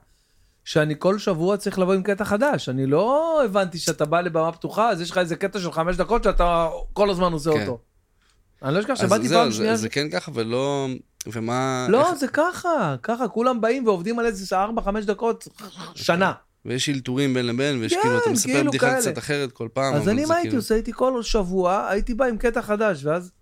שאני 0.67 0.95
כל 0.99 1.19
שבוע 1.19 1.57
צריך 1.57 1.79
לבוא 1.79 1.95
עם 1.95 2.03
קטע 2.03 2.25
חדש. 2.25 2.69
אני 2.69 2.87
לא 2.87 3.41
הבנתי 3.45 3.79
שאתה 3.79 4.05
בא 4.05 4.21
לבמה 4.21 4.53
פתוחה, 4.53 4.91
אז 4.91 5.01
יש 5.01 5.11
לך 5.11 5.19
איזה 5.19 5.37
קטע 5.37 5.61
של 5.61 5.73
חמש 5.73 5.97
דקות 5.97 6.25
שאתה 6.25 6.69
כל 6.93 7.11
הזמן 7.11 7.33
עושה 7.33 7.53
כן. 7.53 7.61
אותו. 7.61 7.79
אני 8.63 8.75
לא 8.75 8.81
אשכח 8.81 8.95
שבאתי 8.95 9.29
פעם 9.29 9.53
שנייה... 9.53 9.73
אז 9.73 9.81
זה 9.81 9.89
כן 9.89 10.11
ככה 10.11 10.31
ולא... 10.35 10.87
ומה... 11.27 11.87
לא, 11.91 12.09
איך... 12.11 12.15
זה 12.15 12.29
ככה, 12.29 12.97
ככה, 13.03 13.29
כולם 13.29 13.61
באים 13.61 13.87
ועובדים 13.87 14.19
על 14.19 14.27
איזה 14.27 14.57
ארבע, 14.57 14.83
חמש 14.83 15.05
דקות, 15.05 15.49
שנה. 15.95 16.33
ויש 16.65 16.89
אלתורים 16.89 17.35
בין 17.35 17.47
לבין, 17.47 17.81
ויש 17.81 17.95
כן, 17.95 18.01
כאילו, 18.03 18.19
אתה 18.19 18.31
מספר 18.31 18.53
כאילו 18.53 18.71
בדיחה 18.71 18.97
קצת 18.97 19.19
אחרת 19.19 19.53
כל 19.53 19.69
פעם. 19.73 19.95
אז 19.95 20.09
אני 20.09 20.25
מה 20.25 20.35
הייתי 20.35 20.49
כאילו... 20.49 20.63
עושה? 20.63 20.75
הייתי 20.75 20.93
כל 20.95 21.23
שבוע, 21.23 21.87
הייתי 21.89 22.15
בא 22.15 22.25
עם 22.25 22.39
קטע 22.39 22.63
חדש, 22.63 23.05
ואז, 23.05 23.33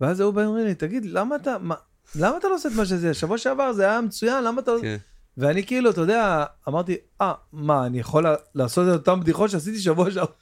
ואז 0.00 0.20
היו 0.20 0.32
באים 0.32 0.46
ואומרים 0.46 0.66
לי, 0.66 0.74
תגיד, 0.74 1.04
למה 1.04 1.36
אתה, 1.36 1.56
מה, 1.60 1.74
למה 2.16 2.36
אתה 2.36 2.48
לא 2.48 2.54
עושה 2.54 2.68
את 2.68 2.74
מה 2.74 2.86
שזה? 2.86 3.14
שבוע 3.14 3.38
שעבר 3.38 3.72
זה 3.72 3.82
היה 3.82 4.00
מצוין, 4.00 4.44
למה 4.44 4.60
אתה... 4.60 4.72
לא- 4.72 4.80
כן. 4.82 4.96
ואני 5.36 5.66
כאילו, 5.66 5.90
אתה 5.90 6.00
יודע, 6.00 6.44
אמרתי, 6.68 6.96
אה, 7.20 7.32
מה, 7.52 7.86
אני 7.86 7.98
יכול 7.98 8.24
לעשות 8.54 8.88
את 8.88 8.92
אותן 8.92 9.20
בדיחות 9.20 9.50
שעשיתי 9.50 9.78
שבוע 9.78 10.10
שעבר? 10.10 10.32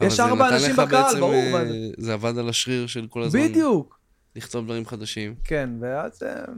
יש 0.00 0.20
ארבע 0.20 0.48
אנשים 0.48 0.76
בקהל, 0.76 1.20
ברור 1.20 1.42
מה 1.52 1.60
זה. 1.98 2.14
עבד 2.14 2.38
על 2.38 2.48
השריר 2.48 2.86
של 2.86 3.06
כל 3.10 3.22
הזמן. 3.22 3.40
בדיוק. 3.40 3.98
לכתוב 4.36 4.64
דברים 4.64 4.86
חדשים. 4.86 5.34
כן, 5.44 5.70
ואז 5.80 6.22
uh, 6.22 6.50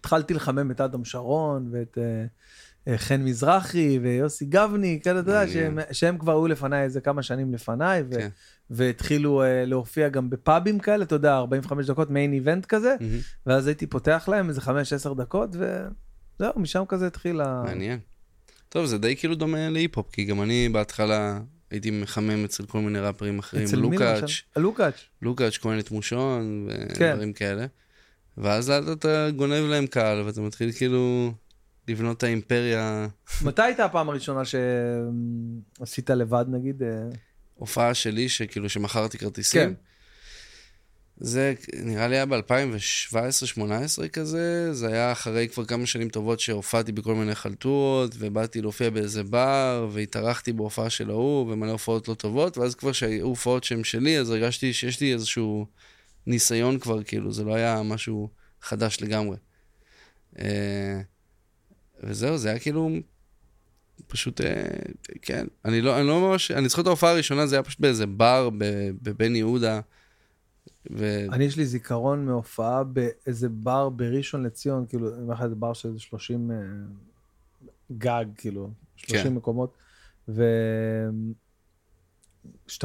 התחלתי 0.00 0.34
לחמם 0.34 0.70
את 0.70 0.80
אדם 0.80 1.04
שרון 1.04 1.68
ואת 1.72 1.98
uh, 1.98 2.90
חן 2.96 3.24
מזרחי 3.24 3.98
ויוסי 4.02 4.44
גבני, 4.44 5.00
כאלה, 5.04 5.20
אתה 5.20 5.30
יודע, 5.30 5.44
שהם, 5.92 6.18
כבר 6.18 6.32
היו 6.32 6.46
לפניי 6.46 6.82
איזה 6.82 7.00
כמה 7.00 7.22
שנים 7.22 7.54
לפניי, 7.54 8.02
ו, 8.02 8.14
כן. 8.14 8.28
והתחילו 8.70 9.42
להופיע 9.66 10.08
גם 10.08 10.30
בפאבים 10.30 10.78
כאלה, 10.78 11.04
אתה 11.04 11.14
יודע, 11.14 11.36
45 11.36 11.86
דקות 11.86 12.10
מיין 12.10 12.32
איבנט 12.32 12.66
כזה. 12.66 12.96
ואז 13.46 13.66
הייתי 13.66 13.86
פותח 13.86 14.28
להם 14.28 14.48
איזה 14.48 14.60
5-10 14.60 15.14
דקות, 15.16 15.50
וזהו, 16.40 16.52
משם 16.56 16.82
כזה 16.88 17.06
התחיל 17.06 17.40
ה... 17.40 17.62
מעניין. 17.64 17.98
טוב, 18.68 18.86
זה 18.86 18.98
די 18.98 19.16
כאילו 19.16 19.34
דומה 19.34 19.68
להיפ-הופ, 19.68 20.10
כי 20.12 20.24
גם 20.24 20.42
אני 20.42 20.68
בהתחלה 20.68 21.40
הייתי 21.70 21.90
מחמם 21.90 22.44
אצל 22.44 22.66
כל 22.66 22.80
מיני 22.80 23.00
ראפרים 23.00 23.38
אחרים. 23.38 23.64
אצל 23.64 23.80
מי 23.80 23.96
למשל? 23.98 24.42
לוקאץ'. 24.56 25.04
לוקאץ', 25.22 25.58
כהנת 25.58 25.90
מושון, 25.90 26.68
ודברים 26.68 27.32
כן. 27.32 27.38
כאלה. 27.38 27.66
ואז 28.38 28.70
לאט 28.70 28.98
אתה 28.98 29.30
גונב 29.36 29.64
להם 29.70 29.86
קהל, 29.86 30.20
ואתה 30.20 30.40
מתחיל 30.40 30.72
כאילו 30.72 31.32
לבנות 31.88 32.16
את 32.18 32.22
האימפריה. 32.22 33.08
מתי 33.44 33.62
הייתה 33.62 33.84
הפעם 33.84 34.08
הראשונה 34.08 34.42
שעשית 34.44 36.10
לבד, 36.10 36.44
נגיד? 36.48 36.82
הופעה 37.54 37.94
שלי, 37.94 38.28
שכאילו 38.28 38.68
שמכרתי 38.68 39.18
כרטיסים. 39.18 39.62
כן. 39.62 39.72
זה 41.16 41.54
נראה 41.72 42.08
לי 42.08 42.16
היה 42.16 42.26
ב-2017-2018 42.26 44.08
כזה, 44.12 44.74
זה 44.74 44.86
היה 44.86 45.12
אחרי 45.12 45.48
כבר 45.48 45.64
כמה 45.64 45.86
שנים 45.86 46.08
טובות 46.08 46.40
שהופעתי 46.40 46.92
בכל 46.92 47.14
מיני 47.14 47.34
חלטורות, 47.34 48.14
ובאתי 48.18 48.62
להופיע 48.62 48.90
באיזה 48.90 49.24
בר, 49.24 49.88
והתארחתי 49.92 50.52
בהופעה 50.52 50.90
של 50.90 51.10
ההוא, 51.10 51.52
ומלא 51.52 51.70
הופעות 51.70 52.08
לא 52.08 52.14
טובות, 52.14 52.58
ואז 52.58 52.74
כבר 52.74 52.92
שהיו 52.92 53.26
הופעות 53.26 53.64
שהן 53.64 53.84
שלי, 53.84 54.18
אז 54.18 54.30
הרגשתי 54.30 54.72
שיש 54.72 55.00
לי 55.00 55.12
איזשהו 55.12 55.66
ניסיון 56.26 56.78
כבר, 56.78 57.02
כאילו, 57.02 57.32
זה 57.32 57.44
לא 57.44 57.54
היה 57.54 57.82
משהו 57.82 58.28
חדש 58.62 58.98
לגמרי. 59.00 59.36
אה, 60.38 61.00
וזהו, 62.02 62.38
זה 62.38 62.50
היה 62.50 62.58
כאילו 62.58 62.90
פשוט, 64.06 64.40
אה, 64.40 64.62
כן, 65.22 65.46
אני 65.64 65.80
לא, 65.80 65.98
אני 65.98 66.06
לא 66.06 66.20
ממש, 66.20 66.50
אני 66.50 66.68
זוכר 66.68 66.82
את 66.82 66.86
ההופעה 66.86 67.10
הראשונה, 67.10 67.46
זה 67.46 67.56
היה 67.56 67.62
פשוט 67.62 67.80
באיזה 67.80 68.06
בר 68.06 68.50
בבן 69.02 69.36
יהודה. 69.36 69.80
ו... 70.90 71.26
אני, 71.32 71.44
יש 71.44 71.56
לי 71.56 71.66
זיכרון 71.66 72.26
מהופעה 72.26 72.84
באיזה 72.84 73.48
בר 73.48 73.88
בראשון 73.88 74.42
לציון, 74.42 74.86
כאילו, 74.88 75.14
אני 75.14 75.22
אומר 75.22 75.34
לך, 75.34 75.42
איזה 75.42 75.54
בר 75.54 75.72
של 75.72 75.98
30 75.98 76.50
uh, 76.50 76.52
אה, 76.52 76.58
גג, 77.98 78.24
כאילו, 78.36 78.70
30 78.96 79.22
כן. 79.22 79.34
מקומות, 79.34 79.74
וכשאתה 80.28 80.46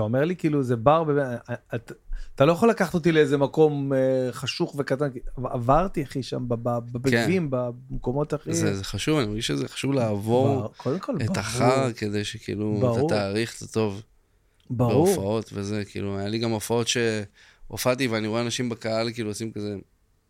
אומר 0.02 0.26
לי, 0.26 0.36
כאילו, 0.36 0.64
זה 0.64 0.76
בר, 0.76 1.04
בב... 1.04 1.18
את, 1.76 1.91
אתה 2.36 2.45
לא 2.45 2.52
יכול 2.52 2.70
לקחת 2.70 2.94
אותי 2.94 3.12
לאיזה 3.12 3.38
מקום 3.38 3.94
uh, 3.94 3.95
חשוך 4.32 4.76
וקטן, 4.78 5.10
עברתי, 5.44 6.04
אחי, 6.04 6.24
שם 6.24 6.45
בבגבים, 6.48 7.49
כן. 7.52 7.58
במקומות 7.90 8.34
הכי... 8.34 8.54
זה, 8.54 8.76
זה 8.76 8.84
חשוב, 8.84 9.18
אני 9.20 9.28
מרגיש 9.28 9.48
שזה 9.48 9.68
חשוב 9.68 9.94
לעבור 9.94 10.62
בר, 10.62 10.98
כל, 10.99 11.18
את 11.26 11.38
החר, 11.38 11.94
כדי 11.94 12.24
שכאילו, 12.24 12.78
ברור. 12.80 13.08
אתה 13.08 13.16
תעריך 13.16 13.58
את 13.58 13.62
הטוב. 13.62 14.04
ברור. 14.70 15.06
בהופעות 15.06 15.49
וזה, 15.54 15.86
כאילו, 15.86 16.18
היה 16.18 16.28
לי 16.28 16.40
גם 16.40 16.52
הופעות 16.52 16.88
שהופעתי 17.68 18.07
ואני 18.07 18.27
רואה 18.27 18.41
אנשים 18.41 18.69
בקהל, 18.69 19.14
כאילו, 19.14 19.30
עושים 19.30 19.52
כזה... 19.52 19.76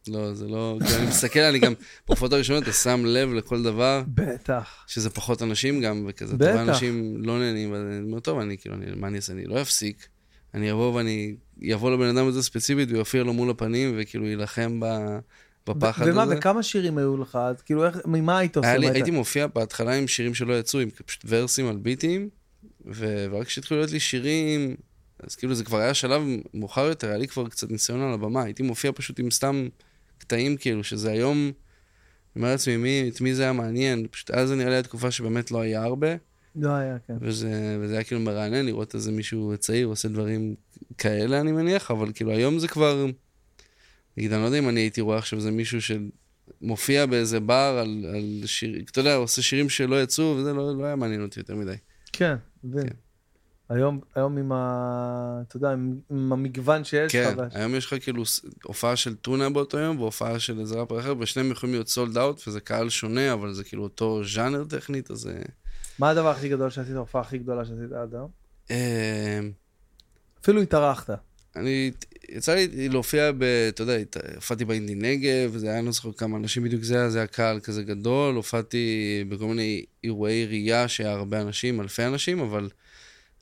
לא, 0.07 0.33
זה 0.33 0.47
לא... 0.47 0.77
כאילו, 0.85 0.99
אני 0.99 1.07
מסתכל, 1.07 1.39
אני 1.39 1.59
גם, 1.59 1.73
בהופעות 2.07 2.33
הראשונות 2.33 2.63
אתה 2.63 2.71
שם 2.71 3.05
לב 3.05 3.33
לכל 3.33 3.63
דבר. 3.63 4.03
בטח. 4.07 4.85
שזה 4.87 5.09
פחות 5.09 5.41
אנשים 5.41 5.81
גם, 5.81 6.05
וכזה, 6.09 6.37
בטח. 6.37 6.45
אתה 6.45 6.53
רואה 6.53 6.63
אנשים 6.63 7.15
לא 7.17 7.39
נהנים, 7.39 7.71
ואני 7.71 8.01
אומר, 8.03 8.19
טוב, 8.19 8.39
אני 8.39 8.57
כאילו, 8.57 8.75
אני, 8.75 8.85
מה 8.95 9.07
אני 9.07 9.15
אעשה? 9.15 9.33
אני 9.33 9.45
לא 9.45 9.61
אפסיק. 9.61 10.07
אני 10.53 10.71
אבוא 10.71 10.93
ואני 10.93 11.35
אבוא 11.73 11.91
לבן 11.91 12.17
אדם 12.17 12.27
הזה 12.27 12.43
ספציפית 12.43 12.91
ויופיע 12.91 13.23
לו 13.23 13.33
מול 13.33 13.49
הפנים, 13.49 13.95
וכאילו 13.97 14.27
יילחם 14.27 14.79
ב... 14.79 14.85
בפחד 15.67 16.05
ומה, 16.07 16.21
הזה. 16.21 16.31
ומה, 16.31 16.39
וכמה 16.39 16.63
שירים 16.63 16.97
היו 16.97 17.17
לך? 17.17 17.35
אז 17.35 17.61
כאילו, 17.61 17.85
איך, 17.85 17.97
ממה 18.05 18.37
היית 18.37 18.57
עושה? 18.57 18.77
לי, 18.77 18.89
הייתי 18.89 19.11
מופיע 19.11 19.47
בהתחלה 19.47 19.93
עם 19.93 20.07
שירים 20.07 20.33
שלא 20.33 20.59
יצאו, 20.59 20.79
עם 20.79 20.89
פשוט 21.05 21.25
ורסים 21.27 21.67
על 21.67 21.77
ביטים, 21.77 22.29
ו... 22.85 23.25
ורק 23.31 23.47
כשהתחילו 23.47 23.79
להיות 23.79 23.91
לי 23.91 23.99
שירים, 23.99 24.75
אז 25.19 25.35
כאילו 25.35 25.55
זה 25.55 25.63
כבר 25.63 25.77
היה 25.77 25.93
שלב 25.93 26.21
מאוחר 26.53 26.85
יותר, 26.85 27.07
היה 27.07 27.17
לי 27.17 27.27
כבר 27.27 27.49
קצת 27.49 27.71
ניסיון 27.71 28.01
על 28.01 28.13
הבמה, 28.13 28.43
הייתי 28.43 28.63
מופיע 28.63 28.91
פשוט 28.95 29.19
עם 29.19 29.31
סתם 29.31 29.67
קטעים, 30.17 30.57
כאילו, 30.57 30.83
שזה 30.83 31.11
היום, 31.11 31.37
אני 31.37 31.51
אומר 32.35 32.51
לעצמי, 32.51 32.77
מי, 32.77 33.09
את 33.13 33.21
מי 33.21 33.35
זה 33.35 33.43
היה 33.43 33.53
מעניין, 33.53 34.07
פשוט 34.11 34.31
אז 34.31 34.47
זה 34.47 34.55
נראה 34.55 34.69
לי 34.69 34.77
התקופה 34.77 35.11
שבאמת 35.11 35.51
לא 35.51 35.61
היה 35.61 35.83
הרבה. 35.83 36.15
לא 36.55 36.69
היה, 36.69 36.97
כן. 37.07 37.13
וזה, 37.21 37.77
וזה 37.81 37.93
היה 37.93 38.03
כאילו 38.03 38.21
מרענן 38.21 38.65
לראות 38.65 38.95
איזה 38.95 39.11
מישהו 39.11 39.53
צעיר 39.59 39.87
עושה 39.87 40.07
דברים 40.07 40.55
כאלה, 40.97 41.41
אני 41.41 41.51
מניח, 41.51 41.91
אבל 41.91 42.11
כאילו 42.13 42.31
היום 42.31 42.59
זה 42.59 42.67
כבר... 42.67 43.05
נגיד, 44.17 44.33
אני 44.33 44.41
לא 44.41 44.45
יודע 44.45 44.59
אם 44.59 44.69
אני 44.69 44.79
הייתי 44.79 45.01
רואה 45.01 45.17
עכשיו 45.17 45.39
איזה 45.39 45.51
מישהו 45.51 45.79
שמופיע 45.81 47.05
באיזה 47.05 47.39
בר 47.39 47.77
על, 47.81 48.05
על 48.15 48.41
שיר, 48.45 48.83
אתה 48.91 48.99
יודע, 48.99 49.15
עושה 49.15 49.41
שירים 49.41 49.69
שלא 49.69 50.03
יצאו, 50.03 50.35
וזה 50.37 50.53
לא, 50.53 50.77
לא 50.77 50.85
היה 50.85 50.95
מעניין 50.95 51.21
אותי 51.21 51.39
יותר 51.39 51.55
מדי. 51.55 51.75
כן, 52.13 52.35
כן. 52.73 52.87
היום, 53.69 53.99
היום 54.15 54.37
עם 54.37 54.51
ה... 54.51 55.41
אתה 55.47 55.57
יודע, 55.57 55.71
עם, 55.71 55.99
עם 56.09 56.33
המגוון 56.33 56.83
שיש 56.83 57.11
כן, 57.11 57.33
לך. 57.37 57.53
כן, 57.53 57.59
היום 57.59 57.75
יש 57.75 57.85
לך 57.85 58.03
כאילו 58.03 58.23
הופעה 58.63 58.95
של 58.95 59.15
טונה 59.15 59.49
באותו 59.49 59.77
יום, 59.77 59.99
והופעה 59.99 60.39
של 60.39 60.59
איזה 60.59 60.75
ראפר 60.75 60.99
אחר, 60.99 61.13
ושניהם 61.19 61.51
יכולים 61.51 61.75
להיות 61.75 61.87
סולד 61.87 62.17
אאוט, 62.17 62.47
וזה 62.47 62.59
קהל 62.59 62.89
שונה, 62.89 63.33
אבל 63.33 63.53
זה 63.53 63.63
כאילו 63.63 63.83
אותו 63.83 64.21
ז'אנר 64.25 64.63
טכנית, 64.63 65.11
אז... 65.11 65.29
מה 65.99 66.09
הדבר 66.09 66.29
הכי 66.29 66.49
גדול 66.49 66.69
שעשית, 66.69 66.95
ההופעה 66.95 67.21
הכי 67.21 67.37
גדולה 67.37 67.65
שעשית 67.65 67.91
עד 67.91 68.13
היום? 68.13 68.29
אמ, 68.69 69.51
אפילו 70.41 70.61
התארחת. 70.61 71.09
אני, 71.55 71.91
יצא 72.29 72.53
לי 72.53 72.89
להופיע 72.89 73.31
ב... 73.31 73.43
אתה 73.43 73.81
יודע, 73.81 73.93
הופעתי 74.35 74.65
באינדי 74.65 74.95
נגב, 74.95 75.49
וזה 75.51 75.67
היה, 75.67 75.77
אני 75.77 75.85
לא 75.85 75.91
זוכר 75.91 76.11
כמה 76.11 76.37
אנשים 76.37 76.63
בדיוק 76.63 76.83
זה 76.83 76.95
היה, 76.95 77.09
זה 77.09 77.17
היה 77.17 77.27
קהל 77.27 77.59
כזה 77.59 77.83
גדול, 77.83 78.35
הופעתי 78.35 79.23
בכל 79.29 79.45
מיני 79.45 79.85
אירועי 80.03 80.45
עירייה 80.45 80.87
שהיה 80.87 81.11
הרבה 81.11 81.41
אנשים, 81.41 81.81
אלפי 81.81 82.05
אנשים, 82.05 82.39
אבל 82.39 82.69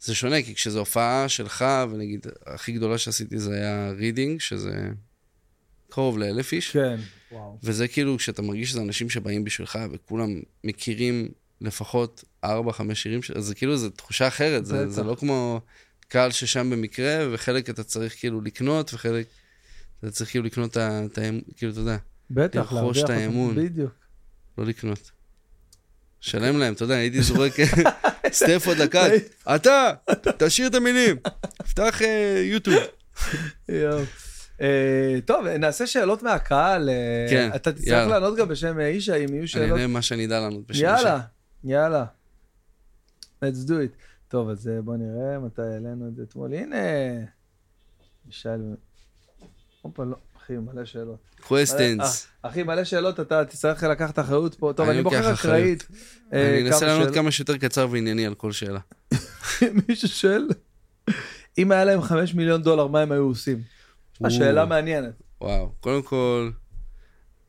זה 0.05 0.15
שונה, 0.15 0.41
כי 0.41 0.55
כשזו 0.55 0.79
הופעה 0.79 1.29
שלך, 1.29 1.65
ונגיד, 1.91 2.27
הכי 2.45 2.71
גדולה 2.71 2.97
שעשיתי 2.97 3.39
זה 3.39 3.53
היה 3.53 3.91
רידינג, 3.91 4.41
שזה 4.41 4.89
קרוב 5.89 6.17
לאלף 6.17 6.53
איש. 6.53 6.71
כן, 6.71 6.99
וואו. 7.31 7.57
וזה 7.63 7.87
כאילו, 7.87 8.17
כשאתה 8.17 8.41
מרגיש 8.41 8.69
שזה 8.69 8.81
אנשים 8.81 9.09
שבאים 9.09 9.43
בשבילך, 9.43 9.79
וכולם 9.91 10.41
מכירים 10.63 11.29
לפחות 11.61 12.23
ארבע, 12.43 12.71
חמש 12.71 13.03
שירים, 13.03 13.19
אז 13.35 13.45
זה 13.45 13.55
כאילו, 13.55 13.77
זו 13.77 13.89
תחושה 13.89 14.27
אחרת, 14.27 14.65
זה, 14.65 14.89
זה 14.89 15.03
לא 15.03 15.15
כמו 15.15 15.61
קהל 16.07 16.31
ששם 16.31 16.69
במקרה, 16.69 17.27
וחלק 17.31 17.69
אתה 17.69 17.83
צריך 17.83 18.19
כאילו 18.19 18.41
לקנות, 18.41 18.93
וחלק 18.93 19.27
אתה 19.99 20.11
צריך 20.11 20.29
כאילו 20.29 20.45
לקנות 20.45 20.71
את 20.71 20.77
ה... 21.17 21.29
כאילו, 21.57 21.71
אתה 21.71 21.79
יודע. 21.79 21.97
בטח, 22.31 22.73
לרכוש 22.73 23.03
את 23.03 23.09
האמון. 23.09 23.55
בדיוק. 23.55 23.91
לא 24.57 24.65
לקנות. 24.65 25.11
שלם 26.19 26.57
להם, 26.57 26.73
אתה 26.73 26.83
יודע, 26.83 26.95
הייתי 26.95 27.21
זורק 27.21 27.53
סטפו 28.35 28.73
דקה, 28.73 29.03
אתה, 29.55 29.91
תשאיר 30.37 30.67
את 30.67 30.75
המילים, 30.75 31.15
פתח 31.57 32.01
אה, 32.01 32.41
יוטיוב. 32.43 32.83
אה, 34.61 35.17
טוב, 35.25 35.47
נעשה 35.47 35.87
שאלות 35.87 36.23
מהקהל. 36.23 36.89
אה, 36.89 37.25
כן. 37.29 37.49
אתה 37.55 37.71
תצטרך 37.71 38.07
לענות 38.07 38.37
גם 38.37 38.47
בשם 38.47 38.79
ישי, 38.79 39.25
אם 39.25 39.33
יהיו 39.33 39.47
שאלות. 39.47 39.69
אני 39.69 39.81
אענה 39.81 39.87
מה 39.87 40.01
שאני 40.01 40.25
אדע 40.25 40.39
לענות 40.39 40.67
בשם 40.67 40.73
ישי. 40.73 40.83
יאללה, 40.83 41.19
יאללה. 41.63 42.05
let's 43.43 43.67
do 43.67 43.71
it. 43.71 43.95
טוב, 44.27 44.49
אז 44.49 44.69
בוא 44.83 44.95
נראה 44.97 45.39
מתי 45.39 45.61
העלינו 45.61 46.07
את 46.07 46.15
זה 46.15 46.23
אתמול. 46.23 46.53
הנה, 46.53 46.75
מישל... 48.25 48.75
הופה, 49.81 50.03
לא, 50.03 50.17
אחי, 50.45 50.53
מלא 50.53 50.85
שאלות. 50.85 51.19
questions. 51.41 52.03
אחי, 52.41 52.63
מלא 52.63 52.83
שאלות, 52.83 53.19
אתה 53.19 53.45
תצטרך 53.45 53.83
לקחת 53.83 54.19
אחריות 54.19 54.55
פה. 54.55 54.73
טוב, 54.75 54.89
אני 54.89 55.03
בוחר 55.03 55.33
אחראית. 55.33 55.87
אני 56.31 56.67
אנסה 56.67 56.85
לענות 56.85 57.13
כמה 57.13 57.31
שיותר 57.31 57.57
קצר 57.57 57.87
וענייני 57.91 58.25
על 58.25 58.33
כל 58.33 58.51
שאלה. 58.51 58.79
מישהו 59.87 60.07
שואל, 60.07 60.47
אם 61.57 61.71
היה 61.71 61.85
להם 61.85 62.01
5 62.01 62.33
מיליון 62.33 62.61
דולר, 62.61 62.87
מה 62.87 63.01
הם 63.01 63.11
היו 63.11 63.23
עושים? 63.23 63.61
השאלה 64.23 64.65
מעניינת. 64.65 65.13
וואו, 65.41 65.71
קודם 65.79 66.01
כל... 66.01 66.49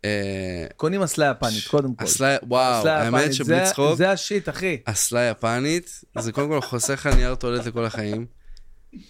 אה, 0.05 0.67
קונים 0.77 1.03
אסלה 1.03 1.33
יפנית, 1.37 1.67
קודם 1.67 1.95
כל. 1.95 2.05
אסלה, 2.05 2.37
וואו, 2.43 2.89
האמת 2.89 3.35
שבלי 3.35 3.65
צחוק... 3.65 3.97
זה 3.97 4.11
השיט, 4.11 4.49
אחי. 4.49 4.79
אסלה 4.85 5.21
יפנית, 5.21 6.05
זה 6.19 6.33
קודם 6.33 6.49
כל 6.49 6.61
חוסך 6.61 6.93
לך 6.93 7.07
נייר 7.07 7.35
טואלט 7.35 7.67
לכל 7.67 7.85
החיים. 7.85 8.27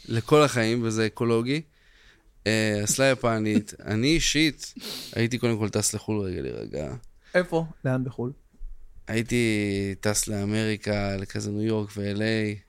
לכל 0.09 0.43
החיים, 0.43 0.81
וזה 0.83 1.07
אקולוגי. 1.07 1.63
אה, 2.47 2.85
אסלה 2.85 3.07
יפנית, 3.11 3.75
אני 3.85 4.07
אישית 4.07 4.75
הייתי 5.15 5.39
קודם 5.39 5.59
כל 5.59 5.69
טס 5.69 5.95
לחו"ל 5.95 6.21
רגע 6.21 6.43
להירגע. 6.43 6.95
איפה? 7.35 7.65
לאן 7.85 8.05
בחו"ל? 8.05 8.33
הייתי 9.09 9.95
טס 10.01 10.29
לאמריקה, 10.29 11.17
לכזה 11.17 11.51
ניו 11.51 11.63
יורק 11.63 11.91
ו-LA. 11.97 12.66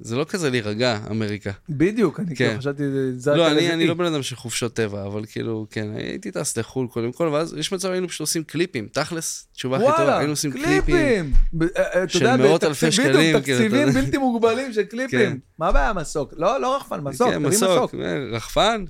זה 0.00 0.16
לא 0.16 0.24
כזה 0.24 0.50
להירגע, 0.50 0.98
אמריקה. 1.10 1.50
בדיוק, 1.68 2.20
אני 2.20 2.36
כאילו 2.36 2.50
כן. 2.50 2.58
חשבתי, 2.58 2.82
זה... 3.16 3.34
לא, 3.34 3.50
אני, 3.50 3.72
אני 3.72 3.86
לא 3.86 3.94
בן 3.94 4.04
אדם 4.04 4.22
של 4.22 4.36
חופשות 4.36 4.74
טבע, 4.74 5.06
אבל 5.06 5.26
כאילו, 5.26 5.66
כן, 5.70 5.88
הייתי 5.96 6.30
טס 6.30 6.56
לחו"ל 6.56 6.86
קודם 6.86 7.12
כל, 7.12 7.28
ואז 7.32 7.54
יש 7.58 7.72
מצב 7.72 7.90
היינו 7.90 8.08
פשוט 8.08 8.20
עושים 8.20 8.44
קליפים, 8.44 8.88
תכלס, 8.92 9.48
תשובה 9.52 9.76
הכי 9.76 9.86
טובה, 9.96 10.18
היינו 10.18 10.32
עושים 10.32 10.52
קליפים. 10.52 11.32
אה, 11.62 12.00
אה, 12.00 12.08
של 12.08 12.36
מאות 12.36 12.64
אלפי 12.64 12.92
שקלים. 12.92 13.12
בדיוק, 13.14 13.42
תקציבים 13.42 13.88
בלתי 13.88 14.18
מוגבלים 14.18 14.72
של 14.72 14.82
קליפים. 14.82 15.20
כן. 15.20 15.36
מה 15.58 15.68
הבעיה, 15.68 15.92
מסוק? 15.92 16.34
לא, 16.36 16.60
לא 16.60 16.76
רחפן, 16.76 17.00
מסוק, 17.00 17.28
תביא 17.28 17.48
מסוק. 17.48 17.94
אה, 17.94 18.24
רחפן? 18.32 18.84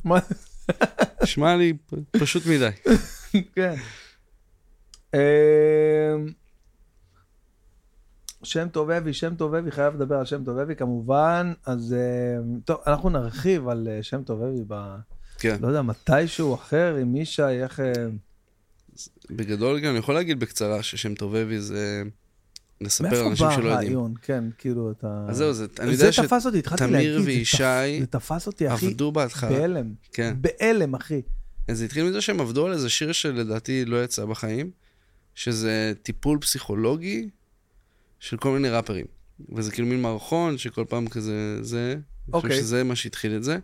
נשמע 1.22 1.56
לי 1.56 1.72
פשוט 2.10 2.46
מדי. 2.46 2.68
כן. 3.56 3.74
שם 8.44 8.68
טוב 8.68 8.90
אבי, 8.90 9.12
שם 9.12 9.34
טוב 9.34 9.54
אבי, 9.54 9.70
חייב 9.70 9.94
לדבר 9.94 10.14
על 10.14 10.24
שם 10.24 10.44
טוב 10.44 10.58
אבי 10.58 10.76
כמובן, 10.76 11.52
אז 11.66 11.92
אה, 11.92 12.42
טוב, 12.64 12.76
אנחנו 12.86 13.10
נרחיב 13.10 13.68
על 13.68 13.88
אה, 13.90 14.02
שם 14.02 14.22
טוב 14.22 14.42
אבי 14.42 14.64
ב... 14.68 14.74
כן. 15.38 15.56
לא 15.60 15.68
יודע, 15.68 15.82
מתישהו 15.82 16.54
אחר, 16.54 16.96
עם 17.00 17.16
ישי, 17.16 17.42
איך... 17.42 17.80
אה, 17.80 17.92
בגדול 19.30 19.80
גם, 19.80 19.90
אני 19.90 19.98
יכול 19.98 20.14
להגיד 20.14 20.40
בקצרה 20.40 20.82
ששם 20.82 21.14
טוב 21.14 21.34
אבי 21.34 21.60
זה... 21.60 22.02
לספר 22.80 23.22
לאנשים 23.22 23.36
שלא 23.36 23.46
יודעים. 23.46 23.64
מאיפה 23.64 23.68
בא 23.68 23.74
הרעיון? 23.74 24.14
כן, 24.22 24.44
כאילו 24.58 24.90
אתה... 24.90 25.26
אז 25.28 25.36
זהו, 25.36 25.52
זה, 25.52 25.66
אני 25.80 25.92
יודע 25.92 26.12
שתמיר 26.12 27.20
וישי 27.24 28.00
זה 28.00 28.06
תפס 28.10 28.46
אותי, 28.46 28.74
אחי, 28.74 28.86
עבדו 28.86 29.12
בהתחלה. 29.12 29.50
בהלם. 29.50 29.92
כן. 30.12 30.36
בהלם, 30.40 30.94
אחי. 30.94 31.22
אז 31.68 31.78
זה 31.78 31.84
התחיל 31.84 32.04
מזה 32.04 32.20
שהם 32.20 32.40
עבדו 32.40 32.66
על 32.66 32.72
איזה 32.72 32.88
שיר 32.88 33.12
שלדעתי 33.12 33.84
לא 33.84 34.04
יצא 34.04 34.24
בחיים, 34.24 34.70
שזה 35.34 35.92
טיפול 36.02 36.38
פסיכולוגי 36.38 37.28
של 38.24 38.36
כל 38.36 38.50
מיני 38.50 38.68
ראפרים. 38.68 39.06
וזה 39.54 39.72
כאילו 39.72 39.88
מין 39.88 40.02
מערכון 40.02 40.58
שכל 40.58 40.84
פעם 40.88 41.08
כזה, 41.08 41.62
זה, 41.62 41.96
אוקיי. 42.32 42.48
אני 42.48 42.54
חושב 42.54 42.66
שזה 42.66 42.84
מה 42.84 42.96
שהתחיל 42.96 43.36
את 43.36 43.44
זה. 43.44 43.58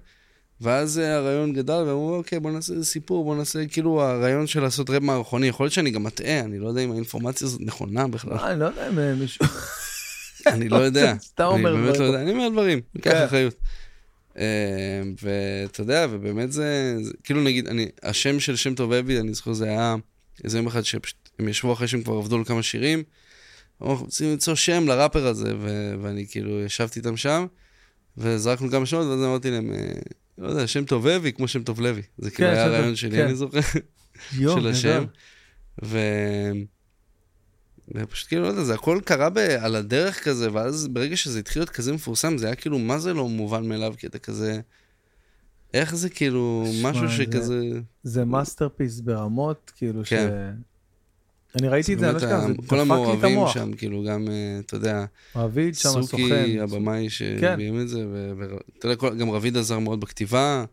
ואז 0.60 0.96
הרעיון 0.96 1.52
גדל, 1.52 1.72
והם 1.72 1.88
אמרו, 1.88 2.14
אוקיי, 2.14 2.40
בוא 2.40 2.50
נעשה 2.50 2.72
איזה 2.72 2.84
סיפור, 2.84 3.24
בוא 3.24 3.36
נעשה, 3.36 3.66
כאילו, 3.66 4.02
הרעיון 4.02 4.46
של 4.46 4.60
לעשות 4.60 4.90
רב 4.90 5.02
מערכוני, 5.02 5.46
יכול 5.46 5.64
להיות 5.64 5.72
שאני 5.72 5.90
גם 5.90 6.02
מטעה, 6.02 6.40
אני 6.40 6.58
לא 6.58 6.68
יודע 6.68 6.80
אם 6.80 6.92
האינפורמציה 6.92 7.46
הזאת 7.46 7.60
נכונה 7.60 8.08
בכלל. 8.08 8.38
אני 8.38 8.60
לא 8.60 8.64
יודע 8.64 8.88
אם 8.88 8.98
אה, 8.98 9.14
מישהו... 9.14 9.46
אני 10.46 10.68
לא 10.68 10.76
יודע. 10.76 11.14
סתם 11.20 11.44
אומר 11.44 11.58
דברים. 11.60 11.76
אני 11.76 11.86
באמת 11.86 11.98
לא 11.98 12.04
יודע, 12.04 12.22
אני 12.22 12.30
אומר 12.30 12.48
דברים, 12.48 12.80
ניקח 12.94 13.10
כן. 13.10 13.24
אחריות. 13.24 13.54
אה, 14.38 15.02
ואתה 15.22 15.80
יודע, 15.80 16.06
ובאמת 16.10 16.52
זה, 16.52 16.96
כאילו 17.24 17.42
נגיד, 17.42 17.68
השם 18.02 18.40
של 18.40 18.56
שם 18.56 18.74
טוב 18.74 18.92
אבי, 18.92 19.20
אני 19.20 19.34
זוכר, 19.34 19.52
זה 19.52 19.64
היה 19.64 19.96
איזה 20.44 20.58
יום 20.58 20.66
אחד 20.66 20.84
שהם 20.84 21.00
ישבו 21.48 21.72
אחרי 21.72 21.88
שהם 21.88 22.02
כבר 22.02 22.14
עבדו 22.14 22.36
על 22.36 22.44
כמה 22.44 22.62
שירים, 22.62 23.02
אמרו, 23.82 23.96
רוצים 23.96 24.30
למצוא 24.30 24.54
שם 24.54 24.84
לראפר 24.88 25.26
הזה, 25.26 25.54
ואני 26.02 26.26
כאילו 26.26 26.60
ישבתי 26.60 26.98
איתם 26.98 27.16
שם, 27.16 27.46
וזרקנו 28.16 28.70
כמה 28.70 28.86
שמות, 28.86 29.06
ואז 29.06 29.20
אמרתי 29.24 29.50
להם, 29.50 29.72
אה, 29.72 29.92
לא 30.38 30.48
יודע, 30.48 30.66
שם 30.66 30.84
טוב 30.84 31.06
אבי 31.06 31.32
כמו 31.32 31.48
שם 31.48 31.62
טוב 31.62 31.80
לוי. 31.80 32.02
זה 32.18 32.30
כאילו 32.30 32.48
כן, 32.48 32.54
היה 32.54 32.64
הרעיון 32.64 32.96
שלי, 32.96 33.16
כן. 33.16 33.24
אני 33.24 33.34
זוכר, 33.34 33.60
של 34.32 34.66
השם. 34.66 35.04
ו... 35.84 35.98
ופשוט 37.94 38.28
כאילו, 38.28 38.42
לא 38.42 38.46
יודע, 38.46 38.62
זה 38.62 38.74
הכל 38.74 39.00
קרה 39.04 39.30
ב... 39.30 39.38
על 39.38 39.76
הדרך 39.76 40.24
כזה, 40.24 40.48
ואז 40.52 40.88
ברגע 40.88 41.16
שזה 41.16 41.38
התחיל 41.38 41.62
להיות 41.62 41.70
כזה 41.70 41.92
מפורסם, 41.92 42.38
זה 42.38 42.46
היה 42.46 42.54
כאילו, 42.54 42.78
מה 42.78 42.98
זה 42.98 43.14
לא 43.14 43.28
מובן 43.28 43.68
מאליו, 43.68 43.94
כי 43.98 44.06
אתה 44.06 44.18
כזה... 44.18 44.60
איך 45.74 45.94
זה 45.94 46.10
כאילו, 46.10 46.64
משהו 46.82 47.10
שכזה... 47.10 47.60
זה, 47.60 47.80
זה 48.02 48.24
masterpiece 48.24 49.00
ברמות, 49.00 49.72
כאילו 49.76 50.02
כן. 50.04 50.54
אני 51.58 51.68
ראיתי 51.68 51.94
את 51.94 51.98
זה, 51.98 52.06
אני 52.06 52.14
לא 52.14 52.18
אשכח, 52.18 52.46
זה 52.46 52.52
דפק 52.52 52.52
לי 52.52 52.52
את 52.52 52.58
המוח. 52.58 52.68
כל 52.68 52.80
המעורבים 52.80 53.38
שם, 53.52 53.72
כאילו 53.72 54.04
גם, 54.04 54.28
אה, 54.28 54.60
אתה 54.60 54.76
יודע, 54.76 55.04
רביד 55.36 55.74
שם 55.74 55.88
הסוכן. 55.88 56.02
סוכי, 56.02 56.60
הבמאי 56.60 57.08
כן. 57.40 57.80
את 57.82 57.88
זה, 57.88 58.06
ואתה 58.38 58.88
יודע, 58.88 59.14
גם 59.14 59.30
רביד 59.30 59.56
עזר 59.56 59.78
מאוד 59.78 60.00
בכתיבה, 60.00 60.64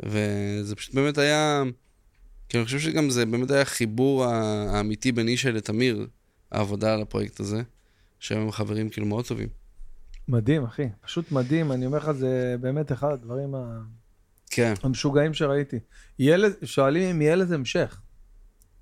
וזה 0.00 0.76
פשוט 0.76 0.94
באמת 0.94 1.18
היה, 1.18 1.62
כי 2.48 2.58
אני 2.58 2.64
חושב 2.64 2.78
שגם 2.78 3.10
זה 3.10 3.26
באמת 3.26 3.50
היה 3.50 3.64
חיבור 3.64 4.24
האמיתי 4.24 5.12
בין 5.12 5.28
אישה 5.28 5.50
לתמיר, 5.50 6.06
העבודה 6.52 6.94
על 6.94 7.02
הפרויקט 7.02 7.40
הזה, 7.40 7.62
שהיום 8.20 8.42
הם 8.42 8.50
חברים 8.50 8.88
כאילו 8.88 9.06
מאוד 9.06 9.26
טובים. 9.26 9.48
מדהים, 10.28 10.64
אחי, 10.64 10.88
פשוט 11.00 11.32
מדהים, 11.32 11.72
אני 11.72 11.86
אומר 11.86 11.98
לך, 11.98 12.10
זה 12.12 12.56
באמת 12.60 12.92
אחד 12.92 13.12
הדברים 13.12 13.54
כן. 14.50 14.74
המשוגעים 14.82 15.34
שראיתי. 15.34 15.78
שואלים 16.64 17.10
אם 17.10 17.22
יהיה 17.22 17.36
לזה 17.36 17.54
המשך. 17.54 18.00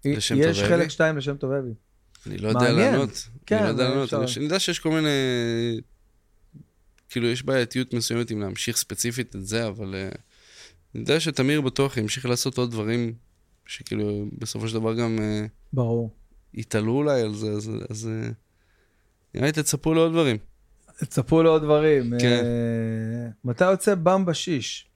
לשם 0.05 0.35
טוב 0.35 0.45
אבי? 0.45 0.51
יש 0.51 0.63
חלק 0.63 0.89
שתיים 0.89 1.17
לשם 1.17 1.37
טוב 1.37 1.53
אבי. 1.53 1.71
אני 2.27 2.39
לא 2.39 2.49
יודע 2.49 2.73
לענות. 2.73 3.29
כן, 3.47 3.57
אני 3.57 3.65
לא 3.65 3.69
יודע 3.69 3.89
לענות. 3.89 4.11
אני 4.37 4.45
יודע 4.45 4.59
שיש 4.59 4.79
כל 4.79 4.91
מיני... 4.91 5.09
כאילו, 7.09 7.27
יש 7.29 7.43
בעייתיות 7.43 7.95
מסוימת 7.95 8.33
אם 8.33 8.41
להמשיך 8.41 8.77
ספציפית 8.77 9.37
את 9.37 9.47
זה, 9.47 9.69
אבל 9.69 9.95
uh, 9.95 10.17
אני 10.95 11.01
יודע 11.01 11.21
שתמיר 11.21 11.61
בטוח 11.61 11.97
ימשיך 11.97 12.27
לעשות 12.27 12.59
עוד 12.59 12.71
דברים 12.71 13.15
שכאילו, 13.67 14.27
בסופו 14.39 14.69
של 14.69 14.75
דבר 14.75 14.95
גם... 14.95 15.19
Uh, 15.19 15.49
ברור. 15.73 16.11
יתעלו 16.55 16.93
אולי 16.93 17.21
על 17.21 17.35
זה, 17.35 17.51
אז, 17.51 17.71
אז 17.91 18.11
uh, 18.11 18.33
נראה 19.35 19.47
לי 19.47 19.53
תצפו 19.53 19.95
לעוד 19.95 20.13
דברים. 20.13 20.37
תצפו 20.99 21.43
לעוד 21.43 21.63
דברים. 21.63 22.13
כן. 22.21 22.43
Uh, 22.43 23.49
מתי 23.49 23.71
יוצא 23.71 23.95
במבה 23.95 24.35
שיש? 24.35 24.87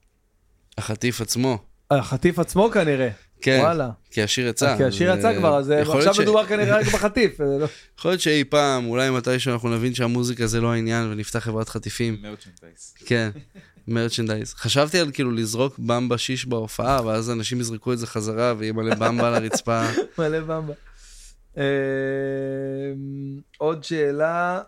החטיף 0.77 1.21
עצמו. 1.21 1.57
החטיף 1.91 2.39
עצמו 2.39 2.69
כנראה. 2.73 3.09
כן, 3.41 3.59
וואלה. 3.61 3.89
כי 4.11 4.23
השיר 4.23 4.47
יצא. 4.47 4.77
כי 4.77 4.83
השיר 4.83 5.13
יצא 5.17 5.37
כבר, 5.37 5.57
אז 5.57 5.69
עכשיו 5.69 6.13
ש... 6.13 6.19
מדובר 6.19 6.45
כנראה 6.45 6.77
רק 6.79 6.85
בחטיף. 6.85 7.39
לא- 7.39 7.67
יכול 7.99 8.11
להיות 8.11 8.21
שאי 8.21 8.43
פעם, 8.43 8.85
אולי 8.85 9.09
מתישהו 9.09 9.53
אנחנו 9.53 9.75
נבין 9.75 9.93
שהמוזיקה 9.93 10.47
זה 10.47 10.61
לא 10.61 10.71
העניין 10.71 11.11
ונפתח 11.11 11.39
חברת 11.39 11.69
חטיפים. 11.69 12.17
מרצ'נדייז. 12.21 12.93
כן, 13.05 13.29
מרצ'נדייז. 13.87 14.53
חשבתי 14.53 14.99
על 14.99 15.11
כאילו 15.11 15.31
לזרוק 15.31 15.79
במבה 15.79 16.17
שיש 16.17 16.45
בהופעה, 16.45 17.05
ואז 17.05 17.29
אנשים 17.31 17.59
יזרקו 17.59 17.93
את 17.93 17.99
זה 17.99 18.07
חזרה 18.07 18.53
ויהיה 18.57 18.73
מלא 18.73 18.95
במבה 18.95 19.27
על 19.27 19.35
הרצפה. 19.35 19.81
מלא 20.19 20.39
במבה. 20.39 20.73
עוד 23.57 23.83
שאלה, 23.83 24.61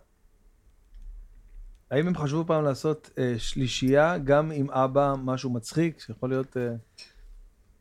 האם 1.91 2.07
הם 2.07 2.17
חשבו 2.17 2.43
פעם 2.47 2.63
לעשות 2.63 3.09
אה, 3.17 3.33
שלישייה 3.37 4.17
גם 4.17 4.51
עם 4.51 4.71
אבא, 4.71 5.13
משהו 5.23 5.49
מצחיק, 5.49 5.99
שיכול 5.99 6.29
להיות... 6.29 6.57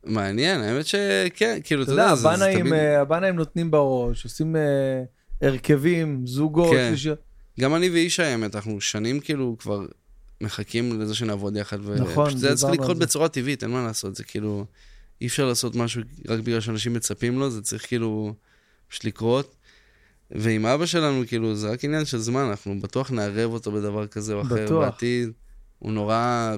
אה, 0.07 0.11
מעניין, 0.11 0.61
האמת 0.61 0.87
שכן, 0.87 1.59
כאילו, 1.65 1.83
אתה 1.83 1.91
יודע, 1.91 2.15
זה 2.15 2.29
תמיד... 2.59 2.73
הבנאים 2.75 3.37
נותנים 3.37 3.71
בראש, 3.71 4.25
עושים 4.25 4.57
אה, 4.57 5.03
הרכבים, 5.43 6.27
זוגות, 6.27 6.71
כן. 6.71 6.95
גם 7.61 7.75
אני 7.75 7.91
ואיש 7.91 8.21
האמת, 8.21 8.55
אנחנו 8.55 8.81
שנים 8.81 9.21
כאילו 9.21 9.57
כבר 9.59 9.87
מחכים 10.41 11.01
לזה 11.01 11.15
שנעבוד 11.15 11.57
יחד. 11.57 11.79
נכון, 11.91 12.37
זה 12.37 12.55
צריך 12.55 12.73
לקרות 12.73 12.99
בצורה 12.99 13.29
טבעית, 13.29 13.63
אין 13.63 13.71
מה 13.71 13.85
לעשות, 13.85 14.17
זה 14.17 14.25
כאילו, 14.25 14.65
אי 15.21 15.27
אפשר 15.27 15.47
לעשות 15.47 15.77
משהו 15.77 16.03
רק 16.29 16.41
בגלל 16.41 16.61
שאנשים 16.61 16.93
מצפים 16.93 17.39
לו, 17.39 17.51
זה 17.51 17.63
צריך 17.63 17.87
כאילו 17.87 18.35
פשוט 18.89 19.05
לקרות. 19.05 19.57
ועם 20.31 20.67
אבא 20.67 20.87
שלנו, 20.87 21.23
כאילו, 21.27 21.55
זה 21.55 21.71
רק 21.71 21.85
עניין 21.85 22.05
של 22.05 22.19
זמן, 22.19 22.41
אנחנו 22.41 22.81
בטוח 22.81 23.11
נערב 23.11 23.53
אותו 23.53 23.73
בדבר 23.73 24.07
כזה 24.07 24.35
או 24.35 24.43
אחר 24.43 24.65
בטוח. 24.65 24.85
בעתיד. 24.85 25.31
הוא 25.79 25.93
נורא 25.93 26.57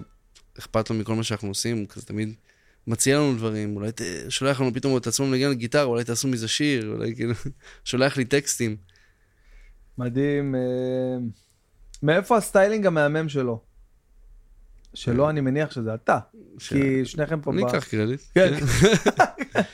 אכפת 0.59 0.90
לו 0.90 0.97
מכל 0.97 1.14
מה 1.14 1.23
שאנחנו 1.23 1.48
עושים, 1.48 1.78
הוא 1.78 1.86
כזה 1.89 2.06
תמיד 2.06 2.35
מציע 2.86 3.18
לנו 3.18 3.34
דברים, 3.36 3.76
אולי 3.76 3.92
ת... 3.92 4.00
שולח 4.28 4.60
לנו 4.60 4.74
פתאום 4.74 4.96
את 4.96 5.06
עצמו 5.06 5.32
מנגן 5.32 5.52
גיטרה, 5.52 5.82
אולי 5.82 6.04
תעשו 6.04 6.28
מזה 6.28 6.48
שיר, 6.48 6.88
אולי 6.88 7.14
כאילו, 7.16 7.34
שולח 7.84 8.16
לי 8.16 8.24
טקסטים. 8.24 8.76
מדהים. 9.98 10.54
אה, 10.54 10.60
מאיפה 12.02 12.36
הסטיילינג 12.36 12.86
המהמם 12.86 13.28
שלו? 13.28 13.60
שלא, 14.94 15.30
אני 15.30 15.40
מניח 15.40 15.70
שזה 15.70 15.94
אתה. 15.94 16.18
ש... 16.59 16.68
כי 16.72 17.04
שניכם 17.04 17.40
פה... 17.40 17.52
אני 17.52 17.66
אקח 17.66 17.84
קרדיט. 17.84 18.20
כן. 18.34 18.54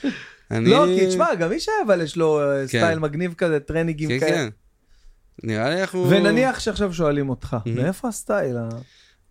אני... 0.51 0.69
לא, 0.69 0.85
כי 0.97 1.07
תשמע, 1.07 1.35
גם 1.35 1.51
איש 1.51 1.69
אבל 1.85 2.01
יש 2.01 2.17
לו 2.17 2.41
אה, 2.41 2.61
כן. 2.61 2.67
סטייל 2.67 2.99
מגניב 2.99 3.33
כזה, 3.33 3.59
טרנינגים 3.59 4.09
כן, 4.09 4.19
כאלה. 4.19 4.31
כן, 4.31 4.49
כן. 4.49 5.47
נראה 5.47 5.69
לי 5.69 5.81
אנחנו... 5.81 6.09
ונניח 6.09 6.59
שעכשיו 6.59 6.93
שואלים 6.93 7.29
אותך, 7.29 7.57
מאיפה 7.65 8.07
הסטייל? 8.07 8.55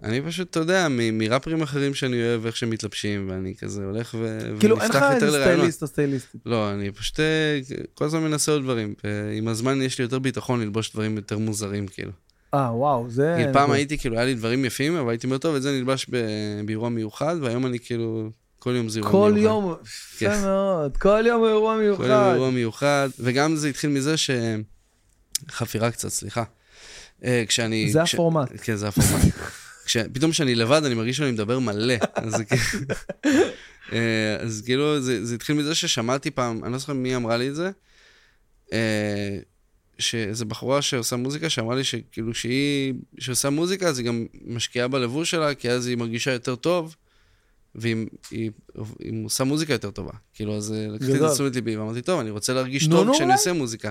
אני 0.02 0.22
פשוט, 0.22 0.50
אתה 0.50 0.58
יודע, 0.60 0.86
מראפרים 1.12 1.62
אחרים 1.62 1.94
שאני 1.94 2.22
אוהב, 2.22 2.46
איך 2.46 2.56
שהם 2.56 2.70
מתלבשים, 2.70 3.30
ואני 3.30 3.54
כזה 3.58 3.84
הולך 3.84 4.16
ו... 4.20 4.50
כאילו, 4.60 4.80
אין 4.80 4.90
לך 4.90 5.04
איזה 5.12 5.30
סטייליסט 5.30 5.82
או 5.82 5.86
סטייליסטית. 5.86 6.40
לא, 6.46 6.72
אני 6.72 6.90
פשוט 6.90 7.20
אה, 7.20 7.60
כל 7.94 8.04
הזמן 8.04 8.22
מנסה 8.22 8.52
עוד 8.52 8.62
דברים. 8.62 8.94
עם 9.36 9.48
הזמן 9.48 9.82
יש 9.82 9.98
לי 9.98 10.02
יותר 10.02 10.18
ביטחון 10.18 10.60
ללבוש 10.60 10.92
דברים 10.92 11.16
יותר 11.16 11.38
מוזרים, 11.38 11.86
כאילו. 11.86 12.12
אה, 12.54 12.76
וואו, 12.76 13.10
זה... 13.10 13.34
כאילו, 13.36 13.52
פעם 13.52 13.70
הייתי, 13.70 13.98
כאילו, 13.98 14.16
היה 14.16 14.24
לי 14.24 14.34
דברים 14.34 14.64
יפים, 14.64 14.96
אבל 14.96 15.10
הייתי 15.10 15.26
אומר, 15.26 15.38
טוב, 15.38 15.54
את 15.54 15.62
זה 15.62 15.72
נלבש 15.72 16.06
באירוע 16.64 16.88
מיוחד, 16.88 17.36
והיום 17.40 17.66
אני 17.66 17.78
כאילו, 17.78 18.30
כל 18.58 18.74
יום 18.76 18.88
זה 18.88 18.98
אירוע 18.98 19.30
מיוחד. 19.30 19.32
כל 19.32 19.38
יום, 19.38 19.74
יפה 20.14 20.34
כן. 20.36 20.42
מאוד, 20.42 20.96
כל 20.96 21.24
יום 21.26 21.44
אירוע 21.44 21.76
מיוחד. 21.76 22.04
כל 22.04 22.10
יום 22.10 22.32
אירוע 22.32 22.50
מיוחד, 22.50 23.08
וגם 23.18 23.56
זה 23.56 23.68
התחיל 23.68 23.90
מזה 23.90 24.16
ש... 24.16 24.30
חפירה 25.50 25.90
קצת, 25.90 26.08
סליחה. 26.08 26.44
אה, 27.24 27.44
כשאני... 27.48 27.90
זה 27.92 28.02
הפורמט. 28.02 28.48
כן, 28.62 28.76
זה 28.76 28.88
הפורמט. 28.88 29.24
פתאום 30.12 30.30
כשאני 30.30 30.54
לבד, 30.54 30.84
אני 30.84 30.94
מרגיש 30.94 31.16
שאני 31.16 31.30
מדבר 31.30 31.58
מלא. 31.58 31.94
אז, 32.14 32.34
אה, 33.92 34.36
אז 34.36 34.62
כאילו, 34.64 35.00
זה, 35.00 35.24
זה 35.24 35.34
התחיל 35.34 35.56
מזה 35.56 35.74
ששמעתי 35.74 36.30
פעם, 36.30 36.64
אני 36.64 36.72
לא 36.72 36.78
זוכר 36.78 36.92
מי 36.92 37.16
אמרה 37.16 37.36
לי 37.36 37.48
את 37.48 37.54
זה, 37.54 37.70
אה, 38.72 39.38
שאיזו 39.98 40.46
בחורה 40.46 40.82
שעושה 40.82 41.16
מוזיקה, 41.16 41.50
שאמרה 41.50 41.76
לי 41.76 41.84
שכאילו 41.84 42.34
שהיא, 42.34 42.94
שעושה 43.18 43.50
מוזיקה, 43.50 43.88
אז 43.88 43.98
היא 43.98 44.06
גם 44.06 44.26
משקיעה 44.44 44.88
בלבוש 44.88 45.30
שלה, 45.30 45.54
כי 45.54 45.70
אז 45.70 45.86
היא 45.86 45.96
מרגישה 45.96 46.32
יותר 46.32 46.56
טוב, 46.56 46.96
והיא 47.74 48.06
היא, 48.30 48.50
היא 48.98 49.24
עושה 49.24 49.44
מוזיקה 49.44 49.72
יותר 49.72 49.90
טובה. 49.90 50.12
כאילו, 50.34 50.56
אז 50.56 50.72
אה, 50.72 50.86
לקחתי 50.88 51.12
את 51.12 51.18
זה 51.18 51.26
לתשומת 51.26 51.54
ליבי, 51.54 51.76
ואמרתי, 51.76 52.02
טוב, 52.02 52.20
אני 52.20 52.30
רוצה 52.30 52.52
להרגיש 52.52 52.88
טוב 52.88 53.12
כשאני 53.14 53.32
עושה 53.32 53.52
מוזיקה. 53.52 53.90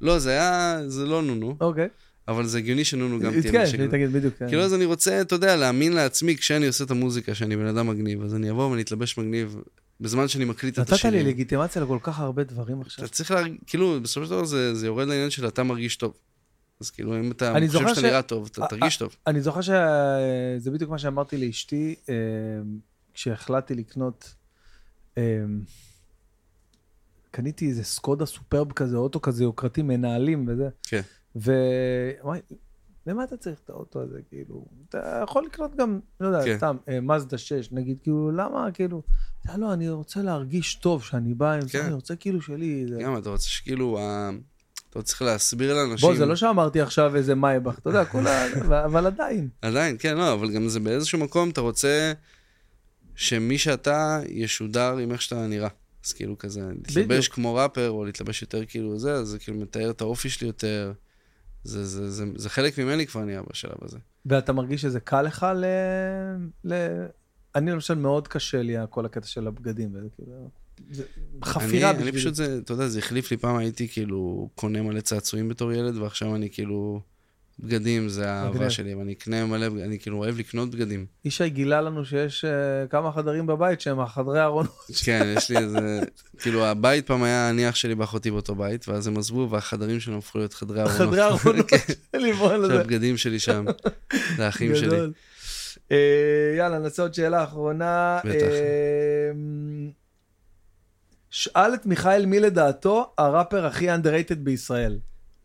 לא, 0.00 0.18
זה 0.18 0.30
היה, 0.30 0.80
זה 0.86 1.06
לא 1.06 1.22
נונו. 1.22 1.56
אוקיי. 1.60 1.88
אבל 2.28 2.46
זה 2.46 2.58
הגיוני 2.58 2.84
שנונו 2.84 3.20
גם 3.20 3.40
תהיה 3.40 3.62
בשקט. 3.62 3.80
כן, 3.80 3.90
תגיד 3.90 4.12
בדיוק. 4.12 4.34
כן. 4.38 4.48
כאילו 4.48 4.62
אז 4.62 4.74
אני 4.74 4.84
רוצה, 4.84 5.20
אתה 5.20 5.34
יודע, 5.34 5.56
להאמין 5.56 5.92
לעצמי 5.92 6.36
כשאני 6.36 6.66
עושה 6.66 6.84
את 6.84 6.90
המוזיקה, 6.90 7.34
שאני 7.34 7.56
בן 7.56 7.66
אדם 7.66 7.86
מגניב, 7.86 8.22
אז 8.22 8.34
אני 8.34 8.50
אבוא 8.50 8.70
ואני 8.70 8.82
אתלבש 8.82 9.18
מגניב 9.18 9.56
בזמן 10.00 10.28
שאני 10.28 10.44
מקליט 10.44 10.78
את 10.78 10.92
השירים. 10.92 11.14
נתת 11.14 11.24
לי 11.24 11.32
לגיטימציה 11.32 11.82
לכל 11.82 11.98
כך 12.02 12.20
הרבה 12.20 12.44
דברים 12.44 12.80
עכשיו. 12.80 13.04
אתה 13.04 13.14
צריך 13.14 13.30
לה... 13.30 13.42
כאילו, 13.66 14.00
בסופו 14.02 14.26
של 14.26 14.30
דבר 14.30 14.44
זה, 14.44 14.74
זה 14.74 14.86
יורד 14.86 15.08
לעניין 15.08 15.30
של 15.30 15.48
אתה 15.48 15.62
מרגיש 15.62 15.96
טוב. 15.96 16.14
אז 16.80 16.90
כאילו, 16.90 17.16
אם 17.16 17.30
אתה 17.30 17.54
חושב 17.66 17.88
שאתה 17.88 18.00
ש... 18.00 18.04
נראה 18.04 18.22
טוב, 18.22 18.48
אתה 18.52 18.66
תרגיש 18.66 18.96
טוב. 18.96 19.16
אני 19.26 19.40
זוכר 19.40 19.60
שזה 19.60 20.70
בדיוק 20.72 20.90
מה 20.90 20.98
שאמרתי 20.98 21.46
לאשתי, 21.46 21.94
כשהחלטתי 23.14 23.74
לקנות, 23.74 24.34
קניתי 27.30 27.68
איזה 27.68 27.84
סקודה 27.84 28.26
סופרב 28.26 28.72
כזה, 28.72 28.96
אוטו 28.96 29.20
כזה 29.20 29.44
יוקרתי, 29.44 29.82
מנהלים 29.82 30.48
וזה. 30.48 30.68
כן. 30.82 31.00
ואמרתי, 31.36 32.54
למה 33.06 33.24
אתה 33.24 33.36
צריך 33.36 33.60
את 33.64 33.70
האוטו 33.70 34.02
הזה, 34.02 34.18
כאילו? 34.28 34.64
אתה 34.88 35.20
יכול 35.24 35.44
לקנות 35.44 35.76
גם, 35.76 36.00
לא 36.20 36.26
יודע, 36.26 36.44
כן. 36.44 36.56
סתם, 36.56 36.76
מזדה 37.02 37.38
6, 37.38 37.72
נגיד, 37.72 37.98
כאילו, 38.02 38.30
למה, 38.30 38.68
כאילו, 38.74 39.02
לא, 39.56 39.72
אני 39.72 39.88
רוצה 39.88 40.22
להרגיש 40.22 40.74
טוב 40.74 41.04
שאני 41.04 41.34
בא 41.34 41.52
עם 41.52 41.60
כן. 41.60 41.66
זה, 41.66 41.84
אני 41.84 41.94
רוצה 41.94 42.16
כאילו 42.16 42.42
שלי... 42.42 42.86
זה... 42.88 42.98
גם, 43.02 43.16
אתה 43.16 43.30
רוצה 43.30 43.48
שכאילו, 43.48 43.98
אתה 44.90 45.02
צריך 45.02 45.22
להסביר 45.22 45.74
לאנשים... 45.74 46.08
בוא, 46.08 46.16
זה 46.16 46.26
לא 46.26 46.36
שאמרתי 46.36 46.80
עכשיו 46.80 47.16
איזה 47.16 47.34
מייבך, 47.34 47.78
אתה 47.78 47.90
יודע, 47.90 48.04
כולה, 48.04 48.46
אבל 48.86 49.06
עדיין. 49.06 49.48
עדיין, 49.62 49.96
כן, 49.98 50.16
לא, 50.16 50.32
אבל 50.32 50.50
גם 50.54 50.68
זה 50.68 50.80
באיזשהו 50.80 51.18
מקום, 51.18 51.50
אתה 51.50 51.60
רוצה 51.60 52.12
שמי 53.14 53.58
שאתה 53.58 54.20
ישודר 54.28 54.96
עם 54.96 55.12
איך 55.12 55.22
שאתה 55.22 55.46
נראה. 55.46 55.68
אז 56.06 56.12
כאילו 56.12 56.38
כזה, 56.38 56.60
להתלבש 56.68 57.28
כמו 57.28 57.54
ראפר, 57.54 57.90
או 57.90 58.04
להתלבש 58.04 58.42
יותר 58.42 58.64
כאילו 58.64 58.98
זה, 58.98 59.24
זה 59.24 59.38
כאילו 59.38 59.58
מתאר 59.58 59.90
את 59.90 60.00
האופי 60.00 60.28
שלי 60.28 60.46
יותר. 60.46 60.92
זה, 61.64 61.84
זה, 61.84 62.10
זה, 62.10 62.24
זה 62.36 62.50
חלק 62.50 62.78
ממני 62.78 63.06
כבר 63.06 63.24
נהיה 63.24 63.42
בשלב 63.50 63.76
הזה. 63.82 63.98
ואתה 64.26 64.52
מרגיש 64.52 64.82
שזה 64.82 65.00
קל 65.00 65.22
לך 65.22 65.46
ל... 65.56 65.64
ל... 66.64 66.74
אני 67.54 67.70
למשל 67.70 67.94
מאוד 67.94 68.28
קשה 68.28 68.62
לי 68.62 68.74
כל 68.90 69.06
הקטע 69.06 69.26
של 69.26 69.46
הבגדים, 69.46 69.90
וזה 69.94 70.08
כאילו... 70.14 70.50
זה 70.90 71.04
חפירה 71.44 71.92
בשבילי. 71.92 72.10
אני 72.10 72.18
פשוט, 72.18 72.34
זה, 72.34 72.58
אתה 72.58 72.72
יודע, 72.72 72.88
זה 72.88 72.98
החליף 72.98 73.30
לי, 73.30 73.36
פעם 73.36 73.56
הייתי 73.56 73.88
כאילו 73.88 74.48
קונה 74.54 74.82
מלא 74.82 75.00
צעצועים 75.00 75.48
בתור 75.48 75.72
ילד, 75.72 75.96
ועכשיו 75.96 76.34
אני 76.34 76.50
כאילו... 76.50 77.00
בגדים 77.58 78.08
זה 78.08 78.30
האהבה 78.30 78.70
שלי, 78.70 78.94
ואני 78.94 79.12
אקנה 79.12 79.46
מלא, 79.46 79.66
אני 79.66 79.98
כאילו 79.98 80.18
אוהב 80.18 80.38
לקנות 80.38 80.70
בגדים. 80.70 81.06
ישי 81.24 81.48
גילה 81.48 81.80
לנו 81.80 82.04
שיש 82.04 82.44
uh, 82.44 82.88
כמה 82.90 83.12
חדרים 83.12 83.46
בבית 83.46 83.80
שהם 83.80 84.00
החדרי 84.00 84.42
ארונות. 84.42 84.86
כן, 85.04 85.34
יש 85.36 85.50
לי 85.50 85.58
איזה, 85.58 86.00
כאילו 86.38 86.66
הבית 86.66 87.06
פעם 87.06 87.22
היה 87.22 87.48
הניח 87.48 87.74
שלי 87.74 87.94
ואחותי 87.94 88.30
באותו 88.30 88.54
בית, 88.54 88.88
ואז 88.88 89.06
הם 89.06 89.18
עזבו, 89.18 89.48
והחדרים 89.50 90.00
שלהם 90.00 90.18
הפכו 90.18 90.38
להיות 90.38 90.54
חדרי 90.54 90.80
ארונות. 90.80 90.98
חדרי 90.98 91.22
ארונות, 91.22 91.68
כן. 91.68 91.76
של 92.68 92.80
הבגדים 92.80 93.16
שלי 93.16 93.38
שם, 93.38 93.64
זה 94.36 94.46
האחים 94.46 94.74
שלי. 94.76 94.96
Uh, 95.88 95.92
יאללה, 96.58 96.78
נעשה 96.78 97.02
עוד 97.02 97.14
שאלה 97.14 97.44
אחרונה. 97.44 98.18
בטח. 98.24 98.46
Uh, 98.46 99.34
שאל 101.30 101.74
את 101.74 101.86
מיכאל 101.86 102.26
מי 102.26 102.40
לדעתו 102.40 103.12
הראפר 103.18 103.66
הכי 103.66 103.94
underrated 103.94 104.38
בישראל. 104.38 104.98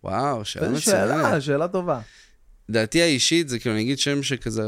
וואו, 0.04 0.46
שאלה 0.46 0.70
מצוינת. 0.70 0.84
שאלה, 0.84 1.42
שאלה 1.42 1.68
טובה. 1.68 2.00
דעתי 2.70 3.02
האישית 3.02 3.50
זה 3.50 3.60
כאילו, 3.60 3.76
אני 3.76 3.84
אגיד 3.84 4.00
שם 4.00 4.24
שכזה, 4.24 4.64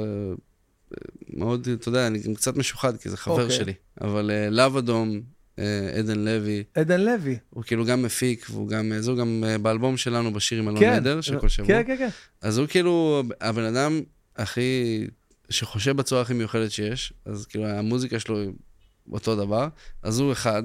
מאוד, 1.34 1.68
אתה 1.74 1.90
יודע, 1.90 2.08
אני 2.08 2.20
גם 2.20 2.36
קצת 2.36 2.56
משוחד, 2.56 2.98
כי 2.98 3.10
זה 3.10 3.18
חבר 3.18 3.38
okay. 3.38 3.42
אוקיי. 3.42 3.58
שלי. 3.58 3.74
אבל 4.02 4.32
uh, 4.32 4.50
לאו 4.50 4.80
אדום, 4.80 5.22
uh, 5.56 5.62
עדן 6.00 6.20
לוי. 6.20 6.64
עדן 6.76 7.02
לוי. 7.02 7.38
הוא 7.50 7.64
כאילו 7.64 7.86
גם 7.86 8.02
מפיק, 8.02 8.48
והוא 8.50 8.68
גם, 8.68 8.92
זה 9.00 9.12
גם 9.12 9.44
uh, 9.44 9.58
באלבום 9.58 9.98
שלנו 9.98 10.34
בשיר 10.34 10.60
עם 10.60 10.68
אלון 10.68 10.80
כן, 10.80 11.22
של 11.22 11.40
כל 11.40 11.50
שבוע. 11.50 11.68
כן, 11.68 11.84
כן, 11.88 11.98
כן. 11.98 12.10
אז 12.42 12.58
הוא 12.58 12.68
כאילו 12.68 13.24
הבן 13.42 13.64
אדם 13.64 14.02
הכי, 14.36 15.08
שחושב 15.50 15.98
בצורה 15.98 16.22
הכי 16.22 16.34
מיוחדת 16.34 16.72
שיש, 16.72 17.14
אז 17.26 17.46
כאילו 17.46 17.68
המוזיקה 17.68 18.20
שלו 18.20 18.40
היא 18.40 18.50
אותו 19.12 19.36
דבר, 19.36 19.68
אז 20.04 20.20
הוא 20.20 20.32
אחד. 20.32 20.64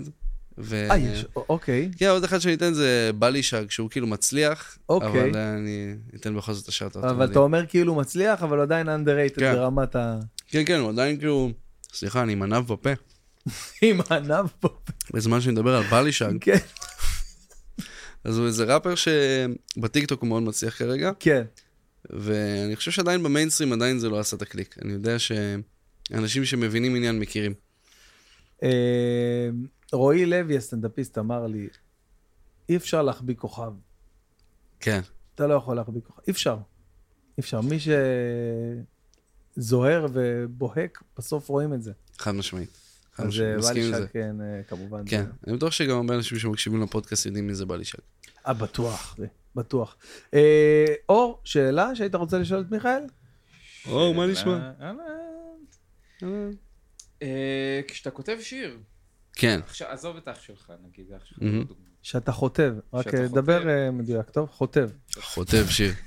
ו... 0.58 0.86
אה, 0.90 0.98
יש, 0.98 1.26
אוקיי. 1.36 1.90
כן, 1.96 2.08
עוד 2.08 2.24
אחד 2.24 2.38
שאני 2.38 2.54
אתן 2.54 2.74
זה 2.74 3.10
בלישג, 3.18 3.70
שהוא 3.70 3.90
כאילו 3.90 4.06
מצליח, 4.06 4.78
אוקיי. 4.88 5.08
אבל 5.08 5.38
אני 5.38 5.94
אתן 6.14 6.36
בכל 6.36 6.52
זאת 6.52 6.64
את 6.64 6.68
השארט. 6.68 6.96
אבל 6.96 7.30
אתה 7.30 7.38
אומר 7.38 7.66
כאילו 7.66 7.94
מצליח, 7.94 8.42
אבל 8.42 8.60
עדיין 8.60 8.88
underrated 8.88 9.40
כן. 9.40 9.54
ברמת 9.54 9.96
ה... 9.96 10.18
כן, 10.48 10.62
כן, 10.66 10.78
הוא 10.78 10.88
עדיין 10.88 11.18
כאילו, 11.18 11.50
סליחה, 11.92 12.22
אני 12.22 12.32
עם 12.32 12.42
ענב 12.42 12.72
בפה. 12.72 12.90
עם 13.82 14.00
ענב 14.10 14.46
בפה. 14.62 14.92
בזמן 15.14 15.40
שאני 15.40 15.52
מדבר 15.52 15.76
על 15.76 15.82
בלישג. 15.82 16.32
כן. 16.40 16.58
אז 18.24 18.38
הוא 18.38 18.46
איזה 18.46 18.64
ראפר 18.64 18.94
שבטיקטוק 18.94 20.20
הוא 20.20 20.28
מאוד 20.28 20.42
מצליח 20.42 20.78
כרגע. 20.78 21.10
כן. 21.20 21.42
ואני 22.10 22.76
חושב 22.76 22.90
שעדיין 22.90 23.22
במיינסטרים 23.22 23.72
עדיין 23.72 23.98
זה 23.98 24.08
לא 24.08 24.18
עשה 24.18 24.36
את 24.36 24.42
הקליק. 24.42 24.76
אני 24.84 24.92
יודע 24.92 25.16
שאנשים 25.18 26.44
שמבינים 26.44 26.94
עניין 26.96 27.18
מכירים. 27.18 27.54
אה, 29.94 29.98
רועי 29.98 30.26
לוי, 30.26 30.56
הסטנדאפיסט, 30.56 31.18
אמר 31.18 31.46
לי, 31.46 31.68
אי 32.68 32.76
אפשר 32.76 33.02
להחביא 33.02 33.34
כוכב. 33.34 33.72
כן. 34.80 35.00
אתה 35.34 35.46
לא 35.46 35.54
יכול 35.54 35.76
להחביא 35.76 36.00
כוכב. 36.06 36.22
אי 36.26 36.32
אפשר. 36.32 36.56
אי 37.38 37.40
אפשר. 37.40 37.60
מי 37.60 37.76
שזוהר 39.56 40.06
ובוהק, 40.12 41.02
בסוף 41.18 41.48
רואים 41.48 41.74
את 41.74 41.82
זה. 41.82 41.92
חד 42.18 42.32
משמעית. 42.32 42.78
אז 43.18 43.34
בא 43.62 43.72
לי 43.72 43.90
שק, 43.90 44.12
כן, 44.12 44.40
אה, 44.40 44.62
כמובן. 44.68 45.02
כן, 45.06 45.24
אני 45.46 45.56
בטוח 45.56 45.72
שגם 45.72 45.96
הרבה 45.96 46.14
אנשים 46.14 46.38
שמקשיבים 46.38 46.82
לפודקאסט 46.82 47.26
יודעים 47.26 47.46
מי 47.46 47.54
זה 47.54 47.66
בא 47.66 47.76
לי 47.76 47.84
שק. 47.84 47.98
אה, 48.46 48.52
בטוח, 48.52 49.16
בטוח. 49.54 49.96
אה, 50.34 50.94
אור, 51.08 51.40
שאלה 51.44 51.94
שהיית 51.94 52.14
רוצה 52.14 52.38
לשאול 52.38 52.60
את 52.60 52.70
מיכאל? 52.70 53.02
אור, 53.86 54.14
מה 54.14 54.26
נשמע? 54.26 54.70
אה, 57.22 57.80
כשאתה 57.88 58.10
כותב 58.10 58.36
שיר, 58.40 58.78
כן. 59.36 59.60
עכשיו, 59.66 59.88
עזוב 59.88 60.16
את 60.16 60.28
אח 60.28 60.40
שלך, 60.40 60.72
נגיד, 60.86 61.12
אח 61.12 61.24
שלך, 61.24 61.38
mm-hmm. 61.38 61.74
שאתה 62.02 62.32
חוטב, 62.32 62.74
רק 62.92 63.14
דבר 63.14 63.68
אה, 63.68 63.90
מדויק, 63.90 64.30
טוב? 64.30 64.48
חוטב. 64.50 64.90
חוטב 65.20 65.66
שיר. 65.68 65.92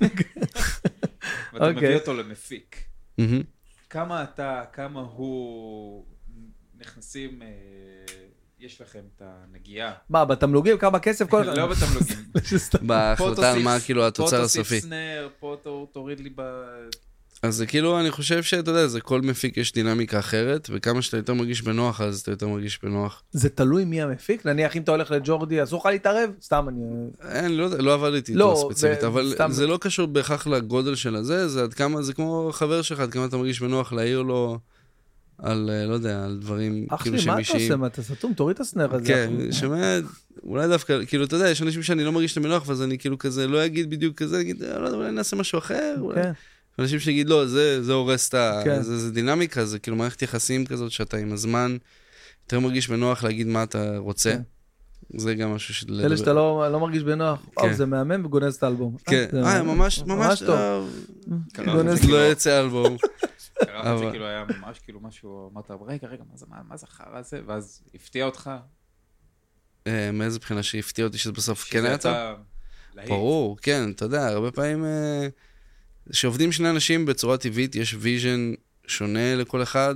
ואתה 1.54 1.70
מביא 1.70 1.76
אוקיי. 1.76 1.96
אותו 1.96 2.14
למפיק. 2.14 2.84
כמה 3.90 4.24
אתה, 4.24 4.64
כמה 4.74 5.00
הוא, 5.00 6.06
נכנסים, 6.78 7.42
אה, 7.42 7.48
יש 8.60 8.82
לכם 8.82 9.02
את 9.16 9.22
הנגיעה. 9.26 9.94
מה, 10.10 10.26
בתמלוגים? 10.26 10.78
כמה 10.78 11.00
כסף 11.00 11.30
כל... 11.30 11.44
לא 11.58 11.68
בתמלוגים. 11.68 12.18
בהחלטה 12.88 13.52
על 13.52 13.64
מה 13.64 13.78
כאילו 13.86 14.08
התוצר 14.08 14.42
הסופי. 14.42 14.80
פה 15.40 15.88
תוריד 15.92 16.20
לי 16.20 16.30
ב... 16.36 16.42
אז 17.44 17.56
זה 17.56 17.66
כאילו, 17.66 18.00
אני 18.00 18.12
חושב 18.12 18.44
שאתה 18.44 18.72
יודע, 18.72 18.88
זה 18.88 19.02
כל 19.02 19.22
מפיק 19.22 19.58
יש 19.58 19.74
דינמיקה 19.74 20.20
אחרת, 20.20 20.70
וכמה 20.72 21.02
שאתה 21.02 21.18
יותר 21.18 21.34
מרגיש 21.34 21.62
בנוח, 21.62 22.02
אז 22.02 22.20
אתה 22.20 22.32
יותר 22.32 22.48
מרגיש 22.48 22.80
בנוח. 22.84 23.24
זה 23.32 23.50
תלוי 23.50 23.86
מי 23.86 24.02
המפיק? 24.02 24.46
נניח 24.46 24.76
אם 24.76 24.82
אתה 24.82 24.92
הולך 24.92 25.12
לג'ורדי, 25.12 25.64
אסור 25.64 25.80
לך 25.80 25.86
להתערב? 25.86 26.30
סתם 26.42 26.66
אני... 26.70 26.82
אין, 27.30 27.58
לא, 27.58 27.70
לא 27.70 27.94
עבדתי 27.94 28.32
איתו 28.32 28.40
לא, 28.40 28.66
ספציפית, 28.70 29.04
אבל 29.04 29.32
סתם... 29.34 29.52
זה 29.52 29.68
לא 29.68 29.78
קשור 29.82 30.08
בהכרח 30.08 30.48
לגודל 30.48 30.96
של 30.96 31.16
הזה, 31.16 31.48
זה 31.48 31.64
עד 31.64 31.74
כמה, 31.74 32.02
זה 32.02 32.14
כמו 32.14 32.50
חבר 32.54 32.82
שלך, 32.82 33.00
עד 33.00 33.12
כמה 33.12 33.26
אתה 33.26 33.38
מרגיש 33.38 33.62
בנוח 33.62 33.94
להעיר 33.94 34.22
לו 34.22 34.60
על, 35.38 35.70
אה, 35.74 35.86
לא 35.86 35.94
יודע, 35.94 36.26
על 36.26 36.38
דברים 36.42 36.88
כאילו 37.04 37.20
שמישהי... 37.20 37.42
אח 37.42 37.48
שלי, 37.48 37.58
מה 37.58 37.58
אתה 37.58 37.64
עושה? 37.64 37.76
מה 37.76 37.88
אתה 37.88 38.04
סתום? 38.04 38.34
תוריד 38.34 38.56
את 38.56 38.62
הסנר 38.62 38.96
הזה. 38.96 39.06
כן, 39.06 39.32
שומע, 39.52 40.00
אולי 40.44 40.68
דווקא, 40.68 41.06
כאילו, 41.06 41.24
אתה 41.24 41.36
יודע, 41.36 41.50
יש 41.50 41.62
אנשים 41.62 41.84
שאני 41.84 42.04
לא 42.04 42.12
מרגיש 42.12 42.32
את 42.32 42.38
המנוח, 42.38 42.68
ואז 42.68 42.82
אני 42.82 42.98
כאילו 42.98 43.18
כזה, 43.18 43.48
לא 43.48 43.66
אגיד 43.66 43.90
בדיוק 43.90 44.18
כזה, 44.18 44.42
אגיד, 44.42 44.62
לא 44.62 44.86
יודע, 44.86 44.98
אולי 44.98 45.12
נעשה 45.12 45.36
משהו 45.36 45.60
אחר. 45.60 45.96
כן. 46.16 46.32
אנשים 46.80 47.00
שיגיד, 47.00 47.30
לא, 47.30 47.46
זה, 47.46 47.84
זה 47.84 47.94
הורס 47.94 48.30
את 48.30 48.34
ה... 48.34 48.62
כן. 48.64 48.82
זה, 48.82 48.98
זה 48.98 49.12
דינמיקה, 49.12 49.66
זה 49.66 49.80
כאילו 49.80 49.98
מערכת 49.98 50.22
יחסים 50.22 50.66
כזאת, 50.66 50.92
שאתה 50.92 51.18
עם 51.18 51.34
הזמן 51.34 51.78
יותר 52.44 52.60
מרגיש 52.60 52.90
בנוח 52.90 53.24
להגיד 53.24 53.48
מה 53.48 53.64
אתה 53.64 53.98
רוצה. 53.98 54.32
כן. 54.32 54.42
זה 55.18 55.36
גם 55.36 55.56
משהו 55.56 55.74
של... 55.74 56.02
אלה 56.06 56.18
שאתה 56.18 56.34
לא, 56.34 56.72
לא 56.72 56.80
מרגיש 56.80 57.04
בנוח, 57.04 57.40
כן. 57.40 57.62
וואו, 57.62 57.74
זה 57.74 57.86
מהמם 57.86 58.26
וגונז 58.26 58.56
את 58.56 58.64
האלבום. 58.64 58.98
כן, 59.06 59.26
אה, 59.34 59.58
אה 59.58 59.64
ממש, 59.64 60.04
ממש 60.04 60.44
טוב. 60.46 61.06
לא 62.10 62.32
יצא 62.32 62.62
אלבום. 62.62 62.98
קראתי 63.66 64.06
שכאילו 64.08 64.26
היה 64.26 64.46
ממש 64.60 64.80
כאילו 64.80 65.00
משהו, 65.00 65.52
אמרת, 65.54 65.72
רגע, 65.88 66.08
רגע, 66.08 66.24
מה 66.68 66.78
זה 66.78 66.86
החרא 66.90 67.18
הזה? 67.18 67.40
ואז 67.46 67.82
הפתיע 67.96 68.26
אותך? 68.26 68.52
אה, 69.88 70.12
מאיזה 70.14 70.40
בחינה 70.40 70.64
שהפתיע 70.64 71.06
אותי 71.06 71.18
שזה 71.18 71.32
בסוף 71.32 71.64
כן 71.70 71.86
היה 71.86 71.98
טוב? 71.98 72.14
ברור, 73.08 73.58
כן, 73.62 73.92
אתה 73.96 74.06
יודע, 74.06 74.28
הרבה 74.28 74.52
פעמים... 74.52 74.86
אה, 74.86 75.28
שעובדים 76.12 76.52
שני 76.52 76.70
אנשים 76.70 77.06
בצורה 77.06 77.38
טבעית, 77.38 77.76
יש 77.76 77.96
vision 78.00 78.54
שונה 78.88 79.36
לכל 79.36 79.64
אחד, 79.64 79.96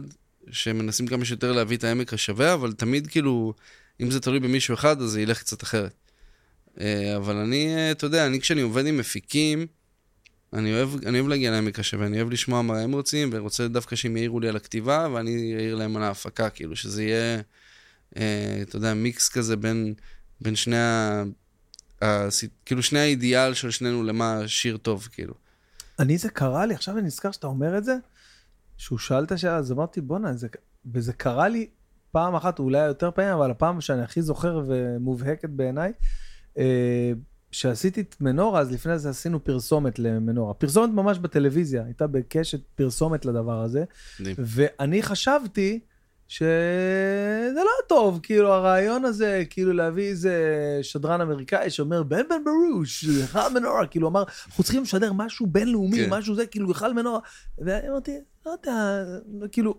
שמנסים 0.52 1.08
כמה 1.08 1.26
שיותר 1.26 1.52
להביא 1.52 1.78
את 1.78 1.84
העמק 1.84 2.14
השווה, 2.14 2.54
אבל 2.54 2.74
תמיד 2.74 3.08
כאילו, 3.08 3.54
אם 4.02 4.12
זה 4.12 4.20
תלוי 4.20 4.40
במישהו 4.40 4.74
אחד, 4.74 5.02
אז 5.02 5.10
זה 5.10 5.22
ילך 5.22 5.40
קצת 5.40 5.64
אחרת. 5.64 5.94
אה, 6.80 7.18
אבל 7.18 7.36
אני, 7.36 7.76
אה, 7.76 7.92
אתה 7.92 8.06
יודע, 8.06 8.26
אני 8.26 8.42
כשאני 8.42 8.62
עובד 8.62 8.86
עם 8.86 8.98
מפיקים, 8.98 9.68
אני 10.54 10.74
אוהב, 10.74 10.90
אני 11.06 11.20
אוהב 11.20 11.30
להגיע 11.30 11.52
לעמק 11.52 11.80
השווה, 11.80 12.06
אני 12.06 12.18
אוהב 12.18 12.32
לשמוע 12.32 12.62
מה 12.62 12.80
הם 12.80 12.92
רוצים, 12.92 13.30
ואני 13.32 13.42
רוצה 13.42 13.68
דווקא 13.68 13.96
שהם 13.96 14.18
יעירו 14.18 14.40
לי 14.40 14.50
על 14.50 14.56
הכתיבה, 14.56 15.08
ואני 15.14 15.56
אעיר 15.58 15.76
להם 15.76 15.98
על 15.98 16.04
ההפקה, 16.04 16.50
כאילו, 16.50 16.76
שזה 16.76 17.04
יהיה, 17.04 17.42
אה, 18.18 18.60
אתה 18.62 18.76
יודע, 18.76 18.94
מיקס 18.94 19.30
כזה 19.30 19.56
בין, 19.56 19.94
בין 20.42 20.56
שני. 20.56 20.76
ה... 20.76 21.24
כאילו, 22.66 22.84
שני 22.84 23.00
האידיאל 23.00 23.54
של 23.54 23.72
שנינו 23.72 24.04
למה 24.04 24.48
שיר 24.48 24.78
טוב, 24.78 25.08
כאילו. 25.12 25.43
אני, 26.00 26.18
זה 26.18 26.30
קרה 26.30 26.66
לי, 26.66 26.74
עכשיו 26.74 26.98
אני 26.98 27.08
נזכר 27.08 27.32
שאתה 27.32 27.48
אומר 27.48 27.78
את 27.78 27.84
זה, 27.84 27.98
שהוא 28.78 29.00
שאל 29.00 29.24
את 29.24 29.32
השאלה, 29.32 29.56
אז 29.56 29.72
אמרתי, 29.72 30.02
בואנה, 30.02 30.34
זה... 30.34 30.48
וזה 30.94 31.14
קרה 31.14 31.48
לי 31.48 31.70
פעם 32.12 32.36
אחת, 32.36 32.60
אולי 32.60 32.86
יותר 32.86 33.12
פעמים, 33.12 33.34
אבל 33.34 33.52
הפעם 33.52 33.82
שאני 33.82 34.02
הכי 34.02 34.22
זוכר 34.22 34.64
ומובהקת 34.68 35.50
בעיניי, 35.50 35.92
אה, 36.58 37.12
כשעשיתי 37.52 38.02
את 38.02 38.16
מנורה, 38.22 38.60
אז 38.60 38.72
לפני 38.72 39.00
זה 39.00 39.10
עשינו 39.10 39.44
פרסומת 39.44 40.00
למנורה. 40.00 40.54
פרסומת 40.54 40.90
ממש 40.90 41.18
בטלוויזיה, 41.18 41.84
הייתה 41.84 42.08
בקשת 42.08 42.60
פרסומת 42.76 43.26
לדבר 43.26 43.62
הזה. 43.62 43.84
ואני 44.38 45.04
חשבתי 45.04 45.80
שזה 46.28 47.54
לא 47.56 47.88
טוב, 47.88 48.20
כאילו 48.24 48.54
הרעיון 48.54 49.06
הזה, 49.06 49.44
כאילו 49.50 49.74
להביא 49.74 50.10
איזה 50.10 50.36
שדרן 50.82 51.22
אמריקאי 51.22 51.70
שאומר, 51.70 52.04
בן 52.04 52.28
בן 52.30 52.44
ברוש, 52.44 53.06
חל 53.26 53.54
מנורה, 53.54 53.88
כאילו 53.88 54.08
אמר, 54.08 54.24
אנחנו 54.48 54.64
צריכים 54.64 54.84
לשדר 54.84 55.14
משהו 55.14 55.48
בינלאומי, 55.48 56.06
כן. 56.06 56.10
משהו 56.10 56.36
זה, 56.36 56.46
כאילו 56.46 56.74
חל 56.74 56.94
מנורה. 56.94 57.20
ואני 57.58 57.90
אמרתי, 57.90 58.12
לא 58.46 58.52
יודע, 58.52 59.04
כאילו... 59.52 59.76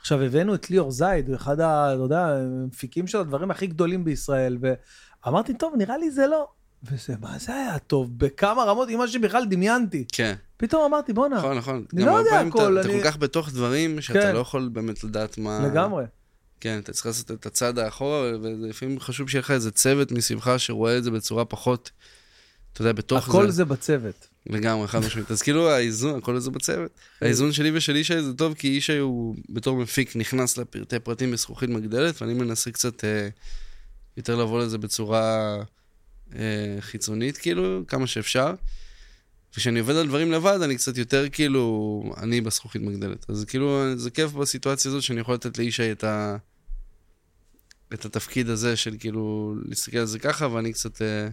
עכשיו 0.00 0.22
הבאנו 0.22 0.54
את 0.54 0.70
ליאור 0.70 0.90
זייד, 0.90 1.30
אחד, 1.30 1.60
ה, 1.60 1.94
אתה 1.94 2.02
יודע, 2.02 2.26
המפיקים 2.26 3.06
של 3.06 3.18
הדברים 3.18 3.50
הכי 3.50 3.66
גדולים 3.66 4.04
בישראל, 4.04 4.58
ואמרתי, 4.60 5.54
טוב, 5.54 5.74
נראה 5.76 5.98
לי 5.98 6.10
זה 6.10 6.26
לא. 6.26 6.48
וזה, 6.82 7.14
מה 7.20 7.38
זה 7.38 7.54
היה 7.54 7.78
טוב? 7.78 8.18
בכמה 8.18 8.64
רמות, 8.64 8.88
עם 8.88 8.98
מה 8.98 9.08
שבכלל 9.08 9.44
דמיינתי. 9.44 10.04
כן. 10.12 10.34
פתאום 10.56 10.84
אמרתי, 10.84 11.12
בואנה, 11.12 11.36
נכון, 11.36 11.56
נכון. 11.56 11.84
אני 11.94 12.04
לא 12.04 12.10
יודע 12.10 12.40
הכל. 12.40 12.78
אתה, 12.80 12.88
אני... 12.88 12.96
אתה 12.96 13.04
כל 13.04 13.10
כך 13.10 13.16
בתוך 13.16 13.50
דברים, 13.52 14.00
שאתה 14.00 14.20
כן. 14.20 14.34
לא 14.34 14.38
יכול 14.38 14.68
באמת 14.72 15.04
לדעת 15.04 15.38
מה... 15.38 15.66
לגמרי. 15.66 16.04
כן, 16.60 16.78
אתה 16.78 16.92
צריך 16.92 17.06
לעשות 17.06 17.30
את 17.30 17.46
הצד 17.46 17.78
האחורה, 17.78 18.20
ולפעמים 18.42 19.00
חשוב 19.00 19.28
שיהיה 19.28 19.40
לך 19.40 19.50
איזה 19.50 19.70
צוות 19.70 20.12
מסביבך 20.12 20.54
שרואה 20.58 20.98
את 20.98 21.04
זה 21.04 21.10
בצורה 21.10 21.44
פחות, 21.44 21.90
אתה 22.72 22.82
יודע, 22.82 22.92
בתוך 22.92 23.28
הכל 23.28 23.32
זה. 23.32 23.38
הכל 23.38 23.50
זה 23.50 23.64
בצוות. 23.64 24.28
לגמרי, 24.46 24.88
חד 24.88 24.98
משמעית. 24.98 25.30
אז 25.30 25.42
כאילו 25.42 25.70
האיזון, 25.70 26.18
הכל 26.18 26.38
זה 26.38 26.50
בצוות. 26.50 26.90
האיזון 27.20 27.52
שלי 27.52 27.70
ושל 27.74 27.96
ישי 27.96 28.22
זה 28.22 28.34
טוב, 28.34 28.54
כי 28.54 28.68
ישי 28.68 28.98
הוא 28.98 29.36
בתור 29.50 29.76
מפיק 29.76 30.16
נכנס 30.16 30.58
לפרטי 30.58 30.98
פרטים 30.98 31.30
בזכוכית 31.30 31.70
מגדלת, 31.70 32.22
ואני 32.22 32.34
מנסה 32.34 32.70
קצת 32.70 33.04
אה, 33.04 33.28
יותר 34.16 34.36
לבוא 34.36 34.60
לזה 34.60 34.78
בצורה 34.78 35.56
חיצונית, 36.80 37.38
כאילו, 37.38 37.82
כמה 37.86 38.06
שאפשר. 38.06 38.54
וכשאני 39.52 39.80
עובד 39.80 39.94
על 39.94 40.06
דברים 40.06 40.32
לבד, 40.32 40.58
אני 40.62 40.76
קצת 40.76 40.98
יותר 40.98 41.28
כאילו, 41.28 42.02
אני 42.16 42.40
בזכוכית 42.40 42.82
מגדלת. 42.82 43.30
אז 43.30 43.44
כאילו, 43.44 43.96
זה 43.96 44.10
כיף 44.10 44.32
בסיטואציה 44.32 44.90
הזאת 44.90 45.02
שאני 45.02 45.20
יכול 45.20 45.34
לתת 45.34 45.58
לאישי 45.58 45.92
את, 45.92 46.04
ה... 46.04 46.36
את 47.94 48.04
התפקיד 48.04 48.48
הזה 48.48 48.76
של 48.76 48.96
כאילו, 48.98 49.54
להסתכל 49.68 49.98
על 49.98 50.06
זה 50.06 50.18
ככה, 50.18 50.48
ואני 50.52 50.72
קצת 50.72 51.02
אה, 51.02 51.28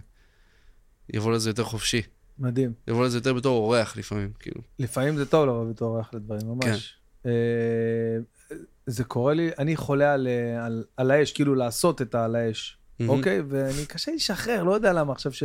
יבוא 1.14 1.32
לזה 1.32 1.50
יותר 1.50 1.64
חופשי. 1.64 2.02
מדהים. 2.38 2.72
יבוא 2.88 3.04
לזה 3.04 3.18
יותר 3.18 3.34
בתור 3.34 3.56
אורח 3.56 3.96
לפעמים, 3.96 4.32
כאילו. 4.38 4.60
לפעמים 4.78 5.16
זה 5.16 5.26
טוב 5.26 5.46
לבוא 5.46 5.70
בתור 5.70 5.88
אורח 5.94 6.10
לדברים, 6.14 6.46
ממש. 6.46 6.98
כן. 7.22 7.28
אה, 7.30 8.56
זה 8.86 9.04
קורה 9.04 9.34
לי, 9.34 9.50
אני 9.58 9.76
חולה 9.76 10.14
על, 10.14 10.26
אה, 10.26 10.66
על, 10.66 10.84
על 10.96 11.10
האש, 11.10 11.32
כאילו 11.32 11.54
לעשות 11.54 12.02
את 12.02 12.14
העל 12.14 12.36
האש. 12.36 12.78
אוקיי? 13.08 13.42
ואני 13.48 13.86
קשה 13.86 14.10
לי 14.10 14.16
לשחרר, 14.16 14.62
לא 14.62 14.72
יודע 14.72 14.92
למה 14.92 15.12
עכשיו 15.12 15.32
ש... 15.32 15.42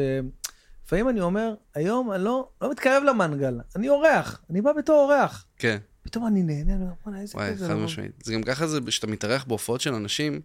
לפעמים 0.86 1.10
אני 1.10 1.22
אומר, 1.22 1.54
היום 1.76 2.12
אני 2.12 2.24
לא, 2.24 2.50
לא 2.62 2.72
מתקרב 2.72 3.04
למנגל, 3.04 3.60
אני 3.76 3.90
אורח, 3.90 4.42
אני 4.50 4.62
בא 4.62 4.74
בתור 4.74 5.04
אורח. 5.04 5.46
כן. 5.58 5.78
פתאום 6.04 6.28
אני 6.28 6.44
נהנה, 6.44 6.74
אני 6.74 6.84
אומר, 6.84 6.94
בוא'נה, 7.06 7.22
איזה 7.22 7.34
כזה. 7.34 7.66
וואי, 7.66 7.70
חד 7.70 7.76
משמעית. 7.76 8.12
זה 8.24 8.34
גם 8.34 8.44
ככה 8.44 8.68
זה, 8.68 8.80
כשאתה 8.88 9.08
מתארח 9.08 9.44
בהופעות 9.44 9.82
של 9.82 9.94
אנשים, 9.94 10.42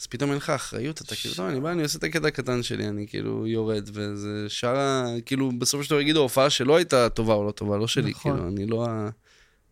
אז 0.00 0.06
פתאום 0.06 0.30
אין 0.30 0.36
לך 0.36 0.50
אחריות, 0.50 1.02
אתה 1.02 1.14
כאילו, 1.14 1.34
טוב, 1.34 1.46
אני 1.46 1.60
בא, 1.60 1.72
אני 1.72 1.82
עושה 1.82 1.98
את 1.98 2.04
הקטע 2.04 2.28
הקטן 2.28 2.62
שלי, 2.62 2.88
אני 2.88 3.06
כאילו 3.08 3.46
יורד, 3.46 3.88
וזה 3.92 4.48
שאר 4.48 5.04
כאילו, 5.26 5.52
בסופו 5.58 5.84
של 5.84 5.90
דבר 5.90 6.00
יגידו, 6.00 6.20
הופעה 6.20 6.50
שלא 6.50 6.76
הייתה 6.76 7.08
טובה 7.08 7.34
או 7.34 7.44
לא 7.44 7.50
טובה, 7.50 7.76
לא 7.76 7.86
שלי, 7.86 8.10
נכון. 8.10 8.36
כאילו, 8.36 8.48
אני 8.48 8.66
לא 8.66 8.86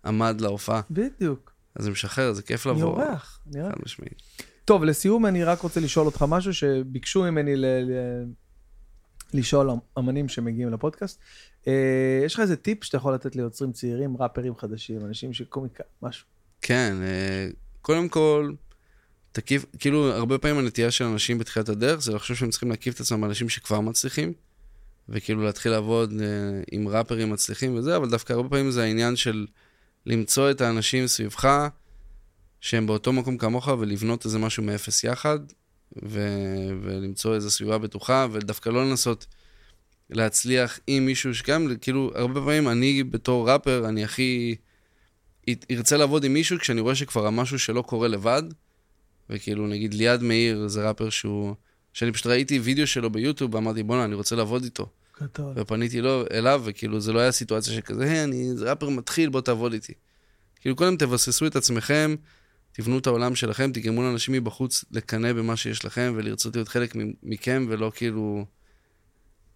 עמד 0.04 0.40
להופעה. 0.40 0.80
בדיוק. 0.90 1.52
אז 1.76 1.84
זה 1.84 1.90
משחרר, 1.90 2.32
זה 2.32 2.42
כיף 2.42 2.66
לבוא. 2.66 2.94
אני 2.96 3.06
אורח, 3.06 3.40
אני 3.50 3.62
אורח. 3.62 3.72
חד 3.72 3.78
משמעית. 3.86 4.22
טוב, 4.64 4.84
לסיום 4.84 5.26
אני 5.26 5.44
רק 5.44 5.60
רוצה 5.60 5.80
לשאול 5.80 6.06
אותך 6.06 6.24
משהו 6.28 6.54
שביקשו 6.54 7.22
ממני 7.22 7.56
ל... 7.56 7.64
לשאול 9.34 9.70
אמנים 9.98 10.28
שמגיעים 10.28 10.72
לפודקאסט. 10.72 11.20
אה, 11.68 12.22
יש 12.24 12.34
לך 12.34 12.40
איזה 12.40 12.56
טיפ 12.56 12.84
שאתה 12.84 12.96
יכול 12.96 13.14
לתת 13.14 13.36
ליוצרים 13.36 13.72
צעירים, 13.72 14.16
ראפרים 14.16 14.56
חדשים, 14.56 15.06
אנשים 15.06 15.32
שקומיקה, 15.32 15.84
משהו? 16.02 16.26
כן, 16.62 16.96
אה, 17.02 17.48
קודם 17.82 18.08
כל, 18.08 18.52
תקיף, 19.32 19.64
כאילו, 19.78 20.12
הרבה 20.12 20.38
פעמים 20.38 20.58
הנטייה 20.58 20.90
של 20.90 21.04
אנשים 21.04 21.38
בתחילת 21.38 21.68
הדרך 21.68 22.02
זה 22.02 22.14
לחשוב 22.14 22.36
שהם 22.36 22.50
צריכים 22.50 22.70
להקיף 22.70 22.94
את 22.94 23.00
עצמם 23.00 23.24
אנשים 23.24 23.48
שכבר 23.48 23.80
מצליחים, 23.80 24.32
וכאילו 25.08 25.42
להתחיל 25.42 25.72
לעבוד 25.72 26.12
אה, 26.20 26.26
עם 26.72 26.88
ראפרים 26.88 27.30
מצליחים 27.30 27.76
וזה, 27.76 27.96
אבל 27.96 28.10
דווקא 28.10 28.32
הרבה 28.32 28.48
פעמים 28.48 28.70
זה 28.70 28.82
העניין 28.82 29.16
של 29.16 29.46
למצוא 30.06 30.50
את 30.50 30.60
האנשים 30.60 31.06
סביבך, 31.06 31.68
שהם 32.62 32.86
באותו 32.86 33.12
מקום 33.12 33.38
כמוך, 33.38 33.68
ולבנות 33.68 34.24
איזה 34.24 34.38
משהו 34.38 34.62
מאפס 34.62 35.04
יחד, 35.04 35.38
ו- 36.02 36.70
ולמצוא 36.82 37.34
איזו 37.34 37.50
סביבה 37.50 37.78
בטוחה, 37.78 38.26
ודווקא 38.32 38.68
לא 38.68 38.90
לנסות 38.90 39.26
להצליח 40.10 40.80
עם 40.86 41.06
מישהו 41.06 41.34
שגם, 41.34 41.68
כאילו, 41.80 42.12
הרבה 42.14 42.40
פעמים 42.40 42.68
אני 42.68 43.02
בתור 43.02 43.50
ראפר, 43.50 43.88
אני 43.88 44.04
הכי 44.04 44.56
ארצה 45.70 45.96
לעבוד 45.96 46.24
עם 46.24 46.32
מישהו 46.32 46.58
כשאני 46.58 46.80
רואה 46.80 46.94
שכבר 46.94 47.26
המשהו 47.26 47.58
שלא 47.58 47.82
קורה 47.82 48.08
לבד, 48.08 48.42
וכאילו, 49.30 49.66
נגיד 49.66 49.94
ליעד 49.94 50.22
מאיר 50.22 50.68
זה 50.68 50.88
ראפר 50.88 51.10
שהוא, 51.10 51.54
שאני 51.92 52.12
פשוט 52.12 52.26
ראיתי 52.26 52.58
וידאו 52.58 52.86
שלו 52.86 53.10
ביוטיוב, 53.10 53.54
ואמרתי, 53.54 53.82
בואנה, 53.82 54.04
אני 54.04 54.14
רוצה 54.14 54.36
לעבוד 54.36 54.64
איתו. 54.64 54.86
גדול. 55.22 55.52
ופניתי 55.56 56.00
לו, 56.00 56.24
אליו, 56.32 56.62
וכאילו, 56.64 57.00
זה 57.00 57.12
לא 57.12 57.18
היה 57.18 57.32
סיטואציה 57.32 57.74
שכזה, 57.74 58.04
היי, 58.04 58.24
אני 58.24 58.52
ראפר 58.58 58.88
מתחיל, 58.88 59.28
בוא 59.28 59.40
תעבוד 59.40 59.72
איתי. 59.72 59.92
כאילו, 60.60 60.76
קודם 60.76 60.96
תבססו 60.96 61.46
את 61.46 61.56
עצמכם, 61.56 62.14
תבנו 62.72 62.98
את 62.98 63.06
העולם 63.06 63.34
שלכם, 63.34 63.72
תגרמו 63.72 64.02
לאנשים 64.02 64.34
מבחוץ 64.34 64.84
לקנא 64.90 65.32
במה 65.32 65.56
שיש 65.56 65.84
לכם 65.84 66.12
ולרצות 66.16 66.56
להיות 66.56 66.68
חלק 66.68 66.96
מכם, 67.22 67.66
ולא 67.68 67.92
כאילו 67.94 68.44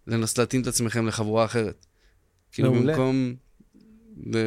לנסות 0.07 0.37
להתאים 0.37 0.61
את 0.61 0.67
עצמכם 0.67 1.07
לחבורה 1.07 1.45
אחרת. 1.45 1.85
כאילו 2.51 2.73
מעולה. 2.73 2.93
במקום 2.93 3.35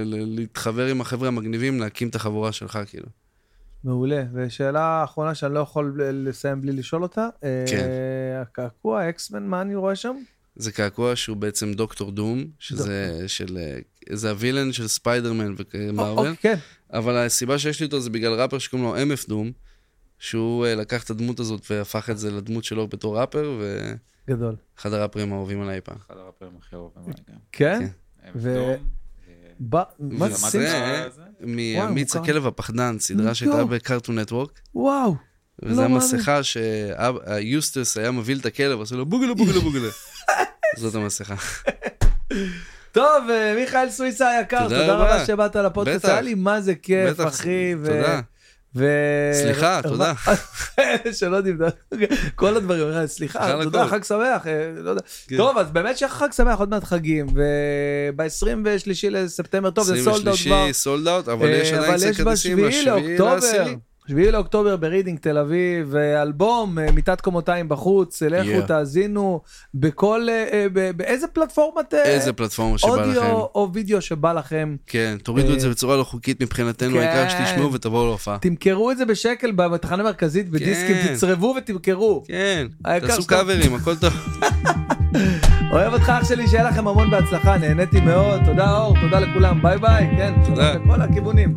להתחבר 0.06 0.86
עם 0.86 1.00
החבר'ה 1.00 1.28
המגניבים, 1.28 1.80
להקים 1.80 2.08
את 2.08 2.14
החבורה 2.14 2.52
שלך, 2.52 2.78
כאילו. 2.86 3.06
מעולה. 3.84 4.24
ושאלה 4.34 5.04
אחרונה 5.04 5.34
שאני 5.34 5.54
לא 5.54 5.60
יכול 5.60 6.00
לסיים 6.12 6.60
בלי 6.60 6.72
לשאול 6.72 7.02
אותה. 7.02 7.28
כן. 7.40 7.78
אה, 7.78 8.40
הקעקוע, 8.42 9.08
X-Men, 9.08 9.46
מה 9.46 9.62
אני 9.62 9.74
רואה 9.74 9.96
שם? 9.96 10.16
זה 10.56 10.72
קעקוע 10.72 11.16
שהוא 11.16 11.36
בעצם 11.36 11.72
דוקטור 11.72 12.12
דום, 12.12 12.44
שזה 12.58 13.08
דוקטור. 13.12 13.28
של... 13.28 13.58
זה 14.12 14.30
ה 14.30 14.36
villain 14.36 14.72
של 14.72 14.88
ספיידרמן 14.88 15.54
ומארוול. 15.74 16.30
אוקיי, 16.30 16.36
כן. 16.36 16.54
אבל 16.92 17.16
הסיבה 17.16 17.58
שיש 17.58 17.80
לי 17.80 17.86
אותו 17.86 18.00
זה 18.00 18.10
בגלל 18.10 18.32
ראפר 18.32 18.58
שקוראים 18.58 18.88
לו 18.88 19.02
MF 19.02 19.28
DOOM, 19.28 19.52
שהוא 20.18 20.66
uh, 20.66 20.68
לקח 20.68 21.04
את 21.04 21.10
הדמות 21.10 21.40
הזאת 21.40 21.70
והפך 21.70 22.10
את 22.10 22.18
זה 22.18 22.30
לדמות 22.30 22.64
שלו 22.64 22.88
בתור 22.88 23.18
ראפר, 23.20 23.56
ו... 23.60 23.92
גדול. 24.28 24.56
אחד 24.78 24.92
הראפרים 24.92 25.32
האהובים 25.32 25.62
עליי 25.62 25.80
פעם. 25.80 25.96
אחד 26.06 26.16
הראפרים 26.16 26.52
הכי 26.58 26.76
אהובים 26.76 27.02
עליי 27.02 27.14
גם. 27.28 27.36
כן? 27.52 27.78
כן. 27.78 28.30
ו... 28.34 28.74
מה 29.98 30.28
זה? 30.28 31.08
מאמיץ 31.40 32.16
הכלב 32.16 32.46
הפחדן, 32.46 32.98
סדרה 32.98 33.34
שהייתה 33.34 33.64
בקארטון 33.64 34.18
נטוורק. 34.18 34.60
וואו. 34.74 35.16
וזו 35.62 35.80
לא 35.80 35.86
המסכה 35.86 36.40
שיוסטוס 36.42 37.96
היה 37.96 38.10
מביא 38.10 38.36
את 38.36 38.46
הכלב, 38.46 38.78
עושה 38.78 38.96
לו 38.96 39.06
בוגלה 39.06 39.34
בוגלה 39.34 39.60
בוגלה. 39.60 39.88
זאת 40.80 40.94
המסכה. 40.94 41.34
טוב, 42.92 43.30
אה, 43.30 43.54
מיכאל 43.54 43.90
סוויסה 43.90 44.28
היקר, 44.28 44.62
תודה 44.62 44.94
רבה 44.94 45.26
שבאת 45.26 45.56
לפודקאסט, 45.56 46.04
היה 46.04 46.20
לי 46.20 46.34
מה 46.34 46.60
זה 46.60 46.74
כיף, 46.74 47.20
אחי. 47.20 47.74
תודה. 47.84 48.20
ו... 48.76 48.86
סליחה, 49.32 49.80
תודה. 49.82 50.12
שלא 51.18 51.40
תבדוק, 51.40 51.74
כל 52.34 52.56
הדברים, 52.56 53.06
סליחה, 53.06 53.62
תודה, 53.62 53.86
חג 53.86 54.04
שמח, 54.04 54.46
אה, 54.46 54.70
לא 54.76 54.90
יודע. 54.90 55.02
כן. 55.26 55.36
טוב, 55.36 55.58
אז 55.58 55.70
באמת 55.70 55.98
שיהיה 55.98 56.10
חג 56.10 56.32
שמח, 56.32 56.58
עוד 56.58 56.70
מעט 56.70 56.84
חגים, 56.84 57.26
וב-23 57.26 58.88
לספטמבר, 59.10 59.70
טוב, 59.70 59.84
זה 59.84 60.02
סולד 60.04 60.28
אאוט 60.28 60.38
כבר. 60.46 60.64
23 60.64 60.76
סולד 60.76 61.08
אאוט, 61.08 61.28
אבל 61.28 61.48
יש 61.48 61.72
עדיין 61.72 61.96
קצת 61.96 62.22
כרטיסים, 62.22 62.56
ב-7 62.56 62.86
לאוקטובר. 62.86 63.74
7 64.10 64.30
לאוקטובר 64.30 64.76
ברידינג 64.76 65.18
תל 65.18 65.38
אביב, 65.38 65.96
אלבום, 65.96 66.78
אה, 66.78 66.92
מיטת 66.92 67.20
קומתיים 67.20 67.68
בחוץ, 67.68 68.22
לכו 68.22 68.64
yeah. 68.64 68.66
תאזינו 68.66 69.40
בכל, 69.74 70.26
אה, 70.28 70.48
אה, 70.52 70.92
באיזה 70.96 71.26
פלטפורמת? 71.26 71.94
איזה 71.94 72.32
פלטפורמה 72.32 72.78
שבא 72.78 72.90
לכם. 72.90 73.08
אודיו 73.08 73.22
או 73.54 73.70
וידאו 73.72 74.00
שבא 74.00 74.32
לכם. 74.32 74.76
כן, 74.86 75.16
תורידו 75.22 75.54
את 75.54 75.60
זה 75.60 75.70
בצורה 75.70 75.96
לא 75.96 76.04
חוקית 76.04 76.42
מבחינתנו, 76.42 76.94
כן. 76.94 76.98
העיקר 76.98 77.28
שתשמעו 77.28 77.72
ותבואו 77.72 78.06
להופעה. 78.06 78.38
תמכרו 78.38 78.90
את 78.90 78.98
זה 78.98 79.04
בשקל 79.04 79.52
בתחנה 79.52 80.02
מרכזית, 80.02 80.50
בדיסקים, 80.50 80.96
כן. 80.96 81.14
תצרבו 81.14 81.54
ותמכרו. 81.58 82.24
כן, 82.26 82.66
תעשו 83.00 83.26
קאברים, 83.26 83.74
הכל 83.74 83.96
טוב. 83.96 84.12
אוהב 85.72 85.92
אותך 85.92 86.08
אח 86.08 86.28
שלי, 86.28 86.48
שיהיה 86.48 86.70
לכם 86.70 86.88
המון 86.88 87.10
בהצלחה, 87.10 87.58
נהניתי 87.58 88.00
מאוד, 88.00 88.40
תודה 88.44 88.76
אור, 88.76 88.94
תודה 89.00 89.20
לכולם, 89.20 89.62
ביי 89.62 89.78
ביי, 89.78 90.10
כן, 90.16 90.32
תודה 90.46 90.74
לכל 90.74 91.02
הכיוונים. 91.02 91.54